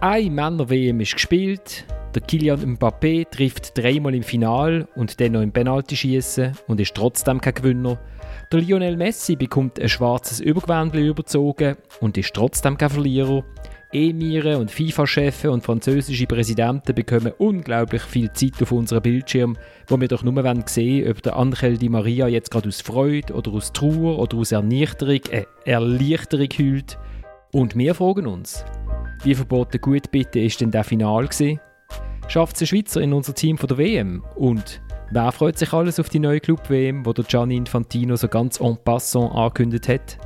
Ein 0.00 0.32
Männer-WM 0.32 1.00
ist 1.00 1.14
gespielt. 1.14 1.84
Der 2.14 2.22
Kilian 2.22 2.76
Mbappé 2.76 3.28
trifft 3.28 3.76
dreimal 3.76 4.14
im 4.14 4.22
Final 4.22 4.86
und 4.94 5.20
dann 5.20 5.32
noch 5.32 5.42
im 5.42 5.50
Penaltyschießen 5.50 6.52
und 6.68 6.80
ist 6.80 6.94
trotzdem 6.94 7.40
kein 7.40 7.54
Gewinner. 7.54 7.98
Der 8.52 8.60
Lionel 8.60 8.96
Messi 8.96 9.34
bekommt 9.34 9.80
ein 9.80 9.88
schwarzes 9.88 10.38
Übergewändel 10.38 11.04
überzogen 11.04 11.76
und 12.00 12.16
ist 12.16 12.32
trotzdem 12.32 12.78
kein 12.78 12.90
Verlierer. 12.90 13.42
Emire 13.92 14.58
und 14.58 14.70
FIFA-Chefs 14.70 15.46
und 15.46 15.64
französische 15.64 16.26
Präsidenten 16.26 16.94
bekommen 16.94 17.32
unglaublich 17.38 18.02
viel 18.02 18.30
Zeit 18.32 18.62
auf 18.62 18.70
unserem 18.70 19.02
Bildschirm, 19.02 19.56
wo 19.88 20.00
wir 20.00 20.06
doch 20.06 20.22
nur 20.22 20.34
sehen 20.66 21.02
wollen, 21.02 21.10
ob 21.10 21.22
der 21.22 21.36
Angel 21.36 21.76
Di 21.76 21.88
Maria 21.88 22.28
jetzt 22.28 22.52
gerade 22.52 22.68
aus 22.68 22.82
Freude 22.82 23.34
oder 23.34 23.50
aus 23.50 23.72
Trauer 23.72 24.20
oder 24.20 24.36
aus 24.36 24.52
Ernüchterung, 24.52 25.22
äh, 25.32 25.44
Erleichterung 25.64 26.48
heult. 26.56 26.98
Und 27.50 27.76
wir 27.76 27.94
fragen 27.94 28.26
uns, 28.28 28.64
wie 29.24 29.34
verboten 29.34 29.80
gut 29.80 30.10
bitte 30.10 30.40
ist 30.40 30.60
denn 30.60 30.70
der 30.70 30.84
Final 30.84 31.26
gewesen? 31.26 31.60
Schafft 32.28 32.56
es 32.56 32.62
ein 32.62 32.66
Schweizer 32.66 33.00
in 33.00 33.12
unser 33.12 33.34
Team 33.34 33.58
von 33.58 33.68
der 33.68 33.78
WM? 33.78 34.22
Und 34.36 34.80
wer 35.10 35.32
freut 35.32 35.58
sich 35.58 35.72
alles 35.72 35.98
auf 35.98 36.08
die 36.08 36.18
neue 36.18 36.40
Club-WM, 36.40 37.04
wo 37.04 37.12
der 37.12 37.24
Gianni 37.24 37.56
Infantino 37.56 38.16
so 38.16 38.28
ganz 38.28 38.60
en 38.60 38.76
passant 38.84 39.34
angekündigt 39.34 39.88
hat? 39.88 40.18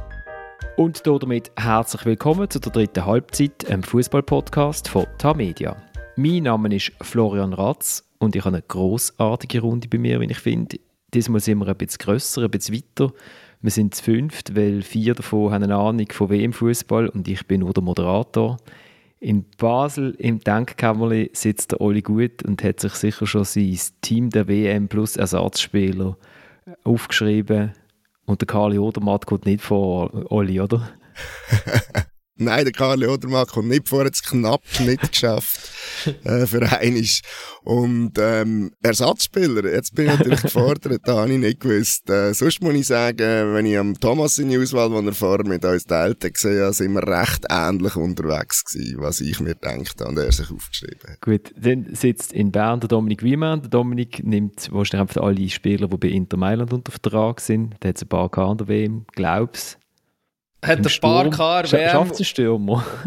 Und 0.76 1.06
damit 1.06 1.52
herzlich 1.56 2.04
willkommen 2.04 2.50
zu 2.50 2.58
der 2.58 2.72
dritten 2.72 3.06
Halbzeit, 3.06 3.70
einem 3.70 3.82
Fußball-Podcast 3.82 4.88
von 4.88 5.06
Tamedia. 5.18 5.76
Mein 6.16 6.42
Name 6.42 6.74
ist 6.74 6.92
Florian 7.00 7.52
Ratz 7.52 8.06
und 8.18 8.36
ich 8.36 8.44
habe 8.44 8.56
eine 8.56 8.64
großartige 8.66 9.60
Runde 9.60 9.88
bei 9.88 9.98
mir, 9.98 10.20
wie 10.20 10.30
ich 10.30 10.38
finde. 10.38 10.78
Diesmal 11.14 11.40
sind 11.40 11.58
wir 11.58 11.68
ein 11.68 11.76
bisschen 11.76 11.98
grösser, 11.98 12.42
ein 12.42 12.50
bisschen 12.50 12.74
weiter. 12.74 13.12
Wir 13.62 13.70
sind 13.70 13.94
zu 13.94 14.02
fünft, 14.02 14.56
weil 14.56 14.82
vier 14.82 15.14
davon 15.14 15.52
haben 15.52 15.62
eine 15.62 15.76
Ahnung 15.76 16.08
von 16.10 16.30
WM-Fußball 16.30 17.08
und 17.08 17.28
ich 17.28 17.46
bin 17.46 17.60
nur 17.60 17.72
der 17.72 17.84
Moderator. 17.84 18.56
In 19.20 19.44
Basel 19.56 20.16
im 20.18 20.40
Denkkämmerli 20.40 21.30
sitzt 21.32 21.70
der 21.70 21.80
Oli 21.80 22.02
Gut 22.02 22.42
und 22.42 22.64
hat 22.64 22.80
sich 22.80 22.94
sicher 22.94 23.24
schon 23.24 23.44
sein 23.44 23.78
Team 24.00 24.30
der 24.30 24.48
WM 24.48 24.88
plus 24.88 25.16
Ersatzspieler 25.16 26.16
aufgeschrieben. 26.82 27.72
Und 28.26 28.40
der 28.40 28.48
Karli 28.48 28.78
Odermatt 28.78 29.26
kommt 29.26 29.46
nicht 29.46 29.62
vor, 29.62 30.10
Olli, 30.32 30.60
oder? 30.60 30.88
Nein, 32.44 32.64
der 32.64 32.72
Karli 32.72 33.06
Odermatt 33.06 33.48
kommt 33.48 33.68
nicht 33.68 33.88
vor, 33.88 34.04
hat 34.04 34.14
es 34.14 34.22
knapp 34.22 34.62
nicht 34.80 35.12
geschafft 35.12 35.70
äh, 36.24 36.46
für 36.46 36.62
einen. 36.70 37.06
Und 37.64 38.12
ähm, 38.18 38.72
Ersatzspieler, 38.82 39.72
jetzt 39.72 39.94
bin 39.94 40.06
ich 40.06 40.18
natürlich 40.18 40.42
gefordert, 40.42 41.02
da 41.04 41.18
habe 41.18 41.32
ich 41.32 41.38
nicht 41.38 41.60
gewusst. 41.60 42.10
Äh, 42.10 42.32
sonst 42.34 42.62
muss 42.62 42.74
ich 42.74 42.86
sagen, 42.86 43.54
wenn 43.54 43.66
ich 43.66 43.78
am 43.78 43.98
Thomas 43.98 44.38
in 44.38 44.48
die 44.48 44.58
Auswahl, 44.58 44.90
die 44.90 45.06
er 45.06 45.12
vorher 45.12 45.46
mit 45.46 45.64
uns 45.64 45.84
teilte, 45.84 46.30
gesehen 46.30 46.62
habe, 46.62 46.72
sind 46.72 46.92
wir 46.92 47.06
recht 47.06 47.46
ähnlich 47.48 47.96
unterwegs 47.96 48.64
gewesen, 48.64 48.96
was 49.00 49.20
ich 49.20 49.38
mir 49.40 49.54
gedacht 49.54 50.00
habe 50.00 50.10
und 50.10 50.18
er 50.18 50.32
sich 50.32 50.50
aufgeschrieben 50.50 51.10
hat. 51.10 51.20
Gut, 51.20 51.52
dann 51.56 51.94
sitzt 51.94 52.32
in 52.32 52.50
Bern 52.50 52.80
der 52.80 52.88
Dominik 52.88 53.22
Wiemann. 53.22 53.62
Der 53.62 53.70
Dominik 53.70 54.24
nimmt 54.24 54.72
wahrscheinlich 54.72 55.16
alle 55.16 55.48
Spieler, 55.48 55.88
die 55.88 55.96
bei 55.96 56.08
Inter 56.08 56.36
Mailand 56.36 56.72
unter 56.72 56.90
Vertrag 56.90 57.40
sind. 57.40 57.76
Der 57.82 57.90
hat 57.90 58.02
ein 58.02 58.08
paar 58.08 58.28
gehabt 58.28 58.50
an 58.50 58.58
der 58.58 58.68
WM, 58.68 59.06
glaubst 59.14 59.78
hat 60.64 60.78
ein 60.78 61.00
paar 61.00 61.28
Kar 61.30 61.66
Schafft 61.66 62.20
es? 62.20 62.34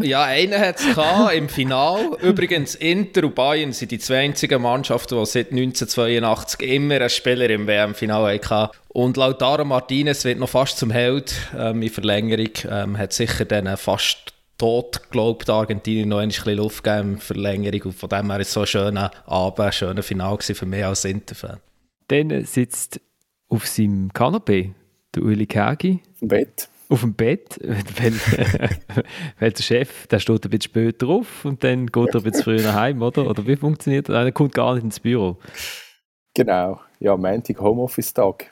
Ja, 0.00 0.24
einen 0.24 0.60
hat 0.60 0.78
es 0.78 1.34
im 1.34 1.48
Final. 1.48 2.16
Übrigens, 2.22 2.74
Inter 2.74 3.24
und 3.24 3.34
Bayern 3.34 3.72
sind 3.72 3.92
die 3.92 3.98
zwei 3.98 4.24
einzigen 4.24 4.60
Mannschaften, 4.60 5.18
die 5.18 5.26
seit 5.26 5.52
1982 5.52 6.60
immer 6.68 6.96
einen 6.96 7.08
Spieler 7.08 7.48
im 7.48 7.66
WM-Final 7.66 8.38
hatten. 8.38 8.76
Und 8.88 9.16
Lautaro 9.16 9.64
Martinez 9.64 10.24
wird 10.26 10.38
noch 10.38 10.50
fast 10.50 10.76
zum 10.76 10.90
Held 10.90 11.34
ähm, 11.56 11.80
in 11.80 11.88
Verlängerung. 11.88 12.52
Ähm, 12.68 12.98
hat 12.98 13.14
sicher 13.14 13.46
dann 13.46 13.74
fast 13.78 14.34
tot 14.58 15.04
geglaubt, 15.04 15.48
Argentinien 15.48 16.10
noch 16.10 16.18
ein 16.18 16.28
bisschen 16.28 16.56
Luft 16.56 16.84
gegeben 16.84 17.14
in 17.14 17.18
Verlängerung. 17.20 17.82
Und 17.84 17.94
von 17.94 18.10
dem 18.10 18.30
her 18.30 18.40
ist 18.40 18.48
es 18.48 18.54
so 18.54 18.60
ein 18.60 18.66
schöner 18.66 19.10
Abend, 19.24 19.60
ein 19.60 19.72
schöner 19.72 20.02
Final 20.02 20.38
für 20.38 20.66
mich 20.66 20.84
als 20.84 21.06
Inter-Fan. 21.06 21.58
Dann 22.08 22.44
sitzt 22.44 23.00
auf 23.48 23.66
seinem 23.66 24.12
Kanapee 24.12 24.74
der 25.14 25.22
Uli 25.22 25.46
Kagi. 25.46 26.02
Im 26.20 26.28
Bett 26.28 26.68
auf 26.88 27.00
dem 27.00 27.14
Bett, 27.14 27.58
weil, 27.62 28.14
weil 29.38 29.52
der 29.52 29.62
Chef, 29.62 30.06
der 30.06 30.18
steht 30.18 30.44
ein 30.44 30.50
bisschen 30.50 30.62
später 30.62 31.08
auf 31.08 31.44
und 31.44 31.64
dann 31.64 31.86
geht 31.86 32.14
er 32.14 32.20
ein 32.20 32.22
bisschen 32.22 32.44
früher 32.44 32.74
heim, 32.74 33.02
oder? 33.02 33.28
Oder 33.28 33.46
wie 33.46 33.56
funktioniert 33.56 34.08
das? 34.08 34.16
Er 34.16 34.32
kommt 34.32 34.54
gar 34.54 34.74
nicht 34.74 34.84
ins 34.84 35.00
Büro. 35.00 35.36
Genau, 36.34 36.80
ja, 37.00 37.16
Montag 37.16 37.60
Homeoffice-Tag. 37.60 38.50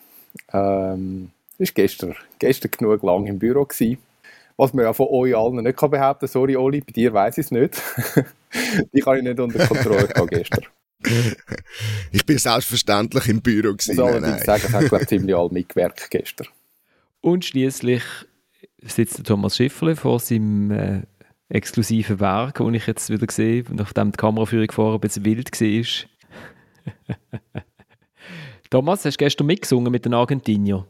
Ähm, 0.53 1.31
ist 1.59 1.75
gestern, 1.75 2.15
gestern 2.39 2.71
genug 2.71 3.03
lang 3.03 3.27
im 3.27 3.39
Büro 3.39 3.65
gewesen. 3.65 3.99
Was 4.56 4.72
man 4.72 4.84
ja 4.84 4.93
von 4.93 5.09
euch 5.11 5.37
allen 5.37 5.56
nicht 5.56 5.77
kann 5.77 5.91
behaupten 5.91 6.28
sorry 6.28 6.56
Oli, 6.56 6.81
bei 6.81 6.93
dir 6.93 7.12
weiß 7.12 7.39
ich 7.39 7.47
es 7.47 7.51
nicht. 7.51 7.83
Die 8.93 9.01
kann 9.01 9.16
ich 9.19 9.25
nicht 9.25 9.41
unter 9.41 9.66
Kontrolle 9.66 10.06
gehabt 10.06 10.31
gestern. 10.31 10.65
Ich 12.12 12.25
bin 12.25 12.39
selbstverständlich 12.39 13.28
im 13.28 13.43
Büro 13.43 13.72
gewesen. 13.72 13.93
Ich 13.93 13.99
muss 13.99 14.06
allerdings 14.06 14.45
sagen, 14.45 14.62
es 14.66 14.72
hat 14.72 14.89
glaube 14.89 15.06
ziemlich 15.06 15.37
alle 15.37 15.51
mitgewirkt 15.51 16.11
gestern. 16.11 16.47
Und 17.24 17.42
schließlich 17.42 18.02
sitzt 18.82 19.24
Thomas 19.24 19.56
Schiffle 19.56 19.96
vor 19.96 20.20
seinem 20.20 20.70
äh, 20.70 21.00
exklusiven 21.48 22.20
Werk, 22.20 22.58
das 22.58 22.74
ich 22.74 22.86
jetzt 22.86 23.08
wieder 23.08 23.26
sehe, 23.32 23.64
nachdem 23.70 24.12
die 24.12 24.18
Kameraführung 24.18 24.70
vorher 24.70 24.98
ein 24.98 25.00
bisschen 25.00 25.24
wild 25.24 25.50
war. 25.50 26.06
Thomas, 28.70 29.06
hast 29.06 29.14
du 29.14 29.24
gestern 29.24 29.46
mitgesungen 29.46 29.90
mit 29.90 30.04
den 30.04 30.12
Argentinier? 30.12 30.86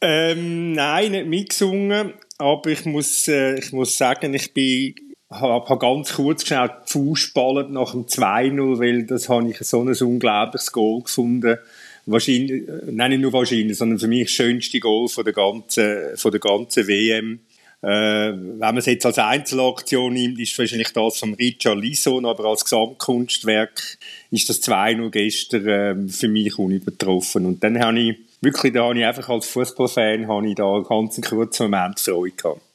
Ähm, 0.00 0.72
nein, 0.72 1.12
nicht 1.12 1.28
mitgesungen, 1.28 2.14
aber 2.36 2.68
ich 2.68 2.84
muss, 2.84 3.28
äh, 3.28 3.56
ich 3.56 3.70
muss 3.70 3.96
sagen, 3.96 4.34
ich 4.34 4.52
bin 4.52 4.96
habe 5.30 5.68
hab 5.68 5.78
ganz 5.78 6.14
kurz 6.14 6.42
geschaut, 6.42 6.90
Fußballen 6.90 7.72
nach 7.72 7.92
dem 7.92 8.06
2-0, 8.06 8.80
weil 8.80 9.06
das 9.06 9.28
habe 9.28 9.48
ich 9.48 9.58
so 9.58 9.82
ein 9.82 9.94
unglaubliches 9.94 10.72
Goal 10.72 11.02
gefunden 11.02 11.58
wahrscheinlich, 12.06 12.68
äh, 12.68 12.90
nein, 12.90 13.10
nicht 13.10 13.20
nur 13.20 13.32
wahrscheinlich, 13.32 13.76
sondern 13.76 13.98
für 13.98 14.08
mich 14.08 14.24
das 14.24 14.30
schönste 14.32 14.80
Goal 14.80 15.08
von 15.08 15.24
der 15.24 15.34
ganzen, 15.34 16.16
von 16.16 16.30
der 16.30 16.40
ganzen 16.40 16.86
WM. 16.86 17.40
Äh, 17.82 17.88
wenn 17.88 18.58
man 18.58 18.78
es 18.78 18.86
jetzt 18.86 19.04
als 19.04 19.18
Einzelaktion 19.18 20.14
nimmt, 20.14 20.40
ist 20.40 20.58
wahrscheinlich 20.58 20.92
das 20.92 21.18
von 21.18 21.34
Richard 21.34 21.78
Lisson, 21.78 22.24
aber 22.24 22.46
als 22.46 22.64
Gesamtkunstwerk 22.64 23.98
ist 24.30 24.48
das 24.48 24.62
2-0 24.62 25.10
gestern 25.10 25.66
äh, 25.66 26.08
für 26.08 26.28
mich 26.28 26.58
unübertroffen. 26.58 27.44
Und 27.44 27.62
dann 27.62 27.78
habe 27.78 28.00
ich 28.00 28.16
wirklich, 28.40 28.72
da 28.72 28.84
habe 28.84 28.98
ich 28.98 29.04
einfach 29.04 29.28
als 29.28 29.46
Fußballfan, 29.48 30.26
habe 30.26 30.48
ich 30.48 30.54
da 30.54 30.72
einen 30.72 30.84
ganz 30.84 31.20
kurzen 31.20 31.70
Moment 31.70 32.00
Freude 32.00 32.34
gehabt. 32.34 32.65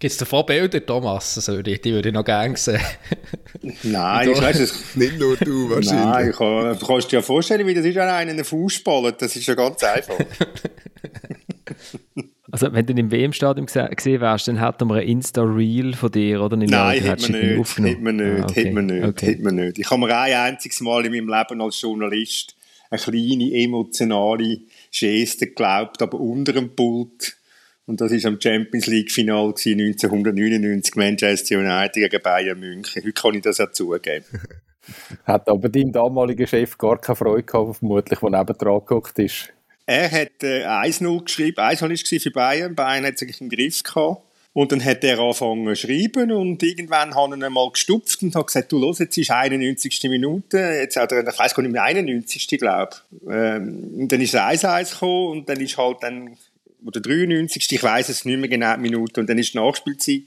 Gibt 0.00 0.12
es 0.12 0.16
davon 0.16 0.46
Bilder, 0.46 0.84
Thomas? 0.84 1.36
Also, 1.36 1.60
die, 1.60 1.80
die 1.80 1.92
würde 1.92 2.10
ich 2.10 2.14
noch 2.14 2.24
gerne 2.24 2.56
sehen. 2.56 2.80
Nein, 3.82 4.30
ich 4.30 4.40
weiß 4.40 4.60
es. 4.60 4.84
Nicht 4.94 5.18
nur 5.18 5.36
du 5.36 5.70
wahrscheinlich. 5.70 6.04
Nein, 6.04 6.32
kann, 6.32 6.78
du 6.78 6.86
kannst 6.86 7.10
dir 7.10 7.16
ja 7.16 7.22
vorstellen, 7.22 7.66
wie 7.66 7.74
das 7.74 7.84
ist, 7.84 7.96
wenn 7.96 8.02
einer 8.02 8.30
einen 8.30 8.44
Fuß 8.44 8.84
ballt. 8.84 9.20
Das 9.20 9.34
ist 9.34 9.46
ja 9.48 9.54
ganz 9.56 9.82
einfach. 9.82 10.14
also, 12.52 12.72
wenn 12.72 12.86
du 12.86 12.92
im 12.92 13.10
WM-Stadion 13.10 13.66
gesehen 13.66 14.20
wärst, 14.20 14.46
dann 14.46 14.64
hätten 14.64 14.88
wir 14.88 14.96
ein 14.96 15.08
Insta-Reel 15.08 15.94
von 15.94 16.12
dir, 16.12 16.42
oder? 16.42 16.56
Nein, 16.56 17.02
hätte 17.02 17.32
man, 17.32 17.56
nicht, 17.56 17.78
hätte 17.78 18.00
man 18.00 18.16
nicht. 18.16 18.40
Ah, 18.40 18.48
okay. 18.48 18.72
Nicht. 18.72 19.04
Okay. 19.04 19.52
Nicht. 19.52 19.78
Ich 19.80 19.90
habe 19.90 20.00
mir 20.00 20.16
ein 20.16 20.32
einziges 20.32 20.80
Mal 20.80 21.06
in 21.06 21.12
meinem 21.12 21.28
Leben 21.28 21.60
als 21.60 21.80
Journalist 21.80 22.54
eine 22.90 23.00
kleine 23.00 23.52
emotionale 23.52 24.60
Geste 24.92 25.48
geglaubt, 25.48 26.00
aber 26.02 26.20
unter 26.20 26.52
dem 26.52 26.74
Pult 26.74 27.37
und 27.88 28.02
das 28.02 28.12
war 28.12 28.30
am 28.30 28.38
Champions 28.38 28.86
League-Final 28.86 29.46
1999 29.46 30.94
Manchester 30.94 31.58
United 31.58 31.94
gegen 31.94 32.22
Bayern 32.22 32.60
München. 32.60 33.02
Heute 33.02 33.12
kann 33.12 33.34
ich 33.34 33.42
das 33.42 33.60
auch 33.60 33.72
zugeben. 33.72 34.26
Hat 35.24 35.48
aber 35.48 35.70
dein 35.70 35.90
damaliger 35.90 36.46
Chef 36.46 36.76
gar 36.76 37.00
keine 37.00 37.16
Freude 37.16 37.44
gehabt, 37.44 37.78
vermutlich, 37.78 38.18
der 38.18 38.30
neben 38.30 38.58
dran 38.58 38.80
geguckt 38.80 39.18
ist. 39.18 39.52
Er 39.86 40.10
hat 40.10 40.42
äh, 40.42 40.66
1-0 40.66 41.24
geschrieben. 41.24 41.58
1 41.58 41.80
war 41.80 42.20
für 42.20 42.30
Bayern. 42.30 42.74
Bayern 42.74 43.06
hat 43.06 43.18
sich 43.18 43.40
im 43.40 43.48
Griff 43.48 43.82
gehabt. 43.82 44.22
Und 44.52 44.72
dann 44.72 44.84
hat 44.84 45.04
er 45.04 45.18
angefangen 45.20 45.74
zu 45.74 45.86
schreiben 45.86 46.32
und 46.32 46.62
irgendwann 46.62 47.14
hat 47.14 47.30
er 47.30 47.46
ihn 47.46 47.52
mal 47.52 47.70
gestupft 47.70 48.22
und 48.22 48.34
hat 48.34 48.48
gesagt, 48.48 48.72
du 48.72 48.78
los, 48.78 48.98
jetzt 48.98 49.16
ist 49.16 49.30
91. 49.30 50.02
Minute, 50.04 50.58
jetzt 50.58 50.96
hat 50.96 51.12
er, 51.12 51.26
ich 51.26 51.38
weiss 51.38 51.54
gar 51.54 51.62
nicht 51.62 51.72
mehr, 51.72 51.84
91. 51.84 52.48
glaube 52.58 52.96
ähm, 53.30 53.92
Und 53.96 54.10
dann 54.10 54.20
ist 54.20 54.34
es 54.34 54.40
1-1 54.40 54.92
gekommen 54.92 55.30
und 55.30 55.48
dann 55.48 55.60
ist 55.60 55.78
halt 55.78 55.98
dann 56.00 56.36
oder 56.84 57.00
93. 57.00 57.72
Ich 57.72 57.82
weiß 57.82 58.08
es 58.08 58.24
nicht 58.24 58.38
mehr 58.38 58.48
genau 58.48 58.74
die 58.76 58.82
Minute. 58.82 59.20
Und 59.20 59.28
dann 59.28 59.38
ist 59.38 59.54
die 59.54 59.58
Nachspielzeit 59.58 60.22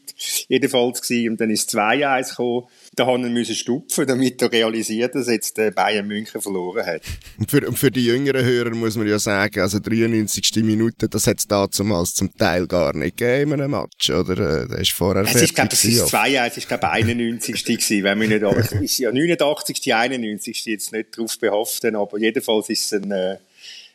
jedenfalls 0.47 1.01
gewesen. 1.01 1.31
Und 1.31 1.41
dann 1.41 1.49
ist 1.49 1.73
2-1 1.73 2.29
gekommen. 2.29 2.67
Da 2.95 3.05
haben 3.05 3.23
wir 3.23 3.29
müssen 3.29 3.55
stupfen, 3.55 4.05
damit 4.05 4.41
er 4.41 4.51
realisiert, 4.51 5.15
dass 5.15 5.27
jetzt 5.27 5.55
Bayern 5.75 6.07
München 6.07 6.41
verloren 6.41 6.85
hat. 6.85 7.01
Und 7.37 7.49
für, 7.49 7.67
und 7.67 7.77
für 7.77 7.89
die 7.89 8.05
jüngeren 8.05 8.43
Hörer 8.43 8.75
muss 8.75 8.97
man 8.97 9.07
ja 9.07 9.17
sagen, 9.17 9.61
also 9.61 9.79
93. 9.79 10.63
Minute, 10.63 11.07
das 11.07 11.25
hat 11.25 11.39
es 11.39 11.47
damals 11.47 12.13
zum 12.13 12.35
Teil 12.35 12.67
gar 12.67 12.95
nicht 12.95 13.17
gegeben 13.17 13.53
in 13.53 13.61
einem 13.61 13.71
Match, 13.71 14.09
oder? 14.09 14.63
Äh, 14.63 14.67
das 14.67 14.81
ist 14.81 14.91
vorher 14.91 15.23
es 15.23 15.41
ist, 15.41 15.55
glaub, 15.55 15.69
das 15.69 15.85
ist 15.85 16.13
2-1, 16.13 16.47
es 16.47 16.57
ist, 16.57 16.67
glaube 16.67 16.89
91. 16.89 17.63
gewesen, 17.63 18.03
wenn 18.03 18.19
wir 18.19 18.27
nicht, 18.27 18.43
es 18.43 18.71
ist 18.73 18.97
ja 18.97 19.11
89. 19.11 19.93
91. 19.93 20.65
jetzt 20.65 20.91
nicht 20.91 21.17
drauf 21.17 21.37
behaften, 21.39 21.95
aber 21.95 22.19
jedenfalls 22.19 22.69
ist 22.69 22.91
es 22.91 23.01
ein, 23.01 23.11
äh, 23.11 23.37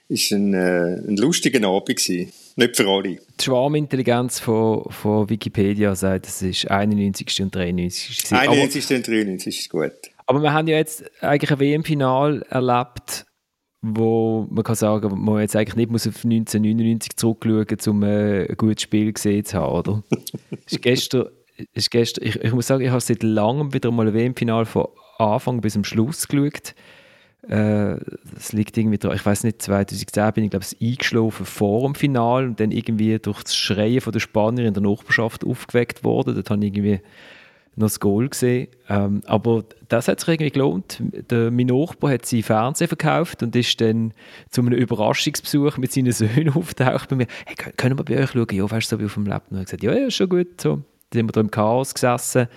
ist 0.09 0.31
ein, 0.33 0.55
äh, 0.55 1.01
ein 1.07 1.17
lustiger 1.17 1.67
Abend 1.67 1.87
gewesen. 1.87 2.33
Nicht 2.59 2.77
für 2.77 2.89
alle. 2.89 3.19
Die 3.39 3.45
Schwarmintelligenz 3.45 4.41
von, 4.41 4.85
von 4.89 5.29
Wikipedia 5.29 5.95
sagt, 5.95 6.27
es 6.27 6.41
ist 6.41 6.71
91. 6.71 7.43
und 7.43 7.55
93. 7.55 8.33
91. 8.33 8.97
und 8.97 9.07
93 9.07 9.59
ist 9.61 9.71
gut. 9.71 9.93
Aber 10.25 10.43
wir 10.43 10.55
haben 10.55 10.67
ja 10.67 10.79
jetzt 10.79 11.05
eigentlich 11.23 11.53
ein 11.53 11.61
WM-Final 11.61 12.47
erlebt, 12.49 13.27
wo 13.83 14.47
man 14.51 14.65
kann 14.65 14.75
sagen, 14.75 15.23
man 15.23 15.41
jetzt 15.41 15.55
eigentlich 15.55 15.77
nicht 15.77 15.91
muss 15.91 16.07
auf 16.07 16.25
1999 16.25 17.17
zurückschauen, 17.17 17.79
um 17.89 18.03
äh, 18.03 18.47
ein 18.49 18.57
gutes 18.57 18.83
Spiel 18.83 19.13
gesehen 19.13 19.45
zu 19.45 19.59
haben, 19.59 19.75
oder? 19.75 20.03
ist 20.67 20.81
gestern, 20.81 21.27
ist 21.75 21.91
gestern, 21.91 22.27
ich, 22.27 22.37
ich 22.37 22.53
muss 22.53 22.67
sagen, 22.67 22.83
ich 22.83 22.91
habe 22.91 23.01
seit 23.03 23.23
langem 23.23 23.75
wieder 23.75 23.91
mal 23.91 24.09
ein 24.09 24.15
WM-Final 24.15 24.65
von 24.65 24.87
Anfang 25.19 25.61
bis 25.61 25.75
zum 25.75 25.85
Schluss 25.85 26.27
geschaut. 26.27 26.75
Äh, 27.49 27.97
das 28.35 28.53
liegt 28.53 28.77
irgendwie 28.77 28.99
dran, 28.99 29.15
ich 29.15 29.25
weiß 29.25 29.45
nicht, 29.45 29.63
2010 29.63 30.33
bin 30.33 30.45
ich 30.45 30.51
glaube 30.51 30.65
ich 30.69 30.91
eingeschlafen 30.91 31.47
vor 31.47 31.87
dem 31.87 31.95
Final 31.95 32.47
und 32.47 32.61
dann 32.61 32.73
irgendwie 32.73 33.19
durch 33.19 33.45
das 33.45 33.55
Schreien 33.55 34.01
von 34.01 34.13
der 34.13 34.21
Spanier 34.21 34.67
in 34.67 34.75
der 34.75 34.83
Nachbarschaft 34.83 35.45
aufgeweckt 35.45 36.03
worden. 36.03 36.35
Dort 36.35 36.51
habe 36.51 36.65
ich 36.65 36.73
irgendwie 36.73 37.01
noch 37.77 37.87
das 37.87 38.01
Goal 38.01 38.29
gesehen. 38.29 38.69
Ähm, 38.89 39.21
aber 39.27 39.65
das 39.89 40.09
hat 40.09 40.21
sich 40.21 40.29
irgendwie 40.29 40.51
gelohnt. 40.51 41.01
Der, 41.31 41.51
mein 41.51 41.67
Nachbar 41.67 42.13
hat 42.13 42.27
sein 42.27 42.43
Fernsehen 42.43 42.89
verkauft 42.89 43.43
und 43.43 43.55
ist 43.55 43.81
dann 43.81 44.13
zu 44.51 44.63
einem 44.63 44.73
Überraschungsbesuch 44.73 45.77
mit 45.77 45.93
seinen 45.93 46.13
Söhnen 46.13 46.49
auftaucht 46.55 47.11
bei 47.11 47.17
mir. 47.17 47.27
Hey, 47.45 47.55
können 47.77 47.99
wir 47.99 48.05
bei 48.05 48.23
euch 48.23 48.31
schauen? 48.31 48.47
Ja, 48.51 48.69
weißt 48.69 48.91
du, 48.91 48.97
so 48.97 49.01
wie 49.01 49.07
auf 49.07 49.15
dem 49.15 49.27
Laptop. 49.27 49.53
Und 49.53 49.59
ich 49.59 49.65
gesagt, 49.67 49.83
ja, 49.83 49.95
ja, 49.95 50.11
schon 50.11 50.29
gut. 50.29 50.61
So. 50.61 50.77
Dann 50.77 50.85
sind 51.13 51.29
wir 51.29 51.33
da 51.33 51.41
im 51.41 51.51
Chaos 51.51 51.95
gesessen. 51.95 52.49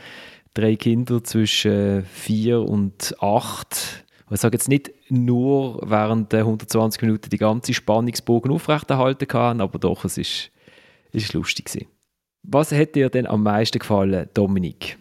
Drei 0.53 0.75
Kinder 0.77 1.23
zwischen 1.23 2.05
vier 2.05 2.61
und 2.61 3.13
acht. 3.19 4.05
Ich 4.31 4.39
sage 4.39 4.55
jetzt 4.55 4.69
nicht 4.69 4.91
nur 5.09 5.81
während 5.83 6.31
der 6.31 6.41
120 6.41 7.01
Minuten 7.01 7.29
die 7.29 7.37
ganze 7.37 7.73
Spannungsbogen 7.73 8.51
aufrechterhalten 8.51 9.27
kann, 9.27 9.61
aber 9.61 9.79
doch, 9.79 10.05
es 10.05 10.17
ist, 10.17 10.51
ist 11.11 11.33
lustig 11.33 11.65
gewesen. 11.65 11.87
Was 12.43 12.71
hat 12.71 12.95
dir 12.95 13.09
denn 13.09 13.27
am 13.27 13.43
meisten 13.43 13.79
gefallen, 13.79 14.29
Dominik? 14.33 14.97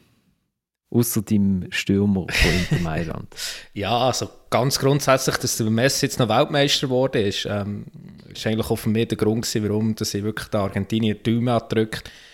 Außer 0.91 1.21
deinem 1.21 1.71
Stürmer 1.71 2.27
von 2.31 2.51
Inter 2.51 2.83
Mailand. 2.83 3.29
ja, 3.75 3.97
also 3.97 4.29
ganz 4.49 4.79
grundsätzlich, 4.79 5.37
dass 5.37 5.59
der 5.59 5.69
Messi 5.69 6.07
jetzt 6.07 6.19
noch 6.19 6.31
Weltmeister 6.31 6.87
geworden 6.87 7.27
ist, 7.27 7.47
ähm, 7.49 7.85
ist 8.33 8.47
eigentlich 8.47 8.71
auch 8.71 8.77
für 8.77 8.89
mich 8.89 9.09
der 9.09 9.19
Grund 9.19 9.43
gewesen, 9.43 9.69
warum 9.69 9.95
dass 9.95 10.15
ich 10.15 10.25
wirklich 10.25 10.49
den 10.49 10.61
Argentinier 10.61 11.17
abdrückt. 11.49 12.05
Ich 12.07 12.28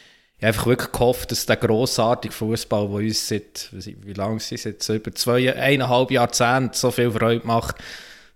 habe 0.44 0.48
einfach 0.48 0.66
wirklich 0.66 0.92
gehofft, 0.92 1.30
dass 1.30 1.46
der 1.46 1.56
grossartige 1.56 2.34
Fußball, 2.34 2.86
der 2.88 2.96
uns 2.96 3.28
seit, 3.28 3.70
wie 3.72 4.12
lange 4.12 4.36
ist 4.36 4.52
es 4.52 4.64
jetzt, 4.64 4.88
über 4.88 5.12
zwei, 5.14 5.54
eineinhalb 5.54 6.10
Jahrzehnte 6.10 6.76
so 6.76 6.90
viel 6.90 7.10
Freude 7.10 7.46
macht, 7.46 7.76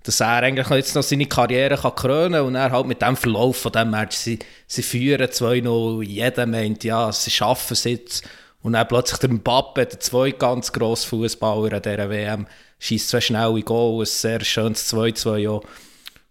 dass 0.02 0.20
er 0.20 0.42
eigentlich 0.42 0.68
jetzt 0.70 0.94
noch 0.94 1.02
seine 1.02 1.26
Karriere 1.26 1.76
kann 1.76 1.94
krönen 1.94 2.32
kann 2.32 2.46
und 2.46 2.54
er 2.54 2.70
halt 2.70 2.86
mit 2.86 3.02
dem 3.02 3.16
Verlauf 3.16 3.58
von 3.58 3.72
dem 3.72 3.90
Match, 3.90 4.16
sie, 4.16 4.38
sie 4.66 4.82
führen 4.82 5.26
2-0, 5.26 6.02
jeder 6.02 6.46
meint, 6.46 6.82
ja, 6.84 7.12
sie 7.12 7.30
schaffen 7.30 7.74
es 7.74 7.84
jetzt 7.84 8.26
und 8.62 8.72
dann 8.72 8.88
plötzlich 8.88 9.18
der 9.18 9.30
Mbappe, 9.30 9.86
der 9.86 10.00
zwei 10.00 10.30
ganz 10.30 10.72
grosse 10.72 11.06
Fußballer 11.08 11.74
an 11.74 11.82
dieser 11.82 12.08
WM, 12.08 12.46
schießt 12.78 13.10
zwei 13.10 13.20
schnelle 13.20 13.62
Goal, 13.62 14.02
ein 14.02 14.06
sehr 14.06 14.42
schönes 14.42 14.92
2-2 14.92 15.62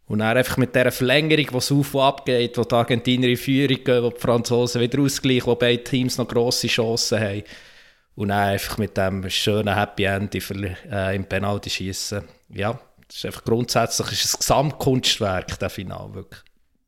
Und 0.07 0.19
dann 0.19 0.37
einfach 0.37 0.57
mit 0.57 0.73
dieser 0.73 0.91
Verlängerung, 0.91 1.47
die 1.51 1.57
es 1.57 1.71
auf 1.71 1.93
und 1.93 2.01
ab 2.01 2.25
geht, 2.25 2.57
wo 2.57 2.63
die 2.63 2.75
Argentinier 2.75 3.29
in 3.29 3.37
Führung 3.37 3.83
gehen, 3.83 4.03
wo 4.03 4.09
die 4.09 4.19
Franzosen 4.19 4.81
wieder 4.81 5.01
ausgleichen, 5.01 5.47
wo 5.47 5.55
beide 5.55 5.83
Teams 5.83 6.17
noch 6.17 6.27
grosse 6.27 6.67
Chancen 6.67 7.19
haben. 7.19 7.43
Und 8.15 8.29
dann 8.29 8.47
einfach 8.49 8.77
mit 8.77 8.95
dem 8.95 9.29
schönen 9.29 9.75
Happy 9.75 10.05
End 10.05 10.33
äh, 10.33 11.15
im 11.15 11.25
Penalty 11.25 11.69
schießen. 11.69 12.23
Ja, 12.49 12.79
das 13.07 13.17
ist 13.17 13.25
einfach 13.25 13.43
grundsätzlich 13.43 14.11
ist 14.13 14.33
ein 14.33 14.39
Gesamtkunstwerk, 14.39 15.59
der 15.59 15.69
Final, 15.69 16.13
wirklich. 16.13 16.41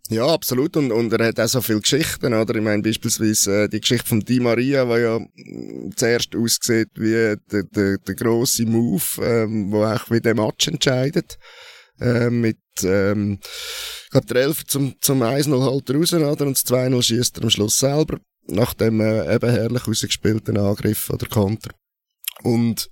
Ja, 0.10 0.26
absolut. 0.26 0.76
Und, 0.76 0.92
und 0.92 1.14
er 1.14 1.28
hat 1.28 1.40
auch 1.40 1.48
so 1.48 1.62
viele 1.62 1.82
Geschichten, 1.82 2.34
oder? 2.34 2.56
Ich 2.56 2.64
meine, 2.64 2.82
beispielsweise 2.82 3.64
äh, 3.66 3.70
die 3.70 3.80
Geschichte 3.80 4.08
von 4.08 4.22
Di 4.22 4.40
Maria, 4.40 4.86
die 4.86 5.02
ja 5.02 5.20
mm, 5.20 5.92
zuerst 5.96 6.36
aussieht 6.36 6.90
wie 6.96 7.36
der, 7.52 7.64
der, 7.64 7.98
der 8.00 8.16
grosse 8.16 8.66
Move, 8.66 9.04
ähm, 9.22 9.72
wo 9.72 9.84
auch 9.84 10.10
wie 10.10 10.20
der 10.20 10.34
Match 10.34 10.68
entscheidet. 10.68 11.38
Äh, 12.00 12.30
mit, 12.30 12.58
ähm, 12.84 13.40
ich 13.42 14.10
glaube, 14.12 14.28
der 14.28 14.42
Elfer 14.44 14.66
zum, 14.68 14.96
zum 15.02 15.22
1-0 15.22 15.62
halt 15.62 15.92
raus, 15.92 16.14
oder? 16.14 16.46
Und 16.46 16.58
das 16.58 16.66
2-0 16.66 17.04
schießt 17.04 17.38
er 17.38 17.44
am 17.44 17.50
Schluss 17.50 17.78
selber, 17.78 18.20
nach 18.48 18.74
dem 18.74 19.02
äh, 19.02 19.34
eben 19.34 19.50
herrlich 19.50 19.88
rausgespielten 19.88 20.58
Angriff 20.58 21.10
oder 21.10 21.28
Konter. 21.28 21.72
Und, 22.44 22.90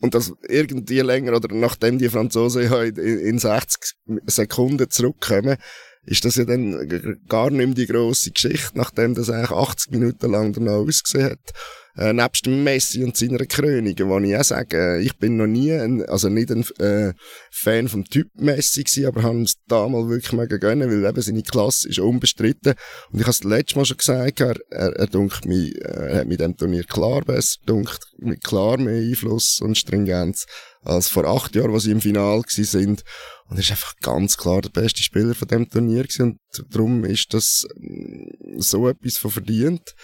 und 0.00 0.14
das 0.14 0.32
irgendwie 0.48 1.00
länger, 1.00 1.36
oder 1.36 1.54
nachdem 1.54 1.98
die 1.98 2.08
Franzosen 2.08 2.62
ja 2.64 2.82
in, 2.82 2.96
in 2.96 3.38
60 3.38 3.92
Sekunden 4.26 4.88
zurückkommen, 4.90 5.58
ist 6.04 6.24
das 6.24 6.36
ja 6.36 6.44
dann 6.44 7.20
gar 7.28 7.50
nicht 7.50 7.66
mehr 7.66 7.74
die 7.74 7.86
grosse 7.86 8.32
Geschichte, 8.32 8.76
nachdem 8.76 9.14
das 9.14 9.30
eigentlich 9.30 9.52
80 9.52 9.92
Minuten 9.92 10.32
lang 10.32 10.52
danach 10.52 10.72
ausgesehen 10.72 11.30
hat. 11.30 11.52
Äh, 11.94 12.14
nebst 12.14 12.46
Messi 12.46 13.04
und 13.04 13.16
seiner 13.16 13.44
Krönung, 13.44 13.94
wo 13.98 14.18
ich 14.18 14.36
auch 14.36 14.44
sage, 14.44 15.00
ich 15.02 15.16
bin 15.18 15.36
noch 15.36 15.46
nie, 15.46 15.72
ein, 15.72 16.02
also 16.06 16.30
nicht 16.30 16.50
ein 16.50 16.64
äh, 16.78 17.12
Fan 17.50 17.88
vom 17.88 18.04
Typ 18.04 18.28
Messi 18.34 18.82
gewesen, 18.82 19.06
aber 19.06 19.22
habe 19.22 19.42
es 19.42 19.56
damals 19.68 20.08
wirklich 20.08 20.32
mega 20.32 20.56
gönnen, 20.56 20.90
weil 20.90 21.08
eben 21.08 21.22
seine 21.22 21.42
Klasse 21.42 21.88
ist 21.90 21.98
unbestritten. 21.98 22.74
Und 23.10 23.18
ich 23.18 23.24
habe 23.24 23.32
es 23.32 23.44
letztes 23.44 23.76
Mal 23.76 23.84
schon 23.84 23.98
gesagt, 23.98 24.40
er, 24.40 24.56
er, 24.70 24.92
er 24.96 25.28
mich, 25.44 25.78
er 25.82 26.20
hat 26.20 26.26
mit 26.26 26.40
dem 26.40 26.56
Turnier 26.56 26.84
klar 26.84 27.20
besser, 27.20 27.58
dunkt 27.66 28.00
mit 28.18 28.42
klar 28.42 28.78
mehr 28.78 29.02
Einfluss 29.02 29.60
und 29.60 29.76
Stringenz 29.76 30.46
als 30.84 31.08
vor 31.08 31.26
acht 31.26 31.54
Jahren, 31.54 31.72
wo 31.72 31.78
sie 31.78 31.92
im 31.92 32.00
Finale 32.00 32.42
gewesen 32.42 32.64
sind. 32.64 33.04
Und 33.48 33.56
er 33.56 33.60
ist 33.60 33.70
einfach 33.70 33.94
ganz 34.00 34.36
klar 34.36 34.62
der 34.62 34.70
beste 34.70 35.02
Spieler 35.02 35.34
von 35.34 35.48
dem 35.48 35.68
Turnier 35.68 36.04
gewesen. 36.04 36.38
Und 36.56 36.74
darum 36.74 37.04
ist 37.04 37.34
das 37.34 37.66
mm, 37.76 38.58
so 38.58 38.88
etwas 38.88 39.18
von 39.18 39.30
verdient. 39.30 39.94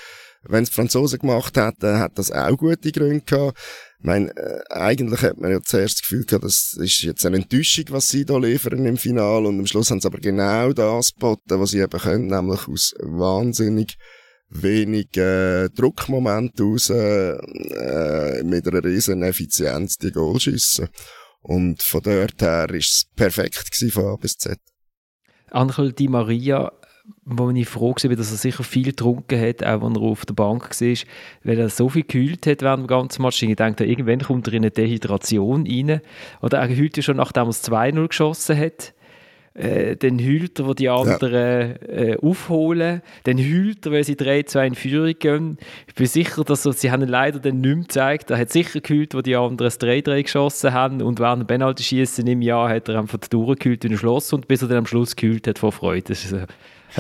Wenn 0.43 0.63
es 0.63 0.71
Franzosen 0.71 1.19
gemacht 1.19 1.57
hätten, 1.57 1.99
hat 1.99 2.19
das 2.19 2.31
auch 2.31 2.57
gute 2.57 2.93
Gründe 2.93 3.21
gehabt. 3.21 3.59
Ich 3.99 4.05
meine, 4.05 4.31
äh, 4.37 4.61
eigentlich 4.71 5.23
hat 5.23 5.39
man 5.39 5.51
ja 5.51 5.61
zuerst 5.61 5.97
das 5.97 6.03
Gefühl 6.03 6.25
gehabt, 6.25 6.45
das 6.45 6.75
ist 6.79 7.03
jetzt 7.03 7.27
eine 7.27 7.39
Enttäuschung, 7.39 7.87
was 7.89 8.09
sie 8.09 8.25
da 8.25 8.39
liefern 8.39 8.87
im 8.87 8.97
Finale. 8.97 9.49
Und 9.49 9.59
am 9.59 9.67
Schluss 9.67 9.91
haben 9.91 10.01
sie 10.01 10.07
aber 10.07 10.19
genau 10.19 10.73
das 10.73 11.13
geboten, 11.15 11.61
was 11.61 11.71
sie 11.71 11.81
eben 11.81 12.01
können, 12.01 12.29
nämlich 12.29 12.69
aus 12.69 12.95
wahnsinnig 13.01 13.97
wenig 14.51 15.17
äh, 15.17 15.69
Druckmoment 15.69 16.61
raus, 16.61 16.91
äh, 16.91 18.43
mit 18.45 18.67
einer 18.67 18.85
riesen 18.85 19.23
Effizienz 19.23 19.97
die 19.99 20.13
Goal 20.13 20.41
schiessen. 20.41 20.89
Und 21.41 21.83
von 21.83 22.03
dort 22.03 22.41
her 22.41 22.67
war 22.69 22.75
es 22.75 23.07
perfekt 23.15 23.75
von 23.93 24.05
A 24.07 24.17
bis 24.17 24.37
Z. 24.37 24.59
Angel 25.51 25.93
Di 25.93 26.09
Maria, 26.09 26.73
wo 27.25 27.51
ich 27.51 27.69
froh 27.69 27.95
war, 27.95 28.17
dass 28.17 28.31
er 28.31 28.37
sicher 28.37 28.65
viel 28.65 28.85
getrunken 28.85 29.41
hat, 29.41 29.65
auch 29.65 29.83
wenn 29.83 29.97
er 29.97 30.03
auf 30.03 30.25
der 30.25 30.35
Bank 30.35 30.71
war, 30.71 30.97
weil 31.45 31.59
er 31.59 31.69
so 31.69 31.89
viel 31.89 32.03
gekühlt 32.03 32.47
hat 32.47 32.63
während 32.63 32.85
dem 32.85 32.87
ganzen 32.87 33.23
Match. 33.23 33.43
Ich 33.43 33.57
denke, 33.57 33.85
irgendwann 33.85 34.21
kommt 34.21 34.47
er 34.49 34.55
in 34.55 34.63
eine 34.63 34.71
Dehydration 34.71 35.67
rein. 35.67 36.01
Oder 36.41 36.59
er 36.59 36.71
ja 36.71 37.03
schon, 37.03 37.17
nachdem 37.17 37.45
er 37.45 37.51
es 37.51 37.69
2-0 37.69 38.09
geschossen 38.09 38.59
hat 38.59 38.95
äh, 39.59 39.97
dann 39.97 40.19
heult 40.21 40.59
er, 40.61 40.67
wo 40.67 40.75
die 40.75 40.89
anderen 40.89 41.33
ja. 41.33 41.89
äh, 41.89 42.19
aufholen. 42.23 43.03
Dann 43.25 43.39
heult 43.39 43.87
er, 43.87 43.93
weil 43.93 44.05
sie 44.05 44.15
3-2 44.15 44.67
in 44.67 44.75
Führung 44.75 45.15
gehen. 45.19 45.59
Ich 45.89 45.95
bin 45.95 46.07
sicher, 46.07 46.45
dass 46.45 46.63
so, 46.63 46.71
sie 46.71 46.91
haben 46.91 47.03
ihn 47.03 47.09
leider 47.09 47.41
dann 47.41 47.61
nicht 47.61 47.75
mehr 47.75 47.83
gezeigt. 47.83 48.31
Er 48.31 48.39
hat 48.39 48.51
sicher 48.51 48.81
geheult, 48.81 49.15
wo 49.15 49.21
die 49.21 49.35
anderen 49.37 49.71
3-3 49.71 50.23
geschossen 50.23 50.73
haben. 50.73 51.03
Und 51.03 51.19
während 51.19 51.43
dem 51.43 51.47
Penalty-Schießen 51.49 52.27
im 52.27 52.41
Jahr 52.41 52.69
hat 52.69 52.89
er 52.89 53.01
einfach 53.01 53.19
durchgehüllt 53.19 53.85
in 53.85 53.93
ein 53.93 53.99
Schloss 53.99 54.33
und 54.33 54.47
bis 54.47 54.63
er 54.63 54.69
dann 54.69 54.79
am 54.79 54.87
Schluss 54.87 55.17
gehüllt 55.17 55.49
hat 55.49 55.59
vor 55.59 55.73
Freude. 55.73 56.05
Das 56.09 56.25
ist, 56.25 56.35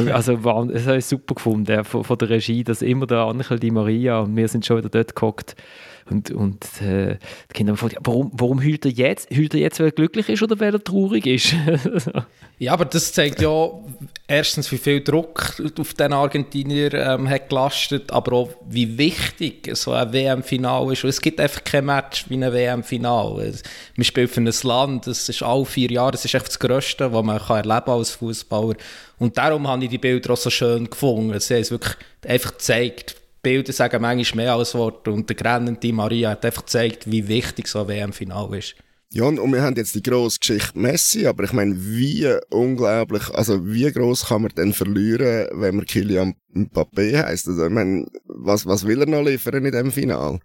also, 0.07 0.45
war, 0.45 0.67
das 0.67 0.87
habe 0.87 0.99
ich 0.99 1.05
super 1.05 1.35
gefunden 1.35 1.85
von, 1.85 2.05
von 2.05 2.19
der 2.19 2.31
Regie, 2.31 2.64
dass 2.64 2.83
immer 2.83 3.07
der 3.07 3.19
Angel, 3.19 3.59
die 3.59 3.71
Maria 3.71 4.21
und 4.21 4.37
wir 4.37 4.49
sind 4.49 4.64
schon 4.64 4.78
wieder 4.78 4.88
dort 4.88 5.14
gehockt 5.14 5.57
und, 6.11 6.31
und 6.31 6.65
äh, 6.81 7.17
die 7.50 7.53
Kinder 7.53 7.73
haben 7.73 7.77
gefragt, 7.77 7.97
warum, 8.00 8.31
warum 8.33 8.62
heult 8.62 8.85
er 8.85 8.91
jetzt? 8.91 9.31
Heult 9.31 9.55
er 9.55 9.61
jetzt, 9.61 9.79
weil 9.79 9.88
er 9.88 9.93
glücklich 9.93 10.29
ist 10.29 10.43
oder 10.43 10.59
weil 10.59 10.75
er 10.75 10.83
traurig 10.83 11.27
ist? 11.27 11.55
ja, 12.59 12.73
aber 12.73 12.87
das 12.87 13.12
zeigt 13.12 13.41
ja 13.43 13.71
erstens, 14.27 14.73
wie 14.73 14.79
viel 14.79 15.03
Druck 15.03 15.61
auf 15.79 15.95
den 15.95 16.12
Argentinier 16.12 16.95
ähm, 16.95 17.29
hat 17.29 17.50
gelastet, 17.50 18.11
aber 18.11 18.33
auch, 18.33 18.50
wie 18.69 18.97
wichtig 18.97 19.71
so 19.77 19.93
ein 19.93 20.12
WM-Final 20.12 20.93
ist. 20.93 21.05
Und 21.05 21.11
es 21.11 21.21
gibt 21.21 21.41
einfach 21.41 21.62
kein 21.65 21.85
Match 21.85 22.25
wie 22.29 22.43
ein 22.43 22.53
WM-Final. 22.53 23.53
Man 23.97 24.05
spielt 24.05 24.31
für 24.31 24.41
ein 24.41 24.53
Land, 24.62 25.07
das 25.07 25.29
ist 25.29 25.43
alle 25.43 25.67
vier 25.67 25.91
Jahre, 25.91 26.12
das 26.12 26.25
ist 26.25 26.35
echt 26.35 26.49
das 26.49 26.59
Größte, 26.59 27.12
was 27.12 27.25
man 27.25 27.38
kann 27.38 27.69
erleben 27.69 27.91
als 27.91 28.12
Fußballer. 28.12 28.75
Und 29.19 29.37
darum 29.37 29.69
habe 29.69 29.85
ich 29.85 29.91
die 29.91 29.99
Bilder 29.99 30.33
auch 30.33 30.37
so 30.37 30.49
schön 30.49 30.88
gefunden. 30.88 31.38
Sie 31.41 31.55
haben 31.55 31.61
es 31.61 31.71
wirklich 31.71 31.97
einfach 32.27 32.53
gezeigt, 32.53 33.17
Bilder 33.49 33.73
sagen 33.73 34.02
manchmal 34.02 34.45
mehr 34.45 34.55
als 34.55 34.75
Worte 34.75 35.11
und 35.11 35.26
der 35.26 35.37
grennende 35.37 35.90
Maria 35.90 36.31
hat 36.31 36.45
einfach 36.45 36.67
gezeigt, 36.67 37.11
wie 37.11 37.28
wichtig 37.28 37.67
so 37.67 37.81
ein 37.81 37.88
WM-Final 37.88 38.55
ist. 38.59 38.75
Ja, 39.11 39.25
und 39.25 39.38
wir 39.38 39.62
haben 39.62 39.76
jetzt 39.76 39.95
die 39.95 40.02
grosse 40.02 40.38
Geschichte 40.38 40.78
Messi, 40.78 41.26
aber 41.26 41.45
ich 41.45 41.55
meine, 41.55 41.75
wie 41.78 42.31
unglaublich, 42.50 43.31
also 43.31 43.67
wie 43.67 43.90
groß 43.90 44.26
kann 44.26 44.43
man 44.43 44.52
denn 44.55 44.75
verlieren, 44.75 45.49
wenn 45.52 45.76
man 45.76 45.87
Kylian 45.87 46.35
Mbappé 46.55 47.25
heisst? 47.25 47.49
Also 47.49 47.64
ich 47.64 47.73
meine, 47.73 48.07
was, 48.26 48.67
was 48.67 48.87
will 48.87 49.00
er 49.00 49.07
noch 49.07 49.23
liefern 49.23 49.64
in 49.64 49.73
dem 49.73 49.93
Final? 49.93 50.40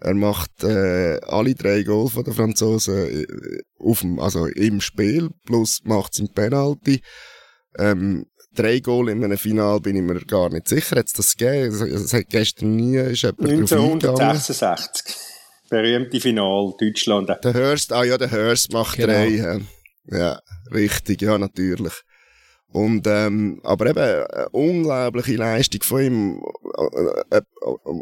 Er 0.00 0.14
macht 0.14 0.64
äh, 0.64 1.20
alle 1.26 1.54
drei 1.54 1.84
Goal 1.84 2.08
von 2.08 2.24
den 2.24 2.34
Franzosen 2.34 3.22
äh, 3.22 3.26
auf 3.78 4.00
dem, 4.00 4.18
also 4.18 4.46
im 4.46 4.80
Spiel, 4.80 5.30
plus 5.46 5.82
macht 5.84 6.14
es 6.14 6.18
im 6.18 6.28
Penalty. 6.28 7.02
Ähm, 7.78 8.26
drei 8.58 8.80
Goal 8.80 9.08
in 9.08 9.24
einem 9.24 9.38
Final 9.38 9.80
bin 9.80 9.96
ich 9.96 10.02
mir 10.02 10.20
gar 10.24 10.50
nicht 10.50 10.68
sicher. 10.68 10.96
Hat 10.96 11.06
es 11.06 11.12
das 11.12 11.36
gegeben? 11.36 11.74
Es 11.74 12.12
hat 12.12 12.28
gestern 12.28 12.76
nie 12.76 12.96
ist 12.96 13.22
jemand 13.22 13.50
1966. 13.50 15.16
Berühmte 15.70 16.20
Final, 16.20 16.74
Deutschland. 16.80 17.28
Der 17.44 17.54
Hurst, 17.54 17.92
ah 17.92 18.04
ja, 18.04 18.16
der 18.16 18.30
Hurst 18.30 18.72
macht 18.72 18.96
genau. 18.96 19.12
drei. 19.12 19.60
Ja, 20.10 20.40
richtig, 20.72 21.20
ja, 21.20 21.36
natürlich. 21.36 21.92
Und, 22.70 23.06
ähm, 23.06 23.60
aber 23.64 23.86
eben, 23.86 23.98
eine 23.98 24.48
unglaubliche 24.50 25.36
Leistung 25.36 25.82
von 25.82 26.02
ihm, 26.02 26.42
äh, 26.76 27.36
äh, 27.36 27.42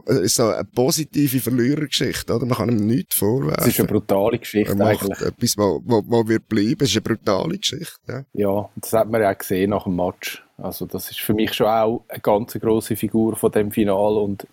äh, 0.09 0.25
ist 0.25 0.37
so 0.37 0.49
eine 0.49 0.65
positive 0.65 1.41
Verlierergeschichte, 1.41 2.35
oder? 2.35 2.47
Man 2.47 2.57
kann 2.57 2.71
ihm 2.71 2.87
nichts 2.87 3.15
vorwerfen. 3.15 3.61
Es 3.61 3.69
ist 3.69 3.79
eine 3.79 3.89
brutale 3.89 4.39
Geschichte 4.39 4.73
er 4.73 4.77
macht 4.77 5.03
eigentlich. 5.03 5.21
etwas, 5.21 5.57
wo, 5.57 5.81
wo, 5.85 6.03
wo 6.07 6.29
wird 6.29 6.49
bleiben. 6.49 6.79
Es 6.81 6.91
ist 6.91 6.97
eine 6.97 7.03
brutale 7.03 7.59
Geschichte, 7.59 8.01
ja. 8.09 8.25
Ja, 8.33 8.69
das 8.75 8.93
hat 8.93 9.09
man 9.09 9.21
ja 9.21 9.33
auch 9.33 9.39
gesehen 9.39 9.71
nach 9.71 9.85
dem 9.85 9.95
Match. 9.95 10.43
Also, 10.59 10.87
das 10.87 11.11
ist 11.11 11.21
für 11.21 11.35
mich 11.35 11.53
schon 11.53 11.67
auch 11.67 12.05
eine 12.09 12.21
ganz 12.21 12.55
grosse 12.55 12.97
Figur 12.97 13.37
von 13.37 13.53
dem 13.53 13.71
Finale 13.71 14.19
und 14.19 14.47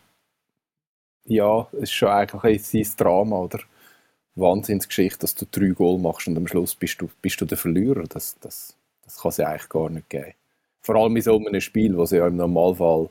ja, 1.26 1.68
es 1.74 1.84
ist 1.84 1.94
schon 1.94 2.10
eigentlich 2.10 2.66
sein 2.66 2.88
Drama, 2.98 3.38
oder? 3.38 3.60
Wahnsinnsgeschichte, 4.36 5.20
dass 5.20 5.36
du 5.36 5.46
drei 5.50 5.70
Goal 5.70 6.00
machst 6.00 6.28
und 6.28 6.38
am 6.38 6.48
Schluss 6.48 6.76
bist 6.76 7.02
du, 7.02 7.10
bist 7.22 7.40
du 7.40 7.46
der 7.46 7.58
Verlierer. 7.58 8.04
Das, 8.10 8.36
das, 8.40 8.76
das 9.04 9.20
kann 9.20 9.30
es 9.30 9.38
ja 9.38 9.48
eigentlich 9.48 9.70
gar 9.70 9.90
nicht 9.90 10.10
geben. 10.10 10.34
Vor 10.82 10.96
allem 10.96 11.16
in 11.16 11.22
so 11.22 11.38
einem 11.38 11.62
Spiel, 11.62 11.96
wo 11.96 12.04
es 12.04 12.12
ja 12.12 12.28
im 12.28 12.38
Normalfall, 12.38 13.10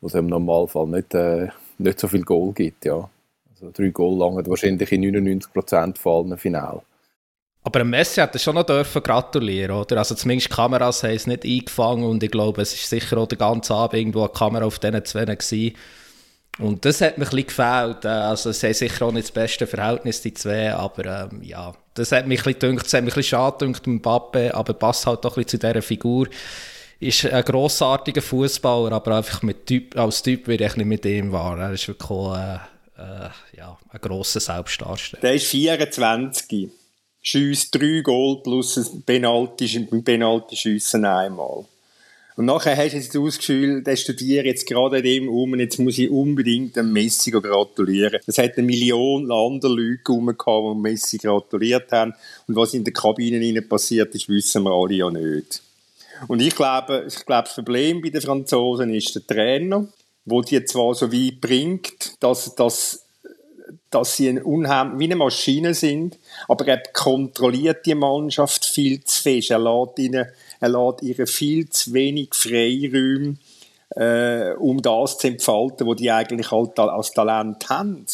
wo 0.00 0.06
es 0.06 0.14
im 0.14 0.26
Normalfall 0.26 0.86
nicht, 0.86 1.14
äh, 1.14 1.48
nicht 1.78 1.98
so 1.98 2.08
viel 2.08 2.22
Goal 2.22 2.52
gibt. 2.52 2.84
Ja. 2.84 3.08
Also 3.50 3.70
drei 3.72 3.88
Goal 3.88 4.18
langen 4.18 4.46
wahrscheinlich 4.46 4.92
in 4.92 5.02
99% 5.02 5.98
von 5.98 6.26
allen 6.26 6.38
Finalen. 6.38 6.82
Aber 7.62 7.84
Messi 7.84 8.20
hat 8.20 8.40
schon 8.40 8.54
noch 8.54 8.64
dürfen 8.64 9.02
gratulieren, 9.02 9.76
oder? 9.76 9.98
Also 9.98 10.14
zumindest 10.14 10.50
die 10.50 10.54
Kameras 10.54 11.02
haben 11.02 11.14
es 11.14 11.26
nicht 11.26 11.44
eingefangen 11.44 12.04
und 12.04 12.22
ich 12.22 12.30
glaube, 12.30 12.62
es 12.62 12.72
ist 12.72 12.88
sicher 12.88 13.18
auch 13.18 13.28
den 13.28 13.38
ganzen 13.38 13.74
Abend 13.74 14.00
irgendwo 14.00 14.20
eine 14.20 14.32
Kamera 14.32 14.64
auf 14.64 14.78
diesen 14.78 15.04
zwei 15.04 15.24
gewesen. 15.26 15.76
Und 16.58 16.84
das 16.84 17.00
hat 17.00 17.16
mir 17.16 17.30
ein 17.30 17.46
gefällt. 17.46 18.04
Äh, 18.04 18.08
also, 18.08 18.50
es 18.50 18.62
haben 18.62 18.74
sicher 18.74 19.06
auch 19.06 19.12
nicht 19.12 19.28
das 19.28 19.32
beste 19.32 19.66
Verhältnis, 19.66 20.20
die 20.22 20.34
zwei, 20.34 20.74
aber 20.74 21.30
ähm, 21.32 21.42
ja, 21.42 21.72
das 21.94 22.12
hat 22.12 22.26
mich 22.26 22.46
ein 22.46 22.54
bisschen 22.54 23.04
bisschen 23.04 23.22
schade 23.22 23.66
gedacht, 23.66 23.86
Mbappe, 23.86 24.54
aber 24.54 24.74
passt 24.74 25.06
halt 25.06 25.24
doch 25.24 25.36
ein 25.36 25.44
bisschen 25.44 25.60
zu 25.60 25.66
dieser 25.66 25.82
Figur. 25.82 26.28
Ist 26.98 27.24
ein 27.24 27.44
grossartiger 27.44 28.20
Fußballer, 28.20 28.92
aber 28.92 29.16
einfach 29.16 29.42
mit 29.42 29.66
typ, 29.66 29.96
als 29.98 30.22
Typ 30.22 30.46
würde 30.46 30.66
ich 30.66 30.76
nicht 30.76 30.86
mit 30.86 31.06
ihm 31.06 31.32
war. 31.32 31.58
Er 31.58 31.72
ist 31.72 31.88
wirklich 31.88 32.10
äh, 32.10 32.56
äh, 32.98 33.30
ja, 33.56 33.78
ein 33.88 34.00
grosser 34.00 34.40
Selbstdarsteller. 34.40 35.22
Der 35.22 35.34
ist 35.34 35.46
24. 35.46 36.70
Schießt 37.22 37.74
drei 37.74 38.00
Goal 38.00 38.42
plus 38.42 38.76
ein 38.76 39.02
Penalty, 39.02 39.86
Penalty 40.02 40.56
schiessen 40.56 41.04
einmal. 41.04 41.64
Und 42.36 42.46
nachher 42.46 42.74
hast 42.74 42.92
du 42.92 42.96
jetzt 42.96 43.14
das 43.14 43.38
Gefühl, 43.38 43.82
der 43.82 43.96
studiert 43.96 44.46
jetzt 44.46 44.66
gerade 44.66 45.02
dem 45.02 45.28
um 45.28 45.52
und 45.52 45.60
jetzt 45.60 45.78
muss 45.78 45.98
ich 45.98 46.08
unbedingt 46.08 46.74
dem 46.74 46.90
Messi 46.90 47.30
gratulieren. 47.30 48.20
Es 48.26 48.38
hat 48.38 48.56
eine 48.56 48.66
Million 48.66 49.30
andere 49.30 49.74
Leute 49.74 50.10
rumgehauen, 50.10 50.78
die 50.78 50.88
Messi 50.88 51.18
gratuliert 51.18 51.92
haben. 51.92 52.14
Und 52.46 52.56
was 52.56 52.72
in 52.72 52.84
der 52.84 52.94
Kabine 52.94 53.60
passiert 53.60 54.14
ist, 54.14 54.28
wissen 54.30 54.62
wir 54.62 54.72
alle 54.72 54.94
ja 54.94 55.10
nicht. 55.10 55.60
Und 56.28 56.40
ich 56.40 56.54
glaube, 56.54 57.04
ich 57.06 57.26
glaube, 57.26 57.44
das 57.44 57.54
Problem 57.54 58.00
bei 58.00 58.08
den 58.08 58.22
Franzosen 58.22 58.94
ist 58.94 59.14
der 59.14 59.26
Trainer, 59.26 59.86
wo 60.24 60.40
die 60.40 60.64
zwar 60.64 60.94
so 60.94 61.12
weit 61.12 61.42
bringt, 61.42 62.14
dass, 62.20 62.54
dass, 62.54 63.04
dass 63.90 64.16
sie 64.16 64.28
ein 64.28 64.42
unheim 64.42 64.98
wie 64.98 65.04
eine 65.04 65.16
Maschine 65.16 65.74
sind, 65.74 66.18
aber 66.48 66.66
er 66.68 66.82
kontrolliert 66.92 67.86
die 67.86 67.94
Mannschaft 67.94 68.64
viel 68.64 69.02
zu 69.04 69.22
fest. 69.22 69.50
Er 69.50 69.58
lässt 69.58 69.98
ihnen 69.98 70.26
er 70.60 70.68
lässt 70.68 71.02
ihr 71.02 71.26
viel 71.26 71.68
zu 71.70 71.94
wenig 71.94 72.34
Freiräume, 72.34 73.36
äh, 73.96 74.52
um 74.58 74.80
das 74.82 75.18
zu 75.18 75.26
entfalten, 75.26 75.86
was 75.86 75.96
die 75.96 76.10
eigentlich 76.10 76.50
halt 76.50 76.78
als 76.78 77.12
Talent 77.12 77.68
haben. 77.70 78.04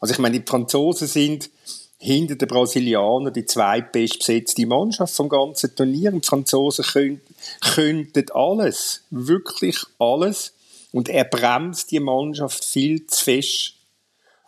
Also 0.00 0.12
ich 0.12 0.18
meine, 0.18 0.40
die 0.40 0.46
Franzosen 0.46 1.06
sind 1.06 1.50
hinter 1.98 2.36
den 2.36 2.48
Brasilianern 2.48 3.32
die 3.32 3.46
zweitbest 3.46 4.18
besetzte 4.18 4.66
Mannschaft 4.66 5.14
vom 5.14 5.28
ganzen 5.28 5.74
Turnier. 5.74 6.12
Und 6.12 6.24
die 6.24 6.28
Franzosen 6.28 6.84
können, 6.84 7.20
könnten 7.60 8.30
alles, 8.32 9.02
wirklich 9.10 9.78
alles. 9.98 10.54
Und 10.92 11.08
er 11.08 11.24
bremst 11.24 11.90
die 11.90 12.00
Mannschaft 12.00 12.64
viel 12.64 13.06
zu 13.06 13.24
fest. 13.24 13.74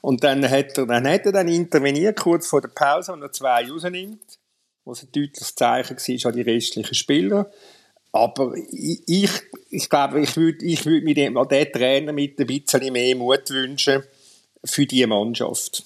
Und 0.01 0.25
dann 0.25 0.49
hat 0.49 0.79
er, 0.79 0.87
dann 0.87 1.07
hat 1.07 1.27
er 1.27 1.33
dann 1.33 1.49
interveniert, 1.49 2.19
kurz 2.19 2.49
vor 2.49 2.61
der 2.61 2.69
Pause, 2.69 3.13
und 3.13 3.23
er 3.23 3.33
zwei 3.33 3.69
rausnimmt 3.69 4.41
was 4.85 5.03
ein 5.03 5.13
deutliches 5.13 5.55
Zeichen 5.55 5.97
war 5.97 6.31
an 6.31 6.37
die 6.37 6.43
restlichen 6.43 6.95
Spieler. 6.95 7.51
Aber 8.13 8.55
ich, 8.57 9.31
ich 9.71 9.89
glaube, 9.89 10.21
ich 10.21 10.37
würde 10.37 10.65
ich 10.65 10.85
würd 10.85 11.05
mir 11.05 11.15
dem, 11.15 11.37
an 11.37 11.49
den 11.49 11.73
Trainer 11.73 12.13
mit 12.13 12.41
ein 12.41 12.47
bisschen 12.47 12.93
mehr 12.93 13.15
Mut 13.15 13.51
wünschen 13.51 14.03
für 14.65 14.87
diese 14.87 15.07
Mannschaft. 15.07 15.85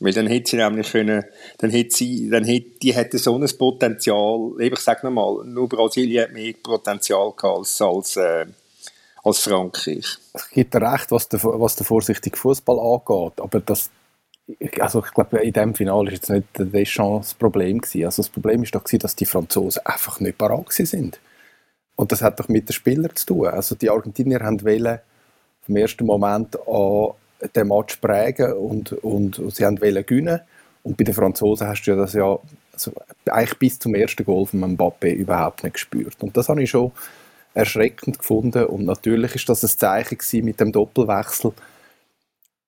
Weil 0.00 0.12
dann 0.12 0.26
hätte 0.26 0.50
sie 0.50 0.56
nämlich 0.56 0.90
können, 0.90 1.24
dann 1.58 1.70
hätte 1.70 1.96
sie, 1.96 2.28
dann 2.28 2.44
hätte, 2.44 2.78
die 2.82 2.94
hätte 2.94 3.18
so 3.18 3.36
ein 3.36 3.48
Potenzial, 3.56 4.52
ich 4.58 4.78
sage 4.80 5.06
nochmal, 5.06 5.46
nur 5.46 5.68
Brasilien 5.68 6.24
hat 6.24 6.32
mehr 6.32 6.54
Potenzial 6.62 7.32
gehabt 7.36 7.58
als, 7.58 7.80
als, 7.80 8.16
äh, 8.16 8.46
als 9.22 9.38
Frankreich. 9.40 10.18
Es 10.32 10.50
gibt 10.50 10.74
recht, 10.74 11.10
was 11.10 11.28
der, 11.28 11.42
was 11.42 11.76
der 11.76 11.86
vorsichtige 11.86 12.36
Fußball 12.36 12.78
angeht, 12.78 13.40
aber 13.40 13.60
das, 13.60 13.90
also 14.80 15.04
ich 15.04 15.12
glaube, 15.12 15.38
in 15.38 15.52
diesem 15.52 15.74
Finale 15.74 16.06
war 16.06 16.12
jetzt 16.12 16.30
nicht 16.30 16.46
Deschamps 16.58 17.28
das 17.28 17.34
Problem 17.34 17.80
gewesen. 17.80 18.04
Also 18.04 18.22
das 18.22 18.28
Problem 18.28 18.62
war 18.62 18.80
doch, 18.80 18.84
dass 18.84 19.16
die 19.16 19.26
Franzosen 19.26 19.86
einfach 19.86 20.20
nicht 20.20 20.38
parat 20.38 20.72
sind. 20.72 21.20
Und 21.94 22.10
das 22.10 22.22
hat 22.22 22.40
doch 22.40 22.48
mit 22.48 22.68
den 22.68 22.72
Spielern 22.72 23.14
zu 23.14 23.26
tun. 23.26 23.46
Also 23.46 23.74
die 23.74 23.90
Argentinier 23.90 24.40
haben 24.40 24.58
vom 24.58 25.76
ersten 25.76 26.04
Moment 26.04 26.58
an 26.66 27.12
den 27.54 27.68
Match 27.68 27.96
prägen 27.96 28.52
und, 28.54 28.92
und, 28.92 29.38
und 29.38 29.54
sie 29.54 29.64
haben 29.64 29.80
wollen 29.80 30.04
gewinnen. 30.04 30.40
Und 30.82 30.96
bei 30.96 31.04
den 31.04 31.14
Franzosen 31.14 31.68
hast 31.68 31.84
du 31.84 31.92
ja 31.92 31.96
das 31.96 32.12
ja 32.14 32.38
also 32.72 32.92
eigentlich 33.26 33.58
bis 33.58 33.78
zum 33.78 33.94
ersten 33.94 34.24
Goal 34.24 34.46
von 34.46 34.76
Mbappé 34.76 35.12
überhaupt 35.12 35.62
nicht 35.62 35.74
gespürt. 35.74 36.16
Und 36.20 36.36
das 36.36 36.48
habe 36.48 36.62
ich 36.62 36.70
schon 36.70 36.90
erschreckend 37.54 38.18
gefunden. 38.18 38.66
Und 38.66 38.84
natürlich 38.84 39.34
ist 39.34 39.48
das 39.48 39.62
ein 39.62 39.68
Zeichen 39.68 40.44
mit 40.44 40.60
dem 40.60 40.72
Doppelwechsel 40.72 41.52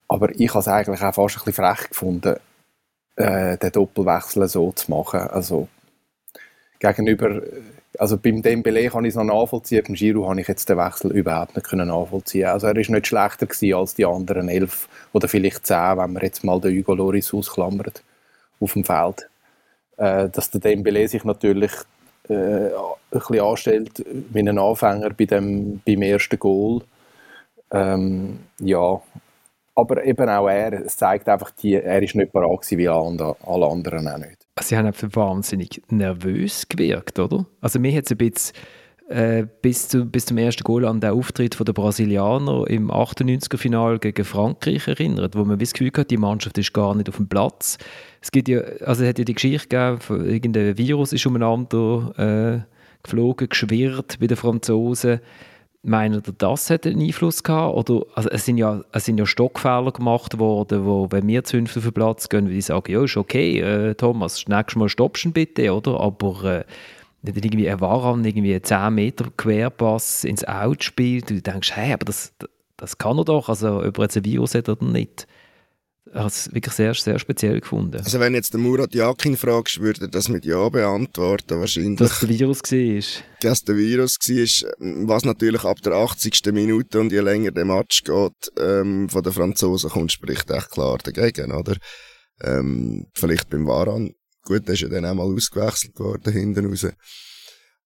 aber 0.08 0.30
ich 0.38 0.50
habe 0.50 0.60
es 0.60 0.68
eigentlich 0.68 1.02
auch 1.02 1.14
fast 1.14 1.38
ein 1.38 1.44
bisschen 1.44 1.64
frech 1.64 1.88
gefunden, 1.88 2.36
äh, 3.16 3.56
den 3.58 3.72
Doppelwechsel 3.72 4.46
so 4.48 4.72
zu 4.72 4.90
machen. 4.90 5.20
Also 5.20 5.68
gegenüber, 6.78 7.42
also 7.98 8.18
beim 8.18 8.42
Dembele 8.42 8.88
kann 8.90 9.04
ich 9.04 9.10
es 9.10 9.16
noch 9.16 9.24
nachvollziehen, 9.24 9.82
beim 9.86 9.94
Giroud 9.94 10.28
habe 10.28 10.40
ich 10.40 10.48
jetzt 10.48 10.68
den 10.68 10.78
Wechsel 10.78 11.12
überhaupt 11.12 11.56
nicht 11.56 11.66
können 11.66 11.88
nachvollziehen. 11.88 12.46
Also 12.46 12.66
er 12.66 12.76
ist 12.76 12.90
nicht 12.90 13.06
schlechter 13.06 13.46
gewesen 13.46 13.74
als 13.74 13.94
die 13.94 14.06
anderen 14.06 14.48
elf 14.48 14.88
oder 15.12 15.28
vielleicht 15.28 15.66
zehn, 15.66 15.98
wenn 15.98 16.12
man 16.12 16.22
jetzt 16.22 16.44
mal 16.44 16.60
den 16.60 16.76
Hugo 16.76 16.94
Loris 16.94 17.32
ausklammert 17.32 18.02
auf 18.60 18.72
dem 18.74 18.84
Feld. 18.84 19.28
Äh, 19.96 20.28
dass 20.28 20.50
der 20.50 20.60
Dembele 20.60 21.06
sich 21.08 21.24
natürlich 21.24 21.72
äh, 22.28 22.34
ein 22.34 22.70
bisschen 23.10 23.40
anstellt 23.40 24.04
wie 24.30 24.40
ein 24.40 24.58
Anfänger 24.58 25.10
bei 25.10 25.24
dem, 25.24 25.80
beim 25.84 26.02
ersten 26.02 26.38
Goal. 26.38 26.82
Ähm, 27.70 28.40
ja, 28.60 29.00
aber 29.74 30.04
eben 30.04 30.28
auch 30.28 30.48
er, 30.48 30.84
es 30.84 30.96
zeigt 30.96 31.28
einfach, 31.28 31.50
die, 31.50 31.74
er 31.74 32.02
ist 32.02 32.14
nicht 32.14 32.32
parat 32.32 32.70
wie 32.70 32.88
alle, 32.88 33.36
alle 33.44 33.66
anderen 33.66 34.06
auch 34.08 34.18
nicht. 34.18 34.46
Sie 34.60 34.76
haben 34.76 34.86
einfach 34.86 35.08
wahnsinnig 35.12 35.82
nervös 35.88 36.68
gewirkt, 36.68 37.18
oder? 37.18 37.44
Also 37.60 37.80
mir 37.80 37.96
hat 37.96 38.04
es 38.04 38.12
ein 38.12 38.18
bisschen 38.18 38.54
äh, 39.08 39.46
bis, 39.60 39.88
zu, 39.88 40.06
bis 40.06 40.26
zum 40.26 40.38
ersten 40.38 40.64
Goal 40.64 40.86
an 40.86 41.00
den 41.00 41.10
Auftritt 41.10 41.58
der 41.58 41.72
Brasilianer 41.72 42.66
im 42.68 42.90
98er 42.90 43.58
Final 43.58 43.98
gegen 43.98 44.24
Frankreich 44.24 44.88
erinnert, 44.88 45.36
wo 45.36 45.44
man 45.44 45.58
das 45.58 45.72
Gefühl 45.72 45.92
hat, 45.96 46.10
die 46.10 46.16
Mannschaft 46.16 46.56
ist 46.58 46.72
gar 46.72 46.94
nicht 46.94 47.08
auf 47.08 47.16
dem 47.16 47.28
Platz. 47.28 47.78
Es 48.22 48.30
gibt 48.30 48.48
ja, 48.48 48.60
also 48.60 49.02
es 49.02 49.08
hat 49.10 49.18
ja 49.18 49.24
die 49.24 49.34
Geschichte 49.34 49.68
gegeben, 49.68 50.26
irgendein 50.26 50.78
Virus 50.78 51.12
ist 51.12 51.26
umeinander 51.26 52.64
äh, 52.64 52.74
geflogen, 53.02 53.48
geschwirrt 53.48 54.18
bei 54.20 54.26
den 54.26 54.36
Franzosen. 54.36 55.20
Meinen 55.82 56.22
ihr, 56.26 56.32
das 56.38 56.70
hat 56.70 56.86
einen 56.86 57.02
Einfluss 57.02 57.42
gehabt? 57.42 57.76
Oder, 57.76 58.06
also 58.14 58.30
es, 58.30 58.46
sind 58.46 58.56
ja, 58.56 58.82
es 58.92 59.04
sind 59.04 59.18
ja 59.18 59.26
Stockfehler 59.26 59.92
gemacht 59.92 60.38
worden, 60.38 60.86
wo, 60.86 61.08
wenn 61.10 61.28
wir 61.28 61.44
zu 61.44 61.58
auf 61.58 61.74
den 61.74 61.92
Platz 61.92 62.30
gehen, 62.30 62.46
würde 62.46 62.56
ich 62.56 62.64
sagen, 62.64 62.90
ja, 62.90 63.04
ist 63.04 63.18
okay, 63.18 63.60
äh, 63.60 63.94
Thomas, 63.94 64.48
nächste 64.48 64.78
Mal 64.78 64.88
stoppst 64.88 65.26
du 65.26 65.32
bitte, 65.32 65.74
oder? 65.74 66.00
Aber 66.00 66.44
äh, 66.44 66.64
irgendwie 67.24 67.70
ein 67.70 67.80
Waran, 67.80 68.24
irgendwie 68.24 68.60
10 68.60 68.94
Meter 68.94 69.26
Querpass 69.36 70.24
ins 70.24 70.44
Out 70.44 70.84
spielt, 70.84 71.30
du 71.30 71.40
denkst, 71.40 71.72
hey, 71.74 71.92
aber 71.92 72.04
das, 72.04 72.32
das 72.76 72.98
kann 72.98 73.18
er 73.18 73.24
doch, 73.24 73.48
also 73.48 73.82
ob 73.82 73.98
er 73.98 74.04
jetzt 74.04 74.16
ein 74.16 74.24
Virus 74.24 74.54
hat 74.54 74.68
oder 74.68 74.84
nicht 74.84 75.26
habe 76.14 76.28
es 76.28 76.52
wirklich 76.52 76.74
sehr, 76.74 76.94
sehr 76.94 77.18
speziell 77.18 77.60
gefunden. 77.60 77.96
Also 77.96 78.20
wenn 78.20 78.34
jetzt 78.34 78.52
der 78.52 78.60
Murat 78.60 78.94
Yakin 78.94 79.36
fragst, 79.36 79.80
würde 79.80 80.02
er 80.02 80.08
das 80.08 80.28
mit 80.28 80.44
Ja 80.44 80.68
beantworten 80.68 81.60
wahrscheinlich. 81.60 81.98
Dass 81.98 82.20
der 82.20 82.28
Virus 82.28 82.62
war. 82.62 83.22
Dass 83.40 83.64
der 83.64 83.76
Virus 83.76 84.18
war, 84.20 85.06
was 85.06 85.24
natürlich 85.24 85.64
ab 85.64 85.80
der 85.82 85.94
80. 85.94 86.40
Minute 86.52 87.00
und 87.00 87.12
je 87.12 87.20
länger 87.20 87.50
der 87.50 87.64
Match 87.64 88.04
geht, 88.04 88.52
ähm, 88.58 89.08
von 89.08 89.22
den 89.22 89.32
Franzosen 89.32 89.90
kommt, 89.90 90.12
spricht 90.12 90.50
echt 90.50 90.70
klar 90.70 90.98
dagegen, 91.02 91.52
oder? 91.52 91.76
Ähm, 92.42 93.06
vielleicht 93.14 93.48
beim 93.50 93.66
Varan. 93.66 94.12
Gut, 94.44 94.66
der 94.66 94.74
ist 94.74 94.80
ja 94.80 94.88
dann 94.88 95.06
auch 95.06 95.14
mal 95.14 95.22
ausgewechselt 95.34 95.98
worden 95.98 96.32
hinten 96.32 96.66
raus. 96.66 96.86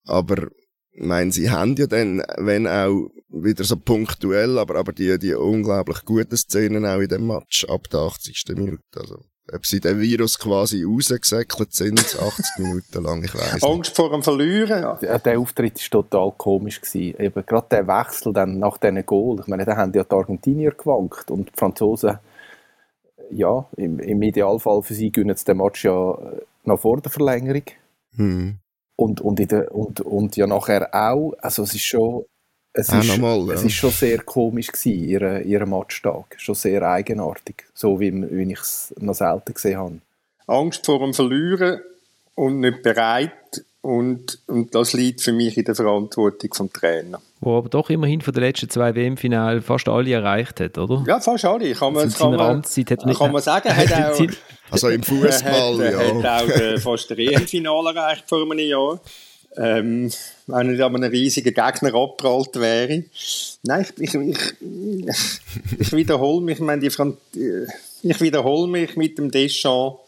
Aber 0.04 0.48
ich 0.90 1.04
meine, 1.04 1.30
sie 1.30 1.50
haben 1.50 1.76
ja 1.76 1.86
dann, 1.86 2.22
wenn 2.38 2.66
auch 2.66 3.08
wieder 3.28 3.62
so 3.62 3.76
punktuell, 3.76 4.58
aber, 4.58 4.76
aber 4.76 4.92
die, 4.92 5.18
die 5.18 5.34
unglaublich 5.34 6.04
guten 6.04 6.36
Szenen 6.36 6.84
auch 6.84 6.98
in 6.98 7.08
dem 7.08 7.26
Match 7.26 7.64
ab 7.66 7.88
der 7.90 8.00
80. 8.00 8.44
Minute. 8.56 8.82
Also, 8.96 9.20
ob 9.52 9.64
sie 9.64 9.80
den 9.80 10.00
Virus 10.00 10.38
quasi 10.38 10.82
rausgesäckelt 10.84 11.72
sind, 11.72 12.00
80 12.00 12.44
Minuten 12.58 13.02
lang, 13.04 13.22
ich 13.22 13.34
weiß 13.34 13.62
Angst 13.62 13.94
vor 13.94 14.10
dem 14.10 14.22
Verlieren. 14.22 14.82
Ja. 14.82 14.94
Der, 14.94 15.18
der 15.20 15.38
Auftritt 15.38 15.78
war 15.80 16.02
total 16.02 16.32
komisch. 16.36 16.80
Gewesen. 16.80 17.20
Eben, 17.20 17.46
gerade 17.46 17.66
der 17.70 17.86
Wechsel 17.86 18.32
dann 18.32 18.58
nach 18.58 18.78
diesen 18.78 19.06
Goal. 19.06 19.38
Ich 19.40 19.46
meine, 19.46 19.64
da 19.64 19.76
haben 19.76 19.92
ja 19.94 20.02
die 20.02 20.10
Argentinier 20.10 20.72
gewankt 20.72 21.30
und 21.30 21.48
die 21.48 21.56
Franzosen, 21.56 22.18
ja, 23.30 23.66
im, 23.76 23.98
im 24.00 24.22
Idealfall 24.22 24.82
für 24.82 24.94
sie 24.94 25.12
gewinnen 25.12 25.36
sie 25.36 25.44
den 25.44 25.58
Match 25.58 25.84
ja 25.84 26.12
äh, 26.12 26.40
noch 26.68 26.80
vor 26.80 27.00
der 27.00 27.10
Verlängerung. 27.10 27.64
Hm. 28.16 28.58
Und, 28.96 29.20
und, 29.20 29.40
in 29.40 29.48
der, 29.48 29.74
und, 29.74 30.00
und 30.00 30.36
ja 30.36 30.46
nachher 30.46 30.88
auch. 30.92 31.34
Also 31.40 31.62
es 31.62 31.74
ist 31.74 31.84
schon, 31.84 32.24
es 32.72 32.88
ist, 32.88 33.08
nochmal, 33.08 33.46
ja. 33.48 33.54
es 33.54 33.64
ist 33.64 33.74
schon 33.74 33.90
sehr 33.90 34.18
komisch 34.18 34.68
gewesen, 34.68 35.04
ihr, 35.08 35.42
ihr 35.42 35.66
Matchtag. 35.66 36.36
Schon 36.38 36.54
sehr 36.54 36.82
eigenartig. 36.82 37.66
So 37.74 37.98
wie, 38.00 38.12
wie 38.12 38.52
ich 38.52 38.60
es 38.60 38.94
noch 38.98 39.14
selten 39.14 39.54
gesehen 39.54 39.78
habe. 39.78 40.00
Angst 40.46 40.86
vor 40.86 41.00
dem 41.00 41.14
Verlieren 41.14 41.80
und 42.34 42.60
nicht 42.60 42.82
bereit. 42.82 43.64
Und, 43.80 44.40
und 44.46 44.74
das 44.74 44.92
liegt 44.92 45.22
für 45.22 45.32
mich 45.32 45.56
in 45.56 45.64
der 45.64 45.74
Verantwortung 45.74 46.52
vom 46.52 46.72
Trainer. 46.72 47.20
Wo 47.40 47.58
aber 47.58 47.68
doch 47.68 47.90
immerhin 47.90 48.20
von 48.20 48.34
den 48.34 48.42
letzten 48.42 48.68
zwei 48.68 48.94
WM-Finalen 48.94 49.62
fast 49.62 49.88
alle 49.88 50.12
erreicht 50.12 50.58
hat, 50.60 50.76
oder? 50.78 51.04
Ja, 51.06 51.20
fast 51.20 51.44
alle. 51.44 51.72
Kann 51.72 51.92
man, 51.92 52.04
Also 52.04 52.18
kann 52.18 52.36
man, 52.36 52.62
er 52.62 53.14
kann 53.14 53.32
man 53.32 53.42
sagen, 53.42 53.76
hat 53.76 53.92
auch, 54.20 54.26
Also 54.70 54.88
im 54.88 55.02
Fußball, 55.04 55.80
er 55.80 55.98
hat, 55.98 56.22
ja. 56.22 56.22
hat 56.22 56.42
auch 56.42 56.48
äh, 56.48 56.78
fast 56.78 57.10
der 57.10 57.18
EM-Finale 57.18 57.94
erreicht 57.94 58.24
vor 58.26 58.42
einem 58.42 58.58
Jahr. 58.58 59.00
Ähm, 59.56 60.10
wenn 60.46 60.56
er 60.56 60.64
nicht 60.64 60.82
an 60.82 60.96
einem 60.96 61.10
riesigen 61.10 61.54
Gegner 61.54 61.94
abprallt 61.94 62.56
wäre. 62.56 63.04
Nein, 63.62 63.86
ich, 63.98 64.14
ich, 64.14 64.38
ich, 64.60 65.40
ich 65.78 65.92
wiederhole 65.92 66.44
mich, 66.44 66.58
ich, 66.58 66.64
meine, 66.64 66.80
die 66.80 67.38
äh, 67.40 67.66
ich 68.02 68.20
wiederhole 68.20 68.68
mich 68.70 68.96
mit 68.96 69.18
dem 69.18 69.30
Deschamps, 69.30 70.00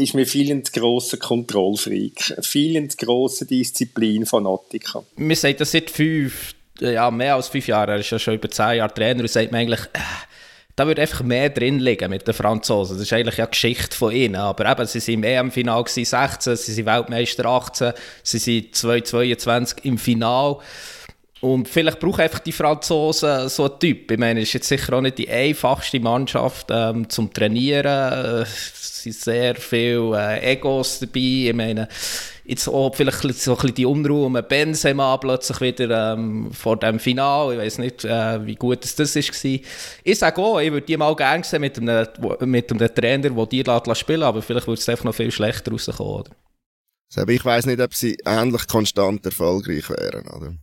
ist 0.00 0.14
mir 0.14 0.26
viel 0.26 0.62
zu 0.62 0.72
grosser 0.72 1.16
Kontrollfreak, 1.16 2.36
viel 2.42 2.88
zu 2.88 2.96
grosser 2.96 3.44
Disziplinfanatiker. 3.44 5.04
Wir 5.16 5.36
sagen 5.36 5.56
das 5.58 5.72
seit 5.72 5.90
fünf, 5.90 6.54
ja, 6.80 7.10
mehr 7.10 7.34
als 7.36 7.48
fünf 7.48 7.66
Jahren, 7.66 7.90
er 7.90 7.98
ist 7.98 8.10
ja 8.10 8.18
schon 8.18 8.34
über 8.34 8.50
zehn 8.50 8.78
Jahre 8.78 8.92
Trainer 8.92 9.20
und 9.20 9.30
sagt 9.30 9.52
man 9.52 9.60
eigentlich, 9.62 9.80
äh, 9.92 9.98
da 10.76 10.86
würde 10.86 11.02
einfach 11.02 11.22
mehr 11.22 11.50
drin 11.50 11.78
liegen 11.78 12.08
mit 12.08 12.26
den 12.26 12.32
Franzosen. 12.32 12.96
Das 12.96 13.06
ist 13.06 13.12
eigentlich 13.12 13.36
ja 13.36 13.44
Geschichte 13.44 13.94
von 13.94 14.12
ihnen. 14.12 14.36
Aber 14.36 14.70
eben, 14.70 14.86
sie 14.86 15.00
sind 15.00 15.14
im 15.14 15.24
EM-Final 15.24 15.84
16, 15.86 16.56
sie 16.56 16.72
sind 16.72 16.86
Weltmeister 16.86 17.44
18, 17.44 17.92
sie 18.22 18.38
sind 18.38 18.74
2022 18.74 19.84
im 19.84 19.98
Final. 19.98 20.56
Und 21.40 21.68
vielleicht 21.68 21.98
brauchen 22.00 22.20
einfach 22.20 22.40
die 22.40 22.52
Franzosen 22.52 23.48
so 23.48 23.64
einen 23.64 23.78
Typ. 23.78 24.10
Ich 24.10 24.18
meine, 24.18 24.40
es 24.40 24.48
ist 24.48 24.54
jetzt 24.54 24.68
sicher 24.68 24.92
auch 24.92 25.00
nicht 25.00 25.16
die 25.16 25.30
einfachste 25.30 25.98
Mannschaft 25.98 26.66
ähm, 26.70 27.08
zum 27.08 27.32
Trainieren. 27.32 28.42
Äh, 28.42 28.42
Es 28.42 29.04
sind 29.04 29.14
sehr 29.14 29.54
viele 29.54 30.18
äh, 30.18 30.52
Egos 30.52 30.98
dabei. 30.98 31.48
Ich 31.48 31.54
meine, 31.54 31.88
jetzt 32.44 32.68
auch 32.68 32.94
vielleicht 32.94 33.22
so 33.22 33.52
ein 33.52 33.56
bisschen 33.56 33.74
die 33.74 33.86
Unruhe 33.86 34.26
um 34.26 34.38
Benzema 34.46 35.16
plötzlich 35.16 35.60
wieder 35.62 36.12
ähm, 36.12 36.52
vor 36.52 36.76
dem 36.76 36.98
Final. 36.98 37.54
Ich 37.54 37.58
weiß 37.58 37.78
nicht, 37.78 38.04
äh, 38.04 38.44
wie 38.44 38.56
gut 38.56 38.84
das, 38.84 39.16
war. 39.16 39.60
Ich 40.04 40.18
sage 40.18 40.42
auch, 40.42 40.60
ich 40.60 40.70
würde 40.70 40.86
die 40.86 40.98
mal 40.98 41.16
gerne 41.16 41.42
sehen 41.42 41.62
mit 41.62 41.78
einem, 41.78 42.06
mit 42.40 42.70
einem 42.70 42.94
Trainer, 42.94 43.30
der 43.30 43.46
die 43.46 43.62
lässt 43.62 43.98
spielen 43.98 44.22
aber 44.22 44.42
vielleicht 44.42 44.66
würde 44.66 44.80
es 44.80 44.88
einfach 44.90 45.04
noch 45.04 45.14
viel 45.14 45.30
schlechter 45.30 45.70
rauskommen. 45.70 46.12
Oder? 46.12 46.30
Aber 47.16 47.32
ich 47.32 47.44
weiß 47.44 47.64
nicht, 47.64 47.80
ob 47.80 47.94
sie 47.94 48.18
ähnlich 48.26 48.66
konstant 48.66 49.24
erfolgreich 49.24 49.88
wären, 49.88 50.28
oder? 50.28 50.54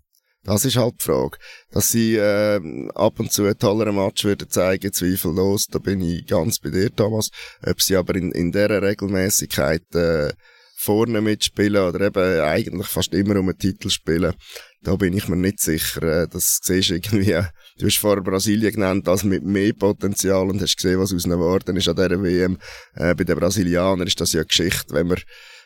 Das 0.47 0.63
ist 0.63 0.77
halt 0.77 0.95
die 1.01 1.03
Frage. 1.03 1.37
Dass 1.71 1.91
sie 1.91 2.15
äh, 2.15 2.89
ab 2.95 3.19
und 3.19 3.33
zu 3.33 3.43
einen 3.43 3.59
tolleren 3.59 3.97
Match 3.97 4.23
würden 4.23 4.49
zeigen, 4.49 4.93
zweifellos, 4.93 5.67
da 5.67 5.77
bin 5.77 5.99
ich 6.01 6.25
ganz 6.25 6.59
bei 6.59 6.69
dir, 6.69 6.89
Thomas. 6.95 7.31
Ob 7.65 7.81
sie 7.81 7.97
aber 7.97 8.15
in, 8.15 8.31
in 8.31 8.53
dieser 8.53 8.81
Regelmäßigkeit 8.81 9.93
äh, 9.93 10.31
vorne 10.77 11.19
mitspielen 11.19 11.83
oder 11.83 11.99
eben 11.99 12.39
eigentlich 12.39 12.87
fast 12.87 13.13
immer 13.13 13.35
um 13.35 13.49
einen 13.49 13.57
Titel 13.57 13.89
spielen, 13.89 14.35
da 14.83 14.95
bin 14.95 15.17
ich 15.17 15.27
mir 15.27 15.35
nicht 15.35 15.59
sicher. 15.59 16.01
Äh, 16.03 16.27
das 16.29 16.59
siehst 16.63 16.91
du 16.91 16.93
irgendwie, 16.93 17.41
du 17.77 17.85
hast 17.85 17.97
vorher 17.97 18.23
Brasilien 18.23 18.71
genannt, 18.71 19.09
als 19.09 19.25
mit 19.25 19.43
mehr 19.43 19.73
Potenzial 19.73 20.49
und 20.49 20.61
hast 20.61 20.77
gesehen, 20.77 20.97
was 20.97 21.13
aus 21.13 21.25
ihnen 21.25 21.39
geworden 21.39 21.75
ist 21.75 21.89
an 21.89 21.97
dieser 21.97 22.23
WM. 22.23 22.57
Äh, 22.95 23.15
bei 23.15 23.25
den 23.25 23.37
Brasilianern 23.37 24.07
ist 24.07 24.21
das 24.21 24.31
ja 24.31 24.43
Geschichte, 24.43 24.93
wenn 24.93 25.07
man 25.07 25.17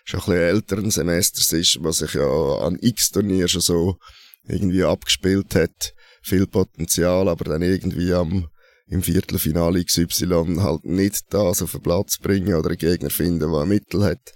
schon 0.05 0.21
ein 0.21 0.25
bisschen 0.25 0.41
älteren 0.41 0.89
Semesters 0.89 1.53
ist, 1.53 1.77
was 1.81 1.99
sich 1.99 2.15
ja 2.15 2.23
an 2.23 2.79
X-Turnier 2.81 3.47
schon 3.47 3.61
so 3.61 3.97
irgendwie 4.47 4.83
abgespielt 4.83 5.55
hat. 5.55 5.93
Viel 6.23 6.47
Potenzial, 6.47 7.27
aber 7.27 7.45
dann 7.45 7.61
irgendwie 7.61 8.13
am, 8.13 8.47
im 8.87 9.01
Viertelfinale 9.01 9.83
XY 9.83 10.57
halt 10.59 10.85
nicht 10.85 11.21
das 11.29 11.61
auf 11.61 11.71
den 11.71 11.81
Platz 11.81 12.17
bringen 12.19 12.53
oder 12.53 12.69
einen 12.69 12.77
Gegner 12.77 13.09
finden, 13.09 13.51
der 13.51 13.61
ein 13.61 13.69
Mittel 13.69 14.03
hat. 14.03 14.31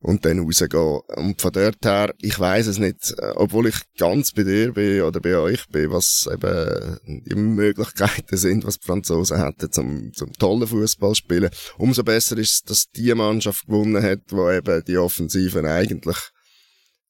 Und 0.00 0.24
dann 0.24 0.38
rausgehen. 0.38 1.00
Und 1.16 1.40
von 1.40 1.52
dort 1.52 1.84
her, 1.84 2.14
ich 2.20 2.38
weiß 2.38 2.68
es 2.68 2.78
nicht, 2.78 3.14
äh, 3.18 3.32
obwohl 3.34 3.66
ich 3.66 3.74
ganz 3.98 4.30
bei 4.30 4.44
dir 4.44 4.72
bin 4.72 5.02
oder 5.02 5.18
bei 5.18 5.36
euch 5.36 5.66
bin, 5.70 5.90
was 5.90 6.28
eben 6.32 7.24
die 7.26 7.34
Möglichkeiten 7.34 8.36
sind, 8.36 8.64
was 8.64 8.78
die 8.78 8.86
Franzosen 8.86 9.42
hätten 9.42 9.72
zum, 9.72 10.12
zum 10.12 10.32
tollen 10.34 10.68
Fußball 10.68 11.16
spielen. 11.16 11.50
Umso 11.78 12.04
besser 12.04 12.38
ist 12.38 12.70
dass 12.70 12.86
die 12.94 13.12
Mannschaft 13.12 13.66
gewonnen 13.66 14.00
hat, 14.00 14.20
wo 14.28 14.48
eben 14.48 14.84
die 14.84 14.98
Offensiven 14.98 15.66
eigentlich 15.66 16.30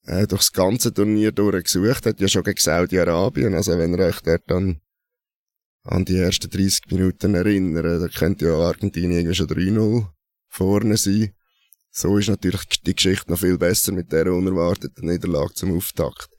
äh, 0.09 0.27
durchs 0.27 0.51
ganze 0.51 0.93
Turnier 0.93 1.31
durchgesucht 1.31 2.05
hat, 2.05 2.19
ja 2.19 2.27
schon 2.27 2.43
gegen 2.43 2.59
Saudi-Arabien. 2.59 3.53
Also 3.53 3.77
wenn 3.77 3.93
ihr 3.93 4.05
euch 4.05 4.19
dort 4.21 4.43
dann 4.47 4.81
an 5.83 6.05
die 6.05 6.17
ersten 6.17 6.49
30 6.49 6.91
Minuten 6.91 7.35
erinnert, 7.35 8.01
da 8.01 8.07
könnte 8.07 8.45
ja 8.47 8.55
Argentinien 8.55 9.33
schon 9.33 9.47
3-0 9.47 10.07
vorne 10.47 10.97
sein. 10.97 11.33
So 11.91 12.17
ist 12.17 12.29
natürlich 12.29 12.65
die 12.85 12.95
Geschichte 12.95 13.31
noch 13.31 13.39
viel 13.39 13.57
besser 13.57 13.91
mit 13.91 14.11
der 14.11 14.31
unerwarteten 14.33 15.07
Niederlage 15.07 15.53
zum 15.53 15.75
Auftakt. 15.77 16.29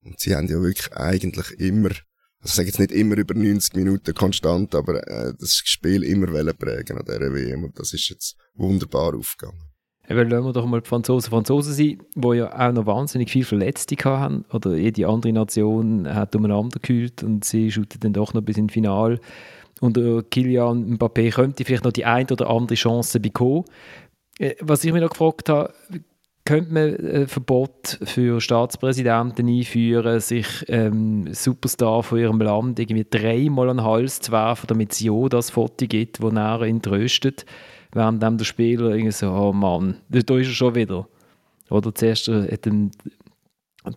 Und 0.00 0.18
sie 0.18 0.34
haben 0.34 0.48
ja 0.48 0.60
wirklich 0.60 0.92
eigentlich 0.92 1.50
immer, 1.58 1.90
also 2.40 2.46
ich 2.46 2.52
sage 2.52 2.68
jetzt 2.68 2.78
nicht 2.78 2.92
immer 2.92 3.16
über 3.16 3.34
90 3.34 3.74
Minuten 3.74 4.14
konstant, 4.14 4.74
aber 4.74 5.06
äh, 5.06 5.32
das 5.38 5.54
Spiel 5.64 6.02
immer 6.02 6.26
prägen 6.54 6.98
an 6.98 7.04
dieser 7.04 7.32
WM 7.32 7.64
und 7.64 7.78
das 7.78 7.92
ist 7.92 8.08
jetzt 8.08 8.36
wunderbar 8.54 9.14
aufgegangen. 9.14 9.71
Eben, 10.08 10.30
lassen 10.30 10.44
wir 10.44 10.52
doch 10.52 10.66
mal 10.66 10.80
die 10.80 10.88
Franzosen 10.88 11.30
Franzosen 11.30 11.72
sein, 11.72 12.02
die 12.14 12.36
ja 12.36 12.68
auch 12.68 12.72
noch 12.72 12.86
wahnsinnig 12.86 13.30
viel 13.30 13.44
Verletzte 13.44 13.96
haben. 14.04 14.44
Oder 14.52 14.74
jede 14.74 15.06
andere 15.06 15.32
Nation 15.32 16.12
hat 16.12 16.34
umeinander 16.34 16.80
gekühlt 16.80 17.22
und 17.22 17.44
sie 17.44 17.70
shooten 17.70 18.00
dann 18.00 18.12
doch 18.12 18.34
noch 18.34 18.42
bis 18.42 18.58
ins 18.58 18.72
Finale. 18.72 19.20
Und 19.80 19.98
äh, 19.98 20.22
Kylian 20.22 20.96
Mbappé 20.96 21.32
könnte 21.32 21.64
vielleicht 21.64 21.84
noch 21.84 21.92
die 21.92 22.04
ein 22.04 22.28
oder 22.30 22.50
andere 22.50 22.74
Chance 22.74 23.20
bekommen. 23.20 23.64
Äh, 24.38 24.54
was 24.60 24.84
ich 24.84 24.92
mir 24.92 25.00
noch 25.00 25.10
gefragt 25.10 25.48
habe, 25.48 25.72
könnte 26.44 26.72
man 26.72 26.96
ein 26.96 27.28
Verbot 27.28 27.98
für 28.02 28.40
Staatspräsidenten 28.40 29.48
einführen, 29.48 30.18
sich 30.20 30.64
ähm, 30.68 31.32
Superstar 31.32 32.02
von 32.02 32.18
ihrem 32.18 32.40
Land 32.40 32.80
irgendwie 32.80 33.06
dreimal 33.08 33.70
an 33.70 33.76
den 33.78 33.86
Hals 33.86 34.20
zu 34.20 34.32
werfen, 34.32 34.66
damit 34.66 34.92
es 34.92 35.00
ja 35.00 35.28
das 35.28 35.50
Foto 35.50 35.86
gibt, 35.86 36.20
wo 36.20 36.28
er 36.28 36.62
ihn 36.62 36.82
tröstet, 36.82 37.46
während 37.92 38.22
der 38.22 38.44
Spieler 38.44 38.90
irgendwie 38.90 39.12
so, 39.12 39.30
oh 39.30 39.52
Mann, 39.52 39.96
da 40.08 40.18
ist 40.18 40.30
er 40.30 40.44
schon 40.44 40.74
wieder. 40.74 41.06
Oder 41.70 41.94
zuerst 41.94 42.28
äh, 42.28 42.50
hat 42.50 42.66
dem, 42.66 42.90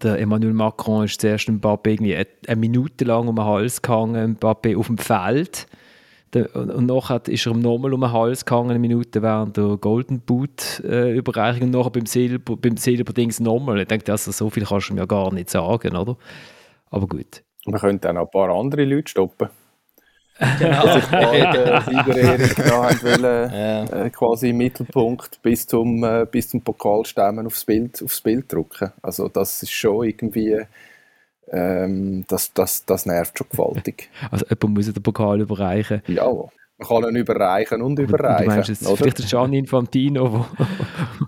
der 0.01 0.19
Emmanuel 0.19 0.53
Macron 0.53 1.05
ist 1.05 1.21
zuerst 1.21 1.49
Mbappé 1.49 1.89
irgendwie 1.89 2.15
eine, 2.15 2.55
Minute 2.55 3.05
lang 3.05 3.27
um 3.27 3.35
den 3.35 3.45
Hals 3.45 3.81
gehangen, 3.81 4.37
Mbappé 4.37 4.77
auf 4.77 4.87
dem 4.87 4.97
Feld. 4.97 5.67
Und, 6.53 6.87
nachher 6.87 7.21
ist 7.27 7.45
er 7.45 7.53
nochmal 7.53 7.93
um 7.93 8.01
den 8.01 8.11
Hals 8.11 8.45
gehangen, 8.45 8.71
eine 8.71 8.79
Minute 8.79 9.21
während 9.21 9.55
der 9.55 9.77
Golden 9.77 10.19
Boot 10.19 10.81
äh, 10.83 11.17
und 11.17 11.71
nachher 11.71 11.91
beim 11.91 12.05
Silber, 12.05 12.57
beim 12.57 12.75
Silberdings 12.75 13.39
nochmal. 13.39 13.79
Ich 13.79 13.87
denke, 13.87 14.11
also, 14.11 14.31
so 14.31 14.49
viel 14.49 14.65
kannst 14.65 14.89
du 14.89 14.95
mir 14.95 15.01
ja 15.01 15.05
gar 15.05 15.33
nicht 15.33 15.49
sagen, 15.49 15.95
oder? 15.95 16.17
Aber 16.89 17.07
gut. 17.07 17.43
Man 17.65 17.79
könnte 17.79 18.09
auch 18.09 18.13
noch 18.13 18.21
ein 18.23 18.31
paar 18.31 18.49
andere 18.49 18.83
Leute 18.83 19.09
stoppen. 19.09 19.49
Genau. 20.59 20.83
Beide 21.11 21.81
Siegerehrung 21.85 22.49
da 22.57 22.83
haben 22.83 23.01
wollen, 23.03 23.51
Ja. 23.53 23.83
äh, 24.05 24.09
quasi 24.09 24.49
im 24.49 24.57
Mittelpunkt 24.57 25.41
bis 25.41 25.65
zum, 25.65 26.03
äh, 26.03 26.25
bis 26.29 26.49
zum 26.49 26.61
Pokalstemmen 26.61 27.45
aufs 27.47 27.63
Bild, 27.65 28.01
aufs 28.03 28.19
Bild 28.21 28.51
drucken. 28.51 28.91
Also 29.01 29.29
das 29.29 29.63
ist 29.63 29.71
schon 29.71 30.05
irgendwie, 30.05 30.59
ähm, 31.51 32.25
das, 32.27 32.53
das, 32.53 32.85
das 32.85 33.05
nervt 33.05 33.37
schon 33.37 33.47
gewaltig. 33.49 34.09
Also 34.31 34.45
jemand 34.49 34.77
muss 34.77 34.87
ja 34.87 34.93
den 34.93 35.03
Pokal 35.03 35.39
überreichen. 35.41 36.01
ja, 36.07 36.25
man 36.77 36.87
kann 36.89 37.03
ihn 37.09 37.15
überreichen 37.15 37.81
und 37.81 37.95
Du 37.95 38.03
überreichen. 38.03 38.47
meinst 38.47 38.67
jetzt 38.67 38.85
oder? 38.85 38.97
vielleicht 38.97 39.19
der 39.19 39.25
Gianni 39.27 39.59
Infantino 39.59 40.33
wo, 40.33 40.45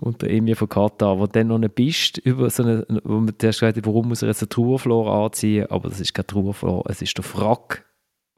und 0.06 0.20
der 0.20 0.30
Emir 0.30 0.56
von 0.56 0.68
Katar, 0.68 1.18
wo 1.18 1.26
dann 1.26 1.46
noch 1.46 1.54
eine 1.56 1.70
Bist 1.70 2.18
über 2.18 2.50
so 2.50 2.62
eine, 2.62 2.84
wo 3.04 3.14
man 3.14 3.32
zuerst 3.38 3.60
gesagt 3.60 3.78
hat, 3.78 3.86
warum 3.86 4.08
muss 4.08 4.20
er 4.20 4.28
jetzt 4.28 4.42
eine 4.42 4.50
Trauerflor 4.50 5.10
anziehen, 5.24 5.64
aber 5.70 5.88
das 5.88 6.00
ist 6.00 6.12
keine 6.12 6.26
Trauerflor, 6.26 6.84
es 6.90 7.00
ist 7.00 7.16
der 7.16 7.24
Frack 7.24 7.86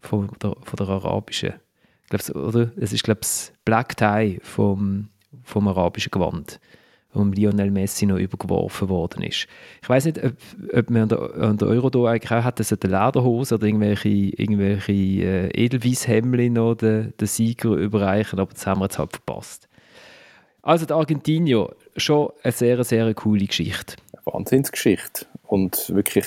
von 0.01 0.31
der, 0.43 0.57
von 0.63 0.77
der 0.77 0.89
arabischen, 0.89 1.55
glaub's, 2.09 2.35
oder? 2.35 2.71
Es 2.77 2.93
ist 2.93 3.05
glaube 3.05 3.21
ich 3.23 3.53
Black 3.65 3.97
Tie 3.97 4.41
vom, 4.43 5.09
vom 5.43 5.69
arabischen 5.69 6.11
Gewand, 6.11 6.61
um 7.13 7.33
Lionel 7.33 7.71
Messi 7.71 8.07
noch 8.07 8.19
übergeworfen 8.19 8.89
worden 8.89 9.23
ist. 9.23 9.47
Ich 9.83 9.89
weiß 9.89 10.07
nicht, 10.07 10.23
ob, 10.23 10.35
ob 10.73 10.91
man 10.91 11.03
an 11.03 11.09
der, 11.09 11.35
an 11.35 11.59
der 11.59 11.69
Euro 11.69 12.07
eigentlich 12.07 12.31
auch 12.31 12.45
hat, 12.45 12.61
dass 12.61 12.73
eine 12.73 12.81
Lederhose 12.83 13.55
oder 13.55 13.67
irgendwelche, 13.67 14.09
irgendwelche 14.09 14.93
äh, 14.93 15.49
Edelweisshemden 15.49 16.53
noch 16.53 16.75
den, 16.75 17.13
den 17.19 17.27
Sieger 17.27 17.71
überreichen, 17.71 18.39
aber 18.39 18.53
das 18.53 18.67
haben 18.67 18.81
wir 18.81 18.87
jetzt 18.87 18.99
halt 18.99 19.13
verpasst. 19.13 19.69
Also 20.63 20.85
der 20.85 20.97
Argentinier, 20.97 21.75
schon 21.97 22.31
eine 22.43 22.53
sehr, 22.53 22.85
sehr 22.85 23.15
coole 23.15 23.47
Geschichte. 23.47 23.97
Wahnsinnsgeschichte 24.25 25.27
und 25.47 25.91
wirklich 25.95 26.27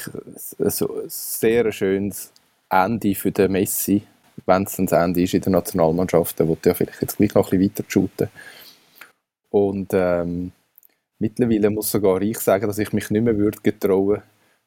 ein 0.60 1.08
sehr 1.08 1.72
schönes 1.72 2.34
Ende 2.74 3.16
für 3.16 3.32
den 3.32 3.52
Messi, 3.52 4.04
wenn 4.46 4.64
es 4.64 4.76
das 4.76 4.92
Ende 4.92 5.22
ist 5.22 5.34
in 5.34 5.42
der 5.42 5.52
Nationalmannschaft, 5.52 6.40
der 6.40 6.48
wird 6.48 6.66
ja 6.66 6.74
vielleicht 6.74 7.02
jetzt 7.02 7.18
gleich 7.18 7.34
noch 7.34 7.52
ein 7.52 7.60
bisschen 7.60 7.72
weiter 7.72 7.84
shooten. 7.88 8.30
Und 9.50 9.90
ähm, 9.94 10.52
mittlerweile 11.20 11.70
muss 11.70 11.92
sogar 11.92 12.22
ich 12.22 12.40
sagen, 12.40 12.68
dass 12.68 12.80
ich 12.80 12.92
mich 12.94 13.10
nicht 13.10 13.24
mehr 13.24 13.38
würde 13.38 13.60
getrauen 13.62 14.22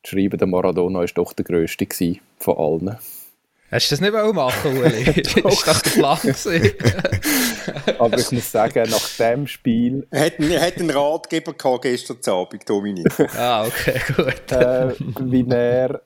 zu 0.04 0.14
schreiben, 0.14 0.38
der 0.38 0.46
Maradona 0.46 1.02
ist 1.02 1.18
doch 1.18 1.32
der 1.32 1.44
Größte 1.44 1.86
von 2.38 2.56
allen. 2.56 2.96
Hast 3.68 3.90
du 3.90 3.96
das 3.96 4.00
nicht 4.00 4.12
machen 4.12 4.78
Uli? 4.78 5.22
das 5.22 5.36
war 5.36 5.74
doch 5.74 5.80
der 5.82 5.90
Plan. 5.90 6.18
Aber 7.98 8.18
ich 8.18 8.30
muss 8.30 8.52
sagen, 8.52 8.88
nach 8.88 9.16
dem 9.18 9.48
Spiel... 9.48 10.06
Er 10.10 10.26
hat, 10.26 10.38
er 10.38 10.60
hat 10.60 10.78
einen 10.78 10.90
Ratgeber 10.90 11.52
gehabt 11.52 11.82
gestern 11.82 12.18
Abend, 12.26 12.68
Dominik. 12.68 13.08
ah, 13.36 13.66
okay, 13.66 14.00
gut. 14.16 14.52
Äh, 14.52 14.94
wie 15.20 15.44
er 15.50 16.00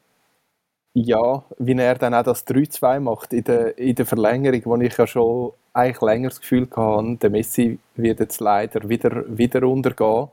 ja, 0.94 1.44
wie 1.58 1.78
er 1.78 1.94
dann 1.94 2.14
auch 2.14 2.24
das 2.24 2.46
3-2 2.46 3.00
macht 3.00 3.32
in 3.32 3.44
der, 3.44 3.78
in 3.78 3.94
der 3.94 4.06
Verlängerung, 4.06 4.62
wo 4.64 4.76
ich 4.76 4.96
ja 4.96 5.06
schon 5.06 5.52
eigentlich 5.72 6.00
länger 6.00 6.28
das 6.30 6.40
Gefühl 6.40 6.68
hatte, 6.74 7.16
der 7.22 7.30
Messi 7.30 7.78
wird 7.94 8.20
jetzt 8.20 8.40
leider 8.40 8.88
wieder, 8.88 9.24
wieder 9.26 9.62
untergehen. 9.62 10.28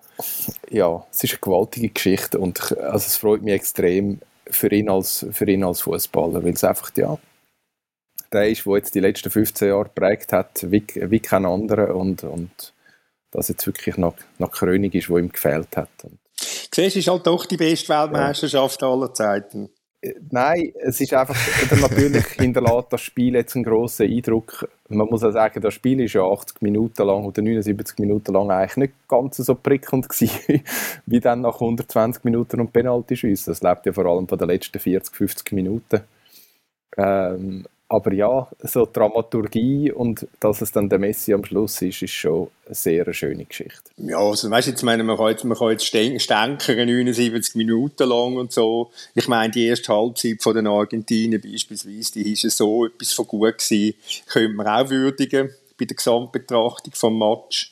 Ja, 0.70 1.06
es 1.12 1.24
ist 1.24 1.34
eine 1.34 1.40
gewaltige 1.42 1.90
Geschichte 1.90 2.40
und 2.40 2.76
also 2.78 3.06
es 3.06 3.18
freut 3.18 3.44
mich 3.44 3.54
extrem 3.54 4.20
für 4.50 4.72
ihn 4.72 4.90
als, 4.90 5.28
für 5.32 5.50
ihn 5.50 5.64
als 5.64 5.82
Fußballer, 5.82 6.44
weil 6.44 6.54
es 6.54 6.64
einfach, 6.64 6.92
ja, 6.96 7.18
der 8.32 8.50
ist, 8.50 8.66
der 8.66 8.76
jetzt 8.76 8.96
die 8.96 9.00
letzten 9.00 9.30
15 9.30 9.68
Jahre 9.68 9.86
geprägt 9.86 10.34
hat, 10.34 10.72
wie, 10.72 10.84
wie 10.96 11.20
kein 11.20 11.46
anderer 11.46 11.96
und, 11.96 12.24
und 12.24 12.74
das 13.32 13.50
jetzt 13.50 13.68
wirklich 13.68 13.98
noch, 13.98 14.16
noch 14.40 14.52
Krönung 14.52 14.92
ist, 14.92 15.10
wo 15.10 15.18
ihm 15.18 15.32
gefehlt 15.32 15.78
hat. 15.78 15.90
Und, 16.04 16.18
Siehst 16.74 16.96
ist 16.96 17.08
halt 17.08 17.26
doch 17.26 17.46
die 17.46 17.58
beste 17.58 17.90
Weltmeisterschaft 17.90 18.82
ja. 18.82 18.92
aller 18.92 19.14
Zeiten. 19.14 19.70
Nein, 20.30 20.74
es 20.80 21.02
ist 21.02 21.14
einfach, 21.14 21.36
natürlich 21.82 22.26
hinterlässt 22.38 22.88
das 22.94 23.02
Spiel 23.02 23.34
jetzt 23.34 23.56
einen 23.56 23.66
grossen 23.66 24.08
Eindruck. 24.08 24.70
Man 24.90 25.08
muss 25.08 25.24
ja 25.24 25.32
sagen, 25.32 25.60
das 25.60 25.74
Spiel 25.74 26.00
ist 26.02 26.14
ja 26.14 26.22
80 26.24 26.62
Minuten 26.62 27.06
lang 27.06 27.26
oder 27.26 27.42
79 27.42 27.98
Minuten 27.98 28.32
lang 28.32 28.52
eigentlich 28.52 28.78
nicht 28.78 28.94
ganz 29.08 29.38
so 29.38 29.56
prickelnd 29.56 30.08
gewesen, 30.10 30.64
wie 31.08 31.20
dann 31.20 31.42
nach 31.42 31.56
120 31.56 32.24
Minuten 32.26 32.62
und 32.62 32.74
Penalty 32.74 33.18
schiessen. 33.18 33.52
Das 33.52 33.64
lebt 33.64 33.88
ja 33.88 33.94
vor 33.94 34.06
allem 34.06 34.28
von 34.28 34.38
den 34.38 34.50
letzten 34.50 34.80
40, 34.80 35.16
50 35.16 35.52
Minuten. 35.54 36.02
Ähm, 36.96 37.66
aber 37.90 38.14
ja, 38.14 38.48
so 38.64 38.86
Dramaturgie 38.86 39.92
und 39.92 40.28
dass 40.40 40.62
es 40.62 40.72
dann 40.72 40.90
der 40.90 41.00
Messi 41.00 41.34
am 41.34 41.46
Schluss 41.46 41.82
ist, 41.82 42.02
ist 42.02 42.12
schon 42.12 42.50
eine 42.66 42.76
sehr 42.76 43.14
schöne 43.14 43.46
Geschichte. 43.46 43.92
Ja, 43.98 44.18
also 44.18 44.50
weißt 44.50 44.68
du, 44.68 44.72
jetzt 44.72 44.84
meine, 44.84 45.04
man 45.04 45.16
kann 45.16 45.30
jetzt, 45.30 45.46
man 45.46 45.58
kann 45.58 45.70
jetzt 45.70 45.86
stänkern 45.86 46.88
79 46.88 47.56
Minuten 47.56 48.10
lang 48.10 48.36
und 48.36 48.52
so. 48.52 48.92
Ich 49.16 49.30
meine, 49.30 49.52
die 49.52 49.68
erste 49.68 49.94
Halbzeit 49.94 50.44
von 50.44 50.56
den 50.56 50.68
Argentinien 50.68 51.42
beispielsweise, 51.42 52.14
die 52.14 52.34
ist 52.34 52.42
so 52.58 52.86
etwas 52.86 53.14
von 53.14 53.26
gut 53.26 53.58
gewesen, 53.58 53.96
könnte 54.28 54.56
man 54.56 54.68
auch 54.68 54.90
würdigen 54.90 55.52
bei 55.80 55.86
der 55.86 55.96
Gesamtbetrachtung 55.96 56.94
vom 56.94 57.18
Match. 57.18 57.72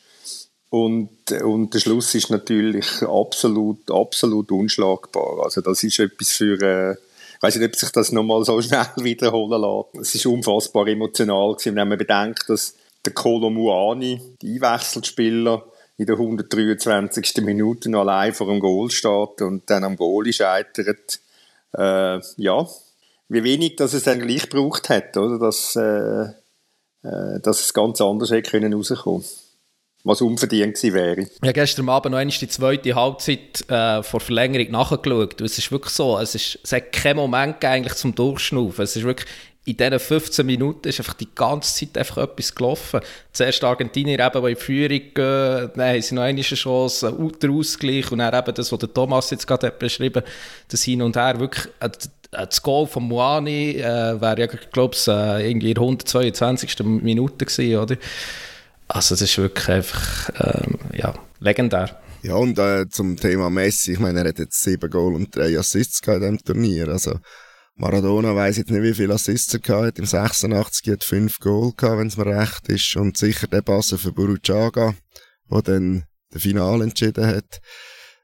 Und, 0.69 1.32
und 1.43 1.73
der 1.73 1.80
Schluss 1.80 2.15
ist 2.15 2.30
natürlich 2.30 3.01
absolut, 3.01 3.89
absolut 3.91 4.51
unschlagbar. 4.51 5.43
Also 5.43 5.62
das 5.62 5.84
ist 5.84 5.99
etwas 5.99 6.32
für, 6.32 6.62
äh, 6.62 6.95
weiß 7.41 7.56
nicht, 7.56 7.67
ob 7.67 7.76
sich 7.76 7.89
das 7.91 8.12
nochmal 8.12 8.43
so 8.43 8.62
schnell 8.63 8.88
wiederholen 8.98 9.62
lässt. 9.62 10.08
Es 10.08 10.15
ist 10.15 10.26
unfassbar 10.26 10.88
emotional 10.88 11.54
gewesen, 11.54 11.76
wenn 11.76 11.88
man 11.88 11.98
bedenkt, 11.98 12.50
dass 12.50 12.76
der 13.06 13.13
Kolo 13.13 13.50
Muani, 13.50 14.21
der 14.41 14.50
Einwechselspieler, 14.50 15.65
in 15.98 16.06
der 16.06 16.15
123. 16.15 17.38
Minute 17.38 17.89
noch 17.89 18.02
allein 18.02 18.34
vor 18.34 18.48
dem 18.48 18.60
Goal 18.60 18.91
steht 18.91 19.41
und 19.41 19.69
dann 19.69 19.84
am 19.86 19.95
Goal 19.95 20.32
scheitert. 20.34 21.19
Äh, 21.74 22.19
ja, 22.38 22.67
wie 23.30 23.43
wenig, 23.43 23.78
dass 23.78 23.93
es 23.93 24.04
dann 24.04 24.19
gleich 24.19 24.50
gebraucht 24.50 24.89
hat, 24.89 25.15
oder? 25.15 25.39
Dass, 25.39 25.76
äh, 25.76 26.24
äh, 27.08 27.39
dass 27.41 27.62
es 27.62 27.74
ganz 27.74 28.02
anders 28.02 28.32
hätte 28.32 28.52
können 28.52 28.74
rauskommen 28.74 29.24
was 30.06 30.22
unverdient 30.22 30.76
gewesen 30.76 30.94
wäre. 30.94 31.28
Ich 31.41 31.54
gestern 31.54 31.89
Abend 31.89 32.12
noch 32.12 32.20
einmal 32.20 32.38
die 32.38 32.48
zweite 32.48 32.96
Halbzeit 32.96 33.70
äh, 33.70 34.04
vor 34.04 34.20
Verlängerung 34.20 34.72
nachgeschaut. 34.72 35.41
Es 35.41 35.58
ist 35.58 35.72
wirklich 35.72 35.94
so, 35.94 36.18
es, 36.18 36.36
ist, 36.36 36.60
es 36.63 36.72
hat 36.72 36.91
keinen 36.94 37.18
Moment 37.18 37.63
eigentlich 37.65 37.96
zum 37.96 38.13
Durchschnaufen. 38.13 38.84
Es 38.84 38.96
ist 38.96 39.04
wirklich, 39.04 39.28
in 39.65 39.76
diesen 39.76 40.00
15 40.00 40.46
Minuten 40.46 40.88
ist 40.88 41.00
einfach 41.00 41.15
die 41.15 41.28
ganze 41.34 41.74
Zeit 41.74 41.98
einfach 41.98 42.20
etwas 42.20 42.54
gelaufen. 42.54 43.00
Zuerst 43.34 43.63
Argentinier 43.63 44.20
eben, 44.20 44.44
die 44.44 44.52
in 44.52 44.56
Führung 44.56 45.02
gehen, 45.15 45.72
dann 45.76 45.89
haben 45.89 46.02
sie 46.02 46.13
noch 46.13 46.22
eine 46.22 46.41
Chance, 46.41 47.32
der 47.41 47.50
Ausgleich 47.50 48.12
und 48.12 48.20
dann 48.20 48.34
eben 48.34 48.54
das, 48.54 48.72
was 48.72 48.80
der 48.80 48.94
Thomas 48.94 49.32
jetzt 49.32 49.48
gerade 49.48 49.68
hat 49.68 49.80
beschrieben 49.80 50.24
das 50.68 50.84
Hin 50.84 51.02
und 51.02 51.15
Her, 51.15 51.39
wirklich 51.39 51.65
äh, 51.80 51.88
äh, 51.88 52.46
das 52.46 52.62
Goal 52.62 52.86
von 52.86 53.08
Moani 53.08 53.72
äh, 53.72 54.22
wäre 54.22 54.39
ja, 54.39 54.46
glaube 54.46 54.96
ich, 54.96 55.08
äh, 55.08 55.50
irgendwie 55.50 55.70
in 55.70 55.76
der 55.76 55.84
122. 55.84 56.80
Minute 56.84 57.46
gewesen, 57.46 57.78
oder? 57.78 57.98
Also 58.88 59.15
das 59.15 59.24
ist 59.24 59.38
wirklich 59.38 59.67
einfach 59.69 60.30
ähm, 60.39 60.78
ja, 60.93 61.13
legendär. 61.39 62.00
Ja, 62.21 62.36
und 62.36 62.58
äh, 62.58 62.88
zum 62.89 63.17
Thema 63.17 63.50
Messi, 63.50 63.93
ich 63.93 64.00
meine, 64.00 64.21
er 64.21 64.30
hat 64.30 64.39
jetzt 64.39 64.63
sieben 64.63 64.89
Goal 64.89 65.15
und 65.15 65.36
drei 65.36 65.58
Assists 65.58 66.02
in 66.08 66.19
diesem 66.19 66.39
Turnier. 66.39 66.88
Also 66.88 67.19
Maradona 67.76 68.36
weiss 68.36 68.58
jetzt 68.58 68.71
nicht, 68.71 68.84
wie 68.84 68.93
viele 68.93 69.13
Assists 69.13 69.54
er 69.54 69.60
gehabt 69.60 70.00
Im 70.00 70.06
86 70.06 70.91
hat 70.91 71.04
fünf 71.04 71.39
Goal 71.39 71.74
gehabt, 71.76 72.00
wenn 72.00 72.08
es 72.08 72.17
mir 72.17 72.26
recht 72.26 72.67
ist. 72.69 72.95
Und 72.95 73.17
sicher 73.17 73.48
der 73.48 73.62
Pass 73.62 73.93
für 73.98 74.12
Buruchaga, 74.12 74.95
der 75.52 75.62
dann 75.62 76.06
das 76.32 76.41
Finale 76.41 76.86
entschieden 76.86 77.28
hat. 77.28 77.60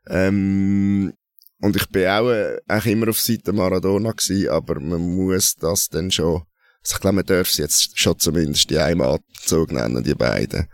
Ähm, 0.07 1.13
und 1.59 1.75
ich 1.75 1.87
bin 1.89 2.07
auch 2.07 2.29
äh, 2.29 2.59
eigentlich 2.67 2.93
immer 2.93 3.09
auf 3.09 3.19
Seite 3.19 3.53
Maradona 3.53 4.11
gewesen, 4.11 4.49
aber 4.49 4.79
man 4.79 5.01
muss 5.01 5.55
das 5.55 5.89
dann 5.89 6.09
schon 6.09 6.43
also 6.83 6.95
ich 6.95 6.99
glaube, 7.01 7.15
man 7.15 7.25
darf 7.25 7.49
es 7.49 7.57
jetzt 7.57 7.99
schon 7.99 8.17
zumindest 8.17 8.69
die 8.69 8.77
einem 8.77 9.01
Atemzug 9.01 9.71
nennen, 9.71 10.03
die 10.03 10.15
beiden. 10.15 10.67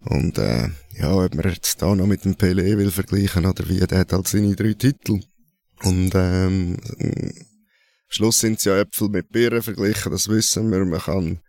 Und 0.00 0.38
äh, 0.38 0.68
ja, 0.98 1.14
ob 1.14 1.34
man 1.34 1.52
jetzt 1.52 1.80
da 1.80 1.94
noch 1.94 2.06
mit 2.06 2.24
dem 2.24 2.34
Pelé 2.34 2.76
will 2.76 2.90
vergleichen 2.90 3.46
oder 3.46 3.68
wie, 3.68 3.80
der 3.80 3.98
hat 3.98 4.12
halt 4.12 4.28
seine 4.28 4.54
drei 4.54 4.74
Titel. 4.74 5.20
Und 5.82 6.12
ähm, 6.14 6.76
am 6.98 7.32
Schluss 8.08 8.40
sind 8.40 8.58
es 8.58 8.64
ja 8.64 8.78
Äpfel 8.78 9.08
mit 9.08 9.30
Birnen 9.30 9.62
verglichen, 9.62 10.12
das 10.12 10.28
wissen 10.28 10.70
wir. 10.70 10.84
Man 10.84 11.00
kann 11.00 11.40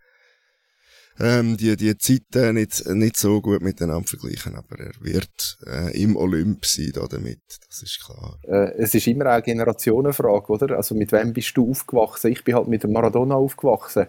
ähm, 1.18 1.56
die, 1.56 1.76
die 1.76 1.96
Zeiten 1.96 2.54
nicht, 2.54 2.86
nicht 2.88 3.16
so 3.16 3.40
gut 3.40 3.62
miteinander 3.62 4.06
vergleichen, 4.06 4.54
aber 4.54 4.78
er 4.78 4.92
wird 5.00 5.58
äh, 5.66 6.02
im 6.02 6.16
Olymp 6.16 6.64
sein 6.66 6.92
da 6.94 7.06
damit, 7.06 7.40
das 7.68 7.82
ist 7.82 8.04
klar. 8.04 8.38
Äh, 8.42 8.72
es 8.78 8.94
ist 8.94 9.06
immer 9.06 9.26
eine 9.26 9.42
Generationenfrage, 9.42 10.52
oder? 10.52 10.76
Also 10.76 10.94
mit 10.94 11.12
wem 11.12 11.32
bist 11.32 11.56
du 11.56 11.70
aufgewachsen? 11.70 12.32
Ich 12.32 12.44
bin 12.44 12.54
halt 12.54 12.68
mit 12.68 12.84
Maradona 12.88 13.36
aufgewachsen 13.36 14.06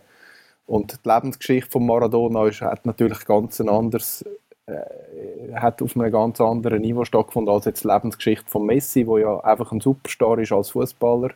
und 0.65 0.99
die 1.03 1.09
Lebensgeschichte 1.09 1.71
von 1.71 1.85
Maradona 1.85 2.47
ist, 2.47 2.61
hat 2.61 2.85
natürlich 2.85 3.25
ganz 3.25 3.59
ein 3.59 3.69
anderes 3.69 4.25
äh, 4.67 5.53
hat 5.55 5.81
auf 5.81 5.95
einem 5.95 6.11
ganz 6.11 6.41
anderen 6.41 6.81
Niveau 6.81 7.05
stattgefunden 7.05 7.53
als 7.53 7.65
jetzt 7.65 7.83
die 7.85 7.87
Lebensgeschichte 7.87 8.49
von 8.49 8.65
Messi, 8.65 9.07
wo 9.07 9.17
ja 9.17 9.39
einfach 9.39 9.71
ein 9.71 9.79
Superstar 9.79 10.39
ist 10.39 10.51
als 10.51 10.71
Fußballer 10.71 11.31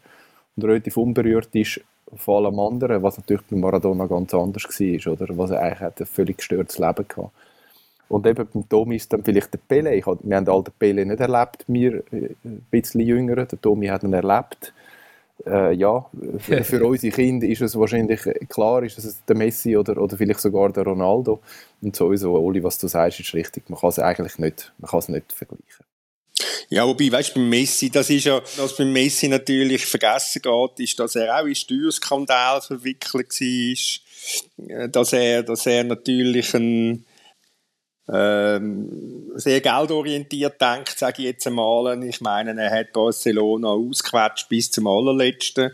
und 0.55 0.63
relativ 0.63 0.97
unberührt 0.97 1.55
ist 1.55 1.81
von 2.15 2.45
allem 2.45 2.59
anderen, 2.59 3.03
was 3.03 3.17
natürlich 3.17 3.43
bei 3.49 3.57
Maradona 3.57 4.05
ganz 4.05 4.33
anders 4.33 4.63
war, 4.63 5.13
oder? 5.13 5.37
Was 5.37 5.51
er 5.51 5.61
eigentlich 5.61 5.79
hat 5.79 5.99
ein 5.99 6.05
völlig 6.05 6.37
gestörtes 6.37 6.77
Leben 6.77 7.07
gehabt. 7.07 7.31
Und 8.09 8.27
eben 8.27 8.45
beim 8.53 8.67
Tommy 8.67 8.97
ist 8.97 9.13
dann 9.13 9.23
vielleicht 9.23 9.53
der 9.53 9.59
Pele. 9.59 9.95
Ich, 9.95 10.05
wir 10.05 10.35
haben 10.35 10.49
all 10.49 10.63
den 10.63 10.73
Pele 10.77 11.05
nicht 11.05 11.21
erlebt, 11.21 11.63
wir 11.67 12.03
äh, 12.11 12.35
ein 12.43 12.65
bisschen 12.69 12.99
jünger. 12.99 13.45
Der 13.45 13.61
Tommy 13.61 13.87
hat 13.87 14.03
ihn 14.03 14.13
erlebt. 14.13 14.73
Äh, 15.45 15.73
ja, 15.73 16.05
für, 16.37 16.63
für 16.63 16.85
unsere 16.85 17.13
Kinder 17.13 17.47
ist 17.47 17.61
es 17.61 17.79
wahrscheinlich 17.79 18.21
klar, 18.49 18.83
ist 18.83 18.97
es 18.97 19.23
der 19.25 19.35
Messi 19.37 19.77
oder, 19.77 19.97
oder 19.97 20.17
vielleicht 20.17 20.41
sogar 20.41 20.71
der 20.73 20.83
Ronaldo. 20.83 21.39
Und 21.81 21.95
sowieso, 21.95 22.33
Oli, 22.33 22.61
was 22.63 22.77
du 22.79 22.87
sagst, 22.87 23.21
ist 23.21 23.33
richtig. 23.33 23.69
Man 23.69 23.79
kann 23.79 23.89
es 23.89 23.99
eigentlich 23.99 24.37
nicht, 24.37 24.73
man 24.77 24.89
kann 24.89 24.99
es 24.99 25.07
nicht 25.09 25.31
vergleichen. 25.31 25.85
Ja, 26.69 26.87
wobei, 26.87 27.11
weißt 27.11 27.31
du, 27.31 27.33
beim 27.35 27.49
Messi, 27.49 27.89
das 27.89 28.09
ist 28.09 28.25
ja, 28.25 28.41
was 28.57 28.75
beim 28.77 28.91
Messi 28.91 29.27
natürlich 29.27 29.85
vergessen 29.85 30.41
geht, 30.41 30.79
ist, 30.79 30.99
dass 30.99 31.15
er 31.15 31.39
auch 31.39 31.45
in 31.45 31.55
Steuerskandal 31.55 32.61
verwickelt 32.61 33.39
war, 33.39 34.87
dass 34.87 35.13
er, 35.13 35.43
dass 35.43 35.65
er 35.65 35.83
natürlich 35.83 36.53
ein, 36.53 37.05
ähm, 38.11 39.31
sehr 39.35 39.61
geldorientiert 39.61 40.59
denkt, 40.59 40.97
sage 40.97 41.21
ich 41.21 41.27
jetzt 41.29 41.47
einmal. 41.47 42.03
Ich 42.03 42.21
meine, 42.21 42.59
er 42.61 42.71
hat 42.71 42.93
Barcelona 42.93 43.69
ausgequetscht 43.69 44.49
bis 44.49 44.71
zum 44.71 44.87
allerletzten. 44.87 45.71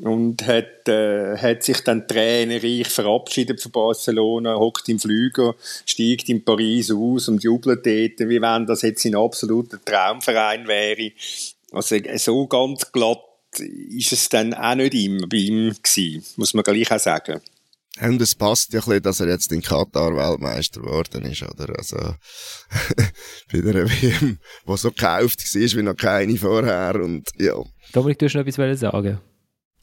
Und 0.00 0.44
hat, 0.46 0.88
äh, 0.88 1.36
hat 1.36 1.62
sich 1.62 1.80
dann 1.80 2.08
tränenreich 2.08 2.88
verabschiedet 2.88 3.60
von 3.60 3.72
Barcelona, 3.72 4.56
hockt 4.56 4.88
im 4.88 4.98
Flüger, 4.98 5.54
steigt 5.86 6.28
in 6.28 6.44
Paris 6.44 6.90
aus 6.90 7.28
und 7.28 7.44
jubelt 7.44 7.86
dort, 7.86 8.28
wie 8.28 8.40
wenn 8.40 8.66
das 8.66 8.82
jetzt 8.82 9.04
ein 9.04 9.14
absoluter 9.14 9.78
Traumverein 9.84 10.66
wäre. 10.66 11.12
Also 11.70 11.96
so 12.16 12.46
ganz 12.46 12.90
glatt 12.90 13.18
ist 13.58 14.12
es 14.12 14.28
dann 14.28 14.52
auch 14.52 14.74
nicht 14.74 14.94
immer 14.94 15.28
bei 15.28 15.36
ihm 15.36 15.74
gewesen, 15.80 16.24
muss 16.36 16.54
man 16.54 16.64
gleich 16.64 16.90
auch 16.90 16.98
sagen. 16.98 17.40
Und 18.00 18.20
es 18.20 18.34
passt 18.34 18.72
ja 18.72 18.80
ein 18.80 18.86
bisschen, 18.86 19.02
dass 19.04 19.20
er 19.20 19.28
jetzt 19.28 19.52
in 19.52 19.62
Katar 19.62 20.16
Weltmeister 20.16 20.80
geworden 20.80 21.24
ist, 21.26 21.44
oder? 21.44 21.72
Also, 21.78 21.96
bei 23.52 23.60
der 23.60 23.88
WM, 23.88 24.38
die 24.66 24.76
so 24.76 24.90
gekauft 24.90 25.54
war, 25.54 25.78
wie 25.78 25.82
noch 25.82 25.96
keine 25.96 26.36
vorher, 26.36 26.96
und 26.96 27.30
ja. 27.38 27.54
Dominik, 27.92 28.18
du 28.18 28.26
hast 28.26 28.34
noch 28.34 28.44
etwas 28.44 28.80
sagen 28.80 29.20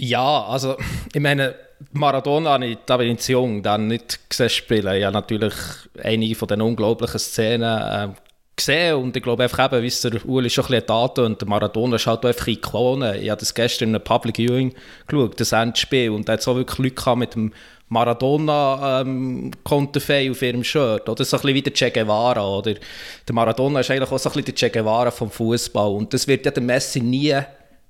ja, 0.02 0.46
also 0.46 0.78
ich 1.14 1.22
meine, 1.22 1.54
Maradona, 1.94 2.60
da 2.86 2.98
bin 2.98 3.12
ich 3.12 3.20
zu 3.20 3.34
jung, 3.34 3.62
dann 3.62 3.88
nicht 3.88 4.30
gesehen 4.30 4.50
spielen. 4.50 4.96
Ich 4.96 5.04
habe 5.04 5.14
natürlich 5.14 5.54
einige 6.02 6.36
von 6.36 6.48
den 6.48 6.62
unglaublichen 6.62 7.20
Szenen 7.20 7.62
äh, 7.64 8.08
gesehen 8.56 8.96
und 8.96 9.16
ich 9.16 9.22
glaube 9.22 9.44
einfach 9.44 9.72
eben, 9.72 9.84
wie 9.84 9.88
es 9.88 10.02
der 10.02 10.26
Uli 10.26 10.50
schon 10.50 10.66
ein 10.66 10.82
bisschen 10.82 10.96
hat 10.96 11.20
und 11.20 11.40
der 11.40 11.48
Maradona 11.48 11.98
ist 11.98 12.08
halt 12.08 12.26
einfach 12.26 12.48
Ikone. 12.48 13.20
Ich 13.20 13.30
habe 13.30 13.40
das 13.40 13.54
gestern 13.54 13.90
in 13.90 13.96
einem 13.96 14.04
Public 14.04 14.38
Viewing 14.38 14.74
geschaut, 15.06 15.40
das 15.40 15.52
Endspiel 15.52 16.10
und 16.10 16.28
da 16.28 16.34
hat 16.34 16.40
es 16.40 16.48
auch 16.48 16.56
wirklich 16.56 16.80
Leute 16.80 17.16
mit 17.16 17.36
dem 17.36 17.54
Maradona 17.90 19.02
ähm, 19.02 19.52
auf 19.66 20.42
ihrem 20.42 20.64
Shirt 20.64 21.10
oder 21.10 21.26
so 21.26 21.38
ein 21.38 21.42
bisschen 21.42 21.56
wie 21.56 21.62
der 21.62 21.74
Che 21.74 21.92
Guevara 21.92 22.44
oder 22.44 22.74
der 22.74 23.36
Maradona 23.36 23.82
ist 23.82 23.92
eigentlich 23.92 24.10
auch 24.10 24.18
so 24.18 24.30
ein 24.30 24.34
bisschen 24.34 24.46
der 24.46 24.56
Che 24.56 24.70
Guevara 24.72 25.12
vom 25.12 25.30
Fußball 25.30 25.92
und 25.92 26.12
das 26.12 26.28
wird 26.28 26.46
ja 26.46 26.52
der 26.52 26.64
Messi 26.64 27.02
nie 27.02 27.36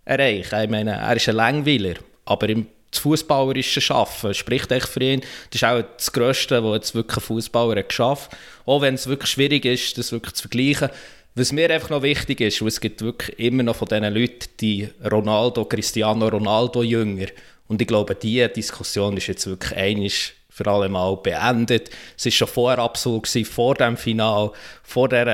erreichen. 0.05 0.63
Ich 0.63 0.69
meine, 0.69 0.91
er 0.91 1.15
ist 1.15 1.29
ein 1.29 1.35
Langweiler, 1.35 1.95
aber 2.25 2.49
im 2.49 2.67
fußballerischen 2.93 3.81
Schaffen 3.81 4.33
spricht 4.33 4.71
echt 4.71 4.87
für 4.87 5.01
ihn. 5.01 5.21
Das 5.49 5.61
ist 5.61 5.63
auch 5.63 5.83
das 5.97 6.11
Größte, 6.11 6.63
was 6.63 6.75
jetzt 6.75 6.95
wirklich 6.95 7.17
ein 7.17 7.23
Fußballer 7.23 7.83
geschafft 7.83 8.31
hat. 8.31 8.39
Auch 8.65 8.81
wenn 8.81 8.95
es 8.95 9.07
wirklich 9.07 9.31
schwierig 9.31 9.65
ist, 9.65 9.97
das 9.97 10.11
wirklich 10.11 10.33
zu 10.33 10.43
vergleichen. 10.43 10.89
Was 11.33 11.53
mir 11.53 11.69
einfach 11.69 11.89
noch 11.89 12.01
wichtig 12.01 12.41
ist, 12.41 12.61
und 12.61 12.67
es 12.67 12.81
gibt 12.81 13.01
wirklich 13.01 13.39
immer 13.39 13.63
noch 13.63 13.77
von 13.77 13.87
diesen 13.87 14.13
Leuten 14.13 14.49
die 14.59 14.89
Ronaldo, 15.09 15.63
Cristiano 15.63 16.27
Ronaldo 16.27 16.83
Jünger. 16.83 17.27
Und 17.67 17.81
ich 17.81 17.87
glaube, 17.87 18.15
diese 18.15 18.49
Diskussion 18.49 19.15
ist 19.15 19.27
jetzt 19.27 19.47
wirklich 19.47 19.77
einig 19.77 20.33
für 20.51 20.67
alle 20.67 20.89
Mal 20.89 21.15
beendet. 21.15 21.89
Es 22.17 22.25
war 22.25 22.31
schon 22.31 22.47
vorab 22.49 22.97
so, 22.97 23.19
gewesen, 23.21 23.45
vor 23.45 23.73
dem 23.73 23.95
Final, 23.95 24.51
vor, 24.83 25.07
der, 25.07 25.27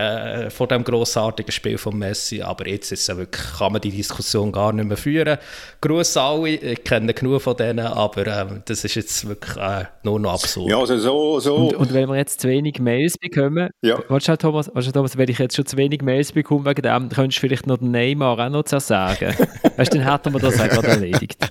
äh, 0.46 0.50
vor 0.52 0.68
dem 0.68 0.84
grossartigen 0.84 1.52
Spiel 1.52 1.80
von 1.80 1.98
Messi, 1.98 2.44
aber 2.44 2.68
jetzt 2.68 2.92
ist 2.92 3.10
es 3.10 3.18
wirklich, 3.18 3.44
kann 3.58 3.74
man 3.74 3.82
die 3.82 3.90
Diskussion 3.90 4.52
gar 4.52 4.72
nicht 4.72 4.88
mehr 4.88 4.96
führen. 4.96 5.40
Gruß 5.82 6.18
alle, 6.18 6.50
ich 6.50 6.84
kenne 6.84 7.16
genug 7.16 7.42
von 7.42 7.58
denen, 7.58 7.88
aber 7.88 8.28
äh, 8.28 8.46
das 8.66 8.86
ist 8.86 8.94
jetzt 8.94 9.28
wirklich 9.28 9.58
äh, 9.58 9.86
nur 10.04 10.20
noch 10.20 10.34
absurd. 10.34 10.70
Ja, 10.70 10.78
also 10.78 10.98
so, 11.00 11.40
so. 11.40 11.56
Und, 11.56 11.76
und, 11.76 11.94
wenn 11.94 12.08
wir 12.08 12.16
jetzt 12.16 12.42
zu 12.42 12.48
wenig 12.48 12.80
Mails 12.80 13.18
bekommen, 13.18 13.72
ja. 13.82 13.98
weißt 14.08 14.28
du, 14.28 14.38
Thomas, 14.38 14.70
weißt 14.72 14.90
du, 14.90 14.92
Thomas, 14.92 15.18
wenn 15.18 15.30
ich 15.30 15.40
jetzt 15.40 15.56
schon 15.56 15.66
zu 15.66 15.78
wenig 15.78 16.04
Mails 16.04 16.32
bekomme 16.32 16.66
wegen 16.66 16.84
dem, 16.84 17.10
könntest 17.10 17.38
du 17.38 17.48
vielleicht 17.48 17.66
noch 17.66 17.78
den 17.78 17.90
Neymar 17.90 18.38
auch 18.38 18.50
noch 18.50 18.68
sagen. 18.68 19.36
weißt 19.78 19.94
du, 19.94 19.98
dann 19.98 20.12
hätten 20.12 20.32
wir 20.32 20.40
das 20.40 20.60
auch 20.60 20.70
gerade 20.70 20.88
erledigt. 20.90 21.50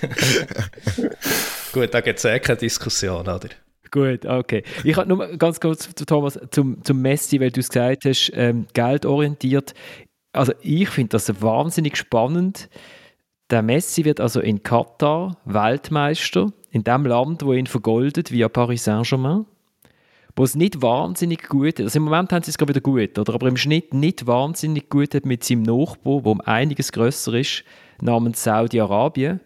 Gut, 1.74 1.92
da 1.92 2.00
gibt 2.00 2.20
es 2.20 2.24
eh 2.24 2.38
keine 2.38 2.56
Diskussion, 2.56 3.22
oder? 3.22 3.48
Gut, 3.90 4.26
okay. 4.26 4.62
Ich 4.84 4.96
habe 4.96 5.08
nur 5.08 5.36
ganz 5.36 5.58
kurz, 5.58 5.92
Thomas, 6.06 6.38
zum, 6.52 6.84
zum 6.84 7.02
Messi, 7.02 7.40
weil 7.40 7.50
du 7.50 7.58
es 7.58 7.68
gesagt 7.68 8.04
hast, 8.04 8.30
ähm, 8.36 8.68
geldorientiert. 8.74 9.74
Also 10.32 10.52
ich 10.62 10.88
finde 10.88 11.10
das 11.10 11.42
wahnsinnig 11.42 11.96
spannend. 11.96 12.68
Der 13.50 13.62
Messi 13.62 14.04
wird 14.04 14.20
also 14.20 14.38
in 14.40 14.62
Katar 14.62 15.36
Weltmeister, 15.46 16.52
in 16.70 16.84
dem 16.84 17.06
Land, 17.06 17.44
wo 17.44 17.52
ihn 17.52 17.66
vergoldet, 17.66 18.30
via 18.30 18.48
Paris 18.48 18.84
Saint-Germain, 18.84 19.44
wo 20.36 20.44
es 20.44 20.54
nicht 20.54 20.80
wahnsinnig 20.80 21.48
gut 21.48 21.80
ist. 21.80 21.86
Also 21.86 21.96
im 21.98 22.04
Moment 22.04 22.32
haben 22.32 22.44
sie 22.44 22.52
es 22.52 22.58
gerade 22.58 22.70
wieder 22.70 22.82
gut, 22.82 23.18
oder? 23.18 23.34
aber 23.34 23.48
im 23.48 23.56
Schnitt 23.56 23.94
nicht 23.94 24.28
wahnsinnig 24.28 24.88
gut 24.90 25.12
hat 25.12 25.26
mit 25.26 25.42
seinem 25.42 25.62
Nachbar, 25.62 26.24
wo 26.24 26.30
um 26.30 26.40
einiges 26.40 26.92
grösser 26.92 27.34
ist, 27.34 27.64
namens 28.00 28.44
Saudi-Arabien. 28.44 29.40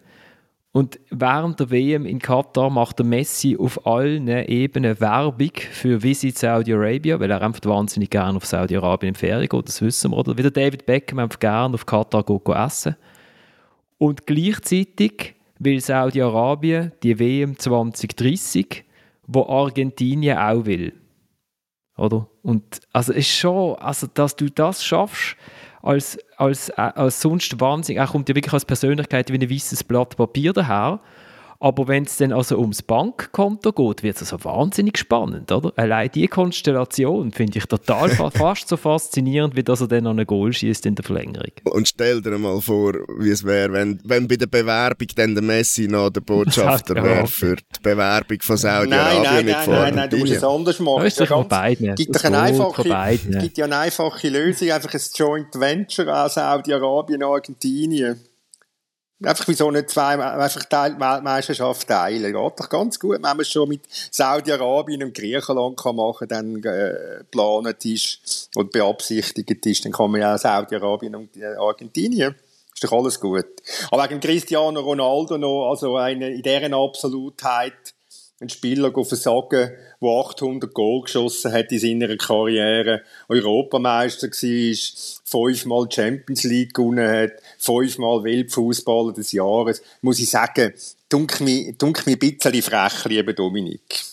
Und 0.71 0.99
während 1.09 1.59
der 1.59 1.71
WM 1.71 2.05
in 2.05 2.19
Katar 2.19 2.69
macht 2.69 2.99
der 2.99 3.05
Messi 3.05 3.57
auf 3.59 3.87
allen 3.87 4.27
Ebenen 4.27 4.99
Werbung 4.99 5.51
für 5.71 6.03
Visit 6.03 6.37
Saudi-Arabia, 6.37 7.19
weil 7.19 7.31
er 7.31 7.41
einfach 7.41 7.65
wahnsinnig 7.65 8.11
gerne 8.11 8.37
auf 8.37 8.45
Saudi-Arabien 8.45 9.09
in 9.09 9.15
Ferien 9.15 9.49
geht, 9.49 9.67
das 9.67 9.81
wissen 9.81 10.11
wir. 10.11 10.17
Oder 10.17 10.37
wie 10.37 10.43
der 10.43 10.51
David 10.51 10.85
Beckham 10.85 11.19
einfach 11.19 11.39
gerne 11.39 11.73
auf 11.73 11.87
Katar 11.87 12.23
geht, 12.23 12.45
geht 12.45 12.55
essen. 12.55 12.95
Und 13.97 14.27
gleichzeitig 14.27 15.35
will 15.57 15.81
Saudi-Arabien 15.81 16.91
die 17.01 17.17
WM 17.17 17.57
2030, 17.57 18.85
wo 19.25 19.45
Argentinien 19.47 20.37
auch 20.37 20.65
will. 20.65 20.93
Oder? 21.97 22.27
Und 22.43 22.79
also 22.93 23.11
ist 23.11 23.29
schon, 23.29 23.75
also 23.79 24.07
dass 24.13 24.35
du 24.35 24.49
das 24.49 24.85
schaffst, 24.85 25.35
als, 25.81 26.17
als, 26.39 26.69
äh, 26.69 26.73
als 26.75 27.21
sonst 27.21 27.59
wahnsinnig, 27.59 27.99
er 27.99 28.07
kommt 28.07 28.29
ja 28.29 28.35
wirklich 28.35 28.53
als 28.53 28.65
Persönlichkeit 28.65 29.31
wie 29.31 29.37
ein 29.37 29.49
weißes 29.49 29.83
Blatt 29.83 30.15
Papier 30.15 30.53
daher 30.53 30.99
aber 31.61 31.89
wenn 31.89 32.03
es 32.03 32.15
dann 32.17 32.31
also 32.31 32.57
ums 32.57 32.81
Bankkonto 32.81 33.73
geht, 33.73 34.01
wird 34.03 34.15
es 34.15 34.31
also 34.31 34.43
wahnsinnig 34.45 34.97
spannend, 34.97 35.51
oder? 35.51 35.73
Allein 35.75 36.09
die 36.13 36.27
Konstellation 36.27 37.33
finde 37.33 37.57
ich 37.57 37.65
total 37.65 38.09
fast 38.31 38.69
so 38.69 38.77
faszinierend, 38.77 39.57
wie 39.57 39.63
dass 39.63 39.81
er 39.81 39.87
dann 39.87 40.07
an 40.07 40.17
einen 40.17 40.25
Goal 40.25 40.53
schießt 40.53 40.85
in 40.85 40.95
der 40.95 41.03
Verlängerung. 41.03 41.51
Und 41.65 41.87
stell 41.87 42.21
dir 42.21 42.37
mal 42.37 42.61
vor, 42.61 42.93
wie 43.19 43.29
es 43.29 43.43
wäre, 43.43 43.73
wenn, 43.73 43.99
wenn 44.05 44.27
bei 44.27 44.37
der 44.37 44.47
Bewerbung 44.47 45.07
dann 45.15 45.35
der 45.35 45.43
Messi 45.43 45.87
noch 45.87 46.09
der 46.09 46.21
Botschafter 46.21 46.95
wäre 47.03 47.27
für 47.27 47.57
die 47.57 47.81
Bewerbung 47.81 48.37
von 48.41 48.55
Saudi-Arabien 48.55 49.23
nein, 49.23 49.45
nein, 49.45 49.45
nein, 49.45 49.69
nein, 49.69 49.95
nein, 49.95 50.09
du 50.09 50.17
musst 50.17 50.33
es 50.33 50.43
anders 50.43 50.79
machen. 50.79 51.05
Ist 51.05 51.19
ja 51.19 51.41
beiden. 51.41 51.95
Gibt, 51.95 52.15
doch 52.15 52.23
eine 52.23 52.39
einfache, 52.39 53.17
gibt 53.41 53.57
ja 53.57 53.65
eine 53.65 53.77
einfache 53.77 54.29
Lösung, 54.29 54.71
einfach 54.71 54.93
ein 54.93 55.01
Joint 55.13 55.59
Venture 55.59 56.07
an 56.07 56.29
Saudi-Arabien 56.29 57.21
und 57.21 57.29
Argentinien. 57.29 58.28
Einfach 59.21 59.47
wieso 59.49 59.69
nicht 59.69 59.89
zwei, 59.89 60.17
einfach 60.17 60.63
Weltmeisterschaft 60.71 61.87
teilen. 61.87 62.31
Geht 62.31 62.59
doch 62.59 62.69
ganz 62.69 62.97
gut, 62.99 63.15
wenn 63.15 63.21
man 63.21 63.39
es 63.41 63.51
schon 63.51 63.67
mit 63.67 63.81
Saudi-Arabien 63.89 65.03
und 65.03 65.13
Griechenland 65.13 65.77
kann 65.77 65.97
machen 65.97 66.27
dann 66.29 66.55
äh, 66.63 67.19
geplant 67.19 67.83
ist 67.83 68.49
und 68.55 68.71
beabsichtigt 68.71 69.65
ist, 69.65 69.83
dann 69.83 69.91
kann 69.91 70.11
man 70.11 70.21
ja 70.21 70.37
Saudi-Arabien 70.37 71.15
und 71.15 71.35
äh, 71.35 71.55
Argentinien. 71.57 72.35
Ist 72.73 72.83
doch 72.85 72.93
alles 72.93 73.19
gut. 73.19 73.45
Aber 73.91 74.09
wegen 74.09 74.21
Cristiano 74.21 74.79
Ronaldo 74.79 75.37
noch, 75.37 75.69
also 75.69 75.97
eine, 75.97 76.29
in 76.29 76.41
deren 76.41 76.73
Absolutheit, 76.73 77.93
ein 78.41 78.49
Spieler 78.49 78.91
versagen, 78.91 79.71
der 80.01 80.09
800 80.09 80.73
Goal 80.73 81.01
geschossen 81.01 81.51
hat 81.51 81.71
in 81.71 81.79
seiner 81.79 82.15
Karriere, 82.15 83.01
Europameister 83.27 84.27
war, 84.29 85.13
fünfmal 85.25 85.91
Champions 85.91 86.43
League 86.45 86.73
gewonnen 86.73 87.09
hat, 87.09 87.33
fünfmal 87.57 88.23
Weltfußballer 88.23 89.13
des 89.13 89.33
Jahres, 89.33 89.81
muss 90.01 90.19
ich 90.19 90.29
sagen, 90.29 90.73
dunk 91.09 91.41
mich, 91.41 91.77
dunk 91.77 92.05
mich 92.05 92.15
ein 92.15 92.37
bisschen 92.37 92.61
frech, 92.61 93.05
lieber 93.05 93.33
Dominik. 93.33 94.08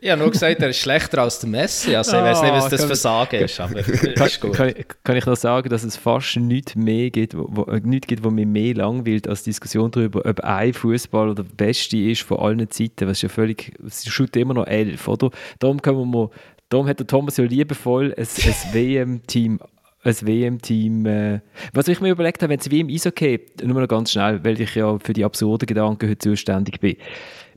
Ich 0.00 0.10
habe 0.10 0.20
nur 0.20 0.30
gesagt, 0.30 0.60
er 0.60 0.68
ist 0.68 0.78
schlechter 0.78 1.22
als 1.22 1.40
der 1.40 1.48
Messi. 1.48 1.94
Also 1.96 2.16
ich 2.16 2.22
weiß 2.22 2.42
nicht, 2.42 2.52
was 2.52 2.68
das 2.68 2.84
für 2.84 2.96
Sagen 2.96 3.36
ist, 3.36 3.58
aber 3.58 3.82
kann, 3.82 4.26
ist 4.26 4.40
gut. 4.40 4.52
Kann, 4.52 4.74
kann, 5.04 5.16
ich 5.16 5.26
noch 5.26 5.36
sagen, 5.36 5.68
dass 5.68 5.84
es 5.84 5.96
fast 5.96 6.36
nichts 6.36 6.74
mehr 6.74 7.10
gibt, 7.10 7.36
wo, 7.36 7.46
wo, 7.48 7.64
nichts 7.82 8.06
gibt, 8.06 8.22
wo 8.22 8.30
mir 8.30 8.46
mehr 8.46 8.74
langweilt 8.74 9.28
als 9.28 9.42
Diskussion 9.42 9.90
darüber, 9.90 10.24
ob 10.26 10.40
ein 10.40 10.72
Fußballer 10.72 11.34
der 11.34 11.44
beste 11.44 11.96
ist 11.96 12.22
von 12.22 12.38
allen 12.38 12.70
Zeiten. 12.70 13.08
Was 13.08 13.18
ist 13.18 13.22
ja 13.22 13.28
völlig, 13.28 13.72
es 13.86 14.06
shootet 14.06 14.36
immer 14.36 14.54
noch 14.54 14.66
elf, 14.66 15.08
oder? 15.08 15.30
Darum 15.58 15.80
können 15.80 16.10
wir 16.12 16.30
darum 16.68 16.88
hat 16.88 16.98
der 16.98 17.06
Thomas 17.06 17.36
ja 17.36 17.44
liebevoll 17.44 18.14
ein, 18.16 18.26
ein 18.26 18.54
WM-Team 18.72 19.60
ein 20.06 20.14
WM-Team. 20.22 21.06
Äh, 21.06 21.40
was 21.72 21.88
ich 21.88 22.00
mir 22.00 22.10
überlegt 22.10 22.42
habe, 22.42 22.50
wenn 22.50 22.60
es 22.60 22.70
wie 22.70 22.80
im 22.80 22.88
Eishockey, 22.88 23.40
nur 23.64 23.80
noch 23.80 23.88
ganz 23.88 24.12
schnell, 24.12 24.44
weil 24.44 24.60
ich 24.60 24.74
ja 24.74 24.98
für 24.98 25.12
die 25.12 25.24
absurden 25.24 25.66
Gedanken 25.66 26.08
heute 26.08 26.18
zuständig 26.18 26.80
bin. 26.80 26.96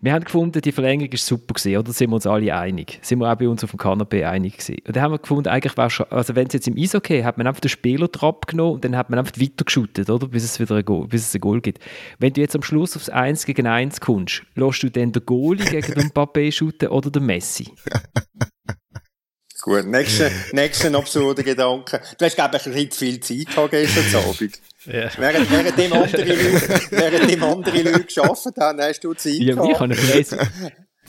Wir 0.02 0.14
haben 0.14 0.24
gefunden, 0.24 0.62
die 0.62 0.72
Verlängerung 0.72 1.12
ist 1.12 1.26
super 1.26 1.54
gewesen, 1.56 1.78
oder? 1.78 1.92
sind 1.92 2.10
wir 2.10 2.16
uns 2.16 2.26
alle 2.26 2.56
einig. 2.56 3.00
Sind 3.02 3.20
wir 3.20 3.30
auch 3.30 3.36
bei 3.36 3.50
uns 3.50 3.66
auf 3.66 3.72
dem 3.72 3.80
Kanapee 3.80 4.24
einig 4.24 4.58
gewesen. 4.58 4.78
Und 4.88 4.96
dann 4.96 5.04
haben 5.04 5.12
wir 5.12 5.20
gefunden, 5.20 5.50
eigentlich 5.50 5.76
war 5.76 5.90
schon, 5.90 6.06
also 6.10 6.36
wenn 6.36 6.48
es 6.48 6.54
jetzt 6.54 6.68
im 6.70 6.78
Eishockey, 6.78 7.22
hat 7.22 7.38
man 7.38 7.48
einfach 7.48 7.60
den 7.60 7.70
Spieler 7.70 8.10
abgenommen 8.22 8.76
und 8.76 8.86
dann 8.86 8.96
hat 8.96 9.10
man 9.10 9.20
einfach 9.20 9.38
weiter 9.38 9.66
geschootet, 9.66 10.10
oder? 10.10 10.28
Bis 10.28 10.46
es 10.46 10.60
wieder 10.60 10.76
ein 10.76 10.86
Goal, 10.86 11.08
bis 11.08 11.28
es 11.28 11.36
ein 11.36 11.42
Goal 11.42 11.60
gibt. 11.60 11.84
Wenn 12.18 12.32
du 12.32 12.40
jetzt 12.40 12.56
am 12.56 12.64
Schluss 12.64 12.96
aufs 12.96 13.10
1 13.10 13.46
gegen 13.46 13.68
1 13.68 14.00
kommst, 14.00 14.44
lässt 14.56 14.84
du 14.84 14.90
dann 14.90 15.12
den 15.12 15.26
Goalie 15.26 15.66
gegen 15.66 15.94
den 15.94 16.10
Mbappé 16.12 16.52
shooten 16.52 16.88
oder 16.88 17.12
den 17.12 17.26
Messi? 17.26 17.68
Gut, 19.62 19.86
nächster 19.86 20.32
nächste 20.54 20.96
absurder 20.96 21.44
Gedanke. 21.44 22.00
Du 22.18 22.24
hast, 22.24 22.36
glaube 22.36 22.56
ich, 22.56 22.66
ein 22.66 22.72
bisschen 22.72 22.92
zu 22.92 23.00
viel 23.00 23.20
Zeit 23.20 23.54
gehabt 23.54 23.72
gestern 23.72 24.24
Abend. 24.24 24.62
Ja. 24.86 25.10
Während, 25.18 25.52
während, 25.52 25.78
dem 25.78 25.94
andere 25.94 26.24
Leute, 26.24 26.82
während 26.92 27.32
dem 27.32 27.44
andere 27.44 27.82
Leute 27.82 28.04
gearbeitet 28.04 28.58
haben, 28.58 28.80
hast 28.80 29.04
du 29.04 29.14
Zeit 29.14 29.34
ja, 29.34 29.56
gehabt. 29.56 29.70
Ich 29.72 29.80
habe 29.80 30.42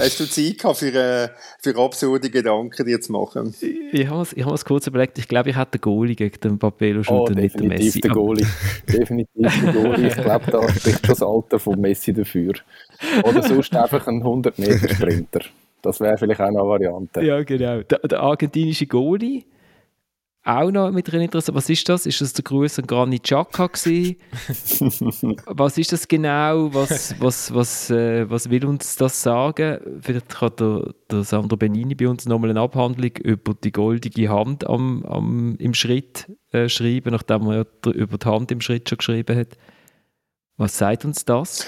Hast 0.01 0.19
du 0.19 0.25
Zeit 0.25 0.59
gehabt, 0.59 0.79
für, 0.79 0.95
äh, 0.95 1.29
für 1.61 1.77
absurde 1.77 2.31
Gedanken 2.31 2.87
dir 2.87 3.01
zu 3.01 3.13
machen? 3.13 3.55
Ich 3.61 4.09
habe 4.09 4.23
es 4.23 4.33
hab 4.33 4.65
kurz 4.65 4.87
überlegt, 4.87 5.19
ich 5.19 5.29
glaube, 5.29 5.51
ich 5.51 5.57
hätte 5.57 5.73
den 5.73 5.83
Goalie 5.83 6.15
gegen 6.15 6.41
den 6.41 6.59
Papelo 6.59 7.01
Oh, 7.01 7.03
shooten 7.03 7.35
mit 7.35 7.55
dem 7.55 7.69
definitiv 7.69 7.85
Messi. 7.85 8.01
der 8.01 8.11
Goalie. 8.13 8.47
definitiv 8.89 9.63
der 9.63 9.73
Goalie. 9.73 10.09
Ich 10.09 10.15
glaube, 10.15 10.51
da 10.51 10.69
spricht 10.73 11.09
das 11.09 11.23
Alter 11.23 11.59
von 11.59 11.79
Messi 11.79 12.15
dafür. 12.15 12.55
Oder 13.25 13.43
sonst 13.43 13.75
einfach 13.77 14.07
ein 14.07 14.23
100-Meter-Sprinter. 14.23 15.41
Das 15.83 16.01
wäre 16.01 16.17
vielleicht 16.17 16.41
auch 16.41 16.47
eine 16.47 16.59
Variante. 16.59 17.23
Ja, 17.23 17.43
genau. 17.43 17.83
Der, 17.83 17.99
der 17.99 18.21
argentinische 18.21 18.87
Goalie, 18.87 19.45
auch 20.43 20.71
noch 20.71 20.91
mit 20.91 21.11
drin 21.11 21.21
interessant. 21.21 21.57
Was 21.57 21.69
ist 21.69 21.89
das? 21.89 22.07
Ist 22.07 22.21
das 22.21 22.33
der 22.33 22.45
Gruß 22.45 22.79
an 22.79 22.87
Granit 22.87 23.25
gewesen? 23.25 24.17
was 25.47 25.77
ist 25.77 25.93
das 25.93 26.09
genau? 26.09 26.73
Was, 26.73 27.15
was, 27.21 27.53
was, 27.53 27.91
äh, 27.91 28.29
was 28.29 28.49
will 28.49 28.65
uns 28.65 28.97
das 28.97 29.23
sagen? 29.23 30.01
Vielleicht 30.01 30.31
kann 30.31 30.53
der, 30.59 30.95
der 31.11 31.25
Sandro 31.25 31.57
Benini 31.57 31.95
bei 31.95 32.09
uns 32.09 32.27
nochmal 32.27 32.51
eine 32.51 32.61
Abhandlung 32.61 33.13
über 33.19 33.55
die 33.55 33.73
goldige 33.73 34.31
Hand 34.31 34.67
am, 34.67 35.05
am, 35.05 35.57
im 35.59 35.75
Schritt 35.75 36.33
äh, 36.53 36.69
schreiben, 36.69 37.13
nachdem 37.13 37.47
er 37.49 37.57
ja 37.57 37.93
über 37.93 38.17
die 38.17 38.27
Hand 38.27 38.51
im 38.51 38.63
Schritt 38.63 38.89
schon 38.89 38.99
geschrieben 38.99 39.37
hat. 39.37 39.59
Was 40.57 40.79
sagt 40.79 41.05
uns 41.05 41.25
das? 41.25 41.67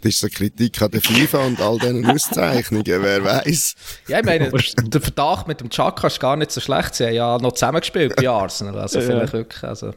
Vielleicht 0.00 0.04
ist 0.04 0.16
es 0.16 0.22
eine 0.24 0.30
Kritik 0.50 0.82
an 0.82 0.90
der 0.90 1.00
FIFA 1.00 1.46
und 1.46 1.60
all 1.60 1.78
diesen 1.78 2.06
Auszeichnungen, 2.06 2.84
wer 2.86 3.24
weiß. 3.24 3.74
Ja, 4.08 4.18
ich 4.20 4.24
meine, 4.24 4.50
der 4.84 5.00
Verdacht 5.00 5.48
mit 5.48 5.60
dem 5.60 5.70
Chaka 5.70 6.06
ist 6.06 6.20
gar 6.20 6.36
nicht 6.36 6.50
so 6.50 6.60
schlecht. 6.60 6.94
Sie 6.94 7.04
haben 7.06 7.14
ja 7.14 7.38
noch 7.38 7.52
zusammengespielt 7.52 8.14
bei 8.16 8.28
Arsenal. 8.28 8.78
Also 8.78 8.98
Ja. 9.00 9.06
vielleicht 9.06 9.32
wirklich. 9.32 9.62
Also. 9.64 9.92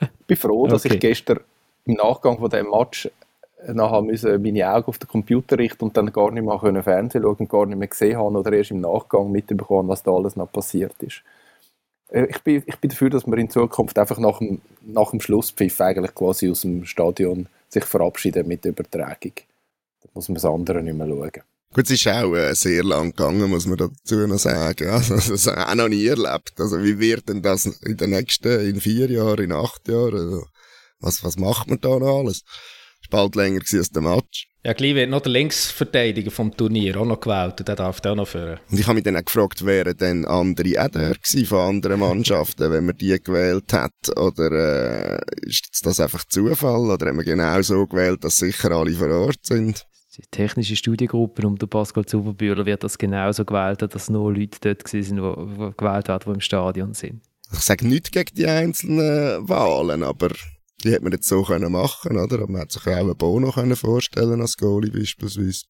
Ich 0.00 0.26
bin 0.26 0.36
froh, 0.36 0.66
dass 0.66 0.84
Okay. 0.84 0.94
ich 0.94 1.00
gestern 1.00 1.40
im 1.84 1.94
Nachgang 1.94 2.38
von 2.38 2.50
dem 2.50 2.70
Match 2.70 3.08
nachher 3.66 4.02
müssen 4.02 4.40
meine 4.42 4.72
Augen 4.72 4.86
auf 4.86 4.98
den 4.98 5.08
Computer 5.08 5.58
richten 5.58 5.84
und 5.84 5.96
dann 5.96 6.12
gar 6.12 6.30
nicht 6.30 6.44
mehr 6.44 6.58
können 6.58 6.82
Fernsehen 6.82 7.22
schauen 7.22 7.36
und 7.38 7.48
gar 7.48 7.66
nicht 7.66 7.78
mehr 7.78 7.88
gesehen 7.88 8.16
haben 8.16 8.36
oder 8.36 8.52
erst 8.52 8.70
im 8.70 8.80
Nachgang 8.80 9.32
mitbekommen, 9.32 9.88
was 9.88 10.02
da 10.02 10.12
alles 10.12 10.36
noch 10.36 10.50
passiert 10.52 10.94
ist. 11.02 11.22
Äh, 12.10 12.26
Ich 12.30 12.38
bin, 12.42 12.62
ich 12.66 12.76
bin 12.76 12.90
dafür, 12.90 13.10
dass 13.10 13.26
wir 13.26 13.36
in 13.38 13.50
Zukunft 13.50 13.98
einfach 13.98 14.18
nach 14.18 14.38
dem, 14.38 14.60
nach 14.86 15.10
dem 15.10 15.20
Schlusspfiff 15.20 15.80
eigentlich 15.80 16.14
quasi 16.14 16.48
aus 16.50 16.60
dem 16.60 16.84
Stadion 16.84 17.46
sich 17.68 17.84
verabschieden 17.84 18.46
mit 18.46 18.64
Übertragung. 18.64 19.32
Da 20.02 20.08
muss 20.14 20.28
man 20.28 20.34
das 20.34 20.44
andere 20.44 20.82
nicht 20.82 20.96
mehr 20.96 21.06
schauen. 21.06 21.42
Gut, 21.74 21.84
es 21.84 21.90
ist 21.90 22.08
auch 22.08 22.34
äh, 22.34 22.54
sehr 22.54 22.82
lang 22.82 23.10
gegangen, 23.10 23.50
muss 23.50 23.66
man 23.66 23.76
dazu 23.76 24.26
noch 24.26 24.38
sagen. 24.38 24.88
Also, 24.90 25.16
das 25.16 25.46
habe 25.46 25.60
ich 25.60 25.66
auch 25.66 25.74
noch 25.74 25.88
nie 25.88 26.06
erlebt. 26.06 26.54
Also, 26.58 26.82
wie 26.82 26.98
wird 26.98 27.28
denn 27.28 27.42
das 27.42 27.66
in 27.66 27.96
den 27.96 28.10
nächsten, 28.10 28.60
in 28.60 28.80
vier 28.80 29.10
Jahren, 29.10 29.44
in 29.44 29.52
acht 29.52 29.86
Jahren? 29.86 30.14
Also, 30.14 30.46
was, 31.00 31.22
was 31.24 31.36
macht 31.36 31.68
man 31.68 31.80
da 31.80 31.98
noch 31.98 32.20
alles? 32.20 32.42
Bald 33.10 33.34
länger 33.34 33.60
als 33.60 33.90
der 33.90 34.02
Match. 34.02 34.48
Ja, 34.64 34.72
gleich 34.72 34.94
wird 34.94 35.08
noch 35.08 35.20
der 35.20 35.32
Linksverteidiger 35.32 36.30
vom 36.30 36.54
Turnier 36.54 36.96
auch 37.00 37.06
noch 37.06 37.20
gewählt 37.20 37.60
und 37.60 37.68
der 37.68 37.76
darf 37.76 38.00
da 38.00 38.12
auch 38.12 38.16
noch 38.16 38.28
führen. 38.28 38.58
Und 38.70 38.78
ich 38.78 38.86
habe 38.86 38.96
mich 38.96 39.04
dann 39.04 39.16
auch 39.16 39.24
gefragt, 39.24 39.64
wären 39.64 39.96
denn 39.96 40.24
andere 40.26 40.84
auch 40.84 40.88
da 40.88 41.12
gewesen 41.12 41.46
von 41.46 41.58
anderen 41.76 42.00
Mannschaften, 42.00 42.70
wenn 42.70 42.84
man 42.84 42.96
die 42.96 43.16
gewählt 43.22 43.72
hat? 43.72 43.92
Oder 44.16 45.16
äh, 45.16 45.48
ist 45.48 45.80
das 45.84 46.00
einfach 46.00 46.24
Zufall? 46.24 46.90
Oder 46.90 47.06
haben 47.06 47.18
wir 47.18 47.24
genau 47.24 47.62
so 47.62 47.86
gewählt, 47.86 48.24
dass 48.24 48.36
sicher 48.36 48.72
alle 48.72 48.92
vor 48.92 49.10
Ort 49.10 49.38
sind? 49.42 49.86
Die 50.18 50.22
technische 50.30 50.74
Studiengruppe 50.74 51.46
um 51.46 51.56
den 51.56 51.68
Pascal 51.68 52.04
Zuberbühler 52.04 52.66
wird 52.66 52.82
das 52.82 52.98
genauso 52.98 53.44
gewählt, 53.44 53.82
dass 53.82 54.10
nur 54.10 54.34
Leute 54.34 54.58
dort 54.60 54.92
die, 54.92 55.00
die 55.00 55.14
gewählt 55.14 56.08
haben, 56.08 56.24
die 56.26 56.30
im 56.30 56.40
Stadion 56.40 56.92
sind. 56.92 57.22
Ich 57.52 57.60
sage 57.60 57.86
nichts 57.86 58.10
gegen 58.10 58.34
die 58.34 58.46
einzelnen 58.46 59.48
Wahlen, 59.48 60.02
aber 60.02 60.30
die 60.82 60.92
hätte 60.92 61.02
man 61.02 61.12
jetzt 61.12 61.28
so 61.28 61.42
können 61.42 61.72
machen, 61.72 62.16
oder? 62.18 62.36
Aber 62.36 62.52
man 62.52 62.62
hat 62.62 62.72
sich 62.72 62.86
auch 62.86 62.92
einen 62.92 63.16
Bono 63.16 63.50
können 63.50 63.76
vorstellen 63.76 64.40
als 64.40 64.56
Goalie 64.56 64.90
beispielsweise. 64.90 65.64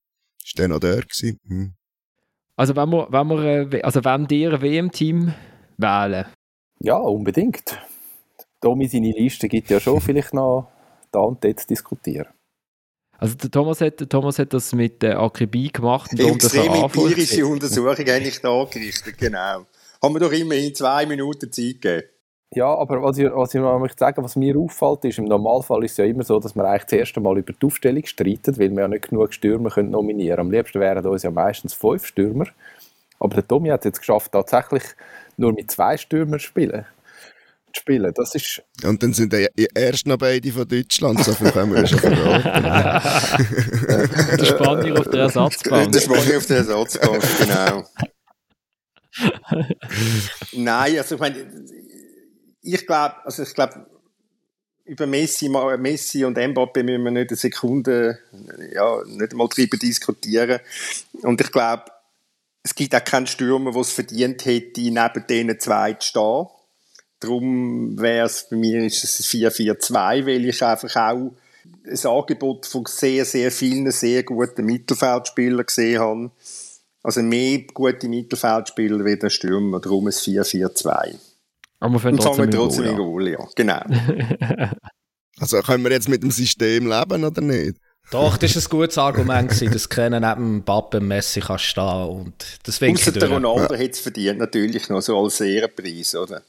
Ist 0.45 0.59
der 0.59 0.69
noch 0.69 0.81
der 0.81 1.03
gewesen? 1.03 1.39
Hm. 1.47 1.75
Also 2.57 2.75
wenn 2.75 2.91
wir, 2.91 3.07
wenn 3.11 3.27
wir, 3.29 3.73
äh, 3.73 3.83
also 3.83 4.05
wenn 4.05 4.27
dir 4.27 4.55
ein 4.55 4.63
WM-Team 4.63 5.33
wählen, 5.77 6.27
Ja, 6.81 6.97
unbedingt. 6.97 7.79
Domi 8.61 8.89
seine 8.89 9.13
Liste 9.13 9.49
gibt 9.49 9.71
ja 9.71 9.79
schon 9.81 10.01
vielleicht 10.03 10.35
noch 10.35 10.71
da 11.13 11.21
und 11.21 11.43
dort 11.43 11.61
zu 11.61 11.67
diskutieren. 11.69 12.29
also 13.17 13.35
der 13.37 13.51
Thomas 13.51 13.81
hat, 13.81 14.01
der 14.01 14.09
Thomas 14.09 14.39
hat 14.39 14.53
das 14.53 14.75
mit 14.75 15.03
äh, 15.05 15.13
Akribie 15.13 15.71
gemacht 15.73 16.13
und 16.13 16.21
Extrem 16.21 16.73
empirische 16.73 17.47
Untersuchung 17.47 18.07
eigentlich 18.09 18.41
da 18.41 18.51
angerichtet, 18.51 19.17
genau. 19.17 19.67
Haben 20.03 20.15
wir 20.15 20.21
doch 20.21 20.33
immerhin 20.33 20.75
zwei 20.75 21.07
Minuten 21.07 21.51
Zeit 21.51 21.81
gegeben. 21.81 22.05
Ja, 22.55 22.75
aber 22.75 23.03
was 23.03 23.19
ich, 23.19 23.27
was 23.31 23.55
ich 23.55 23.61
noch 23.61 23.79
möchte 23.79 23.99
sagen, 23.99 24.25
was 24.25 24.35
mir 24.35 24.57
auffällt, 24.57 25.05
ist, 25.05 25.19
im 25.19 25.27
Normalfall 25.27 25.85
ist 25.85 25.93
es 25.93 25.97
ja 25.99 26.05
immer 26.07 26.23
so, 26.23 26.41
dass 26.41 26.57
wir 26.57 26.65
eigentlich 26.65 26.85
das 26.85 26.93
erste 26.95 27.21
Mal 27.21 27.37
über 27.37 27.53
die 27.53 27.67
Aufstellung 27.67 28.07
streiten, 28.07 28.57
weil 28.59 28.71
wir 28.71 28.81
ja 28.81 28.89
nicht 28.89 29.11
genug 29.11 29.35
Stürmer 29.35 29.69
können 29.69 29.91
nominieren 29.91 30.37
können. 30.37 30.49
Am 30.49 30.53
liebsten 30.53 30.81
wären 30.81 31.05
uns 31.05 31.23
ja 31.23 31.31
meistens 31.31 31.75
fünf 31.75 32.07
Stürmer. 32.07 32.47
Aber 33.21 33.35
der 33.35 33.47
Tommy 33.47 33.69
hat 33.69 33.81
es 33.81 33.87
jetzt 33.87 33.99
geschafft, 33.99 34.33
tatsächlich 34.33 34.83
nur 35.37 35.53
mit 35.53 35.71
zwei 35.71 35.99
Stürmern 35.99 36.41
zu 36.41 36.47
spielen. 36.47 36.87
Zu 37.75 37.81
spielen. 37.81 38.13
Das 38.15 38.35
ist, 38.35 38.63
Und 38.83 39.03
dann 39.03 39.13
sind 39.13 39.35
ja 39.35 39.47
erst 39.75 40.07
noch 40.07 40.17
beide 40.17 40.51
von 40.51 40.67
Deutschland, 40.67 41.23
so 41.23 41.35
viel 41.35 41.51
können 41.51 41.75
wir 41.75 41.87
schon 41.87 41.99
verraten. 41.99 42.65
der 44.39 44.45
Spanier 44.47 44.99
auf 44.99 45.09
der 45.09 45.21
Ersatzbank. 45.21 45.93
Das 45.93 46.09
war 46.09 46.17
auf 46.17 46.47
der 46.47 46.57
Ersatzbank, 46.57 47.23
genau. 47.41 47.85
Nein, 50.53 50.99
also 50.99 51.15
ich 51.17 51.21
meine, 51.21 51.47
ich 52.75 52.87
glaube, 52.87 53.15
also 53.25 53.43
ich 53.43 53.55
glaube, 53.55 53.87
über 54.85 55.07
Messi, 55.07 55.49
Messi 55.49 56.25
und 56.25 56.39
Mbappe 56.39 56.83
müssen 56.83 57.05
wir 57.05 57.11
nicht 57.11 57.31
eine 57.31 57.37
Sekunde, 57.37 58.19
ja, 58.73 59.03
nicht 59.05 59.33
einmal 59.33 59.49
drüber 59.49 59.77
diskutieren. 59.77 60.61
Und 61.23 61.41
ich 61.41 61.53
glaube, 61.53 61.85
es 62.63 62.75
gibt 62.75 62.95
auch 62.95 63.05
keinen 63.05 63.27
Stürmer, 63.27 63.73
der 63.73 63.81
es 63.83 63.93
verdient 63.93 64.45
hätte, 64.47 64.81
neben 64.81 65.27
diesen 65.29 65.61
zwei 65.61 65.93
zu 65.95 66.09
stehen. 66.09 66.47
Darum 67.21 67.99
wäre 68.01 68.27
es, 68.27 68.49
bei 68.49 68.57
mir 68.57 68.85
ist 68.85 69.05
es 69.05 69.21
ein 69.35 69.51
4-4-2, 69.51 70.27
weil 70.27 70.45
ich 70.47 70.63
einfach 70.63 70.97
auch 70.97 71.33
ein 71.85 72.07
Angebot 72.07 72.67
von 72.67 72.85
sehr, 72.87 73.25
sehr 73.25 73.51
vielen 73.51 73.91
sehr 73.91 74.23
guten 74.23 74.65
Mittelfeldspielern 74.65 75.67
gesehen 75.67 76.01
habe. 76.01 76.31
Also 77.03 77.23
mehr 77.23 77.61
gute 77.75 78.09
Mittelfeldspieler 78.09 79.05
wie 79.05 79.17
der 79.17 79.31
Stürmer, 79.31 79.81
darum 79.81 80.07
ein 80.07 80.13
4-4-2. 80.13 81.17
Aber 81.81 81.95
wir 81.95 82.01
wir 82.19 82.25
trotzdem 82.25 82.51
trotzdem 82.51 82.85
in 82.85 82.97
Goal 82.97 83.29
ja. 83.29 83.47
Genau. 83.55 83.81
Also 85.41 85.61
können 85.61 85.85
wir 85.85 85.93
jetzt 85.93 86.09
mit 86.09 86.23
dem 86.23 86.33
System 86.33 86.89
leben 86.89 87.25
oder 87.25 87.41
nicht? 87.41 87.79
Doch, 88.11 88.39
das 88.39 88.57
war 88.57 88.63
ein 88.63 88.69
gutes 88.71 88.99
Argument, 88.99 89.51
gewesen, 89.51 89.71
dass 89.71 89.89
keiner 89.89 90.19
neben 90.19 90.65
und 90.65 91.07
Messi 91.07 91.41
kann 91.41 91.59
stehen 91.59 92.09
und 92.09 92.35
das 92.65 92.81
winkt 92.81 93.01
Ausser 93.01 93.13
der. 93.13 93.31
Ronaldo 93.31 93.75
hätte 93.75 93.91
es 93.91 94.01
verdient, 94.01 94.39
natürlich 94.39 94.89
noch 94.89 95.03
so 95.03 95.23
als 95.23 95.41
Ehrenpreis, 95.41 96.15
oder? 96.15 96.43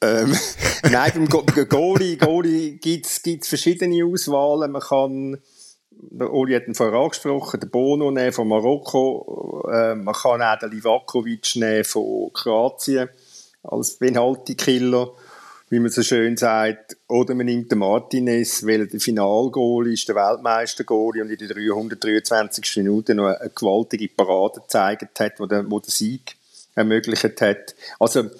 Ähm, 0.00 0.36
nein, 0.90 1.12
beim 1.14 1.28
Go 1.28 1.44
Goalie, 1.68 2.16
Goalie 2.16 2.78
gibt 2.78 3.06
es 3.06 3.48
verschiedene 3.48 4.04
Auswahlen. 4.04 4.72
Man 4.72 4.82
kann, 4.82 5.38
der 5.90 6.32
Oli 6.32 6.54
hat 6.54 6.66
ihn 6.66 6.74
vorher 6.74 6.98
angesprochen, 6.98 7.60
den 7.60 7.70
Bono 7.70 8.10
nehmen 8.10 8.32
von 8.32 8.48
Marokko. 8.48 9.68
Äh, 9.72 9.94
man 9.94 10.14
kann 10.14 10.42
auch 10.42 10.58
den 10.58 10.70
Livakovic 10.70 11.54
nehmen 11.54 11.84
von 11.84 12.32
Kroatien 12.32 13.08
als 13.62 13.96
Penalty-Killer, 13.96 15.10
wie 15.70 15.80
man 15.80 15.90
so 15.90 16.02
schön 16.02 16.36
sagt. 16.36 16.96
Oder 17.08 17.34
man 17.34 17.46
nimmt 17.46 17.70
den 17.70 17.78
Martinez, 17.78 18.64
weil 18.66 18.80
er 18.80 18.86
der 18.86 19.00
Finalgoal 19.00 19.88
ist, 19.88 20.08
der 20.08 20.16
Weltmeister-Goalie 20.16 21.22
und 21.22 21.30
in 21.30 21.38
der 21.38 21.48
323. 21.48 22.76
Minute 22.78 23.14
noch 23.14 23.26
eine 23.26 23.50
gewaltige 23.50 24.08
Parade 24.08 24.60
gezeigt 24.60 25.20
hat, 25.20 25.38
wo 25.38 25.46
der, 25.46 25.70
wo 25.70 25.80
der 25.80 25.90
Sieg 25.90 26.36
ermöglicht 26.74 27.40
hat. 27.40 27.74
Also, 27.98 28.30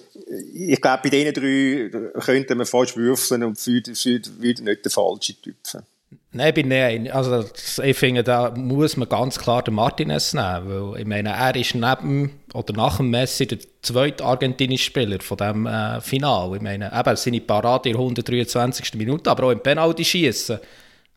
ich 0.55 0.81
glaube, 0.81 1.03
bei 1.05 1.11
diesen 1.11 1.35
drei 1.35 2.21
könnte 2.21 2.55
man 2.55 2.67
fast 2.67 2.97
würfeln 2.97 3.43
und 3.43 3.67
würde, 3.67 4.63
nicht 4.63 4.85
der 4.85 4.91
falsche 4.91 5.35
Typen. 5.35 5.85
Nein, 6.31 6.53
bin 6.53 6.69
nein. 6.69 7.11
Also, 7.11 7.45
ich 7.83 7.97
finde, 7.97 8.23
da 8.23 8.51
muss 8.51 8.99
man 8.99 9.09
ganz 9.09 9.39
klar 9.39 9.63
den 9.63 9.75
Martinez 9.75 10.35
nehmen, 10.35 10.93
weil 10.93 11.01
ich 11.01 11.07
meine, 11.07 11.31
er 11.31 11.57
ist 11.57 11.75
neben 11.75 12.41
oder 12.53 12.75
nach 12.75 12.99
dem 12.99 13.11
Messi 13.11 13.47
der 13.47 13.59
zweite 13.81 14.25
argentinische 14.25 14.85
Spieler 14.85 15.21
von 15.21 15.39
dem 15.39 15.67
äh, 15.67 16.01
Final. 16.03 16.55
Ich 16.55 16.61
meine, 16.61 16.93
eben 16.93 17.17
seine 17.17 17.41
Parade 17.41 17.89
in 17.89 17.95
der 17.95 18.03
123. 18.03 18.95
Minute, 18.95 19.31
aber 19.31 19.45
auch 19.45 19.51
im 19.53 19.63
Penalty 19.63 20.05
schießen 20.05 20.59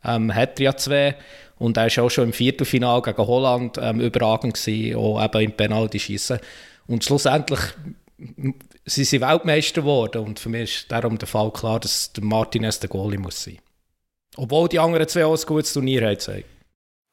ähm, 0.06 0.34
hat 0.34 0.60
er 0.60 0.66
ja 0.66 0.78
zwei 0.78 1.16
und 1.60 1.78
er 1.78 1.88
ist 1.88 2.00
auch 2.00 2.10
schon 2.10 2.26
im 2.26 2.34
Viertelfinal 2.34 3.02
gegen 3.02 3.28
Holland 3.28 3.78
ähm, 3.82 4.00
überragend 4.00 4.54
gewesen, 4.54 4.96
auch 4.96 5.24
eben 5.24 5.42
im 5.42 5.52
Penalty 5.52 6.00
schießen. 6.00 6.40
Und 6.88 7.04
schlussendlich 7.04 7.60
sie 8.86 9.04
sind 9.04 9.22
Weltmeister 9.22 9.82
geworden 9.82 10.24
und 10.24 10.40
für 10.40 10.50
mich 10.50 10.82
ist 10.82 10.92
darum 10.92 11.18
der 11.18 11.28
Fall 11.28 11.52
klar, 11.52 11.80
dass 11.80 12.14
der 12.14 12.24
Martinez 12.24 12.80
der 12.80 12.90
Goalie 12.90 13.20
muss 13.20 13.44
sein. 13.44 13.58
Obwohl 14.38 14.70
die 14.70 14.80
anderen 14.80 15.08
zwei 15.08 15.26
auch 15.26 15.38
ein 15.38 15.46
gutes 15.46 15.74
Turnier 15.74 16.02
haben 16.02 16.14
gezeigt. 16.14 16.48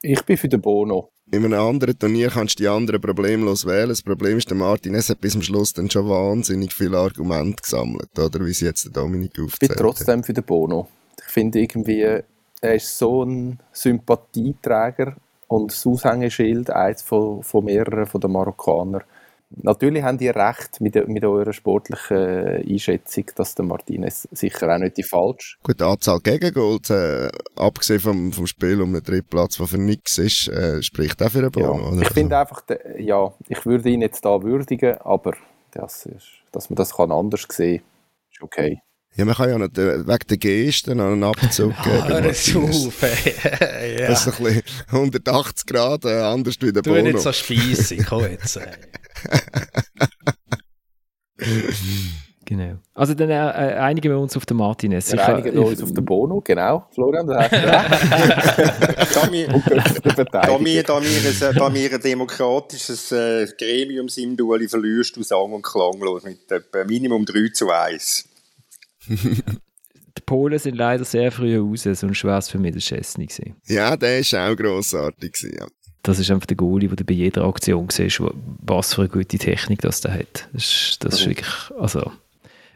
ich 0.03 0.23
bin 0.23 0.37
für 0.37 0.49
den 0.49 0.61
Bono. 0.61 1.11
In 1.31 1.45
einem 1.45 1.61
anderen 1.61 1.99
Turnier 1.99 2.31
kannst 2.31 2.59
du 2.59 2.63
die 2.63 2.69
anderen 2.69 3.01
problemlos 3.01 3.67
wählen. 3.67 3.91
Das 3.91 4.03
Problem 4.03 4.39
ist, 4.39 4.49
der 4.49 4.57
Martinez 4.57 5.11
hat 5.11 5.21
bis 5.21 5.33
zum 5.33 5.43
Schluss 5.43 5.75
dann 5.75 5.91
schon 5.91 6.09
wahnsinnig 6.09 6.73
viele 6.73 6.97
Argumente 6.97 7.63
gesammelt, 7.63 8.19
oder? 8.19 8.45
Wie 8.47 8.53
sie 8.53 8.65
jetzt 8.65 8.85
der 8.85 8.93
Dominik 8.93 9.33
Ich 9.33 9.37
bin 9.37 9.45
aufzählt 9.47 9.77
trotzdem 9.77 10.25
für 10.25 10.33
den 10.33 10.45
Bono. 10.45 10.89
Ich 11.19 11.33
finde 11.33 11.61
irgendwie, 11.61 12.23
er 12.61 12.75
ist 12.75 12.97
so 12.97 13.25
ein 13.25 13.59
Sympathieträger 13.73 15.17
und 15.49 15.71
das 15.71 15.87
Aushängeschild, 15.87 16.71
eins 16.71 17.03
von, 17.03 17.43
von 17.43 17.65
mehreren 17.65 18.07
von 18.07 18.21
den 18.21 18.33
Marokkanern. 18.33 19.03
Natürlich 19.51 20.03
haben 20.03 20.19
die 20.19 20.29
recht 20.29 20.81
mit, 20.81 20.95
mit 21.09 21.25
eurer 21.25 21.53
sportlichen 21.53 22.17
Einschätzung, 22.69 23.25
dass 23.35 23.55
der 23.55 23.65
Martinez 23.65 24.29
sicher 24.31 24.75
auch 24.75 24.79
nicht 24.79 24.99
die 24.99 25.03
falsch. 25.03 25.59
Gut, 25.63 25.81
die 25.81 25.85
Anzahl 25.85 26.21
Gegengoals, 26.21 26.91
äh, 26.91 27.31
abgesehen 27.57 28.01
vom, 28.01 28.33
vom 28.33 28.47
Spiel 28.47 28.81
um 28.83 28.93
den 28.93 29.03
dritten 29.03 29.29
Platz, 29.29 29.57
der 29.57 29.67
für 29.67 29.79
nichts 29.79 30.19
ist, 30.19 30.49
äh, 30.49 30.83
spricht 30.83 31.23
auch 31.23 31.31
für 31.31 31.39
einen 31.39 31.51
Bono. 31.51 31.95
Ja. 31.95 32.03
Ich 32.03 32.11
finde 32.11 32.39
einfach, 32.39 32.63
ja, 32.99 33.33
ich 33.49 33.65
würde 33.65 33.89
ihn 33.89 34.03
jetzt 34.03 34.25
da 34.25 34.43
würdigen, 34.43 34.99
aber 34.99 35.33
das 35.73 36.07
ist, 36.07 36.27
dass 36.53 36.69
man 36.69 36.77
das 36.77 36.95
kann 36.95 37.11
anders 37.11 37.47
sehen 37.51 37.79
kann, 37.79 37.87
ist 38.33 38.43
okay. 38.43 38.83
Ja, 39.19 39.25
man 39.25 39.35
kann 39.35 39.51
ja 39.51 39.59
nicht 39.59 39.77
äh, 39.77 40.07
wegen 40.07 40.27
der 40.31 40.37
Gesten 40.37 41.01
einen 41.01 41.25
Abzug 41.25 41.75
geben. 41.83 42.07
Hör 42.07 42.25
es 42.25 42.55
auf, 42.55 43.03
ey. 43.03 43.99
ja. 44.01 44.07
Das 44.07 44.25
ist 44.25 44.39
ein 44.39 44.45
bisschen 44.45 44.63
180 44.93 45.67
Grad 45.67 46.05
äh, 46.05 46.21
anders 46.21 46.55
wie 46.61 46.73
der 46.73 46.83
du 46.83 46.91
Bono. 46.91 47.03
Du 47.03 47.13
nicht 47.13 47.21
so 47.21 47.33
speisig, 47.33 48.07
komm 48.07 48.23
jetzt. 48.23 48.61
Genau. 52.45 52.79
Also 52.95 53.13
dann 53.13 53.29
äh, 53.29 53.35
äh, 53.35 53.75
einigen 53.75 54.11
wir 54.11 54.19
uns 54.19 54.35
auf 54.35 54.47
den 54.47 54.57
Martinez. 54.57 55.13
Wir 55.13 55.23
einigen 55.23 55.55
wir 55.55 55.67
uns 55.67 55.83
auf 55.83 55.93
den 55.93 56.03
Bono, 56.03 56.41
genau. 56.41 56.89
Florian, 56.95 57.27
das 57.27 57.43
hast 57.43 57.53
da, 57.53 59.31
wir, 59.31 59.49
da, 59.49 60.59
wir, 60.59 60.83
da, 60.83 61.03
wir, 61.03 61.53
da 61.53 61.75
wir 61.75 61.93
ein 61.93 62.01
demokratisches 62.01 63.13
äh, 63.13 63.47
Gremium 63.59 64.09
sind, 64.09 64.41
Ueli, 64.41 64.67
verlierst 64.67 65.15
du 65.17 65.23
sang- 65.23 65.53
und 65.53 65.63
klanglos 65.63 66.23
mit 66.25 66.51
etwa 66.51 66.85
Minimum 66.85 67.27
3 67.27 67.51
zu 67.53 67.71
1. 67.71 68.28
Die 69.09 70.23
Polen 70.27 70.59
sind 70.59 70.77
leider 70.77 71.05
sehr 71.05 71.31
früh 71.31 71.59
raus, 71.59 71.85
sonst 71.85 72.25
wäre 72.25 72.39
es 72.39 72.49
für 72.49 72.59
mich 72.59 72.73
der 72.73 72.81
Chesney 72.81 73.27
gewesen. 73.27 73.57
Ja, 73.67 73.97
der 73.97 74.21
war 74.21 74.51
auch 74.51 74.57
grossartig. 74.57 75.33
Gewesen, 75.33 75.57
ja. 75.59 75.67
Das 76.03 76.19
ist 76.19 76.31
einfach 76.31 76.47
der 76.47 76.57
Goalie, 76.57 76.91
wo 76.91 76.95
du 76.95 77.05
bei 77.05 77.15
jeder 77.15 77.45
Aktion 77.45 77.89
siehst, 77.91 78.23
was 78.63 78.95
für 78.95 79.03
eine 79.03 79.11
gute 79.11 79.39
Technik 79.39 79.81
das 79.81 80.01
der 80.01 80.15
hat. 80.15 80.49
Das 80.53 80.65
ist, 80.65 81.05
das 81.05 81.21
ist 81.21 81.27
wirklich, 81.27 81.71
also, 81.79 82.13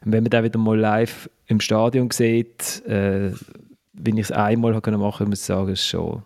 wenn 0.04 0.22
man 0.22 0.30
den 0.30 0.44
wieder 0.44 0.58
mal 0.58 0.78
live 0.78 1.30
im 1.46 1.60
Stadion 1.60 2.10
sieht, 2.10 2.84
äh, 2.86 3.32
wenn 3.92 4.16
ich 4.16 4.24
es 4.24 4.32
einmal 4.32 4.72
machen 4.72 4.82
konnte, 4.82 5.26
muss 5.26 5.40
ich 5.40 5.44
sagen, 5.46 5.72
ist 5.72 5.86
schon 5.86 6.22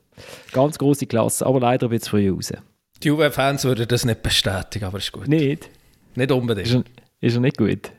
ganz 0.52 0.78
große 0.78 1.06
Klasse, 1.06 1.44
aber 1.44 1.60
leider 1.60 1.90
wird 1.90 2.02
es 2.02 2.08
früh 2.08 2.30
raus. 2.30 2.52
Die 3.02 3.08
Juve-Fans 3.08 3.64
würden 3.64 3.86
das 3.88 4.04
nicht 4.04 4.22
bestätigen, 4.22 4.86
aber 4.86 4.98
ist 4.98 5.12
gut. 5.12 5.28
Nicht? 5.28 5.68
Nicht 6.14 6.32
unbedingt. 6.32 6.66
Ist 6.66 6.74
er, 6.74 6.84
ist 7.20 7.34
er 7.34 7.40
nicht 7.40 7.58
gut? 7.58 7.92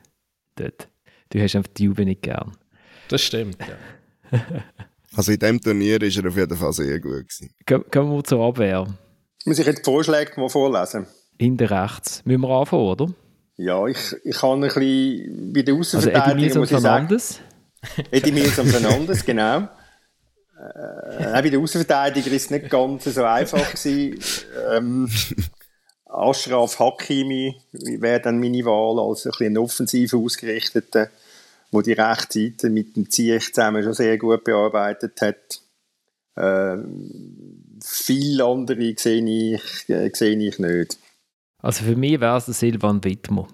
Dort. 0.55 0.88
Du 1.30 1.41
hast 1.41 1.55
einfach 1.55 1.71
die 1.75 1.84
Juve 1.86 2.05
nicht 2.05 2.21
gern. 2.21 2.51
Das 3.09 3.21
stimmt, 3.21 3.57
ja. 3.59 4.39
Also 5.15 5.32
in 5.32 5.39
diesem 5.39 5.59
Turnier 5.59 5.99
war 5.99 6.07
er 6.07 6.28
auf 6.28 6.38
jeden 6.38 6.57
Fall 6.57 6.73
sehr 6.73 6.99
gut. 6.99 7.28
Gewesen. 7.28 7.49
Kommen 7.91 8.11
wir 8.11 8.23
zur 8.23 8.45
Abwehr. 8.45 8.86
Muss 9.45 9.57
ich 9.57 9.65
jetzt 9.65 9.80
die 9.80 9.84
Vorschläge 9.84 10.39
mal 10.39 10.49
vorlesen? 10.49 11.07
Hinten 11.39 11.65
rechts. 11.65 12.21
Müssen 12.25 12.41
wir 12.41 12.49
anfangen, 12.49 12.84
oder? 12.84 13.07
Ja, 13.55 13.88
ich, 13.88 14.15
ich 14.23 14.38
kann 14.38 14.63
ein 14.63 14.69
bisschen 14.69 15.53
bei 15.53 15.63
der 15.63 15.73
Außenverteidigung, 15.73 16.43
also 16.43 16.59
muss 16.59 16.71
ich 16.71 16.80
Fernandes. 16.80 17.39
sagen. 18.55 18.67
Fernandes, 18.69 19.25
genau. 19.25 19.57
Äh, 19.57 21.41
bei 21.41 21.49
der 21.49 21.59
Außenverteidigung 21.59 22.34
ist 22.34 22.45
es 22.45 22.49
nicht 22.51 22.69
ganz 22.69 23.05
so 23.05 23.23
einfach 23.23 23.73
gewesen. 23.73 24.19
Ähm, 24.71 25.09
Ashraf 26.10 26.80
Hakimi 26.80 27.55
wäre 27.72 28.22
dann 28.22 28.39
meine 28.39 28.64
Wahl 28.66 28.99
als 28.99 29.26
ein 29.26 29.32
bisschen 29.32 29.58
offensiv 29.58 30.14
ausgerichteter 30.14 31.10
wo 31.72 31.82
die 31.82 31.93
rechte 31.93 32.39
Seite 32.39 32.70
mit 32.70 32.95
dem 32.95 33.10
Ziech 33.10 33.53
zusammen 33.53 33.84
schon 33.84 33.93
sehr 33.93 34.18
gut 34.18 34.43
bearbeitet 34.43 35.22
hat. 35.22 35.62
Äh, 36.36 36.78
viele 37.84 38.45
andere 38.45 38.93
sehe 38.97 39.24
ich, 39.24 39.89
äh, 39.89 40.10
sehe 40.14 40.38
ich 40.38 40.60
nicht. 40.60 40.97
Also 41.62 41.84
für 41.84 41.95
mich 41.95 42.20
wäre 42.20 42.38
es 42.38 42.45
der 42.45 42.53
Silvan 42.53 43.03
Wittmer. 43.03 43.47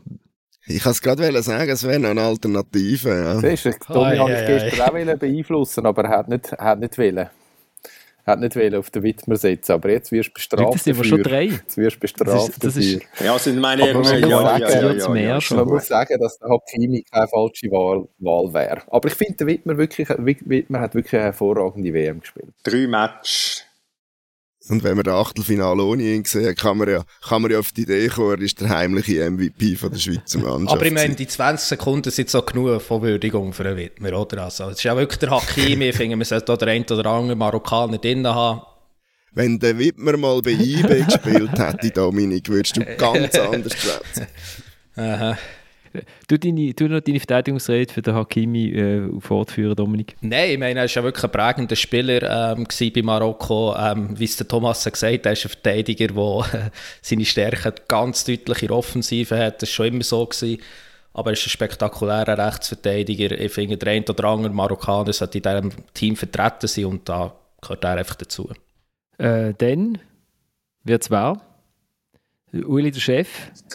Ich 0.65 0.83
kann 0.83 0.91
es 0.91 1.01
gerade 1.01 1.43
sagen, 1.43 1.69
es 1.69 1.83
wäre 1.83 1.99
noch 1.99 2.11
eine 2.11 2.21
Alternative. 2.21 3.09
Ja. 3.09 3.39
Siehst 3.39 3.65
du, 3.65 3.71
Tommy 3.71 4.19
oh, 4.19 4.27
ich 4.27 4.45
gestern 4.45 5.09
auch 5.09 5.17
beeinflussen, 5.17 5.85
aber 5.85 6.03
er 6.05 6.09
hat 6.09 6.29
nicht, 6.29 6.51
hat 6.53 6.79
nicht 6.79 6.97
wollen 6.97 7.29
hat 8.25 8.39
nicht 8.39 8.55
wollen 8.55 8.75
auf 8.75 8.89
den 8.89 9.03
Widmer 9.03 9.35
setzen, 9.35 9.73
aber 9.73 9.89
jetzt 9.91 10.11
wirst 10.11 10.29
du 10.29 10.33
bestraft. 10.33 10.75
Das 10.75 10.83
sind 10.83 10.97
wir 10.97 11.03
schon 11.03 11.23
drei. 11.23 11.45
Jetzt 11.45 11.77
wirst 11.77 11.97
du 11.97 11.99
bestraft. 11.99 12.31
Das 12.31 12.49
ist, 12.49 12.63
das 12.63 12.77
ist, 12.77 13.01
ja, 13.23 13.37
sind 13.37 13.59
meine 13.59 13.83
aber 13.83 13.99
man, 13.99 14.19
ja, 14.19 14.57
ja, 14.57 14.69
ja, 14.69 14.91
ja, 14.93 15.09
mehr 15.09 15.41
schon. 15.41 15.57
Man 15.57 15.67
muss 15.67 15.87
sagen, 15.87 16.17
dass 16.19 16.39
der 16.39 16.49
Hakimi 16.49 17.03
keine 17.03 17.27
falsche 17.27 17.67
Wahl, 17.67 18.07
Wahl 18.19 18.53
wäre. 18.53 18.81
Aber 18.87 19.07
ich 19.07 19.15
finde, 19.15 19.35
der 19.37 19.47
Widmer, 19.47 19.77
wirklich, 19.77 20.07
Widmer 20.09 20.79
hat 20.79 20.95
wirklich 20.95 21.13
eine 21.15 21.23
hervorragende 21.23 21.93
WM 21.93 22.21
gespielt. 22.21 22.53
Drei 22.63 22.87
Matches 22.87 23.65
und 24.69 24.83
wenn 24.83 24.95
man 24.95 25.03
das 25.03 25.13
Achtelfinale 25.13 25.83
ohne 25.83 26.03
ihn 26.03 26.23
sieht, 26.23 26.57
kann 26.57 26.77
man 26.77 26.89
ja, 26.89 27.03
kann 27.27 27.41
man 27.41 27.51
ja 27.51 27.59
auf 27.59 27.71
die 27.71 27.81
Idee 27.81 28.07
kommen, 28.07 28.39
er 28.39 28.41
ist 28.41 28.61
der 28.61 28.69
heimliche 28.69 29.29
MVP 29.29 29.75
von 29.75 29.91
der 29.91 29.99
Schweizer 29.99 30.39
Mannschaft. 30.39 30.77
Aber 30.77 30.85
ich 30.85 30.93
meine, 30.93 31.15
die 31.15 31.27
20 31.27 31.67
Sekunden 31.67 32.11
sind 32.11 32.29
so 32.29 32.41
genug 32.41 32.81
von 32.81 33.01
Würdigung 33.01 33.51
für 33.51 33.65
einen 33.65 33.77
Widmer, 33.77 34.13
oder? 34.17 34.43
Also, 34.43 34.65
es 34.69 34.77
ist 34.77 34.83
ja 34.83 34.95
wirklich 34.95 35.19
der 35.19 35.31
Hakimi, 35.31 35.89
ich 35.89 35.95
finde, 35.95 36.15
man 36.15 36.25
sollte 36.25 36.45
da 36.45 36.57
den 36.57 36.69
einen 36.69 36.85
oder 36.85 37.09
anderen 37.09 37.39
Marokkaner 37.39 37.97
drin 37.97 38.25
haben. 38.25 38.61
Wenn 39.33 39.59
der 39.59 39.77
Widmer 39.77 40.15
mal 40.15 40.41
bei 40.41 40.51
IB 40.51 41.05
gespielt 41.05 41.57
hätte, 41.57 41.89
Dominik, 41.89 42.47
würdest 42.47 42.77
du 42.77 42.85
ganz 42.95 43.35
anders 43.39 43.73
schwätzen. 43.73 44.27
Aha. 44.95 45.37
Du, 46.27 46.37
deine, 46.37 46.73
du 46.73 46.87
noch 46.87 47.01
deine 47.01 47.19
Verteidigungsrede 47.19 47.91
für 47.91 48.01
den 48.01 48.15
Hakimi 48.15 48.69
äh, 48.69 49.19
fortführen, 49.19 49.75
Dominik? 49.75 50.15
Nein, 50.21 50.51
ich 50.51 50.59
meine, 50.59 50.79
er 50.79 50.85
war 50.85 50.89
ja 50.89 51.03
wirklich 51.03 51.23
ein 51.23 51.31
prägender 51.31 51.75
Spieler 51.75 52.55
ähm, 52.57 52.65
bei 52.67 53.01
Marokko. 53.01 53.75
Ähm, 53.77 54.19
wie 54.19 54.23
es 54.23 54.37
der 54.37 54.47
Thomas 54.47 54.83
gesagt 54.83 55.13
hat, 55.13 55.25
er 55.25 55.33
ist 55.33 55.45
ein 55.45 55.49
Verteidiger, 55.49 56.07
der 56.07 56.61
äh, 56.61 56.69
seine 57.01 57.25
Stärken 57.25 57.73
ganz 57.87 58.23
deutlich 58.25 58.61
in 58.61 58.67
der 58.69 58.77
Offensive 58.77 59.37
hat. 59.37 59.61
Das 59.61 59.69
war 59.69 59.73
schon 59.73 59.87
immer 59.87 60.03
so. 60.03 60.25
Gewesen. 60.25 60.57
Aber 61.13 61.29
er 61.29 61.33
ist 61.33 61.45
ein 61.45 61.49
spektakulärer 61.49 62.37
Rechtsverteidiger. 62.37 63.39
Ich 63.39 63.51
finde, 63.51 63.77
der 63.77 63.93
ein 63.93 64.03
oder 64.03 64.23
andere 64.25 64.53
Marokkaner 64.53 65.13
sollte 65.13 65.37
in 65.37 65.43
diesem 65.43 65.71
Team 65.93 66.15
vertreten 66.15 66.67
sein 66.67 66.85
und 66.85 67.07
da 67.07 67.35
gehört 67.61 67.83
er 67.83 67.97
einfach 67.97 68.15
dazu. 68.15 68.49
Äh, 69.19 69.53
dann 69.57 69.99
wird 70.83 71.03
es 71.03 71.11
wer? 71.11 71.39
Uli, 72.53 72.91
der 72.91 72.99
Chef, 72.99 73.27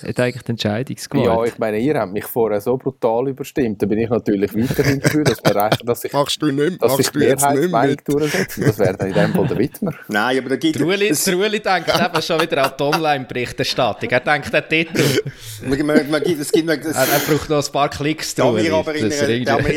hat 0.05 0.20
eigentlich 0.20 0.43
die 0.45 0.51
Entscheidungsgewalt. 0.51 1.26
Ja, 1.26 1.45
ich 1.45 1.59
meine, 1.59 1.79
ihr 1.79 1.99
habt 1.99 2.12
mich 2.12 2.24
vorher 2.24 2.61
so 2.61 2.76
brutal 2.76 3.29
überstimmt. 3.29 3.83
Da 3.83 3.87
bin 3.87 3.99
ich 3.99 4.09
natürlich 4.09 4.55
weiterhin 4.55 5.01
dafür, 5.01 5.24
dass, 5.24 5.39
wir, 5.43 5.70
dass 5.85 6.05
ich, 6.05 6.12
machst 6.12 6.41
du 6.41 6.53
nicht, 6.53 6.81
dass 6.81 6.97
ich 6.97 7.11
du 7.11 7.18
jetzt 7.18 7.45
nicht 7.51 7.72
mit. 7.72 8.09
durchsetzen. 8.09 8.64
Das 8.66 8.79
wäre 8.79 8.97
dann 8.97 9.09
in 9.09 9.14
dem 9.14 9.35
Fall 9.35 9.49
der 9.49 9.59
Widmer. 9.59 9.95
Nein, 10.09 10.39
aber 10.39 10.51
da 10.51 10.57
gibt 10.57 10.76
es... 10.76 10.83
Uli, 10.83 11.45
Uli 11.45 11.61
denkt 11.61 11.89
eben 11.89 12.22
schon 12.22 12.41
wieder 12.41 12.64
an 12.64 12.72
die 12.79 12.83
Online-Berichterstattung. 12.85 14.11
Er 14.11 14.20
denkt 14.20 14.55
an 14.55 14.62
den 14.70 14.87
Titel. 14.87 15.22
man, 15.62 15.87
man, 15.87 16.11
man, 16.11 16.22
es 16.22 16.53
gibt, 16.53 16.70
es, 16.70 16.95
er, 16.95 17.09
er, 17.09 17.18
braucht 17.18 17.51
noch 17.51 17.66
ein 17.66 17.72
paar 17.72 17.91
Klicks. 17.91 18.37
Da 18.37 18.55
wir 18.55 18.74
aber 18.74 18.95
in 18.95 19.12
einer, 19.12 19.29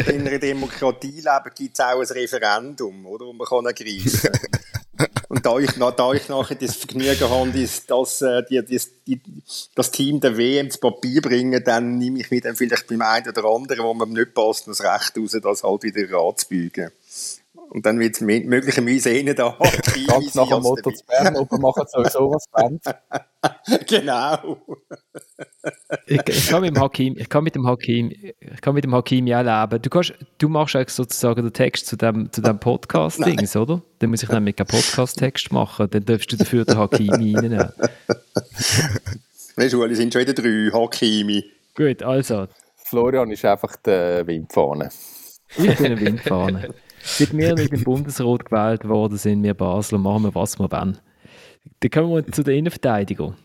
in 0.09 0.27
einer 0.27 0.37
Demokratie 0.37 1.07
leben, 1.07 1.51
gibt 1.55 1.73
es 1.73 1.83
auch 1.83 1.99
ein 1.99 2.05
Referendum, 2.05 3.03
oder, 3.07 3.25
wo 3.25 3.33
man 3.33 3.47
kann 3.47 3.65
ergreifen 3.65 4.31
kann. 4.31 4.71
Und 5.29 5.45
da 5.45 5.57
ich, 5.57 5.71
da 5.71 6.13
ich 6.13 6.29
nachher 6.29 6.55
das 6.55 6.75
Vergnügen 6.75 7.29
habe, 7.29 7.51
die, 7.51 7.67
die, 8.49 8.81
die, 9.07 9.21
das 9.75 9.91
Team 9.91 10.19
der 10.19 10.37
WM 10.37 10.69
zu 10.69 10.79
Papier 10.79 11.21
bringen, 11.21 11.63
dann 11.63 11.97
nehme 11.97 12.19
ich 12.19 12.31
mir 12.31 12.41
dann 12.41 12.55
vielleicht 12.55 12.87
beim 12.87 13.01
einen 13.01 13.29
oder 13.29 13.45
anderen, 13.45 13.83
wo 13.83 13.93
man 13.93 14.11
nicht 14.11 14.33
passt, 14.33 14.67
das 14.67 14.81
Recht 14.81 15.17
raus, 15.17 15.37
das 15.41 15.63
halt 15.63 15.83
wieder 15.83 16.19
anzubügen. 16.19 16.91
Und 17.71 17.85
dann 17.85 18.01
wird 18.01 18.15
es 18.15 18.21
möglicherweise 18.21 19.11
einer 19.11 19.33
da 19.33 19.57
Ganz 20.07 20.35
nach 20.35 20.49
dem 20.49 20.61
Motto 20.61 20.91
zu 20.91 21.05
Bern, 21.05 21.37
ob 21.37 21.49
wir 21.49 21.57
machen 21.57 21.85
sowieso 21.87 22.29
was 22.29 22.45
Band. 22.51 22.83
genau. 23.87 24.57
ich, 26.05 26.19
ich, 26.27 26.49
kann 26.49 26.63
mit 26.63 26.75
dem 26.75 26.81
Hakim, 26.81 27.15
ich 27.17 27.29
kann 27.29 27.45
mit 27.45 27.55
dem 27.55 27.65
Hakim, 27.65 28.11
ich 28.11 28.61
kann 28.61 28.73
mit 28.73 28.83
dem 28.83 28.93
Hakim 28.93 29.25
ja 29.25 29.39
leben. 29.39 29.81
Du, 29.81 29.89
kannst, 29.89 30.13
du 30.37 30.49
machst 30.49 30.75
eigentlich 30.75 30.89
sozusagen 30.89 31.43
den 31.43 31.53
Text 31.53 31.87
zu 31.87 31.95
dem, 31.95 32.29
zu 32.33 32.41
dem 32.41 32.59
Podcast-Dings, 32.59 33.55
oder? 33.55 33.81
Dann 33.99 34.09
muss 34.09 34.21
ich 34.21 34.29
nämlich 34.29 34.57
keinen 34.57 34.67
Podcast-Text 34.67 35.53
machen, 35.53 35.87
dann 35.89 36.03
darfst 36.03 36.29
du 36.33 36.35
dafür 36.35 36.65
den 36.65 36.77
Hakim 36.77 37.09
reinnehmen. 37.09 37.69
Weißt 39.55 39.73
du, 39.73 39.81
alle 39.81 39.95
sind 39.95 40.11
schon 40.11 40.23
wieder 40.23 40.33
drei 40.33 40.71
Hakimi. 40.73 41.45
Gut, 41.73 42.03
also. 42.03 42.49
Florian 42.83 43.31
ist 43.31 43.45
einfach 43.45 43.77
der 43.77 44.27
Windfahne. 44.27 44.89
Ich 45.57 45.77
bin 45.77 45.85
eine 45.85 46.01
Windfahne. 46.01 46.73
Seit 47.03 47.35
wir 47.35 47.55
nicht 47.55 47.73
im 47.73 47.83
Bundesrat 47.83 48.45
gewählt 48.45 48.87
worden 48.87 49.17
sind, 49.17 49.43
wir 49.43 49.53
Basel, 49.53 49.99
machen 49.99 50.23
wir, 50.23 50.35
was 50.35 50.57
wir 50.59 50.71
wollen. 50.71 50.99
Dann 51.79 51.91
kommen 51.91 52.11
wir 52.11 52.31
zu 52.31 52.43
der 52.43 52.55
Innenverteidigung. 52.55 53.35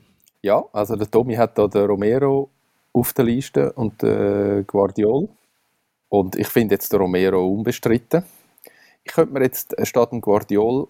Ja, 0.42 0.64
also 0.72 0.96
der 0.96 1.10
Tommy 1.10 1.34
hat 1.34 1.58
da 1.58 1.66
den 1.66 1.86
Romero 1.86 2.50
auf 2.92 3.12
der 3.12 3.24
Liste 3.24 3.72
und 3.72 4.02
den 4.02 4.66
Guardiol. 4.66 5.28
Und 6.08 6.36
ich 6.36 6.48
finde 6.48 6.74
jetzt 6.74 6.92
den 6.92 7.00
Romero 7.00 7.46
unbestritten. 7.46 8.24
Ich 9.04 9.12
könnte 9.12 9.32
mir 9.32 9.42
jetzt 9.42 9.74
statt 9.86 10.12
dem 10.12 10.20
Guardiol, 10.20 10.88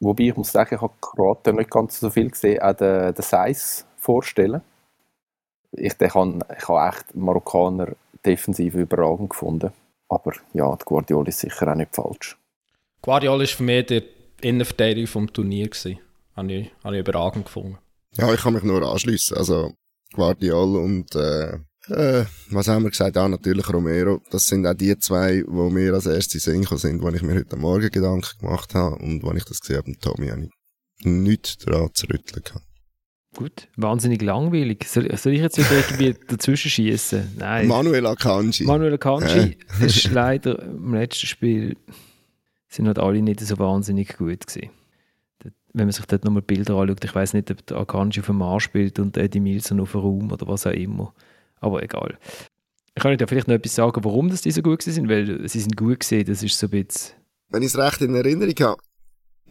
wobei 0.00 0.24
ich 0.24 0.36
muss 0.36 0.52
sagen, 0.52 0.74
ich 0.74 0.80
habe 0.80 0.92
Kroaten 1.00 1.56
nicht 1.56 1.70
ganz 1.70 2.00
so 2.00 2.10
viel 2.10 2.30
gesehen, 2.30 2.60
auch 2.60 2.74
den, 2.74 3.14
den 3.14 3.22
Seis 3.22 3.86
vorstellen. 3.96 4.62
Ich, 5.72 5.94
den 5.94 6.08
kann, 6.08 6.44
ich 6.56 6.68
habe 6.68 6.88
echt 6.88 7.14
Marokkaner 7.14 7.88
defensiv 8.24 8.74
überragend 8.74 9.30
gefunden. 9.30 9.72
Aber 10.08 10.32
ja, 10.54 10.74
die 10.74 10.84
Guardiola 10.84 11.28
ist 11.28 11.40
sicher 11.40 11.70
auch 11.70 11.76
nicht 11.76 11.94
falsch. 11.94 12.36
Guardiola 13.02 13.40
war 13.40 13.46
für 13.46 13.62
mich 13.62 13.86
der 13.86 14.02
Innenverteidiger 14.40 15.08
vom 15.08 15.32
Turnier. 15.32 15.68
Gewesen. 15.68 15.98
habe 16.34 16.52
ich, 16.52 16.70
habe 16.82 16.96
ich 16.96 17.00
überragend 17.00 17.44
gefunden. 17.44 17.78
Ja, 18.16 18.32
ich 18.32 18.40
kann 18.40 18.54
mich 18.54 18.62
nur 18.62 18.82
anschließen. 18.82 19.36
Also 19.36 19.72
Guardiol 20.14 20.76
und 20.76 21.14
äh, 21.14 21.58
äh, 21.88 22.24
was 22.50 22.68
haben 22.68 22.84
wir 22.84 22.90
gesagt? 22.90 23.16
Ah, 23.16 23.28
natürlich 23.28 23.68
Romero. 23.72 24.20
Das 24.30 24.46
sind 24.46 24.66
auch 24.66 24.74
die 24.74 24.98
zwei, 24.98 25.42
wo 25.46 25.70
mir 25.70 25.94
als 25.94 26.06
erstes 26.06 26.46
in 26.46 26.64
sind, 26.64 27.02
wo 27.02 27.08
ich 27.08 27.22
mir 27.22 27.34
heute 27.34 27.56
Morgen 27.56 27.90
Gedanken 27.90 28.38
gemacht 28.40 28.74
habe 28.74 28.96
und 28.96 29.22
wo 29.22 29.32
ich 29.32 29.44
das 29.44 29.60
gesehen 29.60 29.78
habe, 29.78 29.98
Tommy 29.98 30.28
habe 30.28 30.44
ich 30.44 30.50
nichts 31.04 31.58
daran 31.58 31.90
zu 31.94 32.06
rütteln 32.06 32.42
gehabt. 32.42 32.67
Gut, 33.36 33.68
wahnsinnig 33.76 34.22
langweilig. 34.22 34.84
Soll, 34.88 35.14
soll 35.16 35.34
ich 35.34 35.40
jetzt 35.40 35.58
wieder 35.58 35.70
irgendwie 35.72 36.14
dazwischen 36.28 36.70
schießen? 36.70 37.36
Nein. 37.38 37.68
Manuel 37.68 38.06
Akanji. 38.06 38.64
Manuel 38.64 38.94
Akanji 38.94 39.56
äh. 39.80 39.86
ist 39.86 40.10
leider 40.10 40.62
im 40.62 40.94
letzten 40.94 41.26
Spiel 41.26 41.76
sind 42.68 42.86
halt 42.86 42.98
alle 42.98 43.22
nicht 43.22 43.40
so 43.40 43.58
wahnsinnig 43.58 44.16
gut 44.16 44.46
gewesen. 44.46 44.70
Wenn 45.72 45.86
man 45.86 45.92
sich 45.92 46.06
dort 46.06 46.24
nochmal 46.24 46.42
Bilder 46.42 46.76
anschaut, 46.76 47.04
ich 47.04 47.14
weiß 47.14 47.34
nicht, 47.34 47.50
ob 47.50 47.64
der 47.66 47.76
Akanji 47.78 48.20
auf 48.20 48.26
dem 48.26 48.38
Mars 48.38 48.62
spielt 48.62 48.98
und 48.98 49.16
Eddie 49.16 49.40
Milson 49.40 49.80
auf 49.80 49.92
dem 49.92 50.00
Raum 50.00 50.32
oder 50.32 50.48
was 50.48 50.66
auch 50.66 50.72
immer. 50.72 51.14
Aber 51.60 51.82
egal. 51.82 52.18
Ich 52.94 53.02
kann 53.02 53.16
dir 53.16 53.28
vielleicht 53.28 53.46
noch 53.46 53.54
etwas 53.54 53.74
sagen, 53.74 54.04
warum 54.04 54.28
das 54.28 54.42
die 54.42 54.50
so 54.50 54.62
gut 54.62 54.82
sind, 54.82 55.08
weil 55.08 55.48
sie 55.48 55.60
sind 55.60 55.76
gut 55.76 56.00
gesehen, 56.00 56.26
das 56.26 56.42
ist 56.42 56.58
so 56.58 56.66
ein 56.66 56.70
bisschen... 56.70 57.14
Wenn 57.50 57.62
ich 57.62 57.68
es 57.68 57.78
recht 57.78 58.00
in 58.00 58.14
Erinnerung 58.14 58.54
habe, 58.60 58.82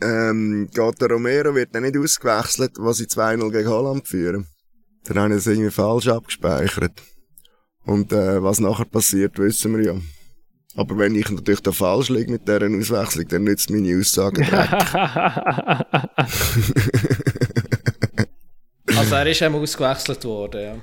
ähm, 0.01 0.69
geht 0.73 1.01
der 1.01 1.09
Romero 1.09 1.55
wird 1.55 1.73
dann 1.73 1.83
nicht 1.83 1.97
ausgewechselt, 1.97 2.73
was 2.77 2.97
sie 2.97 3.05
2-0 3.05 3.51
gegen 3.51 3.69
Holland 3.69 4.07
führen. 4.07 4.47
Dann 5.05 5.19
haben 5.19 5.31
sie 5.33 5.37
es 5.37 5.47
irgendwie 5.47 5.71
falsch 5.71 6.07
abgespeichert. 6.07 7.01
Und 7.85 8.11
äh, 8.11 8.43
was 8.43 8.59
nachher 8.59 8.85
passiert, 8.85 9.39
wissen 9.39 9.77
wir 9.77 9.93
ja. 9.93 9.99
Aber 10.75 10.97
wenn 10.97 11.15
ich 11.15 11.29
natürlich 11.29 11.61
da 11.61 11.71
falsch 11.71 12.09
liege 12.09 12.31
mit 12.31 12.47
dieser 12.47 12.65
Auswechslung, 12.65 13.27
dann 13.29 13.45
nützt 13.45 13.69
meine 13.69 13.97
Aussage 13.97 14.41
Also 18.95 19.15
er 19.15 19.27
ist 19.27 19.41
einmal 19.41 19.61
ausgewechselt 19.61 20.23
worden, 20.25 20.61
ja. 20.61 20.75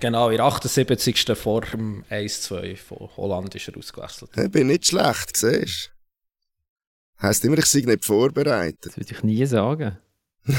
Genau, 0.00 0.30
in 0.30 0.36
der 0.36 0.46
78. 0.46 1.26
vor 1.34 1.62
dem 1.62 2.04
1-2 2.10 2.76
von 2.76 3.08
Holland 3.16 3.54
ist 3.54 3.68
er 3.68 3.76
ausgewechselt. 3.76 4.30
Ich 4.36 4.50
bin 4.50 4.68
nicht 4.68 4.86
schlecht, 4.86 5.36
siehst 5.36 5.90
du? 7.18 7.26
Heisst 7.26 7.44
immer, 7.44 7.58
ich 7.58 7.66
sei 7.66 7.80
nicht 7.80 8.04
vorbereitet. 8.04 8.78
Das 8.82 8.96
würde 8.96 9.12
ich 9.12 9.22
nie 9.22 9.44
sagen. 9.46 9.98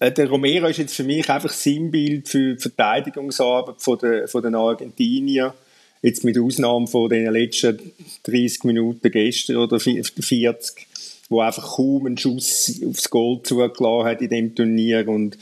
Äh, 0.00 0.12
der 0.12 0.28
Romero 0.28 0.68
ist 0.68 0.78
jetzt 0.78 0.94
für 0.94 1.02
mich 1.02 1.28
einfach 1.28 1.52
Sinnbild 1.52 2.28
für 2.28 2.54
die 2.54 2.60
Verteidigungsarbeit 2.60 3.82
von 3.82 3.98
den, 3.98 4.28
von 4.28 4.42
den 4.42 4.54
Argentinier. 4.54 5.54
Jetzt 6.02 6.22
mit 6.22 6.38
Ausnahme 6.38 6.86
von 6.86 7.10
den 7.10 7.32
letzten 7.32 7.80
30 8.22 8.62
Minuten 8.62 9.10
gestern 9.10 9.56
oder 9.56 9.80
40, 9.80 10.86
wo 11.28 11.40
einfach 11.40 11.74
kaum 11.74 12.06
einen 12.06 12.16
Schuss 12.16 12.80
aufs 12.86 13.10
Goal 13.10 13.40
zugelassen 13.42 14.06
hat 14.06 14.22
in 14.22 14.28
dem 14.28 14.54
Turnier 14.54 15.08
und 15.08 15.36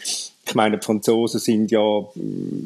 ich 0.49 0.55
meine, 0.55 0.79
die 0.79 0.85
Franzosen 0.85 1.41
sind 1.41 1.71
ja, 1.73 2.07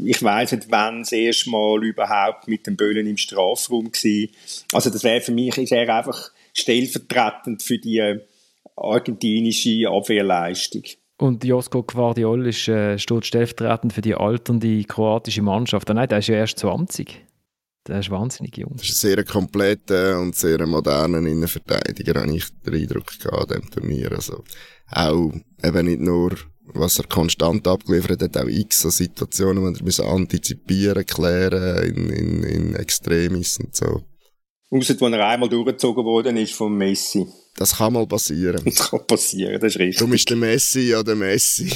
ich 0.05 0.22
weiß 0.22 0.53
nicht, 0.53 0.66
wann 0.70 1.01
das 1.01 1.12
erste 1.12 1.51
Mal 1.51 1.83
überhaupt 1.83 2.47
mit 2.47 2.66
den 2.66 2.76
Böllen 2.76 3.07
im 3.07 3.16
Strafraum 3.16 3.91
gewesen. 3.91 4.33
Also 4.72 4.91
das 4.91 5.03
wäre 5.03 5.22
für 5.22 5.33
mich, 5.33 5.57
ist 5.57 5.72
er 5.72 5.89
einfach 5.93 6.31
stellvertretend 6.55 7.62
für 7.62 7.78
die 7.78 8.18
argentinische 8.76 9.88
Abwehrleistung. 9.88 10.82
Und 11.18 11.44
Josko 11.44 11.82
Guardiol 11.82 12.46
ist, 12.46 12.66
äh, 12.68 12.98
steht 12.98 13.26
stellvertretend 13.26 13.92
für 13.92 14.01
die 14.01 14.14
alternde 14.14 14.82
kroatische 14.84 15.42
Mannschaft. 15.42 15.90
Ah, 15.90 15.94
nein, 15.94 16.09
der 16.09 16.18
ist 16.18 16.28
ja 16.28 16.36
erst 16.36 16.59
20. 16.61 17.26
Der 17.86 18.01
ist 18.01 18.11
wahnsinnig 18.11 18.57
jung. 18.57 18.72
Das 18.76 18.88
ist 18.88 19.05
ein 19.05 19.16
sehr 19.16 19.24
kompletter 19.24 20.18
und 20.18 20.34
sehr 20.34 20.66
moderner 20.66 21.18
Innenverteidiger, 21.18 22.22
habe 22.22 22.34
ich 22.34 22.46
den 22.64 22.74
Eindruck 22.74 23.18
gehabt 23.18 23.53
an 23.53 23.61
diesem 23.61 23.70
Turnier. 23.70 24.12
Also, 24.12 24.44
auch 24.92 25.32
eben 25.62 25.86
nicht 25.86 26.01
nur 26.01 26.36
was 26.74 26.98
er 26.98 27.07
konstant 27.07 27.66
abgeliefert 27.66 28.22
hat, 28.22 28.36
auch 28.36 28.48
x 28.48 28.82
so 28.82 28.90
Situationen, 28.90 29.62
wo 29.62 29.68
er 29.68 29.82
müssen 29.82 30.07
antizipieren, 30.07 31.05
klären, 31.05 31.84
in, 31.84 32.11
in, 32.11 32.42
in 32.44 32.74
Extremis 32.76 33.59
und 33.59 33.74
so. 33.74 34.05
Ausser, 34.70 34.94
wo 35.00 35.06
er 35.08 35.26
einmal 35.26 35.48
durchgezogen 35.48 36.04
worden 36.04 36.36
ist 36.36 36.54
vom 36.54 36.76
Messi. 36.76 37.26
Das 37.56 37.76
kann 37.76 37.92
mal 37.92 38.06
passieren. 38.06 38.62
Das 38.64 38.90
kann 38.90 39.04
passieren, 39.06 39.60
das 39.60 39.74
ist 39.74 39.80
richtig. 39.80 39.98
Du 39.98 40.08
bist 40.08 40.30
der 40.30 40.36
Messi 40.36 40.90
ja 40.90 41.02
der 41.02 41.16
Messi. 41.16 41.70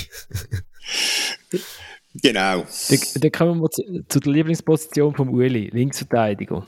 genau. 2.14 2.62
Dann, 2.88 3.01
dann 3.16 3.32
kommen 3.32 3.61
wir 3.61 3.70
zu, 3.70 3.82
zu, 4.09 4.20
der 4.20 4.32
Lieblingsposition 4.32 5.14
vom 5.14 5.30
Uli, 5.30 5.70
Linksverteidiger. 5.72 6.64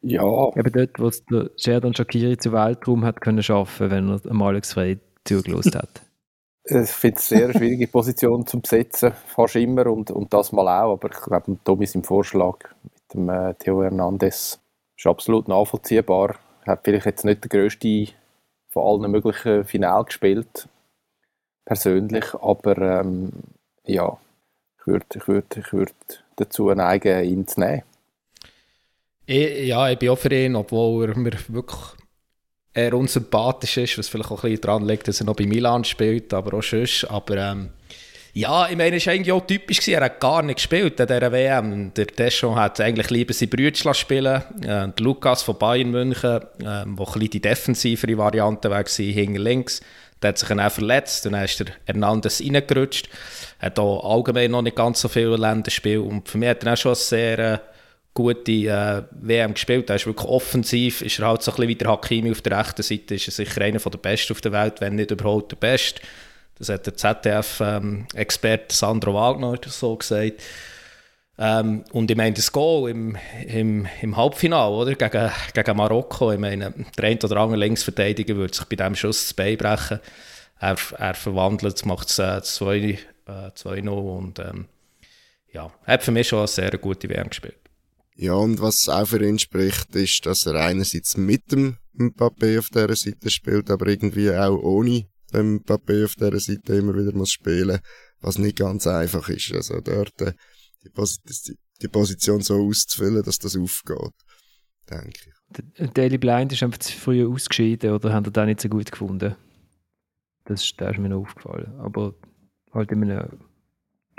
Ja. 0.00 0.48
Eben 0.56 0.72
dort, 0.72 0.98
wo 0.98 1.08
es 1.08 1.24
der 1.26 1.50
Sheridan 1.56 1.94
Shakiri 1.94 2.38
zu 2.38 2.52
Weltraum 2.52 3.04
hat 3.04 3.20
können 3.20 3.42
schaffen, 3.42 3.90
wenn 3.90 4.08
er 4.08 4.20
am 4.28 4.42
Alex 4.42 4.72
Frey 4.72 4.98
zugelost 5.24 5.74
hat. 5.74 6.02
Ich 6.64 6.90
finde 6.90 7.18
es 7.18 7.32
eine 7.32 7.40
sehr 7.40 7.52
schwierige 7.58 7.88
Position 7.88 8.46
zu 8.46 8.60
besetzen, 8.60 9.12
fast 9.26 9.56
immer 9.56 9.84
und, 9.88 10.12
und 10.12 10.32
das 10.32 10.52
mal 10.52 10.68
auch. 10.68 10.92
Aber 10.92 11.10
ich 11.10 11.20
glaube, 11.20 11.58
Tommy 11.64 11.88
im 11.92 12.04
Vorschlag 12.04 12.56
mit 12.84 12.92
dem 13.12 13.28
äh, 13.28 13.54
Theo 13.54 13.82
Hernandez 13.82 14.61
ist 15.02 15.06
absolut 15.06 15.48
nachvollziehbar. 15.48 16.36
Er 16.64 16.72
hat 16.72 16.84
vielleicht 16.84 17.06
jetzt 17.06 17.24
nicht 17.24 17.42
der 17.42 17.48
grösste 17.48 18.08
von 18.68 19.02
allen 19.02 19.10
möglichen 19.10 19.64
Final 19.64 20.04
gespielt, 20.04 20.68
persönlich, 21.64 22.34
aber 22.34 22.78
ähm, 22.78 23.32
ja, 23.84 24.16
ich 24.78 24.86
würde 24.86 25.06
ich 25.14 25.28
würd, 25.28 25.56
ich 25.56 25.72
würd 25.72 26.24
dazu 26.36 26.70
neigen, 26.72 27.24
ihn 27.24 27.46
zu 27.46 27.60
nehmen. 27.60 27.82
Ich, 29.26 29.66
ja, 29.66 29.90
ich 29.90 29.98
bin 29.98 30.10
auch 30.10 30.18
für 30.18 30.32
ihn, 30.32 30.56
obwohl 30.56 31.10
er 31.10 31.18
mir 31.18 31.32
wirklich 31.48 31.80
er 32.74 32.94
unsympathisch 32.94 33.76
ist, 33.76 33.98
was 33.98 34.08
vielleicht 34.08 34.30
auch 34.30 34.44
ein 34.44 34.50
bisschen 34.50 34.62
daran 34.62 34.86
liegt, 34.86 35.06
dass 35.06 35.20
er 35.20 35.26
noch 35.26 35.36
bei 35.36 35.46
Milan 35.46 35.84
spielt, 35.84 36.32
aber 36.32 36.56
auch 36.56 36.62
sonst. 36.62 37.04
Aber 37.04 37.36
ähm, 37.36 37.70
ja, 38.34 38.68
ich 38.68 38.76
meine, 38.76 38.96
es 38.96 39.06
war 39.06 39.12
eigentlich 39.12 39.32
auch 39.32 39.46
typisch, 39.46 39.86
er 39.88 40.02
hat 40.02 40.18
gar 40.18 40.42
nicht 40.42 40.56
gespielt 40.56 40.98
an 41.00 41.06
dieser 41.06 41.32
WM. 41.32 41.92
Der 41.94 42.06
Deschamps 42.06 42.58
hat 42.58 42.80
eigentlich 42.80 43.10
lieber 43.10 43.34
seine 43.34 43.50
Brüder 43.50 43.94
spielen 43.94 44.42
äh, 44.66 44.88
Lukas 44.98 45.42
von 45.42 45.58
Bayern 45.58 45.90
München, 45.90 46.40
äh, 46.60 46.84
wo 46.86 47.04
ein 47.04 47.20
die 47.28 47.40
defensivere 47.40 48.16
Variante 48.16 48.70
war, 48.70 48.84
hinter 48.86 49.38
links, 49.38 49.80
der 50.22 50.28
hat 50.28 50.38
sich 50.38 50.48
dann 50.48 50.60
auch 50.60 50.72
verletzt 50.72 51.26
dann 51.26 51.34
ist 51.34 51.60
der 51.60 51.66
Hernandez 51.84 52.40
reingerutscht. 52.40 53.08
Er 53.60 53.66
hat 53.66 53.78
auch 53.78 54.14
allgemein 54.14 54.50
noch 54.50 54.62
nicht 54.62 54.76
ganz 54.76 55.00
so 55.00 55.08
viele 55.08 55.36
Länderspiele 55.36 56.00
und 56.00 56.28
für 56.28 56.38
mich 56.38 56.48
hat 56.48 56.64
er 56.64 56.72
auch 56.72 56.76
schon 56.76 56.94
sehr... 56.94 57.38
Äh, 57.38 57.58
gute 58.14 58.52
äh, 58.52 59.02
WM 59.10 59.54
gespielt. 59.54 59.88
Er 59.88 59.96
ist 59.96 60.06
wirklich 60.06 60.28
offensiv, 60.28 61.00
ist 61.00 61.18
er 61.18 61.28
halt 61.28 61.42
so 61.42 61.50
ein 61.50 61.56
bisschen 61.56 61.68
wie 61.68 61.74
der 61.76 61.88
Hakimi 61.88 62.30
auf 62.30 62.42
der 62.42 62.58
rechten 62.58 62.82
Seite, 62.82 63.14
ist 63.14 63.28
er 63.28 63.32
sicher 63.32 63.62
einer 63.62 63.78
der 63.78 63.98
Besten 63.98 64.34
auf 64.34 64.40
der 64.40 64.52
Welt, 64.52 64.80
wenn 64.80 64.96
nicht 64.96 65.10
überhaupt 65.10 65.52
der 65.52 65.56
Beste. 65.56 66.02
Das 66.58 66.68
hat 66.68 66.86
der 66.86 66.96
ZDF-Experte 66.96 68.64
ähm, 68.64 68.70
Sandro 68.70 69.14
Wagner 69.14 69.58
so 69.66 69.96
gesagt. 69.96 70.40
Ähm, 71.38 71.84
und 71.92 72.10
ich 72.10 72.16
meine, 72.16 72.34
das 72.34 72.52
Goal 72.52 72.90
im, 72.90 73.16
im, 73.46 73.88
im 74.00 74.16
Halbfinale 74.16 74.74
oder? 74.74 74.94
Gegen, 74.94 75.30
gegen 75.54 75.76
Marokko, 75.76 76.32
ich 76.32 76.38
meine, 76.38 76.72
der 76.96 77.04
ein 77.04 77.18
oder 77.18 77.36
andere 77.38 77.58
Linksverteidiger 77.58 78.36
würde 78.36 78.54
sich 78.54 78.66
bei 78.66 78.76
diesem 78.76 78.94
Schuss 78.94 79.24
das 79.24 79.34
Bein 79.34 79.56
brechen. 79.56 80.00
Er, 80.60 80.76
er 80.98 81.14
verwandelt, 81.14 81.84
macht 81.86 82.10
es 82.10 82.18
2-0 82.20 82.98
äh, 83.26 83.88
und 83.88 84.38
ähm, 84.38 84.66
ja, 85.52 85.72
hat 85.84 86.02
für 86.02 86.12
mich 86.12 86.28
schon 86.28 86.40
eine 86.40 86.48
sehr 86.48 86.70
gute 86.78 87.08
WM 87.08 87.28
gespielt. 87.28 87.56
Ja, 88.14 88.34
und 88.34 88.60
was 88.60 88.88
auch 88.88 89.08
für 89.08 89.26
ihn 89.26 89.38
spricht, 89.38 89.96
ist, 89.96 90.24
dass 90.26 90.46
er 90.46 90.54
einerseits 90.54 91.16
mit 91.16 91.50
dem 91.50 91.78
Mbappé 91.98 92.58
auf 92.58 92.68
dieser 92.68 92.94
Seite 92.94 93.30
spielt, 93.30 93.70
aber 93.70 93.86
irgendwie 93.86 94.30
auch 94.30 94.56
ohne 94.62 95.06
den 95.32 95.60
Mbappé 95.60 96.04
auf 96.04 96.14
dieser 96.14 96.38
Seite 96.40 96.74
immer 96.74 96.94
wieder 96.94 97.12
muss 97.12 97.30
spielen, 97.30 97.80
was 98.20 98.38
nicht 98.38 98.56
ganz 98.58 98.86
einfach 98.86 99.28
ist. 99.28 99.52
Also 99.52 99.80
dort 99.80 100.20
äh, 100.20 100.32
die, 100.84 100.90
Pos 100.90 101.20
die 101.22 101.88
Position 101.88 102.40
so 102.40 102.66
auszufüllen, 102.66 103.22
dass 103.22 103.38
das 103.38 103.56
aufgeht, 103.56 104.12
denke 104.90 105.20
ich. 105.26 105.32
Daily 105.94 106.18
Blind 106.18 106.52
ist 106.52 106.62
einfach 106.62 106.78
zu 106.78 106.92
früh 106.92 107.26
ausgeschieden 107.26 107.92
oder 107.92 108.12
haben 108.12 108.24
ihr 108.24 108.30
den 108.30 108.46
nicht 108.46 108.60
so 108.60 108.68
gut 108.68 108.90
gefunden? 108.90 109.36
Das, 110.44 110.72
das 110.76 110.92
ist 110.92 110.98
mir 110.98 111.08
noch 111.08 111.20
aufgefallen. 111.20 111.74
Aber 111.78 112.14
halt 112.72 112.90
in 112.90 113.10
einem 113.10 113.40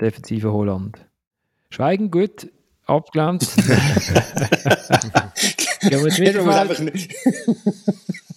defensiven 0.00 0.52
Holland. 0.52 1.06
Schweigen 1.70 2.10
gut, 2.10 2.50
abgelenkt. 2.86 3.48
ja, 5.82 6.00
mit 6.00 6.18
einfach 6.20 6.78
nicht. 6.78 7.14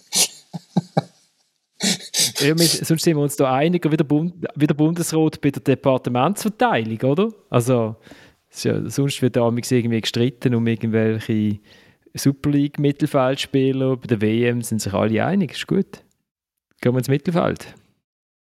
ja, 2.40 2.54
mit, 2.54 2.62
sonst 2.86 3.02
sind 3.02 3.16
wir 3.16 3.22
uns 3.22 3.36
da 3.36 3.54
einiger 3.54 3.90
wie 3.90 3.96
der, 3.96 4.04
Bund, 4.04 4.34
wie 4.54 4.66
der 4.66 4.74
Bundesrat 4.74 5.40
bei 5.40 5.50
der 5.50 5.62
Departementsverteilung, 5.62 6.98
oder? 7.02 7.28
Also, 7.50 7.96
ja, 8.62 8.88
sonst 8.88 9.20
wird 9.22 9.36
da 9.36 9.46
irgendwie 9.46 10.00
gestritten 10.00 10.54
um 10.54 10.66
irgendwelche 10.66 11.58
Super 12.14 12.50
League-Mittelfeldspieler. 12.50 13.96
Bei 13.96 14.06
der 14.06 14.20
WM 14.20 14.62
sind 14.62 14.80
sich 14.80 14.92
alle 14.92 15.24
einig, 15.24 15.52
ist 15.52 15.66
gut. 15.66 16.02
Gehen 16.80 16.92
wir 16.92 16.98
ins 16.98 17.08
Mittelfeld. 17.08 17.74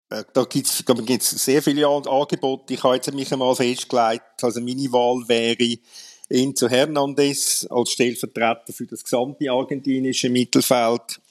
Äh, 0.09 0.23
da 0.33 0.43
gibt 0.43 0.67
es 0.67 1.29
sehr 1.29 1.61
viele 1.61 1.87
Angebote. 1.87 2.73
Ich 2.73 2.83
habe 2.83 2.95
jetzt 2.95 3.13
mich 3.13 3.31
einmal 3.31 3.55
festgelegt, 3.55 4.43
also 4.43 4.61
meine 4.61 4.91
Wahl 4.91 5.27
wäre 5.27 5.77
Enzo 6.29 6.67
Hernandez 6.67 7.67
als 7.69 7.91
Stellvertreter 7.91 8.73
für 8.73 8.85
das 8.85 9.03
gesamte 9.03 9.51
argentinische 9.51 10.29
Mittelfeld. 10.29 11.21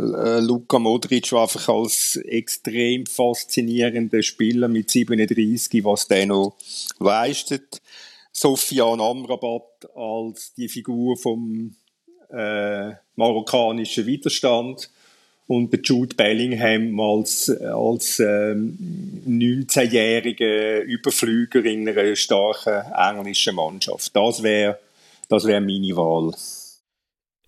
Äh, 0.00 0.40
Luka 0.40 0.78
Modric 0.78 1.32
der 1.32 1.38
einfach 1.38 1.68
als 1.68 2.16
extrem 2.16 3.06
faszinierender 3.06 4.22
Spieler 4.22 4.68
mit 4.68 4.90
37, 4.90 5.84
was 5.84 6.08
der 6.08 6.26
noch 6.26 6.56
leistet. 6.98 7.80
Sofian 8.32 9.00
Amrabat 9.00 9.88
als 9.94 10.54
die 10.54 10.68
Figur 10.68 11.16
vom 11.16 11.74
äh, 12.30 12.92
marokkanischen 13.16 14.06
Widerstand 14.06 14.88
und 15.46 15.70
Jude 15.88 16.14
Bellingham 16.14 16.98
als, 17.00 17.50
als 17.50 18.20
ähm, 18.20 18.78
19-jähriger 19.26 20.80
Überflüger 20.82 21.64
in 21.64 21.88
einer 21.88 22.14
starken 22.14 22.84
englischen 22.92 23.56
Mannschaft. 23.56 24.14
Das 24.14 24.42
wäre 24.42 24.78
das 25.28 25.44
wär 25.44 25.60
meine 25.60 25.96
Wahl. 25.96 26.34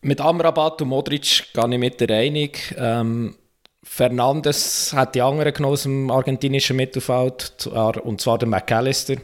Mit 0.04 0.20
Amrabat 0.20 0.82
und 0.82 0.88
Modric 0.88 1.52
gehe 1.54 1.70
ich 1.70 1.78
mit 1.78 2.00
der 2.00 2.16
einig. 2.16 2.74
Ähm, 2.76 3.36
Fernandes 3.84 4.92
hat 4.92 5.14
die 5.14 5.22
anderen 5.22 5.54
genommen 5.54 5.72
aus 5.72 5.84
dem 5.84 6.10
argentinischen 6.10 6.76
Mittelfeld, 6.76 7.68
und 7.68 8.20
zwar 8.20 8.38
der 8.38 8.48
McAllister. 8.48 9.16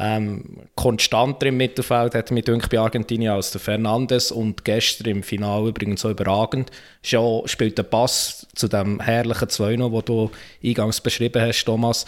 Ähm, 0.00 0.68
konstanter 0.74 1.46
im 1.46 1.56
Mittelfeld 1.56 2.14
hat 2.14 2.30
mich 2.32 2.44
bei 2.44 2.78
Argentinien 2.78 3.32
als 3.32 3.52
der 3.52 3.60
Fernandes 3.60 4.32
und 4.32 4.64
gestern 4.64 5.08
im 5.08 5.22
Finale 5.22 5.68
übrigens 5.68 6.00
so 6.00 6.10
überragend. 6.10 6.70
Schon 7.02 7.46
spielt 7.46 7.78
der 7.78 7.84
Pass 7.84 8.46
zu 8.54 8.66
dem 8.66 9.00
herrlichen 9.00 9.48
2-0, 9.48 9.90
den 9.90 10.04
du 10.04 10.30
eingangs 10.64 11.00
beschrieben 11.00 11.42
hast, 11.42 11.64
Thomas. 11.64 12.04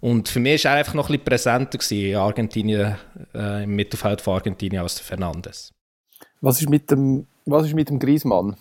Und 0.00 0.28
für 0.28 0.40
mich 0.40 0.64
war 0.64 0.72
er 0.72 0.78
einfach 0.78 0.94
noch 0.94 1.10
ein 1.10 1.18
bisschen 1.18 1.24
präsenter 1.24 1.92
in 1.92 2.16
Argentinien, 2.16 2.96
äh, 3.34 3.64
im 3.64 3.74
Mittelfeld 3.74 4.20
von 4.20 4.34
Argentinien 4.34 4.82
als 4.82 4.96
der 4.96 5.04
Fernandes. 5.04 5.72
Was 6.40 6.60
ist 6.60 6.70
mit 6.70 6.90
dem, 6.90 7.26
was 7.46 7.66
ist 7.66 7.74
mit 7.74 7.90
dem 7.90 7.98
Griezmann? 7.98 8.56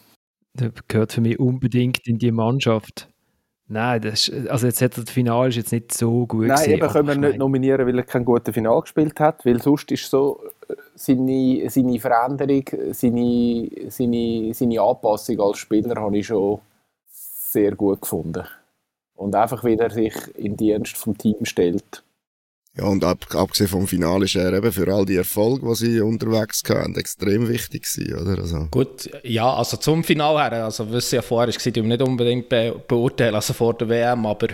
Der 0.53 0.71
gehört 0.87 1.13
für 1.13 1.21
mich 1.21 1.39
unbedingt 1.39 2.07
in 2.07 2.17
die 2.17 2.31
Mannschaft. 2.31 3.07
Nein, 3.69 4.01
das 4.01 4.29
ist, 4.29 4.47
also 4.47 4.65
jetzt 4.67 4.81
hat 4.81 4.97
das 4.97 5.09
Finale 5.09 5.49
ist 5.49 5.57
jetzt 5.57 5.73
nicht 5.73 5.93
so 5.93 6.25
gut 6.25 6.47
Nein, 6.47 6.69
eben 6.69 6.87
können 6.87 7.07
wir 7.07 7.29
nicht 7.29 7.37
nominieren, 7.37 7.85
weil 7.85 7.97
er 7.97 8.05
kein 8.05 8.23
gutes 8.23 8.53
Finale 8.53 8.81
gespielt 8.81 9.19
hat, 9.19 9.45
weil 9.45 9.61
sonst 9.61 9.91
ist 9.91 10.09
so 10.09 10.41
äh, 10.69 10.75
seine, 10.95 11.69
seine 11.69 11.99
Veränderung, 11.99 12.63
seine, 12.93 13.69
seine, 13.89 14.53
seine 14.53 14.81
Anpassung 14.81 15.41
als 15.41 15.57
Spieler 15.57 15.99
habe 15.99 16.17
ich 16.17 16.27
schon 16.27 16.59
sehr 17.11 17.75
gut 17.75 18.01
gefunden. 18.01 18.45
Und 19.15 19.35
einfach, 19.35 19.63
wie 19.65 19.75
er 19.75 19.89
sich 19.89 20.13
in 20.37 20.55
Dienst 20.55 20.95
vom 20.95 21.17
Team 21.17 21.43
stellt. 21.43 22.03
Ja, 22.77 22.85
und 22.85 23.03
ab, 23.03 23.25
abgesehen 23.33 23.69
vom 23.69 23.87
Finale 23.87 24.25
ist 24.25 24.35
er 24.35 24.53
eben 24.53 24.71
für 24.71 24.93
all 24.93 25.05
die 25.05 25.15
Erfolge, 25.15 25.67
die 25.67 25.75
sie 25.75 26.01
unterwegs 26.01 26.61
hatten, 26.69 26.95
extrem 26.95 27.47
wichtig 27.47 27.83
gewesen, 27.83 28.19
oder? 28.19 28.41
Also. 28.41 28.67
Gut, 28.69 29.09
ja, 29.23 29.51
also 29.51 29.77
zum 29.77 30.03
Finale 30.03 30.39
her, 30.39 30.65
also 30.65 30.91
was 30.91 31.09
ja 31.11 31.21
vorher 31.21 31.53
war, 31.53 31.67
ich 31.67 31.75
nicht 31.75 32.01
unbedingt 32.01 32.49
be 32.49 32.79
beurteilen, 32.87 33.35
also 33.35 33.53
vor 33.53 33.73
der 33.73 33.89
WM, 33.89 34.25
aber 34.25 34.49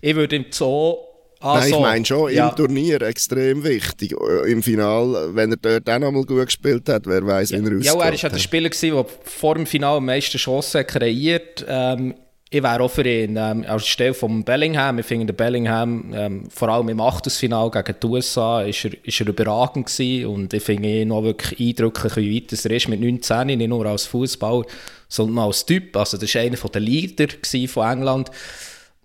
ich 0.00 0.14
würde 0.14 0.36
ihm 0.36 0.46
so 0.50 1.12
also, 1.42 1.58
Nein, 1.58 1.72
ich 1.72 1.80
meine 1.80 2.04
schon, 2.04 2.32
ja. 2.32 2.48
im 2.48 2.56
Turnier 2.56 3.02
extrem 3.02 3.64
wichtig. 3.64 4.14
Im 4.46 4.62
Finale, 4.62 5.34
wenn 5.34 5.50
er 5.50 5.56
dort 5.56 5.90
auch 5.90 5.98
nochmal 5.98 6.24
gut 6.24 6.46
gespielt 6.46 6.88
hat, 6.88 7.04
wer 7.06 7.26
weiß, 7.26 7.50
ja. 7.50 7.58
wie 7.58 7.64
er 7.64 7.72
ausgeht. 7.72 7.84
Ja, 7.84 7.92
er 7.94 7.98
war 7.98 8.14
ja 8.14 8.28
der 8.28 8.38
Spieler, 8.38 8.70
der 8.70 9.06
vor 9.24 9.56
dem 9.56 9.66
Finale 9.66 9.96
am 9.96 10.06
meisten 10.06 10.38
Chancen 10.38 10.86
kreiert. 10.86 11.64
Ähm, 11.66 12.14
ich 12.52 12.62
wäre 12.62 12.82
auch 12.82 12.90
für 12.90 13.08
ihn 13.08 13.36
ähm, 13.38 13.64
Stelle 13.78 14.12
von 14.12 14.44
Bellingham. 14.44 14.98
Ich 14.98 15.06
finde, 15.06 15.32
Bellingham, 15.32 16.12
ähm, 16.14 16.50
vor 16.50 16.68
allem 16.68 16.90
im 16.90 17.00
Achtelfinal 17.00 17.70
gegen 17.70 17.96
die 18.02 18.06
USA, 18.06 18.60
ist 18.60 18.84
er, 18.84 18.92
ist 19.04 19.20
er 19.20 19.28
überragend 19.28 19.86
gewesen. 19.86 20.26
Und 20.26 20.52
ich 20.52 20.62
finde 20.62 21.00
ihn 21.00 21.08
noch 21.08 21.22
wirklich 21.22 21.58
eindrücklich, 21.58 22.16
wie 22.16 22.42
weit 22.42 22.64
er 22.64 22.70
ist 22.70 22.88
mit 22.88 23.00
19, 23.00 23.46
nicht 23.46 23.68
nur 23.68 23.86
als 23.86 24.04
Fußballer, 24.04 24.66
sondern 25.08 25.38
auch 25.38 25.46
als 25.46 25.64
Typ. 25.64 25.96
Also, 25.96 26.18
das 26.18 26.34
war 26.34 26.42
einer 26.42 26.56
der 26.56 26.80
Leader 26.82 27.26
von 27.68 27.90
England. 27.90 28.30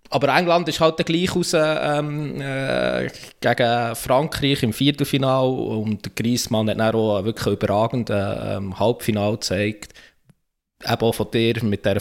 Aber 0.10 0.36
England 0.36 0.68
ist 0.68 0.82
halt 0.82 1.06
gleich 1.06 1.34
raus 1.34 1.54
ähm, 1.54 2.42
äh, 2.42 3.10
gegen 3.40 3.96
Frankreich 3.96 4.64
im 4.64 4.74
Viertelfinal 4.74 5.48
und 5.48 6.16
Griezmann 6.16 6.70
hat 6.70 6.80
dann 6.80 6.96
auch 6.96 7.24
wirklich 7.24 7.54
überragenden 7.54 8.38
ähm, 8.42 8.80
Halbfinal 8.80 9.34
gezeigt 9.34 9.94
eben 10.84 11.02
auch 11.02 11.16
von 11.16 11.32
dir 11.32 11.64
mit 11.64 11.86
der 11.86 11.98
äh, 11.98 12.00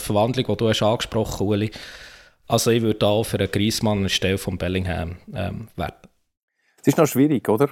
Verwandlung, 0.00 0.46
die 0.46 0.56
du 0.56 0.68
hast 0.68 0.82
angesprochen 0.82 1.46
Uli. 1.46 1.70
Also 2.46 2.70
ich 2.70 2.82
würde 2.82 3.06
auch 3.06 3.24
für 3.24 3.38
einen 3.38 3.50
Griezmann 3.50 4.04
anstelle 4.04 4.38
von 4.38 4.56
Bellingham 4.56 5.16
ähm, 5.34 5.68
werten. 5.76 6.08
Es 6.80 6.88
ist 6.88 6.98
noch 6.98 7.06
schwierig, 7.06 7.48
oder? 7.48 7.68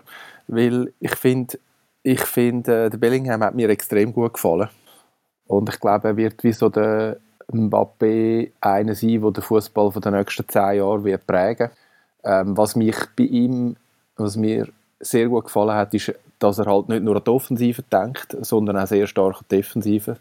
Weil 0.48 0.92
ich 1.00 1.14
finde, 1.14 1.58
ich 2.02 2.20
find, 2.20 2.68
äh, 2.68 2.90
der 2.90 2.98
Bellingham 2.98 3.42
hat 3.42 3.54
mir 3.54 3.68
extrem 3.70 4.12
gut 4.12 4.34
gefallen. 4.34 4.68
Und 5.46 5.68
ich 5.68 5.80
glaube, 5.80 6.08
er 6.08 6.16
wird 6.16 6.42
wie 6.44 6.52
so 6.52 6.68
der 6.68 7.18
Mbappé 7.50 8.50
einer 8.60 8.94
sein, 8.94 9.22
der 9.22 9.30
den 9.30 9.42
Fußball 9.42 9.92
der 9.92 10.12
nächsten 10.12 10.48
zehn 10.48 10.76
Jahre 10.78 11.04
wird 11.04 11.26
prägen 11.26 11.70
ähm, 12.24 12.56
Was 12.56 12.76
mich 12.76 12.96
bei 13.16 13.24
ihm, 13.24 13.76
was 14.16 14.36
mir 14.36 14.68
sehr 15.00 15.28
gut 15.28 15.44
gefallen 15.44 15.76
hat, 15.76 15.94
ist, 15.94 16.12
dass 16.38 16.58
er 16.58 16.66
halt 16.66 16.88
nicht 16.88 17.02
nur 17.02 17.16
an 17.16 17.24
die 17.24 17.30
Offensive 17.30 17.82
denkt, 17.82 18.36
sondern 18.40 18.76
auch 18.76 18.86
sehr 18.86 19.06
stark 19.06 19.36
an 19.36 19.44
die 19.50 19.56
Defensive. 19.56 20.16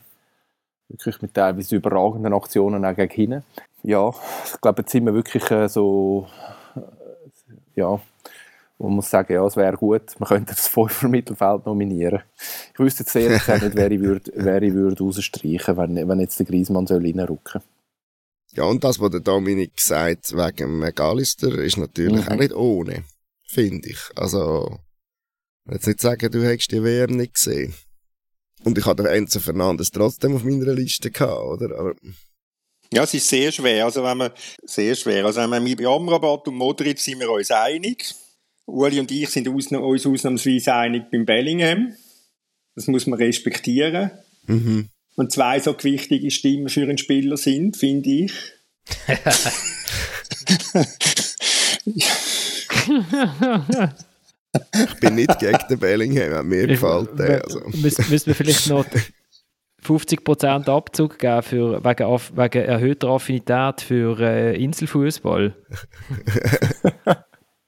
Wirklich 0.87 1.21
mit 1.21 1.33
teilweise 1.33 1.75
überragenden 1.75 2.33
Aktionen 2.33 2.85
auch 2.85 2.95
gegen 2.95 3.13
hinten. 3.13 3.43
Ja, 3.83 4.11
ich 4.45 4.61
glaube, 4.61 4.81
jetzt 4.81 4.91
sind 4.91 5.05
wir 5.05 5.13
wirklich 5.13 5.49
äh, 5.51 5.67
so, 5.67 6.27
äh, 6.75 6.81
ja, 7.75 7.99
man 8.77 8.91
muss 8.93 9.09
sagen, 9.09 9.33
ja, 9.33 9.45
es 9.45 9.55
wäre 9.55 9.77
gut, 9.77 10.19
man 10.19 10.27
könnte 10.27 10.53
das 10.53 10.67
Fünfer 10.67 11.07
Mittelfeld 11.07 11.65
nominieren. 11.65 12.21
Ich 12.73 12.79
wüsste 12.79 13.03
jetzt 13.03 13.15
ehrlich 13.15 13.39
gesagt 13.39 13.63
nicht, 13.63 13.75
wer 13.75 13.91
ich 13.91 13.99
würde, 13.99 14.31
wer 14.35 14.61
ich 14.61 14.73
würde 14.73 15.03
rausstreichen 15.03 15.77
wenn, 15.77 16.07
wenn 16.07 16.19
jetzt 16.19 16.39
der 16.39 16.45
Griezmann 16.45 16.87
soll 16.87 17.03
reinrücken 17.03 17.61
Ja, 18.53 18.65
und 18.65 18.83
das, 18.83 18.99
was 18.99 19.11
der 19.11 19.21
Dominik 19.21 19.79
sagt 19.79 20.33
wegen 20.33 20.79
McAllister, 20.79 21.57
ist 21.59 21.77
natürlich 21.77 22.25
mhm. 22.25 22.31
auch 22.31 22.37
nicht 22.37 22.53
ohne, 22.53 23.03
finde 23.43 23.89
ich. 23.89 23.99
Also, 24.15 24.79
Jetzt 25.69 25.87
nicht 25.87 26.01
sagen, 26.01 26.31
du 26.31 26.43
hättest 26.45 26.71
die 26.71 26.83
WM 26.83 27.17
nicht 27.17 27.33
gesehen. 27.35 27.73
Und 28.63 28.77
ich 28.77 28.85
hatte 28.85 29.03
den 29.03 29.11
Enzo 29.11 29.39
Fernandes 29.39 29.91
trotzdem 29.91 30.35
auf 30.35 30.43
meiner 30.43 30.73
Liste 30.73 31.11
gehabt, 31.11 31.41
oder? 31.41 31.77
Aber 31.77 31.93
ja, 32.93 33.03
es 33.03 33.13
ist 33.13 33.27
sehr 33.27 33.51
schwer. 33.51 33.85
Also 33.85 34.03
wenn 34.03 34.17
man, 34.17 34.31
sehr 34.63 34.95
schwer. 34.95 35.25
Also 35.25 35.41
wenn 35.41 35.49
man 35.49 35.63
mit 35.63 35.83
Amrabat 35.85 36.47
und 36.47 36.55
Modric 36.55 36.99
sind 36.99 37.19
wir 37.19 37.29
uns 37.29 37.51
einig. 37.51 38.13
Uli 38.65 38.99
und 38.99 39.11
ich 39.11 39.29
sind 39.29 39.47
uns, 39.47 39.71
ausnahmsweise 39.71 40.73
einig 40.73 41.11
beim 41.11 41.25
Bellingham. 41.25 41.93
Das 42.75 42.87
muss 42.87 43.05
man 43.07 43.19
respektieren. 43.19 44.11
Mhm. 44.47 44.89
Und 45.15 45.31
zwei 45.31 45.59
so 45.59 45.73
gewichtige 45.73 46.29
Stimmen 46.31 46.69
für 46.69 46.83
einen 46.83 46.97
Spieler 46.97 47.37
sind, 47.37 47.77
finde 47.77 48.09
ich. 48.09 48.33
Ich 54.73 54.99
bin 54.99 55.15
nicht 55.15 55.39
gegen 55.39 55.57
den 55.69 55.79
Bellingham, 55.79 56.47
mir 56.47 56.67
gefällt 56.67 57.17
der. 57.17 57.43
Also. 57.43 57.61
Müssen 57.73 58.27
wir 58.27 58.35
vielleicht 58.35 58.67
noch 58.67 58.85
50% 59.83 60.69
Abzug 60.69 61.19
geben 61.19 61.43
für, 61.43 61.83
wegen, 61.83 62.07
wegen 62.07 62.63
erhöhter 62.63 63.09
Affinität 63.09 63.81
für 63.81 64.19
äh, 64.19 64.61
Inselfußball? 64.61 65.55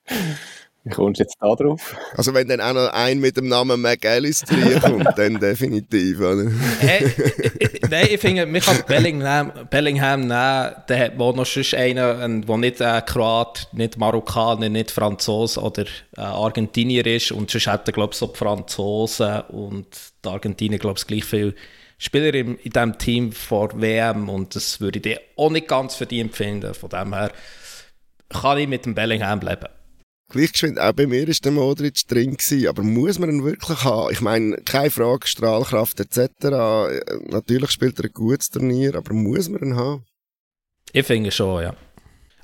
Wie 0.88 0.90
kommst 0.96 1.20
du 1.20 1.24
jetzt 1.24 1.38
da 1.40 1.54
drauf? 1.56 1.96
Also 2.16 2.34
wenn 2.34 2.48
dann 2.48 2.62
auch 2.62 2.74
noch 2.74 2.94
ein 2.94 3.20
mit 3.20 3.38
dem 3.38 3.48
Namen 3.48 3.82
McAllister 3.82 4.80
kommt, 4.80 5.18
dann 5.18 5.40
definitiv, 5.40 6.20
oder? 6.20 6.50
hey, 6.80 7.12
nein, 7.90 8.08
ich 8.12 8.20
finde, 8.20 8.46
man 8.46 8.62
kann 8.62 8.78
Bellingham, 8.88 9.52
Bellingham 9.70 10.22
nehmen, 10.22 10.76
der 10.88 11.00
hat 11.00 11.18
noch 11.18 11.46
sonst 11.46 11.74
einen, 11.74 12.46
der 12.46 12.58
nicht 12.58 12.82
äh, 12.82 13.02
Kroat, 13.06 13.68
nicht 13.74 13.98
Marokkaner, 13.98 14.70
nicht 14.70 14.92
Franzose 14.92 15.62
oder 15.62 15.84
äh, 16.16 16.22
Argentinier 16.22 17.06
ist 17.06 17.32
und 17.32 17.52
sonst 17.52 17.68
hat 17.68 17.88
er, 17.88 17.94
glaube 17.94 18.14
ich, 18.14 18.18
so 18.18 18.28
die 18.28 18.38
Franzosen 18.38 19.42
und 19.50 19.88
die 20.24 20.30
Argentinier, 20.30 20.80
glaube 20.80 21.00
ich, 21.00 21.08
gleich 21.08 21.26
viel 21.26 21.56
Spieler 21.98 22.34
in, 22.34 22.58
in 22.58 22.72
diesem 22.72 22.98
Team 22.98 23.32
vor 23.32 23.70
WM 23.82 24.30
und 24.30 24.56
das 24.56 24.80
würde 24.80 25.00
ich 25.00 25.20
auch 25.36 25.50
nicht 25.50 25.68
ganz 25.68 25.96
verdient 25.96 26.36
finden. 26.36 26.74
Von 26.76 26.90
dem 26.90 27.14
her 27.14 27.32
kann 28.30 28.58
ich 28.60 28.68
mit 28.68 28.86
dem 28.86 28.94
Bellingham 28.94 29.40
leben. 30.30 30.39
Gleichgeschwind, 30.39 30.80
auch 30.80 30.93
bei 30.93 31.07
mir 31.07 31.28
war 31.28 31.34
der 31.34 31.51
Modric 31.51 32.07
drin 32.07 32.38
gewesen, 32.38 32.67
aber 32.67 32.84
muss 32.84 33.19
man 33.19 33.30
ihn 33.30 33.43
wirklich 33.43 33.84
haben? 33.84 34.11
Ich 34.11 34.21
meine, 34.21 34.57
keine 34.57 34.91
Frage, 34.91 35.28
Strahlkraft 35.28 35.99
etc. 35.99 37.30
Natürlich 37.30 37.71
spielt 37.71 37.99
er 37.99 38.05
ein 38.05 38.13
gutes 38.13 38.49
Turnier, 38.49 38.95
aber 38.95 39.13
muss 39.13 39.49
man 39.49 39.61
ihn 39.61 39.75
haben? 39.75 40.05
Ich 40.91 41.05
finde 41.05 41.32
schon, 41.32 41.63
ja. 41.63 41.75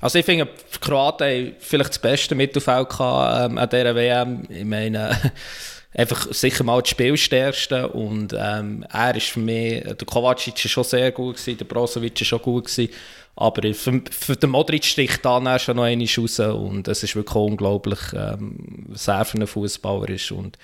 Also 0.00 0.18
ich 0.18 0.24
finde, 0.24 0.46
die 0.74 0.78
Kroaten 0.80 1.26
haben 1.26 1.56
vielleicht 1.60 1.90
das 1.90 1.98
beste 1.98 2.34
Mittelfeld 2.34 2.90
gehabt, 2.90 3.50
ähm, 3.50 3.58
an 3.58 3.68
dieser 3.70 3.94
WM. 3.94 4.42
Ich 4.50 4.64
meine, 4.64 5.16
einfach 5.94 6.32
sicher 6.32 6.64
mal 6.64 6.80
das 6.80 6.90
Spielstärkste 6.90 7.88
und 7.88 8.34
ähm, 8.36 8.84
er 8.92 9.14
ist 9.14 9.28
für 9.28 9.40
mich, 9.40 9.82
der 9.84 10.06
Kovacic 10.06 10.64
ist 10.64 10.70
schon 10.70 10.84
sehr 10.84 11.12
gut 11.12 11.36
gewesen, 11.36 11.58
der 11.58 11.64
Brozovic 11.64 12.20
ist 12.20 12.26
schon 12.26 12.42
gut 12.42 12.66
gewesen, 12.66 12.92
aber 13.36 13.72
für, 13.74 14.02
für 14.10 14.36
den 14.36 14.50
Modric 14.50 14.84
sticht 14.84 15.24
da 15.24 15.58
schon 15.58 15.76
noch 15.76 15.84
einmal 15.84 16.08
raus 16.18 16.40
und 16.40 16.88
es 16.88 17.02
ist 17.02 17.16
wirklich 17.16 17.36
unglaublich, 17.36 18.00
ähm, 18.14 18.86
was 18.88 19.08
er 19.08 19.24
für 19.24 19.38
ein 19.38 19.46
Fußballer 19.46 20.10
ist 20.10 20.32
und 20.32 20.58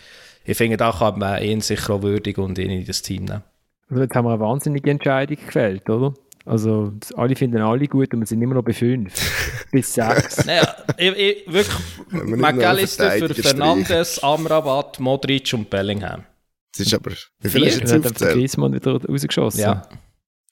ich 0.44 0.56
finde, 0.56 0.76
da 0.76 0.90
kann 0.90 1.18
man 1.18 1.42
ihn 1.42 1.60
sicher 1.60 1.94
auch 1.94 2.02
würdigen 2.02 2.42
und 2.42 2.58
ihn 2.58 2.70
in 2.70 2.84
das 2.84 3.02
Team 3.02 3.24
nehmen. 3.24 3.42
Also 3.88 4.02
jetzt 4.02 4.14
haben 4.14 4.24
wir 4.24 4.32
eine 4.32 4.40
wahnsinnige 4.40 4.90
Entscheidung 4.90 5.36
gefällt, 5.36 5.88
oder? 5.88 6.14
Also 6.44 6.92
alle 7.16 7.36
finden 7.36 7.58
alle 7.58 7.86
gut 7.86 8.12
und 8.14 8.20
wir 8.20 8.26
sind 8.26 8.40
immer 8.40 8.54
noch 8.54 8.64
bei 8.64 8.72
5 8.72 9.66
bis 9.72 9.94
6. 9.94 10.46
Naja, 10.46 10.74
ich, 10.96 11.16
ich, 11.16 11.52
wirklich, 11.52 11.76
McAllister 12.10 13.10
für 13.12 13.34
Fernandes, 13.34 14.22
Amrabat, 14.22 15.00
Modric 15.00 15.52
und 15.52 15.68
Bellingham. 15.68 16.24
Das 16.72 16.86
ist 16.86 16.94
aber... 16.94 17.12
Wie 17.40 17.48
viel 17.48 17.66
hast 17.66 17.76
du 17.76 17.80
jetzt 17.80 17.94
aufgezählt? 17.94 18.32
Griezmann 18.34 18.72
wieder 18.72 19.04
rausgeschossen. 19.04 19.60
Ja. 19.60 19.88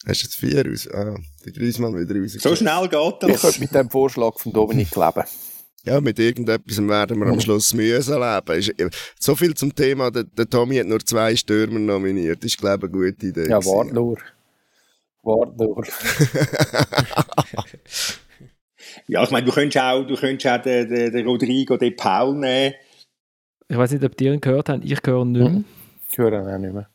Hast 0.07 0.23
du 0.23 0.27
jetzt 0.27 0.35
vier 0.37 0.67
raus? 0.67 0.89
Ah, 0.93 1.17
der 1.45 1.53
Griezmann 1.53 1.95
wieder 1.99 2.21
rausgeschossen. 2.21 2.51
So 2.51 2.57
schnell 2.57 2.89
geht 2.89 3.23
das. 3.23 3.31
Ich 3.31 3.41
könnte 3.41 3.61
mit 3.61 3.75
dem 3.75 3.91
Vorschlag 3.91 4.39
von 4.39 4.53
Dominik 4.53 4.95
leben. 4.95 5.25
Ja, 5.85 6.01
mit 6.01 6.19
irgendetwas 6.19 6.77
werden 6.87 7.19
wir 7.19 7.27
am 7.29 7.41
Schluss 7.41 7.73
müssen 7.73 8.21
leben. 8.21 8.91
So 9.19 9.35
viel 9.35 9.55
zum 9.55 9.75
Thema, 9.75 10.11
der, 10.11 10.25
der 10.25 10.49
Tommy 10.49 10.77
hat 10.77 10.87
nur 10.87 11.01
zwei 11.01 11.35
Stürmer 11.35 11.79
nominiert. 11.79 12.39
Das 12.39 12.53
ist, 12.53 12.59
glaube 12.59 12.87
ich, 12.87 12.93
eine 12.93 13.11
gute 13.13 13.27
Idee. 13.27 13.49
Ja, 13.49 13.65
warte 13.65 13.95
nur. 13.95 14.19
Warte 15.29 15.53
nur. 15.63 15.85
ja, 19.09 19.23
ich 19.23 19.31
meine, 19.31 19.45
du 19.45 19.53
könntest 19.53 19.85
auch, 19.85 20.05
du 20.05 20.17
könntest 20.17 20.47
auch 20.47 20.63
den, 20.63 20.89
den, 20.89 21.13
den 21.13 21.27
Rodrigo 21.27 21.77
de 21.77 21.91
Paul 21.91 22.35
nehmen. 22.35 22.73
Ich 23.69 23.77
weiß 23.77 23.93
nicht, 23.93 24.03
ob 24.05 24.19
ihr 24.19 24.33
ihn 24.33 24.41
gehört 24.41 24.71
habt. 24.71 24.83
Ich 24.85 24.99
höre 25.05 25.21
ihn 25.23 25.33
nicht 25.33 25.43
mehr. 25.43 25.51
Hm. 25.51 25.67
Ich 26.11 26.17
höre 26.17 26.33
ihn 26.33 26.49
auch 26.49 26.59
nicht 26.59 26.73
mehr. 26.73 26.89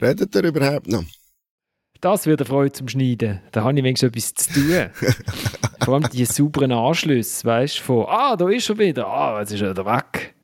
Redet 0.00 0.36
er 0.36 0.44
überhaupt 0.44 0.86
noch? 0.86 1.02
Das 2.00 2.26
wird 2.26 2.40
eine 2.40 2.48
Freude 2.48 2.70
zum 2.72 2.86
Schneiden. 2.86 3.40
Da 3.50 3.64
habe 3.64 3.76
ich 3.76 3.84
wenigstens 3.84 4.10
etwas 4.10 4.34
zu 4.34 4.52
tun. 4.52 4.90
Vor 5.84 5.94
allem 5.94 6.08
die 6.10 6.24
sauberen 6.24 6.70
Anschlüsse, 6.70 7.44
weißt 7.44 7.78
du, 7.78 7.82
von, 7.82 8.06
ah, 8.08 8.36
da 8.36 8.48
ist 8.48 8.68
er 8.68 8.78
wieder, 8.78 9.08
ah, 9.08 9.40
jetzt 9.40 9.50
ist 9.52 9.62
er 9.62 9.70
wieder 9.70 9.86
weg. 9.86 10.36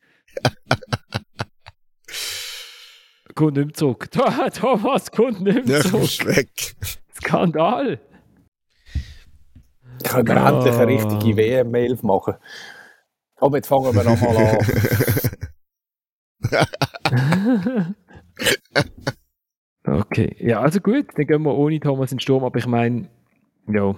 kommt 3.38 3.56
nicht 3.56 3.66
mehr 3.66 3.74
zurück. 3.74 4.10
Thomas 4.54 5.10
kommt 5.12 5.40
nicht 5.40 5.66
mehr 5.66 5.80
zurück. 5.80 6.18
Ja, 6.18 6.36
weg. 6.36 6.74
Skandal. 7.14 8.00
Können 10.04 10.28
wir 10.28 10.36
oh. 10.36 10.46
endlich 10.46 10.74
eine 10.74 10.86
richtige 10.86 11.36
WM-Mail 11.36 11.98
machen? 12.02 12.34
Komm, 13.36 13.54
jetzt 13.54 13.68
fangen 13.68 13.94
wir 13.94 14.04
nochmal 14.04 14.36
an. 14.36 14.58
okay, 20.00 20.36
ja, 20.40 20.60
also 20.60 20.80
gut, 20.80 21.06
dann 21.14 21.26
gehen 21.26 21.42
wir 21.42 21.54
ohne 21.54 21.78
Thomas 21.78 22.10
in 22.10 22.16
den 22.16 22.20
Sturm, 22.22 22.44
aber 22.44 22.58
ich 22.58 22.66
meine, 22.66 23.08
ja, 23.68 23.94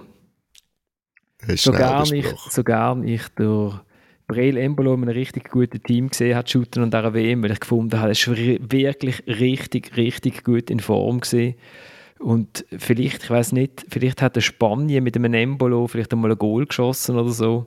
so 1.55 1.71
gern, 1.71 2.13
ich, 2.13 2.27
so 2.27 2.63
gern 2.63 3.07
ich 3.07 3.27
durch 3.29 3.79
Breel 4.31 4.55
Embolo 4.55 4.93
in 4.93 5.03
einem 5.03 5.09
richtig 5.09 5.49
guten 5.49 5.83
Team 5.83 6.09
gesehen 6.09 6.37
hat, 6.37 6.49
shooten 6.49 6.83
an 6.83 6.89
dieser 6.89 7.13
WM, 7.13 7.43
weil 7.43 7.51
ich 7.51 7.59
gefunden 7.59 7.97
habe, 7.97 8.07
er 8.07 8.11
ist 8.11 8.27
wirklich 8.27 9.23
richtig, 9.27 9.97
richtig 9.97 10.43
gut 10.45 10.69
in 10.69 10.79
Form 10.79 11.19
gesehen. 11.19 11.55
Und 12.17 12.65
vielleicht, 12.77 13.23
ich 13.23 13.29
weiß 13.29 13.51
nicht, 13.51 13.85
vielleicht 13.89 14.21
hat 14.21 14.37
der 14.37 14.41
Spanien 14.41 15.03
mit 15.03 15.17
einem 15.17 15.33
Embolo 15.33 15.87
vielleicht 15.87 16.13
einmal 16.13 16.31
ein 16.31 16.37
Goal 16.37 16.65
geschossen 16.65 17.17
oder 17.17 17.31
so. 17.31 17.65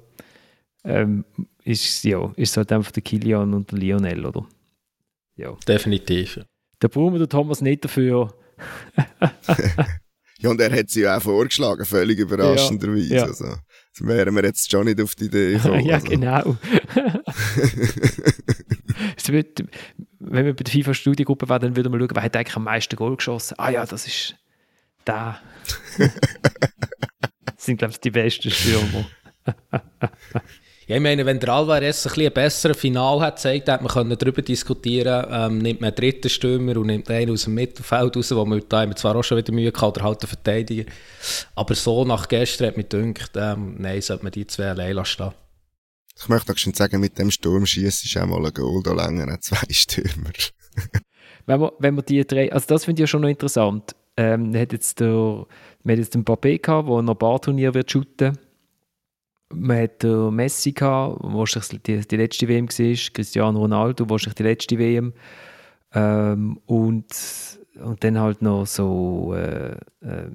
Ähm, 0.84 1.24
ist, 1.64 2.04
ja, 2.04 2.32
ist 2.36 2.56
halt 2.56 2.72
einfach 2.72 2.92
der 2.92 3.02
Kilian 3.02 3.52
und 3.52 3.70
der 3.70 3.78
Lionel, 3.78 4.24
oder? 4.24 4.46
Ja. 5.36 5.56
Definitiv. 5.68 6.40
Da 6.78 6.88
brauchen 6.88 7.14
wir 7.14 7.18
den 7.18 7.28
Thomas 7.28 7.60
nicht 7.60 7.84
dafür. 7.84 8.32
Ja, 10.44 10.50
und 10.50 10.60
er 10.60 10.70
hat 10.70 10.90
sie 10.90 11.02
ja 11.02 11.16
auch 11.16 11.22
vorgeschlagen, 11.22 11.86
völlig 11.86 12.18
überraschenderweise. 12.18 13.14
Ja, 13.14 13.16
ja. 13.16 13.22
Also, 13.22 13.46
so 13.46 13.56
wären 14.00 14.34
wir 14.34 14.44
jetzt 14.44 14.70
schon 14.70 14.86
nicht 14.86 15.00
auf 15.00 15.14
die 15.14 15.26
Idee 15.26 15.54
gekommen. 15.54 15.84
ja, 15.84 15.94
also. 15.96 16.08
genau. 16.08 16.56
es 19.16 19.28
wird, 19.28 19.64
wenn 20.18 20.46
wir 20.46 20.54
bei 20.54 20.64
der 20.64 20.72
FIFA-Studiengruppe 20.72 21.48
wären, 21.48 21.60
dann 21.60 21.76
würden 21.76 21.92
wir 21.92 21.98
schauen, 21.98 22.10
wer 22.14 22.22
hat 22.22 22.36
eigentlich 22.36 22.56
am 22.56 22.64
meisten 22.64 22.96
Goal 22.96 23.16
geschossen. 23.16 23.54
Ah 23.58 23.70
ja, 23.70 23.84
das 23.86 24.06
ist 24.06 24.36
da. 25.04 25.40
das 25.98 26.10
sind, 27.56 27.78
glaube 27.78 27.92
ich, 27.92 28.00
die 28.00 28.10
besten 28.10 28.50
Stürmer. 28.50 29.06
Ja, 30.86 30.96
ich 30.96 31.02
meine, 31.02 31.24
wenn 31.24 31.40
der 31.40 31.48
Alvarez 31.48 32.04
ein, 32.04 32.10
bisschen 32.10 32.26
ein 32.26 32.32
besseres 32.32 32.76
Final 32.76 33.20
hat 33.20 33.36
gezeigt, 33.36 33.68
hat 33.70 33.80
man 33.80 34.18
darüber 34.18 34.42
diskutieren 34.42 35.26
ähm, 35.30 35.58
nimmt 35.58 35.80
man 35.80 35.88
einen 35.88 35.96
dritten 35.96 36.28
Stürmer 36.28 36.76
und 36.76 36.88
nimmt 36.88 37.10
einen 37.10 37.32
aus 37.32 37.44
dem 37.44 37.54
Mittelfeld 37.54 38.16
raus, 38.16 38.34
wo 38.34 38.44
man 38.44 38.62
da 38.68 38.94
zwar 38.94 39.16
auch 39.16 39.22
schon 39.22 39.38
wieder 39.38 39.52
Mühe 39.52 39.72
gehabt 39.72 39.96
oder 39.96 40.04
halt 40.04 40.22
einen 40.22 40.28
Verteidiger. 40.28 40.90
Aber 41.54 41.74
so 41.74 42.04
nach 42.04 42.28
gestern 42.28 42.68
hat 42.68 42.76
man 42.76 42.88
gedacht, 42.88 43.32
ähm, 43.36 43.76
nein, 43.78 44.02
sollte 44.02 44.24
man 44.24 44.32
die 44.32 44.46
zwei 44.46 44.68
allein 44.70 44.96
lassen. 44.96 45.30
Ich 46.16 46.28
möchte 46.28 46.52
auch 46.52 46.58
schon 46.58 46.74
sagen, 46.74 47.00
mit 47.00 47.18
dem 47.18 47.30
Sturmschießen 47.30 48.06
ist 48.06 48.16
auch 48.18 48.26
mal 48.26 48.44
ein 48.44 48.52
Goal 48.52 48.82
da 48.82 48.92
länger 48.92 49.28
als 49.28 49.46
zwei 49.46 49.66
Stürmer. 49.70 50.32
wenn, 51.46 51.60
man, 51.60 51.70
wenn 51.78 51.94
man 51.94 52.04
die 52.04 52.26
drei, 52.26 52.52
also 52.52 52.66
das 52.68 52.84
finde 52.84 53.00
ich 53.00 53.04
ja 53.04 53.06
schon 53.06 53.22
noch 53.22 53.28
interessant. 53.28 53.96
Ähm, 54.18 54.54
hat 54.54 54.72
jetzt 54.72 55.00
der, 55.00 55.08
man 55.82 55.92
hat 55.92 55.98
jetzt 55.98 56.14
den 56.14 56.26
Papé 56.26 56.60
gehabt, 56.60 56.88
der 56.88 57.02
noch 57.02 57.14
ein 57.14 57.18
paar 57.18 57.40
Turnier 57.40 57.72
wird 57.72 57.90
shooten 57.90 58.38
man 59.54 59.82
hat 59.82 60.02
den 60.02 60.34
Messi 60.34 60.72
gehabt, 60.72 61.18
wahrscheinlich 61.22 61.82
die, 61.82 62.00
die 62.00 62.16
letzte 62.16 62.48
WM 62.48 62.68
war, 62.68 63.12
Cristiano 63.12 63.58
Ronaldo, 63.58 64.08
wahrscheinlich 64.08 64.34
die 64.34 64.42
letzte 64.42 64.78
WM. 64.78 65.12
Ähm, 65.92 66.60
und, 66.66 67.06
und 67.82 68.04
dann 68.04 68.18
halt 68.18 68.42
noch 68.42 68.66
so 68.66 69.34
äh, 69.34 69.72
äh, 70.00 70.30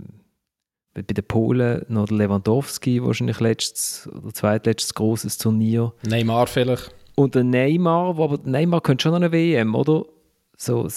bei 0.94 1.02
den 1.02 1.24
Polen 1.26 1.86
noch 1.88 2.08
der 2.08 2.18
Lewandowski, 2.18 3.04
wahrscheinlich 3.04 3.40
letztes 3.40 4.08
oder 4.08 4.34
zweitletztes 4.34 4.94
großes 4.94 5.38
Turnier. 5.38 5.94
Neymar 6.08 6.48
vielleicht. 6.48 6.94
Und 7.16 7.36
der 7.36 7.44
Neymar, 7.44 8.18
wo, 8.18 8.24
aber 8.24 8.40
Neymar 8.44 8.82
könnte 8.82 9.04
schon 9.04 9.14
eine 9.14 9.32
WM, 9.32 9.76
oder? 9.76 10.06
So, 10.58 10.88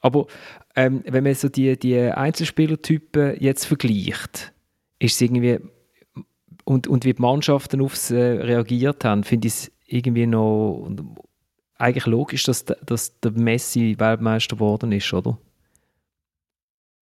aber 0.00 0.26
ähm, 0.74 1.02
wenn 1.06 1.24
man 1.24 1.34
so 1.34 1.48
die, 1.48 1.78
die 1.78 1.98
Einzelspielertypen 1.98 3.36
jetzt 3.40 3.64
vergleicht, 3.66 4.52
ist 4.98 5.14
es 5.14 5.20
irgendwie 5.20 5.58
und, 6.66 6.88
und 6.88 7.04
wie 7.04 7.14
die 7.14 7.22
Mannschaften 7.22 7.80
aufs 7.80 8.10
äh, 8.10 8.16
reagiert 8.16 9.04
haben, 9.04 9.22
finde 9.22 9.46
ich 9.46 9.54
es 9.54 9.72
irgendwie 9.86 10.26
noch 10.26 10.90
eigentlich 11.78 12.06
logisch, 12.06 12.42
dass, 12.42 12.64
dass 12.64 13.20
der 13.20 13.30
Messi 13.30 13.94
Weltmeister 13.98 14.56
geworden 14.56 14.90
ist, 14.90 15.12
oder? 15.12 15.38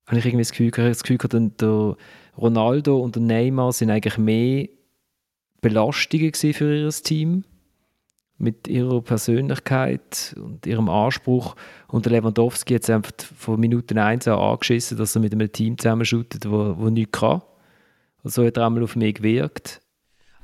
Habe 0.07 0.19
ich 0.19 0.27
irgendwie 0.27 0.43
das 0.43 0.51
Gefühl, 0.51 0.71
das 0.71 1.03
Gefühl 1.03 1.17
gehabt, 1.17 1.61
der 1.63 1.97
Ronaldo 2.37 2.99
und 2.99 3.15
der 3.15 3.23
Neymar 3.23 3.73
sind 3.73 3.91
eigentlich 3.91 4.19
mehr 4.19 4.69
Belastungen 5.63 6.35
für 6.35 6.77
ihr 6.77 6.91
Team 6.91 7.45
mit 8.37 8.69
ihrer 8.69 9.01
Persönlichkeit 9.01 10.35
und 10.37 10.67
ihrem 10.67 10.91
Anspruch. 10.91 11.57
Und 11.89 12.05
der 12.05 12.13
Lewandowski 12.13 12.75
hat 12.75 12.83
es 12.83 12.91
einfach 12.91 13.13
von 13.19 13.59
Minute 13.59 13.99
1 13.99 14.29
an 14.29 14.39
angeschissen, 14.39 14.99
dass 14.99 15.15
er 15.15 15.23
mit 15.23 15.33
einem 15.33 15.51
Team 15.51 15.79
zusammenschüttet, 15.79 16.51
wo, 16.51 16.77
wo 16.77 16.91
nichts 16.91 17.19
kann. 17.19 17.41
So 18.25 18.45
hat 18.45 18.57
er 18.57 18.67
einmal 18.67 18.83
auf 18.83 18.97
mich 18.97 19.15
gewirkt. 19.15 19.81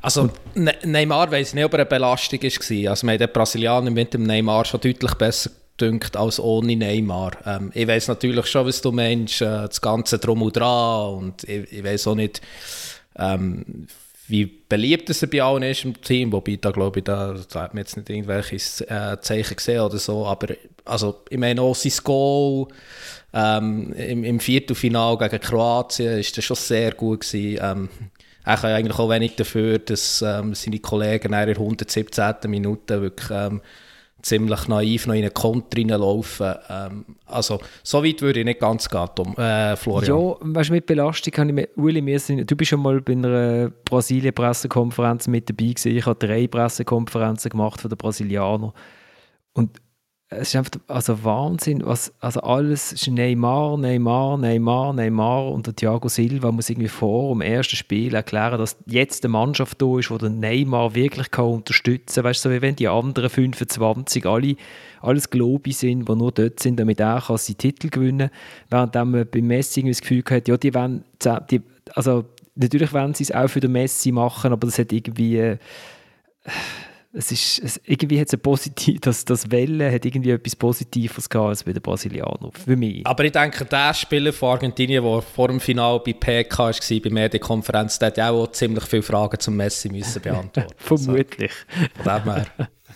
Also 0.03 0.31
ne 0.55 0.75
Neymar 0.85 1.31
weiß 1.31 1.55
nicht, 1.55 1.65
ob 1.65 1.73
er 1.75 1.81
eine 1.81 1.87
Belastung 1.87 2.41
war. 2.41 2.91
Also, 2.91 3.07
wir 3.07 3.11
haben 3.11 3.19
den 3.19 3.33
Brasilianer 3.33 3.91
mit 3.91 4.15
dem 4.15 4.23
Neymar 4.23 4.65
schon 4.65 4.81
deutlich 4.81 5.15
besser 5.15 5.51
gedünkt 5.81 6.17
als 6.17 6.39
ohne 6.41 6.77
Neymar. 6.77 7.33
Ähm, 7.47 7.71
ich 7.75 7.87
weiß 7.87 8.09
natürlich 8.09 8.47
schon, 8.47 8.67
was 8.67 8.81
du 8.81 8.93
meinst, 8.93 9.41
äh, 9.41 9.45
das 9.45 9.81
Ganze 9.81 10.19
drum 10.19 10.43
und 10.43 10.57
dran. 10.57 11.15
Und 11.15 11.45
ich, 11.45 11.73
ich 11.73 11.85
weiß 11.85 12.07
auch 12.09 12.15
nicht, 12.15 12.41
ähm, 13.17 13.87
wie 14.27 14.47
beliebt 14.47 15.11
er 15.11 15.29
bei 15.29 15.43
allen 15.43 15.65
ist 15.65 15.85
im 15.85 16.01
Team. 16.01 16.33
Wobei, 16.33 16.57
da 16.61 16.71
glaube 16.71 17.01
ich, 17.01 17.05
da, 17.05 17.35
da 17.51 17.63
hat 17.63 17.75
man 17.75 17.83
jetzt 17.83 17.97
nicht 17.97 18.09
irgendwelche 18.09 18.57
äh, 18.89 19.21
Zeichen 19.21 19.57
gesehen 19.57 19.81
oder 19.81 19.99
so. 19.99 20.27
Aber 20.27 20.55
also, 20.85 21.23
ich 21.29 21.39
meine 21.39 21.63
auch 21.63 21.75
sein 21.75 21.93
Goal 22.05 22.69
ähm, 23.33 23.93
im, 23.93 24.25
im 24.25 24.41
Viertelfinal 24.41 25.17
gegen 25.19 25.41
Kroatien 25.41 26.19
ist 26.19 26.37
das 26.37 26.45
schon 26.45 26.57
sehr 26.57 26.93
gut 26.93 27.21
gewesen. 27.21 27.61
Ähm, 27.63 27.89
er 28.45 28.57
kann 28.57 28.73
eigentlich 28.73 28.99
auch 28.99 29.11
wenig 29.11 29.37
dafür, 29.37 29.79
dass 29.79 30.23
ähm, 30.23 30.55
seine 30.55 30.79
Kollegen 30.79 31.33
in 31.33 31.47
der 31.47 31.57
117. 31.57 32.35
Minute 32.49 33.03
wirklich 33.03 33.31
ähm, 33.31 33.61
ziemlich 34.23 34.69
naiv 34.69 35.07
noch 35.07 35.15
in 35.15 35.25
einen 35.25 35.35
Konter 35.35 35.79
reinlaufen. 35.79 36.55
Ähm, 36.69 37.05
also, 37.27 37.61
so 37.83 38.05
weit 38.05 38.23
würde 38.23 38.41
ich 38.41 38.45
nicht 38.45 38.61
ganz 38.61 38.89
gehen, 38.89 39.09
Tom, 39.15 39.37
äh, 39.37 39.77
Florian. 39.77 40.19
Ja, 40.19 40.37
weißt, 40.41 40.71
mit 40.71 40.87
Belastung 40.87 41.33
kann 41.33 41.49
ich 41.49 41.55
mir, 41.55 41.69
Uli, 41.77 42.19
sind, 42.19 42.51
du 42.51 42.57
bist 42.57 42.71
schon 42.71 42.81
mal 42.81 43.01
bei 43.01 43.13
einer 43.13 43.71
Brasilien-Pressekonferenz 43.85 45.29
mit 45.29 45.49
dabei 45.49 45.73
gewesen. 45.73 45.97
Ich 45.97 46.07
habe 46.07 46.27
drei 46.27 46.47
Pressekonferenzen 46.47 47.51
gemacht 47.51 47.81
von 47.81 47.89
den 47.89 47.99
Brasilianern. 47.99 48.73
Und 49.53 49.81
es 50.33 50.49
ist 50.49 50.57
einfach 50.57 50.71
also 50.87 51.25
Wahnsinn, 51.25 51.85
was, 51.85 52.13
also 52.21 52.41
alles 52.41 52.93
ist 52.93 53.09
Neymar, 53.09 53.77
Neymar, 53.77 54.39
Neymar, 54.39 54.93
Neymar 54.93 55.51
und 55.51 55.67
der 55.67 55.75
Thiago 55.75 56.09
Silva 56.09 56.53
muss 56.53 56.71
irgendwie 56.71 56.89
vor 56.89 57.35
dem 57.35 57.41
ersten 57.41 57.75
Spiel 57.75 58.15
erklären, 58.15 58.59
dass 58.59 58.77
jetzt 58.87 59.25
eine 59.25 59.33
Mannschaft 59.33 59.83
da 59.83 59.99
ist, 59.99 60.09
wo 60.09 60.19
der 60.19 60.31
Neymar 60.31 60.95
wirklich 60.95 61.33
kann 61.33 61.47
unterstützen 61.47 62.23
kann. 62.23 62.25
Weißt 62.25 62.45
du, 62.45 62.49
so 62.49 62.55
wie 62.55 62.63
wenn 62.63 62.77
die 62.77 62.87
anderen 62.87 63.29
25 63.29 64.25
alle 64.25 64.55
alles 65.01 65.31
Globi 65.31 65.73
sind, 65.73 66.09
die 66.09 66.15
nur 66.15 66.31
dort 66.31 66.61
sind, 66.61 66.79
damit 66.79 67.01
er 67.01 67.21
seinen 67.23 67.59
Titel 67.59 67.89
gewinnen 67.89 68.31
kann. 68.69 68.93
Während 68.93 69.13
man 69.13 69.27
beim 69.29 69.47
Messi 69.49 69.83
das 69.83 70.01
Gefühl 70.01 70.23
hat, 70.31 70.47
ja, 70.47 70.57
die 70.57 70.75
wollen, 70.75 71.05
die, 71.51 71.61
also 71.95 72.25
natürlich 72.55 72.93
wollen 72.93 73.15
sie 73.15 73.25
es 73.25 73.33
auch 73.33 73.49
für 73.49 73.61
den 73.61 73.73
Messi 73.73 74.13
machen, 74.13 74.53
aber 74.53 74.69
das 74.69 74.79
hat 74.79 74.93
irgendwie... 74.93 75.39
Äh, 75.39 75.59
es 77.13 77.33
ist, 77.33 77.59
es, 77.59 77.81
irgendwie 77.85 78.21
hat 78.21 78.29
es 78.29 78.35
ein 78.35 78.41
positiv, 78.41 79.01
das, 79.03 79.25
das 79.25 79.51
Welle 79.51 79.93
hat 79.93 80.05
irgendwie 80.05 80.31
etwas 80.31 80.55
Positives 80.55 81.29
gehabt 81.29 81.49
als 81.49 81.65
bei 81.65 81.73
den 81.73 81.83
Brasilianern, 81.83 82.53
für 82.53 82.77
mich. 82.77 83.07
Aber 83.07 83.25
ich 83.25 83.33
denke, 83.33 83.65
der 83.65 83.95
Spieler 83.95 84.33
von 84.33 84.51
Argentinien, 84.51 85.03
der 85.03 85.23
vor 85.23 85.49
dem 85.49 85.61
Finale 85.61 86.01
bei 86.01 86.13
PK 86.13 86.59
war, 86.59 87.01
bei 87.03 87.11
Medienkonferenz, 87.11 87.99
der 87.99 88.09
hat 88.09 88.21
auch 88.21 88.47
ziemlich 88.49 88.85
viele 88.85 89.03
Fragen 89.03 89.39
zum 89.41 89.57
Messi 89.57 89.89
müssen 89.89 90.23
beantworten. 90.23 90.73
Vermutlich. 90.77 91.53
Also, 92.05 92.43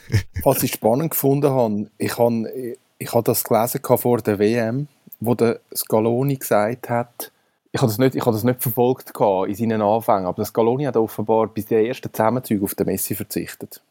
Was 0.43 0.63
ich 0.63 0.75
spannend 0.75 1.11
gefunden 1.11 1.51
habe, 1.51 1.91
ich 1.99 2.19
habe, 2.19 2.77
ich 2.99 3.13
habe 3.13 3.25
das 3.25 3.43
gelesen 3.43 3.81
vor 3.83 4.19
der 4.19 4.39
WM, 4.39 4.87
wo 5.19 5.35
der 5.35 5.61
Scaloni 5.75 6.37
gesagt 6.37 6.91
hat, 6.91 7.33
ich 7.73 7.81
habe 7.81 7.91
das 7.91 7.99
nicht, 7.99 8.15
ich 8.15 8.21
habe 8.21 8.37
das 8.37 8.45
nicht 8.45 8.63
verfolgt 8.63 9.13
in 9.49 9.55
seinen 9.55 9.83
Anfängen, 9.83 10.27
aber 10.27 10.37
der 10.37 10.45
Scaloni 10.45 10.85
hat 10.85 10.97
offenbar 10.97 11.49
bis 11.49 11.67
die 11.67 11.75
ersten 11.75 12.13
Zusammenzüge 12.13 12.63
auf 12.63 12.75
den 12.77 12.87
Messi 12.87 13.17
verzichtet. 13.17 13.83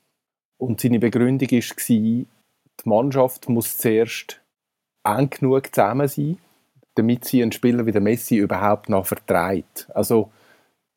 Und 0.64 0.80
seine 0.80 1.00
Begründung 1.00 1.52
war, 1.52 1.76
die 1.90 2.28
Mannschaft 2.86 3.50
muss 3.50 3.78
zuerst 3.78 4.40
eng 5.04 5.30
genug 5.30 5.76
zusammen 5.76 6.08
sein, 6.08 6.38
damit 6.96 7.26
sie 7.26 7.42
einen 7.42 7.52
Spieler 7.52 7.86
wie 7.86 7.92
der 7.92 8.00
Messi 8.00 8.38
überhaupt 8.38 8.88
noch 8.88 9.06
vertreibt. 9.06 9.90
Also 9.94 10.32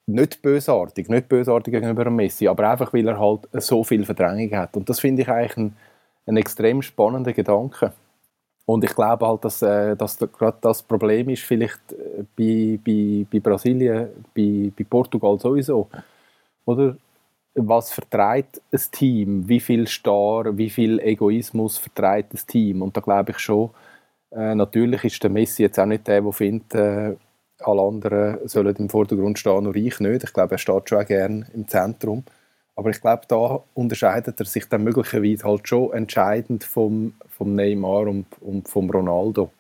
nicht 0.07 0.41
bösartig, 0.41 1.09
nicht 1.09 1.29
bösartig 1.29 1.75
gegenüber 1.75 2.05
dem 2.05 2.15
Messi, 2.15 2.47
aber 2.47 2.71
einfach, 2.71 2.93
weil 2.95 3.09
er 3.09 3.19
halt 3.19 3.49
so 3.55 3.83
viel 3.83 4.05
Verdrängung 4.05 4.57
hat. 4.57 4.77
Und 4.77 4.89
das 4.89 5.01
finde 5.01 5.23
ich 5.23 5.29
eigentlich 5.29 5.57
ein, 5.57 5.77
ein 6.27 6.37
extrem 6.37 6.81
spannender 6.81 7.33
Gedanke. 7.33 7.93
Und 8.67 8.85
ich 8.85 8.95
glaube 8.95 9.27
halt, 9.27 9.45
dass, 9.45 9.63
äh, 9.63 9.97
dass 9.97 10.17
gerade 10.17 10.59
das 10.61 10.85
Problem 10.85 11.29
ist, 11.29 11.43
vielleicht 11.43 11.81
äh, 11.91 12.23
bei, 12.37 12.79
bei, 12.85 13.27
bei 13.29 13.41
Brasilien, 13.41 14.11
bei, 14.33 14.71
bei 14.79 14.85
Portugal 14.85 15.41
sowieso. 15.41 15.89
Oder? 16.65 16.97
Was 17.57 17.91
vertreibt 17.91 18.61
ein 18.71 18.81
Team, 18.93 19.49
wie 19.49 19.61
viel 19.61 19.89
Star, 19.89 20.57
wie 20.57 20.71
viel 20.71 21.01
Egoismus 21.01 21.79
vertreibt 21.79 22.35
das 22.35 22.47
Team. 22.47 22.83
Und 22.83 22.97
da 22.97 23.01
glaube 23.01 23.33
ich 23.33 23.39
schon, 23.39 23.71
äh, 24.31 24.55
natürlich 24.55 25.05
ist 25.05 25.23
der 25.23 25.31
Messi 25.31 25.63
jetzt 25.63 25.79
auch 25.79 25.87
nicht 25.87 26.07
der, 26.07 26.21
der 26.21 26.33
findet, 26.33 26.75
äh, 26.75 27.17
alle 27.61 27.83
anderen 27.83 28.47
sollen 28.47 28.77
im 28.77 28.91
Vordergrund 28.91 29.39
stehen, 29.39 29.65
nur 29.65 29.75
ich 29.75 29.99
nicht. 30.01 30.25
Ich 30.25 30.33
glaube, 30.35 30.57
er 30.57 30.59
steht 30.59 30.89
schon 30.89 30.99
auch 30.99 31.07
gerne 31.07 31.47
im 31.55 31.67
Zentrum. 31.67 32.25
Aber 32.75 32.91
ich 32.91 33.01
glaube, 33.01 33.23
da 33.27 33.65
unterscheidet 33.73 34.39
er 34.39 34.45
sich 34.45 34.69
dann 34.69 34.85
möglicherweise 34.85 35.45
halt 35.45 35.67
schon 35.67 35.95
entscheidend 35.95 36.63
vom, 36.63 37.15
vom 37.31 37.55
Neymar 37.55 38.07
und, 38.07 38.27
und 38.43 38.69
vom 38.69 38.91
Ronaldo. 38.91 39.51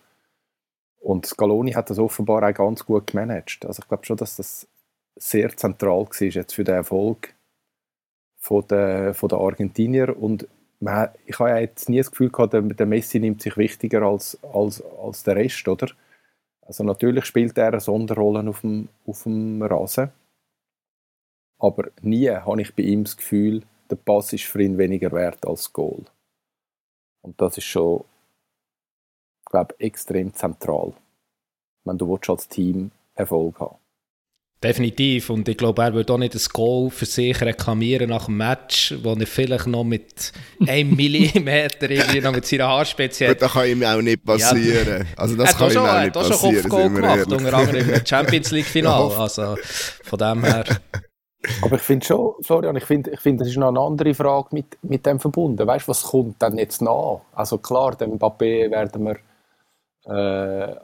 Und 1.00 1.24
Scaloni 1.24 1.72
hat 1.72 1.88
das 1.88 1.98
offenbar 1.98 2.46
auch 2.46 2.54
ganz 2.54 2.84
gut 2.84 3.06
gemanagt. 3.06 3.64
Also 3.64 3.80
ich 3.82 3.88
glaube 3.88 4.04
schon, 4.04 4.18
dass 4.18 4.36
das 4.36 4.68
sehr 5.16 5.56
zentral 5.56 6.06
war 6.06 6.08
jetzt 6.20 6.54
für 6.54 6.64
den 6.64 6.74
Erfolg 6.74 7.34
von 8.46 8.66
den, 8.68 9.12
von 9.12 9.28
den 9.28 9.38
Argentinier 9.38 10.16
und 10.16 10.46
man, 10.78 11.08
ich 11.24 11.38
habe 11.40 11.58
jetzt 11.58 11.88
nie 11.88 11.98
das 11.98 12.10
Gefühl 12.10 12.30
gehabt, 12.30 12.52
der, 12.52 12.62
der 12.62 12.86
Messi 12.86 13.18
nimmt 13.18 13.42
sich 13.42 13.56
wichtiger 13.56 14.02
als, 14.02 14.38
als, 14.44 14.82
als 14.82 15.24
der 15.24 15.36
Rest, 15.36 15.66
oder? 15.66 15.88
Also 16.62 16.84
natürlich 16.84 17.24
spielt 17.24 17.58
er 17.58 17.68
eine 17.68 17.80
Sonderrolle 17.80 18.48
auf 18.48 18.60
dem, 18.60 18.88
auf 19.04 19.24
dem 19.24 19.62
Rasen, 19.62 20.12
aber 21.58 21.90
nie 22.02 22.30
habe 22.30 22.62
ich 22.62 22.74
bei 22.74 22.84
ihm 22.84 23.04
das 23.04 23.16
Gefühl, 23.16 23.62
der 23.90 23.96
Pass 23.96 24.32
ist 24.32 24.44
für 24.44 24.62
ihn 24.62 24.78
weniger 24.78 25.10
wert 25.12 25.44
als 25.46 25.64
das 25.64 25.72
Goal. 25.72 26.04
Und 27.22 27.40
das 27.40 27.58
ist 27.58 27.64
schon, 27.64 28.04
glaube 29.46 29.74
extrem 29.80 30.32
zentral, 30.34 30.92
wenn 31.84 31.98
du 31.98 32.16
als 32.16 32.48
Team 32.48 32.92
Erfolg 33.14 33.58
haben 33.58 33.78
Definitiv. 34.62 35.28
Und 35.28 35.46
ich 35.48 35.56
glaube, 35.58 35.82
er 35.82 35.92
würde 35.92 36.12
auch 36.14 36.18
nicht 36.18 36.34
das 36.34 36.48
Goal 36.48 36.88
für 36.88 37.04
sich 37.04 37.38
reklamieren 37.42 38.08
nach 38.08 38.24
dem 38.24 38.38
Match, 38.38 38.94
wo 39.02 39.12
er 39.12 39.26
vielleicht 39.26 39.66
noch 39.66 39.84
mit 39.84 40.32
einem 40.66 40.96
Millimeter 40.96 41.90
irgendwie 41.90 42.20
noch 42.22 42.32
mit 42.32 42.46
seiner 42.46 42.68
Haarspitze 42.68 43.28
hat. 43.28 43.42
Das 43.42 43.52
kann 43.52 43.68
ihm 43.68 43.82
auch 43.82 44.00
nicht 44.00 44.24
passieren. 44.24 45.04
Ja. 45.06 45.06
Also 45.16 45.36
das 45.36 45.56
kann 45.58 45.70
ihm 45.70 45.78
auch 45.78 46.00
nicht 46.02 46.12
passieren. 46.14 46.14
Er 46.14 46.24
hat 46.24 46.32
auch 46.32 46.40
schon 46.40 46.54
Kopfgoal 46.54 46.90
gemacht, 46.90 47.32
unter 47.32 47.54
anderem 47.54 47.90
im 47.90 48.06
Champions 48.06 48.50
League 48.50 48.66
Final. 48.66 48.86
Ja. 49.16 49.18
Also 49.18 49.56
von 50.04 50.18
dem 50.18 50.44
her. 50.44 50.64
Aber 51.62 51.76
ich 51.76 51.82
finde 51.82 52.06
schon, 52.06 52.34
Florian, 52.40 52.76
ich 52.76 52.84
finde, 52.84 53.10
ich 53.10 53.20
find, 53.20 53.40
das 53.40 53.48
ist 53.48 53.56
noch 53.56 53.68
eine 53.68 53.80
andere 53.80 54.14
Frage 54.14 54.48
mit, 54.52 54.78
mit 54.82 55.04
dem 55.06 55.20
verbunden. 55.20 55.66
Weißt 55.66 55.86
du, 55.86 55.90
was 55.90 56.02
kommt 56.02 56.40
dann 56.40 56.58
jetzt 56.58 56.82
nach? 56.82 57.20
Also 57.32 57.58
klar, 57.58 57.94
den 57.94 58.18
Mbappé 58.18 58.70
werden 58.70 59.04
wir 59.04 59.16
äh, 60.12 60.74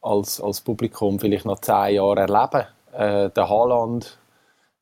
als, 0.00 0.40
als 0.40 0.60
Publikum 0.60 1.18
vielleicht 1.18 1.44
noch 1.44 1.60
zehn 1.60 1.94
Jahre 1.94 2.20
erleben 2.20 2.66
äh, 2.92 3.30
den 3.30 3.48
Haaland 3.48 4.18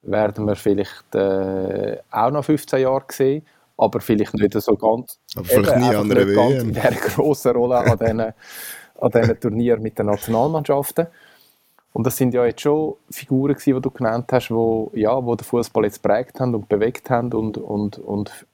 werden 0.02 0.46
wir 0.46 0.56
vielleicht 0.56 1.14
äh, 1.14 1.98
auch 2.11 2.30
noch 2.30 2.44
15 2.44 2.80
Jahre 2.80 3.04
sehen, 3.11 3.46
aber 3.76 4.00
vielleicht 4.00 4.34
nicht 4.34 4.52
so 4.52 4.74
ganz, 4.76 5.18
aber 5.34 5.44
vielleicht 5.44 5.76
nie 5.76 5.94
an 5.94 6.08
der 6.08 6.26
ganz 6.26 6.62
in 6.62 6.72
dieser 6.72 6.90
grossen 7.14 7.52
Rolle 7.52 7.78
an 7.78 7.98
diesen, 7.98 8.20
an 8.20 9.11
diesen 9.14 9.40
Turnieren 9.40 9.82
mit 9.82 9.98
den 9.98 10.06
Nationalmannschaften. 10.06 11.06
Und 11.92 12.06
das 12.06 12.16
sind 12.16 12.34
ja 12.34 12.44
jetzt 12.44 12.61
schon 12.61 12.94
Figuren 13.11 13.54
gewesen, 13.54 13.74
die 13.74 13.80
du 13.80 13.90
genannt 13.90 14.30
hast, 14.32 14.50
wo, 14.50 14.92
ja, 14.94 15.24
wo 15.24 15.34
den 15.34 15.44
Fußball 15.44 15.84
jetzt 15.84 16.02
prägt 16.02 16.38
haben 16.38 16.54
und 16.54 16.68
bewegt 16.68 17.11
haben 17.11 17.32
und, 17.32 17.58
und, 17.58 17.98
und 17.98 18.46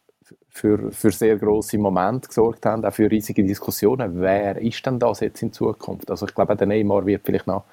für, 0.48 0.90
für 0.90 1.10
sehr 1.10 1.36
große 1.36 1.76
Momente 1.76 2.28
gesorgt 2.28 2.64
haben, 2.64 2.84
auch 2.84 2.92
für 2.92 3.10
riesige 3.10 3.44
Diskussionen. 3.44 4.20
Wer 4.20 4.56
ist 4.56 4.84
denn 4.86 4.98
das 4.98 5.20
jetzt 5.20 5.42
in 5.42 5.52
Zukunft? 5.52 6.10
Also 6.10 6.26
ich 6.26 6.34
glaube, 6.34 6.56
der 6.56 6.66
Neymar 6.66 7.04
wird 7.04 7.26
vielleicht 7.26 7.46
noch 7.46 7.64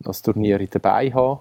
das 0.00 0.22
Turnier 0.22 0.58
dabei 0.66 1.12
haben. 1.12 1.40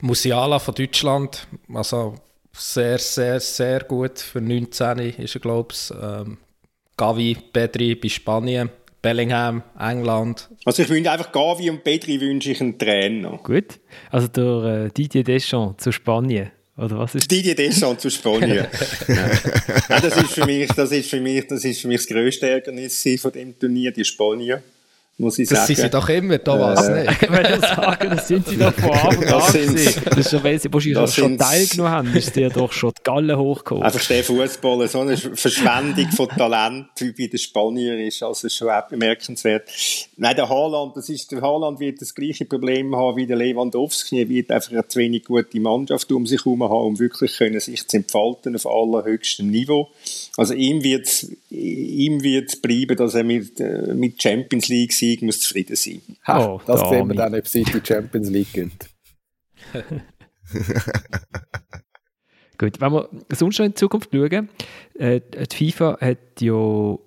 Musiala 0.00 0.58
von 0.58 0.74
Deutschland, 0.74 1.46
also 1.72 2.14
sehr, 2.52 2.98
sehr, 2.98 3.40
sehr 3.40 3.80
gut 3.80 4.18
für 4.18 4.40
19 4.40 4.98
ist 4.98 5.34
er, 5.34 5.40
glaube 5.40 5.72
ich. 5.72 5.92
Ähm, 6.00 6.38
Gavi, 6.96 7.36
Pedri 7.52 7.94
bei 7.94 8.08
Spanien, 8.08 8.68
Bellingham, 9.00 9.62
England. 9.78 10.50
Also 10.64 10.82
ich 10.82 10.88
wünsche 10.90 11.10
einfach 11.10 11.32
Gavi 11.32 11.70
und 11.70 11.82
Pedri 11.82 12.20
wünsche 12.20 12.50
ich 12.50 12.60
einen 12.60 12.78
Trainer. 12.78 13.38
Gut, 13.42 13.80
also 14.10 14.28
der 14.28 14.84
äh, 14.86 14.90
Didier 14.90 15.24
Deschamps 15.24 15.82
zu 15.82 15.92
Spanien. 15.92 16.50
Oder 16.76 16.98
was 16.98 17.14
ist 17.14 17.30
Didier 17.30 17.54
Deschamps 17.54 18.02
zu 18.02 18.10
Spanien. 18.10 18.66
ja. 19.08 20.00
das 20.00 20.16
ist 20.16 20.32
für 20.32 20.44
mich 20.44 20.68
das 20.72 20.92
ist 20.92 21.08
für 21.08 21.20
mich 21.20 21.46
das 21.46 21.64
ist 21.64 21.80
für 21.80 21.88
mich 21.88 21.98
das 21.98 22.06
grösste 22.06 22.50
Ärgernis 22.50 23.08
von 23.18 23.32
dem 23.32 23.58
Turnier 23.58 23.92
die 23.92 24.04
Spanier 24.04 24.62
muss 25.20 25.38
ich 25.38 25.48
das 25.48 25.58
sagen. 25.58 25.68
Das 25.68 25.76
sind 25.76 25.84
sie 25.84 25.90
doch 25.90 26.08
immer, 26.08 26.42
Thomas, 26.42 26.88
äh, 26.88 27.04
ne? 27.04 27.16
Ich 27.20 27.30
würde 27.30 27.60
sagen, 27.60 28.10
das 28.10 28.28
sind 28.28 28.46
sie 28.48 28.56
doch 28.56 28.72
von 28.72 28.90
Anfang 28.90 29.24
an 29.24 29.74
Das 30.04 30.16
ist 30.16 30.30
schon, 30.30 30.42
weil 30.42 30.58
sie 30.58 30.72
wahrscheinlich 30.72 31.14
schon 31.14 31.38
teilgenommen 31.38 31.92
haben, 31.92 32.16
ist 32.16 32.34
dir 32.34 32.48
doch 32.48 32.72
schon 32.72 32.92
die 32.96 33.02
Galle 33.02 33.38
hochgekommen. 33.38 33.84
Einfach 33.84 34.04
der 34.06 34.24
Fußball, 34.24 34.88
so 34.88 35.00
eine 35.00 35.16
Verschwendung 35.16 36.10
von 36.12 36.28
Talent 36.28 36.86
wie 36.98 37.12
bei 37.12 37.26
den 37.26 37.38
Spaniern 37.38 37.98
ist 38.00 38.22
also 38.22 38.48
schon 38.48 38.68
bemerkenswert. 38.88 39.68
Nein, 40.16 40.36
der 40.36 40.48
Haaland, 40.48 40.96
das 40.96 41.08
ist, 41.08 41.30
der 41.30 41.42
Haaland 41.42 41.78
wird 41.80 42.00
das 42.00 42.14
gleiche 42.14 42.44
Problem 42.44 42.96
haben 42.96 43.16
wie 43.16 43.26
der 43.26 43.36
Lewandowski. 43.36 44.20
Er 44.20 44.28
wird 44.28 44.50
einfach 44.50 44.72
eine 44.72 44.88
zu 44.88 44.98
wenig 44.98 45.24
gute 45.24 45.60
Mannschaft 45.60 46.10
um 46.12 46.26
sich 46.26 46.44
herum 46.44 46.62
haben, 46.64 46.72
um 46.72 46.98
wirklich 46.98 47.36
können 47.36 47.60
sich 47.60 47.86
zu 47.86 47.98
entfalten 47.98 48.56
auf 48.56 48.66
allerhöchstem 48.66 49.50
Niveau. 49.50 49.90
Also 50.36 50.54
ihm 50.54 50.82
wird 50.82 51.06
es 51.06 51.30
ihm 51.50 52.22
wird's 52.22 52.56
bleiben, 52.56 52.96
dass 52.96 53.14
er 53.14 53.24
mit, 53.24 53.60
äh, 53.60 53.94
mit 53.94 54.22
Champions 54.22 54.68
League 54.68 54.92
Sieg 55.10 55.22
muss 55.22 55.40
zufrieden 55.40 55.76
sein. 55.76 56.02
Ha, 56.26 56.46
oh, 56.46 56.60
das 56.66 56.88
sehen 56.88 57.08
wir 57.08 57.16
dann, 57.16 57.34
ob 57.34 57.44
es 57.44 57.52
die 57.52 57.64
Champions 57.64 58.30
League 58.30 58.52
gibt. 58.52 58.90
Gut, 62.58 62.80
wenn 62.80 62.92
wir 62.92 63.08
sonst 63.30 63.58
noch 63.58 63.66
in 63.66 63.72
die 63.72 63.76
Zukunft 63.76 64.10
schauen, 64.12 64.48
äh, 64.94 65.20
die 65.20 65.70
FIFA 65.70 65.98
hat 66.00 66.40
ja 66.40 66.98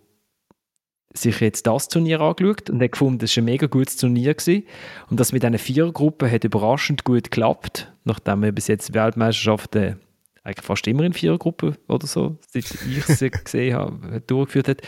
sich 1.13 1.39
jetzt 1.41 1.67
das 1.67 1.87
Turnier 1.89 2.21
angeschaut 2.21 2.71
und 2.71 2.81
hat 2.81 2.91
gefunden, 2.91 3.19
das 3.19 3.37
war 3.37 3.43
ein 3.43 3.45
mega 3.45 3.67
gutes 3.67 3.97
Turnier 3.97 4.33
gewesen. 4.33 4.63
und 5.11 5.19
das 5.19 5.31
mit 5.31 5.45
einer 5.45 5.59
Vierergruppe 5.59 6.29
hat 6.29 6.43
überraschend 6.43 7.03
gut 7.03 7.25
geklappt, 7.25 7.93
nachdem 8.03 8.41
wir 8.41 8.51
bis 8.51 8.67
jetzt 8.67 8.95
Weltmeisterschaften 8.95 9.99
eigentlich 10.43 10.65
fast 10.65 10.87
immer 10.87 11.03
in 11.03 11.13
Vierergruppen 11.13 11.77
oder 11.87 12.07
so, 12.07 12.37
seit 12.49 12.65
ich 12.65 13.05
sie 13.05 13.29
gesehen 13.31 13.75
habe, 13.75 14.21
durchgeführt 14.21 14.67
hat. 14.67 14.81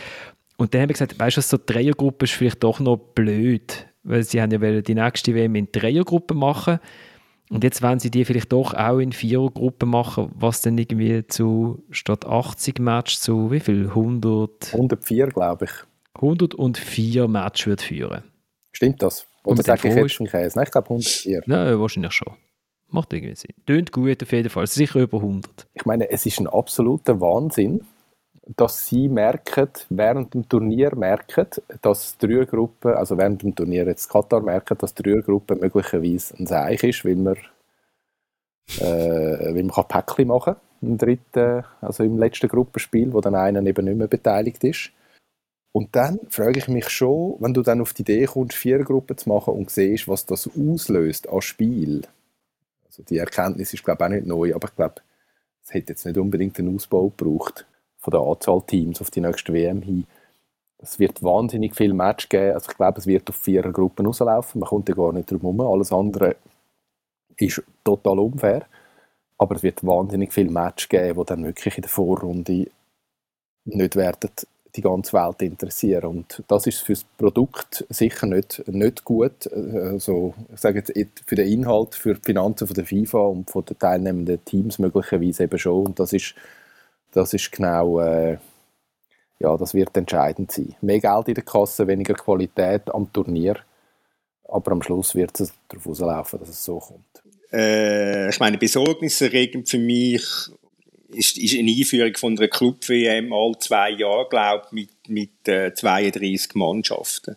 Und 0.56 0.72
dann 0.72 0.82
haben 0.82 0.88
wir 0.88 0.94
gesagt, 0.94 1.18
weißt 1.18 1.36
du, 1.36 1.40
so 1.42 1.56
eine 1.56 1.64
Dreiergruppe 1.66 2.24
ist 2.24 2.32
vielleicht 2.32 2.62
doch 2.62 2.80
noch 2.80 2.96
blöd, 2.96 3.86
weil 4.02 4.22
sie 4.22 4.40
haben 4.40 4.50
ja 4.50 4.80
die 4.80 4.94
nächste 4.94 5.34
WM 5.34 5.54
in 5.54 5.68
Dreiergruppen 5.70 6.38
machen 6.38 6.80
und 7.48 7.62
jetzt 7.62 7.82
wollen 7.82 8.00
sie 8.00 8.10
die 8.10 8.24
vielleicht 8.24 8.52
doch 8.52 8.74
auch 8.74 8.98
in 8.98 9.12
Vierergruppen 9.12 9.88
machen, 9.88 10.32
was 10.34 10.62
dann 10.62 10.76
irgendwie 10.78 11.26
zu 11.26 11.84
statt 11.90 12.26
80 12.26 12.80
Matches 12.80 13.20
zu 13.20 13.50
wie 13.52 13.60
viel? 13.60 13.88
100? 13.88 14.72
104, 14.72 15.28
glaube 15.28 15.66
ich. 15.66 15.70
104 16.14 17.28
Matches 17.28 17.66
wird 17.66 17.82
führen. 17.82 18.24
Stimmt 18.72 19.02
das? 19.02 19.26
Oder 19.44 19.62
sage 19.62 19.88
ich 19.88 19.94
jetzt 19.94 20.20
einen 20.20 20.28
Käse? 20.28 20.58
Nein, 20.58 20.64
ich 20.64 20.72
glaube 20.72 20.88
104. 20.88 21.42
Nein, 21.46 21.78
wahrscheinlich 21.78 22.12
schon. 22.12 22.34
Macht 22.88 23.12
irgendwie 23.12 23.36
Sinn. 23.36 23.54
Tönt 23.64 23.92
gut 23.92 24.22
auf 24.22 24.32
jeden 24.32 24.48
Fall. 24.48 24.66
Sicher 24.66 25.00
über 25.00 25.18
100. 25.18 25.68
Ich 25.74 25.84
meine, 25.84 26.10
es 26.10 26.26
ist 26.26 26.40
ein 26.40 26.48
absoluter 26.48 27.20
Wahnsinn, 27.20 27.84
dass 28.54 28.86
sie 28.86 29.08
merken, 29.08 29.68
während 29.90 30.34
dem 30.34 30.48
Turnier 30.48 30.94
merken, 30.94 31.46
dass 31.82 32.16
die 32.16 32.26
Rührgruppe, 32.26 32.96
also 32.96 33.18
während 33.18 33.42
dem 33.42 33.54
Turnier 33.54 33.84
jetzt 33.86 34.08
Katar 34.08 34.40
merken, 34.40 34.78
dass 34.78 34.94
die 34.94 35.02
Rührgruppe 35.02 35.56
möglicherweise 35.56 36.36
ein 36.38 36.46
Seich 36.46 36.84
ist, 36.84 37.04
weil 37.04 37.16
man, 37.16 37.36
äh, 38.78 39.54
weil 39.54 39.64
man 39.64 39.84
Päckchen 39.88 40.28
machen 40.28 40.54
kann, 40.54 40.60
im 40.80 40.96
dritten, 40.96 41.64
also 41.80 42.04
im 42.04 42.18
letzten 42.18 42.48
Gruppenspiel, 42.48 43.12
wo 43.12 43.20
dann 43.20 43.34
einer 43.34 43.64
eben 43.64 43.84
nicht 43.84 43.98
mehr 43.98 44.06
beteiligt 44.06 44.62
ist. 44.62 44.92
Und 45.72 45.94
dann 45.96 46.20
frage 46.30 46.58
ich 46.58 46.68
mich 46.68 46.88
schon, 46.88 47.36
wenn 47.40 47.52
du 47.52 47.62
dann 47.62 47.80
auf 47.80 47.92
die 47.94 48.02
Idee 48.02 48.26
kommst, 48.26 48.56
vier 48.56 48.78
Gruppen 48.84 49.18
zu 49.18 49.28
machen 49.28 49.54
und 49.54 49.70
siehst, 49.70 50.08
was 50.08 50.24
das 50.24 50.48
auslöst 50.56 51.28
an 51.28 51.42
Spiel. 51.42 52.02
Also 52.86 53.02
die 53.02 53.18
Erkenntnis 53.18 53.74
ist, 53.74 53.84
glaube 53.84 54.04
ich, 54.04 54.06
auch 54.06 54.14
nicht 54.14 54.26
neu, 54.26 54.54
aber 54.54 54.68
ich 54.68 54.76
glaube, 54.76 54.94
es 55.64 55.74
hätte 55.74 55.92
jetzt 55.92 56.06
nicht 56.06 56.16
unbedingt 56.16 56.58
einen 56.58 56.74
Ausbau 56.74 57.08
gebraucht 57.08 57.66
von 58.06 58.12
der 58.12 58.20
Anzahl 58.20 58.62
Teams 58.62 59.00
auf 59.00 59.10
die 59.10 59.20
nächste 59.20 59.52
WM 59.52 59.82
hin. 59.82 60.06
Es 60.78 61.00
wird 61.00 61.24
wahnsinnig 61.24 61.74
viel 61.74 61.92
Match 61.92 62.28
geben. 62.28 62.54
Also 62.54 62.70
ich 62.70 62.76
glaube, 62.76 63.00
es 63.00 63.06
wird 63.08 63.28
auf 63.28 63.34
vier 63.34 63.62
Gruppen 63.62 64.06
rauslaufen. 64.06 64.60
Man 64.60 64.68
kommt 64.68 64.88
ja 64.88 64.94
gar 64.94 65.12
nicht 65.12 65.28
drum 65.28 65.40
herum. 65.40 65.60
Alles 65.60 65.92
andere 65.92 66.36
ist 67.36 67.64
total 67.82 68.20
unfair. 68.20 68.66
Aber 69.38 69.56
es 69.56 69.64
wird 69.64 69.84
wahnsinnig 69.84 70.32
viel 70.32 70.48
Match 70.48 70.88
geben, 70.88 71.18
die 71.18 71.26
dann 71.26 71.44
wirklich 71.44 71.76
in 71.76 71.82
der 71.82 71.90
Vorrunde 71.90 72.68
nicht 73.64 73.96
werden 73.96 74.30
die 74.76 74.82
ganze 74.82 75.14
Welt 75.14 75.42
interessieren. 75.42 76.04
Und 76.04 76.44
das 76.46 76.66
ist 76.66 76.78
für 76.78 76.92
das 76.92 77.04
Produkt 77.16 77.84
sicher 77.88 78.26
nicht, 78.26 78.62
nicht 78.68 79.04
gut. 79.04 79.50
Also, 79.50 80.34
ich 80.52 80.60
sage 80.60 80.78
jetzt 80.78 80.92
für 81.26 81.34
den 81.34 81.48
Inhalt, 81.48 81.94
für 81.94 82.14
die 82.14 82.20
Finanzen 82.22 82.66
von 82.66 82.74
der 82.74 82.84
FIFA 82.84 83.18
und 83.18 83.50
von 83.50 83.64
den 83.64 83.78
teilnehmenden 83.78 84.44
Teams 84.44 84.78
möglicherweise 84.78 85.44
eben 85.44 85.58
schon. 85.58 85.86
Und 85.86 85.98
das 85.98 86.12
ist, 86.12 86.34
das 87.16 87.32
ist 87.32 87.50
genau, 87.50 88.00
äh, 88.00 88.36
ja, 89.38 89.56
das 89.56 89.74
wird 89.74 89.96
entscheidend 89.96 90.52
sein. 90.52 90.74
Mehr 90.82 91.00
Geld 91.00 91.28
in 91.28 91.34
der 91.34 91.44
Kasse, 91.44 91.86
weniger 91.86 92.14
Qualität 92.14 92.94
am 92.94 93.10
Turnier. 93.12 93.56
Aber 94.44 94.72
am 94.72 94.82
Schluss 94.82 95.14
wird 95.14 95.40
es 95.40 95.52
darauf 95.68 95.86
rauslaufen, 95.86 96.38
dass 96.38 96.50
es 96.50 96.64
so 96.64 96.78
kommt. 96.78 97.22
Äh, 97.52 98.28
ich 98.28 98.38
meine, 98.38 98.58
besorgniserregend 98.58 99.68
für 99.68 99.78
mich 99.78 100.22
ist, 101.08 101.38
ist 101.38 101.58
eine 101.58 101.70
Einführung 101.70 102.14
von 102.16 102.38
einer 102.38 102.48
Club-WM 102.48 103.32
alle 103.32 103.58
zwei 103.58 103.90
Jahre, 103.90 104.28
glaube 104.28 104.66
ich, 104.66 104.72
mit, 104.72 105.08
mit 105.08 105.48
äh, 105.48 105.72
32 105.74 106.54
Mannschaften. 106.54 107.36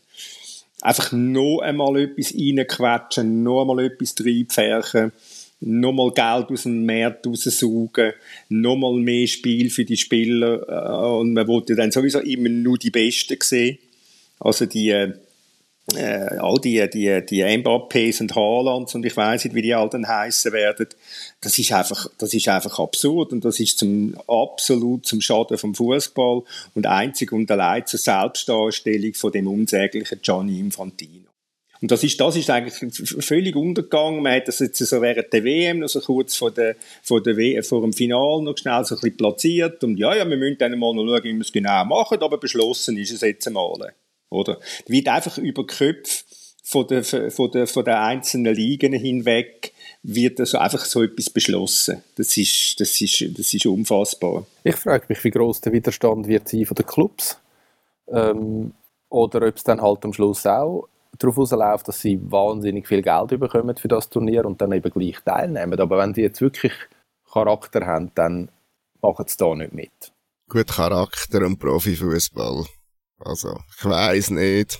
Einfach 0.81 1.11
noch 1.11 1.59
einmal 1.59 1.99
etwas 1.99 2.33
reinquetschen, 2.33 3.43
noch 3.43 3.61
einmal 3.61 3.85
etwas 3.85 4.15
reinpferchen, 4.19 5.11
noch 5.61 5.91
mal 5.91 6.11
Geld 6.11 6.51
aus 6.51 6.63
dem 6.63 6.85
Markt 6.85 7.27
raussaugen, 7.27 8.13
noch 8.49 8.77
mal 8.77 8.93
mehr 8.93 9.27
Spiel 9.27 9.69
für 9.69 9.85
die 9.85 9.97
Spieler 9.97 10.67
äh, 10.67 11.19
und 11.19 11.33
man 11.33 11.47
wollte 11.47 11.75
dann 11.75 11.91
sowieso 11.91 12.19
immer 12.19 12.49
nur 12.49 12.77
die 12.77 12.91
Besten 12.91 13.37
sehen. 13.41 13.77
Also 14.39 14.65
die 14.65 14.89
äh, 14.89 15.13
äh, 15.95 16.37
all 16.37 16.59
die, 16.59 16.87
die, 16.89 17.25
die 17.25 17.43
Mbappés 17.43 18.21
und 18.21 18.35
Haalands 18.35 18.95
und 18.95 19.05
ich 19.05 19.15
weiß 19.15 19.45
nicht, 19.45 19.55
wie 19.55 19.61
die 19.61 19.73
all 19.73 19.89
dann 19.89 20.07
heißen 20.07 20.51
werden, 20.51 20.87
das 21.41 21.57
ist 21.57 21.71
einfach, 21.71 22.07
das 22.17 22.33
ist 22.33 22.47
einfach 22.47 22.79
absurd 22.79 23.31
und 23.31 23.43
das 23.45 23.59
ist 23.59 23.79
zum, 23.79 24.15
absolut 24.27 25.05
zum 25.05 25.21
Schaden 25.21 25.57
vom 25.57 25.73
Fußball 25.75 26.43
und 26.75 26.85
einzig 26.85 27.31
und 27.31 27.49
allein 27.49 27.85
zur 27.85 27.99
Selbstdarstellung 27.99 29.13
von 29.13 29.31
dem 29.31 29.47
unsäglichen 29.47 30.21
Gianni 30.21 30.59
Infantino. 30.59 31.28
Und 31.81 31.91
das 31.91 32.03
ist, 32.03 32.19
das 32.19 32.35
ist 32.35 32.49
eigentlich 32.49 32.75
völlig 33.25 33.55
untergegangen. 33.55 34.21
Man 34.21 34.35
hat 34.35 34.47
das 34.47 34.59
jetzt 34.59 34.79
so 34.79 35.01
während 35.01 35.31
der 35.31 35.43
WM 35.43 35.79
noch 35.79 35.87
so 35.87 36.01
kurz 36.01 36.35
vor, 36.35 36.51
der, 36.51 36.75
vor, 37.01 37.23
der 37.23 37.37
w 37.37 37.61
vor 37.61 37.81
dem 37.81 37.93
Final 37.93 38.41
noch 38.41 38.57
schnell 38.57 38.83
so 38.83 38.95
ein 38.95 39.01
bisschen 39.01 39.17
platziert. 39.17 39.83
Und 39.83 39.97
ja, 39.97 40.15
ja, 40.15 40.29
wir 40.29 40.35
müssen 40.35 40.57
dann 40.57 40.77
mal 40.77 40.93
noch 40.93 41.05
schauen, 41.05 41.23
wie 41.23 41.33
wir 41.33 41.41
es 41.41 41.51
genau 41.51 41.85
machen, 41.85 42.21
aber 42.21 42.37
beschlossen 42.37 42.97
ist 42.97 43.13
es 43.13 43.21
jetzt 43.21 43.47
einmal. 43.47 43.93
Oder? 44.29 44.59
Wird 44.87 45.07
einfach 45.07 45.37
über 45.37 45.63
die 45.63 45.67
Köpfe 45.67 46.23
von 46.63 46.85
der, 46.87 47.03
von 47.03 47.51
der, 47.51 47.65
von 47.65 47.85
der 47.85 48.03
einzelnen 48.03 48.53
Ligen 48.53 48.93
hinweg 48.93 49.73
wird 50.03 50.39
also 50.39 50.59
einfach 50.59 50.85
so 50.85 51.03
etwas 51.03 51.29
beschlossen. 51.29 52.03
Das 52.15 52.37
ist, 52.37 52.79
das 52.79 53.01
ist, 53.01 53.37
das 53.37 53.53
ist 53.53 53.65
unfassbar. 53.65 54.45
Ich 54.63 54.75
frage 54.75 55.05
mich, 55.09 55.23
wie 55.23 55.31
groß 55.31 55.61
der 55.61 55.73
Widerstand 55.73 56.27
wird 56.27 56.47
sein 56.47 56.65
von 56.65 56.75
den 56.75 56.85
Clubs. 56.85 57.39
Ähm, 58.07 58.73
oder 59.09 59.47
ob 59.47 59.55
es 59.55 59.63
dann 59.63 59.81
halt 59.81 60.05
am 60.05 60.13
Schluss 60.13 60.45
auch 60.45 60.87
darauf 61.17 61.37
rausläuft, 61.37 61.87
dass 61.87 61.99
sie 61.99 62.19
wahnsinnig 62.21 62.87
viel 62.87 63.01
Geld 63.01 63.39
bekommen 63.39 63.75
für 63.75 63.87
das 63.87 64.09
Turnier 64.09 64.45
und 64.45 64.61
dann 64.61 64.71
eben 64.71 64.91
gleich 64.91 65.19
teilnehmen. 65.25 65.79
Aber 65.79 65.97
wenn 65.97 66.13
sie 66.13 66.21
jetzt 66.21 66.41
wirklich 66.41 66.73
Charakter 67.31 67.85
haben, 67.85 68.11
dann 68.15 68.49
machen 69.01 69.25
sie 69.27 69.37
da 69.37 69.55
nicht 69.55 69.73
mit. 69.73 70.13
Gut 70.49 70.67
Charakter 70.67 71.45
und 71.45 71.59
Profifußball. 71.59 72.65
Also, 73.19 73.57
ich 73.77 73.85
weiß 73.85 74.31
nicht. 74.31 74.79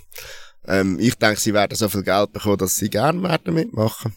Ähm, 0.67 0.97
ich 0.99 1.15
denke, 1.15 1.39
sie 1.39 1.53
werden 1.53 1.75
so 1.75 1.89
viel 1.89 2.03
Geld 2.03 2.33
bekommen, 2.33 2.57
dass 2.57 2.75
sie 2.75 2.89
gerne 2.89 3.21
werden 3.21 3.53
mitmachen. 3.53 4.15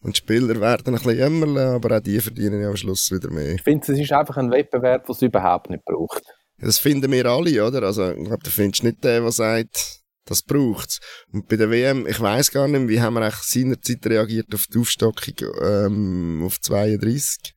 Und 0.00 0.16
die 0.16 0.18
Spieler 0.18 0.60
werden 0.60 0.94
ein 0.94 0.94
bisschen 0.94 1.16
jämmerle, 1.18 1.74
aber 1.74 1.96
auch 1.96 2.00
die 2.00 2.20
verdienen 2.20 2.62
ja 2.62 2.68
am 2.68 2.76
Schluss 2.76 3.10
wieder 3.10 3.30
mehr. 3.30 3.54
Ich 3.54 3.62
finde, 3.62 3.92
es 3.92 3.98
ist 3.98 4.12
einfach 4.12 4.36
ein 4.36 4.50
Wettbewerb, 4.50 5.06
den 5.06 5.12
es 5.12 5.22
überhaupt 5.22 5.70
nicht 5.70 5.84
braucht. 5.84 6.22
Das 6.58 6.78
finden 6.78 7.10
wir 7.10 7.26
alle, 7.26 7.66
oder? 7.66 7.82
Also, 7.82 8.10
ich 8.10 8.24
glaube, 8.24 8.42
du 8.42 8.50
findest 8.50 8.84
nicht 8.84 9.02
den, 9.04 9.22
der 9.22 9.32
sagt, 9.32 9.97
das 10.28 10.42
braucht's. 10.42 11.00
Und 11.32 11.48
bei 11.48 11.56
der 11.56 11.70
WM, 11.70 12.06
ich 12.06 12.20
weiß 12.20 12.50
gar 12.50 12.68
nicht, 12.68 12.88
wie 12.88 13.00
haben 13.00 13.14
wir 13.14 13.22
eigentlich 13.22 13.42
seinerzeit 13.42 14.06
reagiert 14.06 14.54
auf 14.54 14.66
die 14.66 14.78
Aufstockung 14.78 15.34
ähm, 15.62 16.42
auf 16.44 16.60
32? 16.60 17.54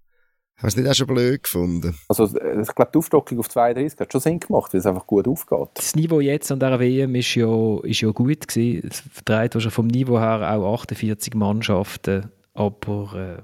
Haben 0.61 0.69
Sie 0.69 0.75
es 0.79 0.83
nicht 0.83 0.91
auch 0.91 0.95
schon 0.95 1.07
blöd 1.07 1.43
gefunden? 1.43 1.95
Also, 2.07 2.25
ich 2.25 2.75
glaube, 2.75 2.91
die 2.93 2.97
Aufstockung 2.99 3.39
auf 3.39 3.49
32 3.49 3.99
hat 3.99 4.11
schon 4.11 4.21
Sinn 4.21 4.39
gemacht, 4.39 4.71
weil 4.71 4.79
es 4.79 4.85
einfach 4.85 5.07
gut 5.07 5.27
aufgeht. 5.27 5.69
Das 5.73 5.95
Niveau 5.95 6.19
jetzt 6.19 6.51
an 6.51 6.59
dieser 6.59 6.79
WM 6.79 7.15
ist 7.15 7.33
ja, 7.33 7.79
ist 7.79 8.01
ja 8.01 8.11
gut 8.11 8.47
gewesen. 8.47 8.87
Es 8.87 8.99
vertreibt 9.11 9.55
wahrscheinlich 9.55 9.73
vom 9.73 9.87
Niveau 9.87 10.19
her 10.19 10.55
auch 10.55 10.81
48 10.81 11.33
Mannschaften, 11.33 12.29
aber 12.53 13.41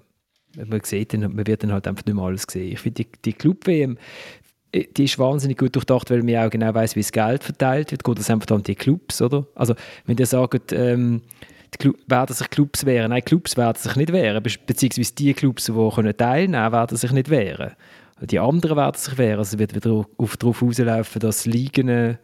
äh, 0.55 0.65
man, 0.65 0.81
sieht 0.83 1.13
dann, 1.13 1.21
man 1.21 1.47
wird 1.47 1.63
dann 1.63 1.71
halt 1.71 1.87
einfach 1.87 2.05
nicht 2.05 2.15
mehr 2.15 2.23
alles 2.23 2.45
sehen. 2.47 2.73
Ich 2.73 2.79
finde, 2.81 3.03
die, 3.03 3.09
die 3.25 3.33
Club-WM, 3.33 3.97
äh, 3.97 3.99
die 4.73 5.03
ist 5.03 5.17
wahnsinnig 5.17 5.57
gut 5.57 5.75
durchdacht, 5.75 6.09
weil 6.09 6.23
man 6.23 6.35
auch 6.37 6.49
genau 6.49 6.73
weiß, 6.73 6.95
wie 6.95 7.01
das 7.01 7.11
Geld 7.11 7.43
verteilt 7.43 7.91
wird. 7.91 8.03
Geht 8.03 8.19
das 8.19 8.29
einfach 8.29 8.55
an 8.55 8.63
die 8.63 8.75
Clubs, 8.75 9.21
oder? 9.21 9.47
Also, 9.55 9.75
wenn 10.05 10.17
ihr 10.17 10.25
sagt, 10.25 10.73
ähm, 10.73 11.21
werden 12.07 12.35
sich 12.35 12.49
Clubs 12.49 12.85
wehren. 12.85 13.09
Nein, 13.09 13.23
Clubs 13.23 13.57
werden 13.57 13.77
sich 13.77 13.95
nicht 13.95 14.11
wehren, 14.11 14.41
beziehungsweise 14.41 15.13
die 15.13 15.33
Clubs, 15.33 15.65
die 15.65 16.13
teilnehmen 16.13 16.53
können, 16.53 16.71
werden 16.71 16.97
sich 16.97 17.11
nicht 17.11 17.29
wehren. 17.29 17.71
Die 18.21 18.39
anderen 18.39 18.77
werden 18.77 18.97
sich 18.97 19.17
wehren. 19.17 19.39
Also 19.39 19.55
es 19.55 19.59
wird 19.59 19.75
wieder 19.75 20.05
auf, 20.17 20.37
darauf 20.37 20.61
rauslaufen, 20.61 21.19
dass 21.19 21.45
Ligen 21.45 22.17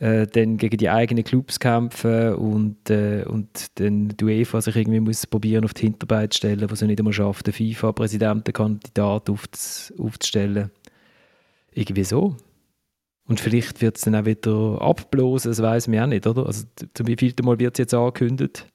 äh, 0.00 0.26
dann 0.26 0.56
gegen 0.56 0.76
die 0.76 0.90
eigenen 0.90 1.24
Clubs 1.24 1.60
kämpfen 1.60 2.34
und, 2.34 2.90
äh, 2.90 3.24
und 3.26 3.78
dann 3.78 4.08
die 4.08 4.24
UEFA 4.24 4.60
sich 4.60 4.76
irgendwie 4.76 5.00
muss 5.00 5.26
probieren 5.26 5.64
auf 5.64 5.74
die 5.74 5.82
Hinterbeine 5.82 6.28
zu 6.28 6.38
stellen, 6.38 6.70
was 6.70 6.80
sie 6.80 6.86
nicht 6.86 6.98
einmal 6.98 7.12
schafft, 7.12 7.46
den 7.46 7.54
FIFA-Präsidentenkandidat 7.54 9.30
aufzustellen. 9.30 10.70
Irgendwie 11.72 12.04
so. 12.04 12.36
Und 13.26 13.38
vielleicht 13.38 13.80
wird 13.80 13.96
es 13.96 14.02
dann 14.02 14.16
auch 14.16 14.24
wieder 14.24 14.80
abblosen, 14.80 15.52
das 15.52 15.62
weiß 15.62 15.88
man 15.88 16.00
auch 16.00 16.06
nicht, 16.06 16.26
oder? 16.26 16.46
Also 16.46 16.64
zum 16.94 17.06
wievielten 17.06 17.46
Mal 17.46 17.58
wird 17.60 17.76
es 17.76 17.78
jetzt 17.78 17.94
angekündigt? 17.94 18.66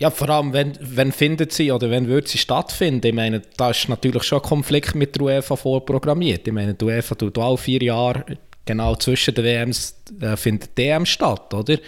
Ja, 0.00 0.10
vor 0.10 0.30
allem, 0.30 0.52
wenn, 0.52 0.78
wenn 0.80 1.10
findet 1.10 1.52
sie 1.52 1.72
oder 1.72 1.90
wenn 1.90 2.06
wird 2.06 2.28
sie 2.28 2.38
stattfinden? 2.38 3.06
Ich 3.06 3.12
meine, 3.12 3.42
da 3.56 3.70
ist 3.70 3.88
natürlich 3.88 4.22
schon 4.22 4.38
ein 4.38 4.48
Konflikt 4.48 4.94
mit 4.94 5.16
der 5.16 5.22
UEFA 5.22 5.56
vorprogrammiert. 5.56 6.46
Ich 6.46 6.54
meine, 6.54 6.74
die 6.74 6.84
UEFA 6.84 7.16
tut 7.16 7.36
alle 7.36 7.58
vier 7.58 7.82
Jahre, 7.82 8.24
genau 8.64 8.94
zwischen 8.94 9.34
den 9.34 9.44
WMs, 9.44 10.00
äh, 10.20 10.36
findet 10.36 10.78
DM 10.78 11.04
statt, 11.04 11.52
oder? 11.52 11.78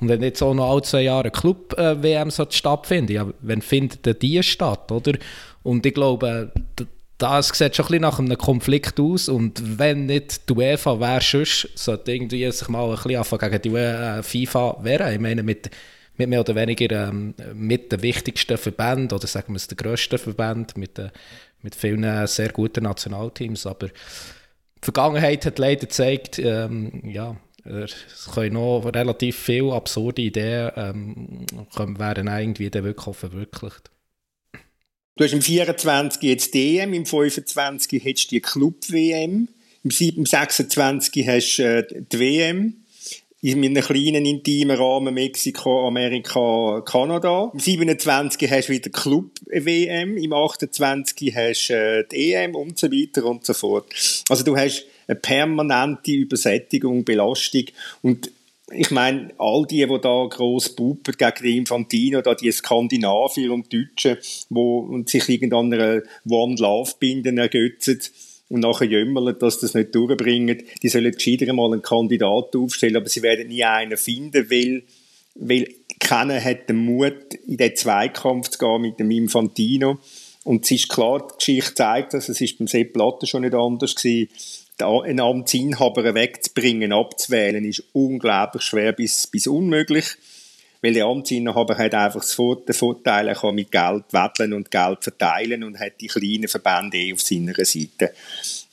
Und 0.00 0.08
wenn 0.08 0.22
jetzt 0.22 0.42
auch 0.42 0.54
noch 0.54 0.70
alle 0.70 0.82
zwei 0.82 1.02
Jahre 1.02 1.30
Club-WM 1.30 2.28
äh, 2.28 2.46
stattfinden, 2.50 3.12
ja, 3.12 3.26
wann 3.40 3.62
findet 3.62 4.20
die 4.20 4.42
statt, 4.42 4.90
oder? 4.90 5.12
Und 5.62 5.86
ich 5.86 5.94
glaube, 5.94 6.52
das 7.20 7.48
sieht 7.48 7.76
schon 7.76 7.86
ein 7.86 7.88
bisschen 7.88 8.02
nach 8.02 8.18
einem 8.18 8.38
Konflikt 8.38 8.98
aus 8.98 9.28
und 9.28 9.78
wenn 9.78 10.06
nicht 10.06 10.48
die 10.48 10.52
UEFA 10.54 10.98
wäre, 10.98 11.20
sonst 11.20 11.68
sollte 11.74 12.12
irgendwie 12.12 12.50
sich 12.50 12.68
mal 12.68 12.88
ein 12.88 12.96
bisschen 12.96 13.16
anfangen 13.16 13.50
gegen 13.50 13.62
die 13.62 13.78
äh, 13.78 14.22
FIFA 14.22 14.78
wehren. 14.82 15.12
Ich 15.12 15.20
meine, 15.20 15.42
mit 15.42 15.70
mit 16.20 16.28
mehr 16.28 16.40
oder 16.40 16.54
weniger 16.54 17.08
ähm, 17.08 17.34
mit 17.54 17.90
den 17.90 18.02
wichtigsten 18.02 18.58
Verbänden 18.58 19.16
oder 19.16 19.26
sagen 19.26 19.54
wir 19.54 19.56
es, 19.56 19.68
der 19.68 19.76
grössten 19.76 20.18
Verband, 20.18 20.76
mit, 20.76 20.98
äh, 20.98 21.08
mit 21.62 21.74
vielen 21.74 22.26
sehr 22.26 22.50
guten 22.50 22.84
Nationalteams. 22.84 23.66
Aber 23.66 23.88
die 23.88 23.92
Vergangenheit 24.82 25.46
hat 25.46 25.58
leider 25.58 25.80
gezeigt, 25.80 26.38
ähm, 26.38 27.02
ja, 27.04 27.36
es 27.64 28.30
können 28.34 28.54
noch 28.54 28.82
relativ 28.84 29.38
viele 29.38 29.72
absurde 29.72 30.22
Ideen 30.22 30.70
ähm, 30.76 31.46
werden 31.98 32.28
irgendwie 32.28 32.70
dann 32.70 32.84
wirklich 32.84 33.16
verwirklicht. 33.16 33.90
Du 35.20 35.24
hast 35.24 35.34
im 35.34 35.42
24 35.42 36.22
jetzt 36.22 36.54
DM, 36.54 36.94
im 36.94 37.04
25 37.04 38.02
hättest 38.02 38.30
du 38.30 38.36
die 38.36 38.40
Club-WM, 38.40 39.48
im 39.84 39.90
26 39.90 41.28
hast 41.28 41.56
du 41.58 41.62
äh, 41.62 41.86
die 42.10 42.18
WM 42.18 42.76
in 43.42 43.62
einem 43.62 43.84
kleinen, 43.84 44.24
intimen 44.24 44.78
Rahmen 44.78 45.12
Mexiko, 45.12 45.86
Amerika, 45.86 46.82
Kanada. 46.86 47.50
Im 47.52 47.60
27. 47.60 48.50
hast 48.50 48.68
du 48.70 48.72
wieder 48.72 48.88
Club-WM, 48.88 50.16
im 50.16 50.32
28. 50.32 51.36
hast 51.36 51.68
du 51.68 51.74
äh, 51.74 52.04
die 52.10 52.32
EM 52.32 52.54
und 52.54 52.78
so 52.78 52.90
weiter 52.90 53.26
und 53.26 53.44
so 53.44 53.52
fort. 53.52 53.92
Also 54.30 54.42
du 54.42 54.56
hast 54.56 54.86
eine 55.06 55.16
permanente 55.16 56.12
Übersättigung, 56.12 57.04
Belastung 57.04 57.64
und 58.00 58.30
ich 58.72 58.90
meine, 58.90 59.32
all 59.38 59.66
die, 59.66 59.86
die 59.86 60.00
da 60.00 60.26
gross 60.28 60.68
puppen 60.68 61.14
gegen 61.16 61.42
die 61.42 61.56
Infantino, 61.56 62.22
da 62.22 62.34
die 62.34 62.52
Skandinavier 62.52 63.52
und 63.52 63.72
Deutschen, 63.72 64.18
wo 64.48 64.80
und 64.80 65.08
sich 65.08 65.28
irgendeiner 65.28 66.02
One 66.28 66.56
Love 66.56 66.92
Binden 66.98 67.38
ergötzen 67.38 68.00
und 68.48 68.60
nachher 68.60 68.86
jümmeln, 68.86 69.36
dass 69.38 69.60
das 69.60 69.74
nicht 69.74 69.94
durchbringen, 69.94 70.62
die 70.82 70.88
sollen 70.88 71.12
gescheiter 71.12 71.52
mal 71.52 71.72
einen 71.72 71.82
Kandidat 71.82 72.54
aufstellen, 72.56 72.96
aber 72.96 73.08
sie 73.08 73.22
werden 73.22 73.48
nie 73.48 73.64
einen 73.64 73.96
finden, 73.96 74.50
weil, 74.50 74.82
weil 75.36 75.68
keiner 76.00 76.42
hat 76.42 76.68
den 76.68 76.84
Mut, 76.84 77.34
in 77.46 77.56
den 77.56 77.76
Zweikampf 77.76 78.48
zu 78.48 78.58
gehen 78.58 78.80
mit 78.80 78.98
dem 78.98 79.10
Infantino. 79.10 79.98
Und 80.42 80.64
es 80.64 80.70
ist 80.70 80.88
klar, 80.88 81.28
die 81.28 81.36
Geschichte 81.36 81.74
zeigt 81.74 82.14
das, 82.14 82.28
es 82.28 82.40
ist 82.40 82.58
beim 82.58 82.66
Sepp 82.66 82.94
Blatter 82.94 83.26
schon 83.26 83.42
nicht 83.42 83.54
anders 83.54 83.94
gewesen, 83.94 84.30
einen 84.82 85.20
Amtsinhaber 85.20 86.14
wegzubringen, 86.14 86.92
abzuwählen, 86.92 87.64
ist 87.64 87.84
unglaublich 87.92 88.62
schwer 88.62 88.92
bis, 88.92 89.26
bis 89.26 89.46
unmöglich. 89.46 90.16
Weil 90.82 90.94
der 90.94 91.06
Amtsinhaber 91.06 91.76
hat 91.76 91.94
einfach 91.94 92.24
den 92.66 92.74
Vorteil, 92.74 93.28
er 93.28 93.34
kann 93.34 93.54
mit 93.54 93.70
Geld 93.70 94.04
wetteln 94.12 94.54
und 94.54 94.70
Geld 94.70 95.02
verteilen 95.02 95.62
und 95.62 95.78
hat 95.78 96.00
die 96.00 96.06
kleinen 96.06 96.48
Verbände 96.48 96.96
eh 96.96 97.12
auf 97.12 97.20
seiner 97.20 97.52
Seite. 97.54 98.14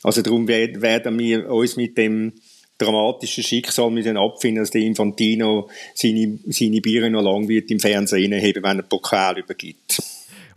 Also 0.04 0.22
darum 0.22 0.48
werden 0.48 1.20
wir 1.20 1.52
uns 1.52 1.76
mit 1.76 1.98
dem 1.98 2.32
dramatischen 2.78 3.44
Schicksal 3.44 3.90
müssen 3.90 4.18
abfinden, 4.18 4.64
dass 4.64 4.72
der 4.72 4.82
Infantino 4.82 5.70
seine, 5.94 6.38
seine 6.48 6.82
Biere 6.82 7.10
noch 7.10 7.24
lang 7.24 7.48
wird 7.48 7.72
im 7.72 7.80
Fernsehen 7.80 8.32
heben, 8.34 8.64
wenn 8.64 8.78
er 8.78 8.84
Pokal 8.84 9.40
übergibt. 9.40 10.02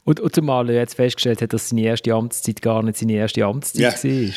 Und, 0.04 0.20
und 0.20 0.34
zumal 0.34 0.68
er 0.70 0.76
jetzt 0.76 0.94
festgestellt 0.94 1.42
hat, 1.42 1.52
dass 1.52 1.68
seine 1.68 1.82
erste 1.82 2.12
Amtszeit 2.12 2.62
gar 2.62 2.82
nicht 2.82 2.98
seine 2.98 3.14
erste 3.14 3.44
Amtszeit 3.44 4.02
ja. 4.02 4.10
war. 4.10 4.32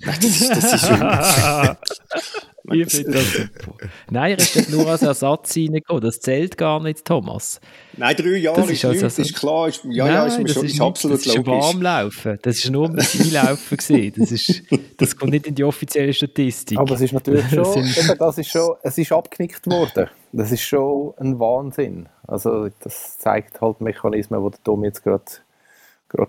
Nein, 0.00 0.16
das 0.20 0.40
ist, 0.40 0.50
das 0.50 0.72
ist 0.74 0.90
ich 2.72 2.90
finde 2.90 3.10
das 3.12 3.32
super. 3.32 3.88
Nein, 4.10 4.32
er 4.32 4.38
ist 4.38 4.56
nicht 4.56 4.70
nur 4.70 4.86
als 4.86 5.02
Ersatz 5.02 5.56
reingekommen. 5.56 6.02
Das 6.02 6.20
zählt 6.20 6.56
gar 6.56 6.80
nicht, 6.82 7.04
Thomas. 7.04 7.60
Nein, 7.96 8.14
drei 8.16 8.36
Jahre 8.36 8.60
das 8.60 8.70
ist, 8.70 8.84
ist, 8.84 9.04
also, 9.04 9.22
ist 9.22 9.34
klar. 9.34 9.68
Ist, 9.68 9.84
ja, 9.84 10.04
nein, 10.04 10.14
ja, 10.14 10.26
ist, 10.26 10.38
das 10.38 10.52
schon, 10.52 10.64
ist, 10.66 10.72
ist 10.74 10.80
absolut 10.80 11.18
das 11.18 11.26
ist 11.26 11.36
logisch. 11.36 11.52
Warmlaufen. 11.52 12.38
Das 12.42 12.56
ist 12.56 12.70
nur 12.70 12.88
ein 12.88 12.98
Einlaufen 12.98 13.76
gewesen. 13.76 14.12
Das, 14.16 14.32
ist, 14.32 14.62
das 14.96 15.16
kommt 15.16 15.32
nicht 15.32 15.46
in 15.46 15.54
die 15.54 15.64
offizielle 15.64 16.12
Statistik. 16.12 16.78
Aber 16.78 16.94
es 16.94 17.00
ist 17.00 17.12
natürlich 17.12 17.48
schon, 17.50 17.76
eben, 17.76 18.18
das 18.18 18.38
ist 18.38 18.50
schon, 18.50 18.76
es 18.82 18.98
ist 18.98 19.12
abgenickt 19.12 19.66
worden. 19.66 20.08
Das 20.32 20.52
ist 20.52 20.62
schon 20.62 21.14
ein 21.18 21.38
Wahnsinn. 21.40 22.08
Also 22.26 22.68
das 22.80 23.18
zeigt 23.18 23.60
halt 23.60 23.80
Mechanismen, 23.80 24.44
die 24.44 24.50
der 24.50 24.62
Tom 24.62 24.84
jetzt 24.84 25.02
gerade 25.02 25.24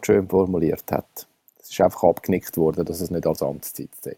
schön 0.04 0.28
formuliert 0.28 0.92
hat. 0.92 1.29
Es 1.70 1.74
ist 1.74 1.82
einfach 1.82 2.04
abgenickt 2.04 2.58
worden, 2.58 2.84
dass 2.84 3.00
es 3.00 3.12
nicht 3.12 3.28
als 3.28 3.44
Amtszeit 3.44 3.90
zählt. 4.02 4.18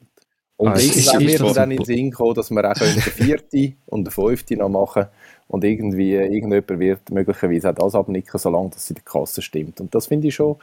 Und 0.56 0.70
ah, 0.70 0.80
irgendwann 0.80 1.28
wird 1.28 1.42
es 1.42 1.54
dann 1.54 1.72
in 1.72 1.78
den 1.78 1.86
Sinn 1.86 2.12
kommen, 2.12 2.36
dass 2.36 2.50
wir 2.50 2.64
auch 2.64 2.82
eine 2.82 3.02
vierte 3.02 3.74
und 3.88 4.02
eine 4.02 4.12
fünfte 4.12 4.56
noch 4.56 4.70
machen 4.70 5.08
und 5.48 5.64
irgendwie 5.64 6.14
irgendjemand 6.14 6.80
wird 6.80 7.10
möglicherweise 7.10 7.72
auch 7.72 7.76
das 7.76 7.96
abnicken, 7.96 8.40
solange 8.40 8.70
das 8.70 8.90
in 8.90 8.96
der 8.96 9.04
Kasse 9.04 9.42
stimmt. 9.42 9.82
Und 9.82 9.94
das 9.94 10.08
finde 10.08 10.30
ich 10.30 10.36
schon 10.36 10.58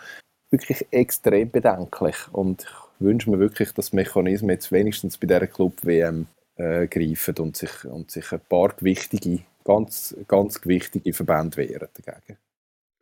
wirklich 0.51 0.87
extrem 0.93 1.51
bedenklich 1.51 2.17
und 2.33 2.63
ich 2.63 3.05
wünsche 3.05 3.31
mir 3.31 3.39
wirklich, 3.39 3.73
dass 3.73 3.93
Mechanismen 3.93 4.51
jetzt 4.51 4.73
wenigstens 4.73 5.19
bei 5.19 5.27
dieser 5.27 5.47
Club-WM 5.47 6.27
äh, 6.57 6.87
greifen 6.87 7.35
und 7.39 7.57
sich, 7.57 7.85
und 7.85 8.11
sich 8.11 8.33
ein 8.33 8.41
paar 8.49 8.73
wichtige, 8.81 9.43
ganz, 9.65 10.17
ganz 10.27 10.65
wichtige 10.65 11.13
Verbände 11.13 11.59
wehren 11.59 11.89
dagegen. 11.95 12.39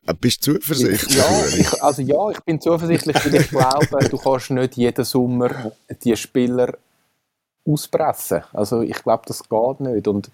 Äh, 0.07 0.15
bist 0.21 0.47
du 0.47 0.55
zuversichtlich? 0.55 1.17
Ja, 1.17 1.47
ich, 1.47 1.83
also 1.83 2.03
ja, 2.03 2.31
ich 2.31 2.41
bin 2.41 2.61
zuversichtlich, 2.61 3.17
weil 3.25 3.35
ich 3.35 3.49
glaube, 3.49 4.09
du 4.09 4.19
kannst 4.19 4.51
nicht 4.51 4.77
jeden 4.77 5.05
Sommer 5.05 5.73
die 6.03 6.17
Spieler 6.17 6.75
auspressen. 7.67 8.43
Also 8.53 8.83
ich 8.83 9.03
glaube, 9.03 9.25
das 9.27 9.49
geht 9.49 9.81
nicht. 9.81 10.09
Und, 10.09 10.31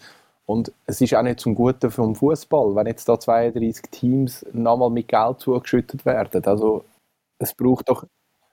und 0.46 0.72
es 0.86 1.00
ist 1.00 1.14
auch 1.14 1.22
nicht 1.22 1.40
zum 1.40 1.54
Guten 1.54 1.90
vom 1.90 2.14
Fußball, 2.14 2.74
wenn 2.74 2.86
jetzt 2.86 3.08
da 3.08 3.18
32 3.18 3.84
Teams 3.90 4.46
nochmal 4.52 4.90
mit 4.90 5.08
Geld 5.08 5.40
zugeschüttet 5.40 6.04
werden. 6.04 6.44
Also 6.44 6.84
es 7.38 7.54
braucht 7.54 7.88
doch 7.88 8.04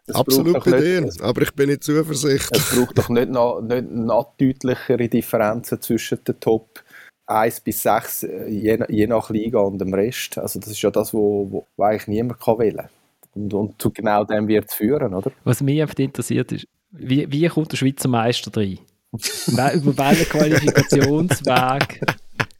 es 0.09 0.15
Absolut 0.15 0.65
bei 0.65 0.81
dir, 0.81 1.07
aber 1.21 1.43
ich 1.43 1.53
bin 1.53 1.69
nicht 1.69 1.83
zuversichtlich. 1.83 2.59
Es 2.59 2.75
braucht 2.75 2.97
doch 2.97 3.09
nicht 3.09 3.29
noch, 3.29 3.61
nicht 3.61 3.91
noch 3.91 4.33
deutlichere 4.37 5.07
Differenzen 5.07 5.79
zwischen 5.81 6.23
den 6.23 6.39
Top 6.39 6.83
1 7.29 7.61
bis 7.61 7.83
6, 7.83 8.23
äh, 8.23 8.47
je, 8.47 8.79
je, 8.89 9.07
nach 9.07 9.29
Liga 9.29 9.59
und 9.59 9.79
dem 9.79 9.93
Rest. 9.93 10.37
Also 10.37 10.59
das 10.59 10.69
ist 10.69 10.81
ja 10.81 10.91
das, 10.91 11.13
wo, 11.13 11.47
wo, 11.51 11.67
wo 11.77 11.83
eigentlich 11.83 12.07
niemand 12.07 12.39
kann 12.39 12.59
wählen 12.59 12.77
kann. 12.77 12.89
Und, 13.35 13.53
und 13.53 13.81
zu 13.81 13.91
genau 13.91 14.23
dem 14.23 14.47
wird 14.47 14.69
es 14.69 14.73
führen, 14.73 15.13
oder? 15.13 15.31
Was 15.43 15.61
mich 15.61 15.81
einfach 15.81 15.97
interessiert 15.97 16.51
ist, 16.51 16.67
wie, 16.91 17.31
wie 17.31 17.47
kommt 17.47 17.71
der 17.71 17.77
Schweizer 17.77 18.07
Meister 18.07 18.51
rein? 18.55 18.79
über 19.11 19.97
welchen 19.97 20.29
Qualifikationsweg 20.29 21.99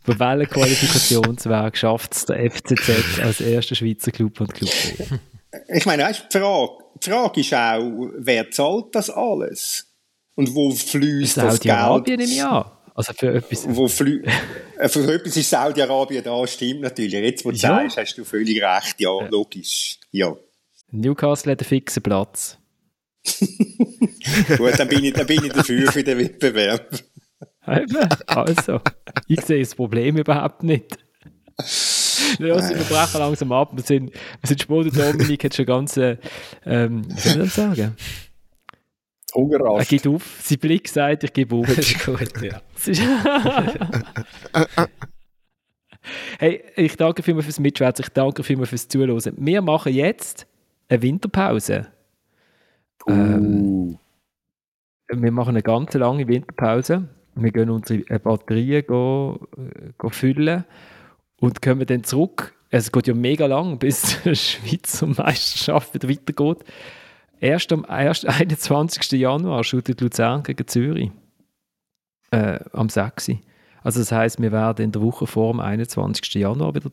über 0.08 0.20
welchen 0.20 0.50
Qualifikationsweg 0.50 1.78
schafft 1.78 2.14
es 2.14 2.26
der 2.26 2.50
FCZ 2.50 3.20
als 3.22 3.42
erster 3.42 3.76
Schweizer 3.76 4.12
Club 4.12 4.42
und 4.42 4.54
Club 4.54 4.72
Ich 5.68 5.86
meine, 5.86 6.04
weißt, 6.04 6.26
die, 6.34 6.38
Frage, 6.40 6.72
die 7.04 7.10
Frage 7.10 7.42
ist 7.42 7.54
auch, 7.54 8.10
wer 8.18 8.50
zahlt 8.50 8.96
das 8.96 9.10
alles? 9.10 9.86
Und 10.36 10.56
wo 10.56 10.72
fließt 10.72 11.38
das 11.38 11.60
Geld? 11.60 11.76
Saudi-Arabien 11.76 12.20
im 12.22 12.32
Jahr. 12.32 12.79
Also 13.00 13.14
für 13.14 13.34
etwas. 13.34 13.66
Wo 13.66 13.86
äh, 13.86 14.90
für 14.90 15.14
etwas 15.14 15.38
ist 15.38 15.50
Saudi-Arabien 15.50 16.22
da, 16.22 16.46
stimmt 16.46 16.82
natürlich. 16.82 17.14
Jetzt, 17.14 17.46
wo 17.46 17.52
du 17.52 17.56
ja. 17.56 17.80
sagst, 17.80 17.96
hast 17.96 18.18
du 18.18 18.26
völlig 18.26 18.62
recht. 18.62 19.00
Ja, 19.00 19.26
logisch. 19.30 20.00
Ja. 20.12 20.36
Newcastle 20.92 21.54
hat 21.54 21.62
einen 21.62 21.66
fixen 21.66 22.04
Platz. 22.04 22.58
Gut, 24.58 24.78
dann 24.78 24.90
bin, 24.90 25.06
ich, 25.06 25.14
dann 25.14 25.26
bin 25.26 25.46
ich 25.46 25.54
dafür 25.54 25.90
für 25.90 26.04
den 26.04 26.18
Wettbewerb. 26.18 26.90
also, 28.26 28.82
ich 29.28 29.40
sehe 29.46 29.62
das 29.62 29.76
Problem 29.76 30.18
überhaupt 30.18 30.64
nicht. 30.64 30.98
Ja, 32.38 32.70
wir 32.70 32.84
brechen 32.84 33.20
langsam 33.20 33.54
ab. 33.54 33.72
Wir 33.78 33.84
sind, 33.84 34.12
wir 34.12 34.48
sind 34.48 34.62
spät. 34.62 34.98
Dominik 34.98 35.46
hat 35.46 35.56
schon 35.56 35.66
ganz, 35.66 35.96
äh, 35.96 36.18
ähm, 36.66 37.06
wie 37.08 37.20
soll 37.22 37.44
ich 37.44 37.54
das 37.54 37.56
sagen? 37.56 37.96
Hungerrast. 39.34 39.80
Er 39.80 39.98
geht 39.98 40.08
auf. 40.08 40.40
Sein 40.42 40.60
Blick 40.60 40.88
sagt, 40.88 41.24
ich 41.24 41.34
gebe 41.34 41.56
auf. 41.56 41.68
Das 41.68 41.80
ist 41.80 42.06
gut, 42.06 42.42
ja. 42.42 42.62
hey, 46.40 46.64
ich 46.76 46.96
danke 46.98 47.24
vielmals 47.24 47.46
fürs 47.46 47.60
Mitschwätzen. 47.60 48.06
Ich 48.06 48.10
danke 48.10 48.44
vielmals 48.44 48.70
fürs 48.70 48.88
Zuhören. 48.88 49.34
Wir 49.38 49.62
machen 49.62 49.94
jetzt 49.94 50.48
eine 50.88 51.02
Winterpause. 51.02 51.88
Uh. 53.08 53.12
Ähm, 53.12 54.00
wir 55.12 55.32
machen 55.32 55.50
eine 55.50 55.64
ganz 55.64 55.94
lange 55.94 56.28
Winterpause. 56.28 57.08
Wir 57.36 57.52
gehen 57.52 57.70
unsere 57.70 58.02
äh, 58.10 58.20
Batterien 58.20 58.86
go, 58.86 59.40
go 59.98 60.10
füllen 60.10 60.66
und 61.38 61.62
kommen 61.62 61.86
dann 61.86 62.04
zurück. 62.04 62.54
Es 62.70 62.92
geht 62.92 63.08
ja 63.08 63.14
mega 63.14 63.46
lang, 63.46 63.78
bis 63.80 64.22
die 64.24 64.36
Schweizer 64.36 65.08
Meisterschaft 65.08 65.94
wieder 65.94 66.10
weitergeht. 66.10 66.66
Erst 67.40 67.72
am 67.72 67.86
21. 67.86 69.12
Januar 69.20 69.64
shootet 69.64 70.02
Luzern 70.02 70.44
gegen 70.44 70.68
Zürich. 70.68 71.12
Äh, 72.32 72.60
am 72.74 72.90
6. 72.90 73.32
Also 73.82 74.00
das 74.00 74.12
heisst, 74.12 74.42
wir 74.42 74.52
werden 74.52 74.86
in 74.86 74.92
der 74.92 75.02
Woche 75.02 75.26
vor 75.26 75.54
dem 75.54 75.60
21. 75.60 76.34
Januar 76.36 76.76
wieder, 76.76 76.92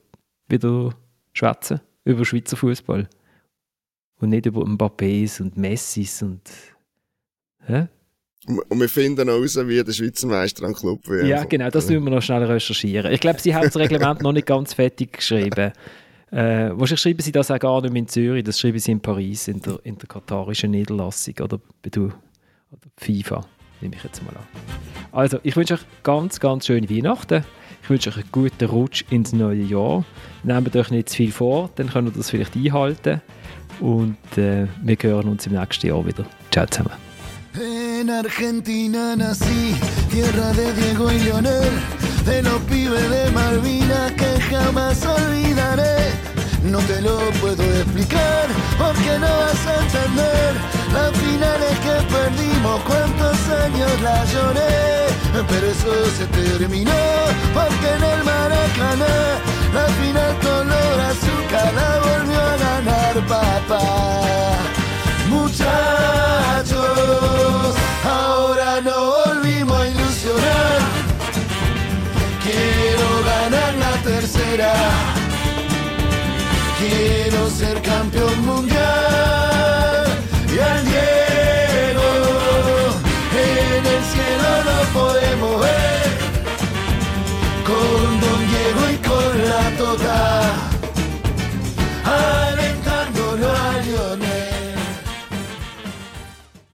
wieder 0.48 0.90
schwätzen 1.32 1.80
über 2.04 2.24
Schweizer 2.24 2.56
Fußball. 2.56 3.08
Und 4.18 4.30
nicht 4.30 4.46
über 4.46 4.62
Mbappés 4.62 5.42
und 5.42 5.56
Messis 5.56 6.22
und. 6.22 6.40
Hä? 7.66 7.88
Und 8.46 8.80
wir 8.80 8.88
finden 8.88 9.28
heraus, 9.28 9.56
wie 9.56 9.82
der 9.82 9.92
Schweizer 9.92 10.28
Meister 10.28 10.64
am 10.64 10.72
Club 10.72 11.06
wird. 11.08 11.26
Ja, 11.26 11.44
genau, 11.44 11.68
das 11.68 11.88
müssen 11.88 12.04
wir 12.04 12.12
noch 12.12 12.22
schnell 12.22 12.44
recherchieren. 12.44 13.12
Ich 13.12 13.20
glaube, 13.20 13.40
sie 13.40 13.54
haben 13.54 13.64
das 13.64 13.76
Reglement 13.76 14.22
noch 14.22 14.32
nicht 14.32 14.46
ganz 14.46 14.72
fertig 14.72 15.14
geschrieben. 15.14 15.72
Äh, 16.36 16.78
wahrscheinlich 16.78 17.00
schreiben 17.00 17.20
sie 17.22 17.32
das 17.32 17.50
auch 17.50 17.58
gar 17.58 17.80
nicht 17.80 17.94
mehr 17.94 18.00
in 18.00 18.08
Zürich, 18.08 18.44
das 18.44 18.60
schreiben 18.60 18.78
sie 18.78 18.92
in 18.92 19.00
Paris, 19.00 19.48
in 19.48 19.62
der, 19.62 19.80
in 19.84 19.96
der 19.96 20.06
katarischen 20.06 20.72
Niederlassung 20.72 21.32
oder 21.40 21.58
bei 21.80 21.88
du, 21.88 22.12
oder 22.70 22.90
FIFA, 22.98 23.46
nehme 23.80 23.96
ich 23.96 24.04
jetzt 24.04 24.22
mal 24.22 24.36
an. 24.36 24.44
Also, 25.12 25.38
ich 25.42 25.56
wünsche 25.56 25.74
euch 25.74 25.86
ganz, 26.02 26.38
ganz 26.38 26.66
schöne 26.66 26.90
Weihnachten. 26.90 27.42
Ich 27.82 27.88
wünsche 27.88 28.10
euch 28.10 28.16
einen 28.16 28.28
guten 28.32 28.66
Rutsch 28.66 29.04
ins 29.08 29.32
neue 29.32 29.62
Jahr. 29.62 30.04
Nehmt 30.42 30.76
euch 30.76 30.90
nicht 30.90 31.08
zu 31.08 31.16
viel 31.16 31.32
vor, 31.32 31.70
dann 31.76 31.88
könnt 31.88 32.10
ihr 32.10 32.12
das 32.12 32.28
vielleicht 32.28 32.54
einhalten. 32.54 33.22
Und 33.80 34.18
äh, 34.36 34.66
wir 34.82 34.96
hören 35.00 35.28
uns 35.28 35.46
im 35.46 35.54
nächsten 35.54 35.86
Jahr 35.86 36.04
wieder. 36.04 36.26
Ciao 36.50 36.66
zusammen. 36.66 36.92
En 37.54 38.10
Argentina 38.10 39.16
nací, 39.16 39.74
tierra 40.10 40.52
de 40.52 40.70
Diego 40.74 41.10
y 41.10 41.18
Leonel, 41.24 41.70
de 42.26 42.42
los 42.42 42.60
pibes 42.62 43.08
de 43.08 43.30
Malvinas 43.30 44.12
que 44.12 44.40
jamás 44.50 45.06
olvidaré. 45.06 46.10
No 46.62 46.78
te 46.80 47.00
lo 47.00 47.16
puedo 47.40 47.62
explicar 47.62 48.46
porque 48.76 49.18
no 49.20 49.28
vas 49.28 49.66
a 49.66 49.74
entender 49.84 50.54
las 50.92 51.12
finales 51.12 51.78
que 51.84 51.94
perdimos, 52.12 52.80
cuántos 52.82 53.38
años 53.64 54.00
la 54.02 54.24
lloré, 54.24 55.06
pero 55.48 55.66
eso 55.68 55.92
se 56.18 56.26
terminó 56.26 56.92
porque 57.54 57.88
en 57.96 58.02
el 58.02 58.24
Maracaná 58.24 59.16
la 59.72 59.86
final 60.00 60.36
color 60.40 61.00
azúcar 61.12 61.72
la 61.74 61.90
volvió 62.08 62.40
a 62.40 62.56
ganar 62.56 63.14
papá. 63.28 63.84
Muchachos, 65.30 66.74
ahora 68.04 68.80
no 68.80 69.25
Quiero 72.46 73.24
ganar 73.24 73.74
la 73.74 73.92
tercera. 74.02 74.72
Quiero 76.78 77.50
ser 77.50 77.82
campeón 77.82 78.46
mundial. 78.46 79.35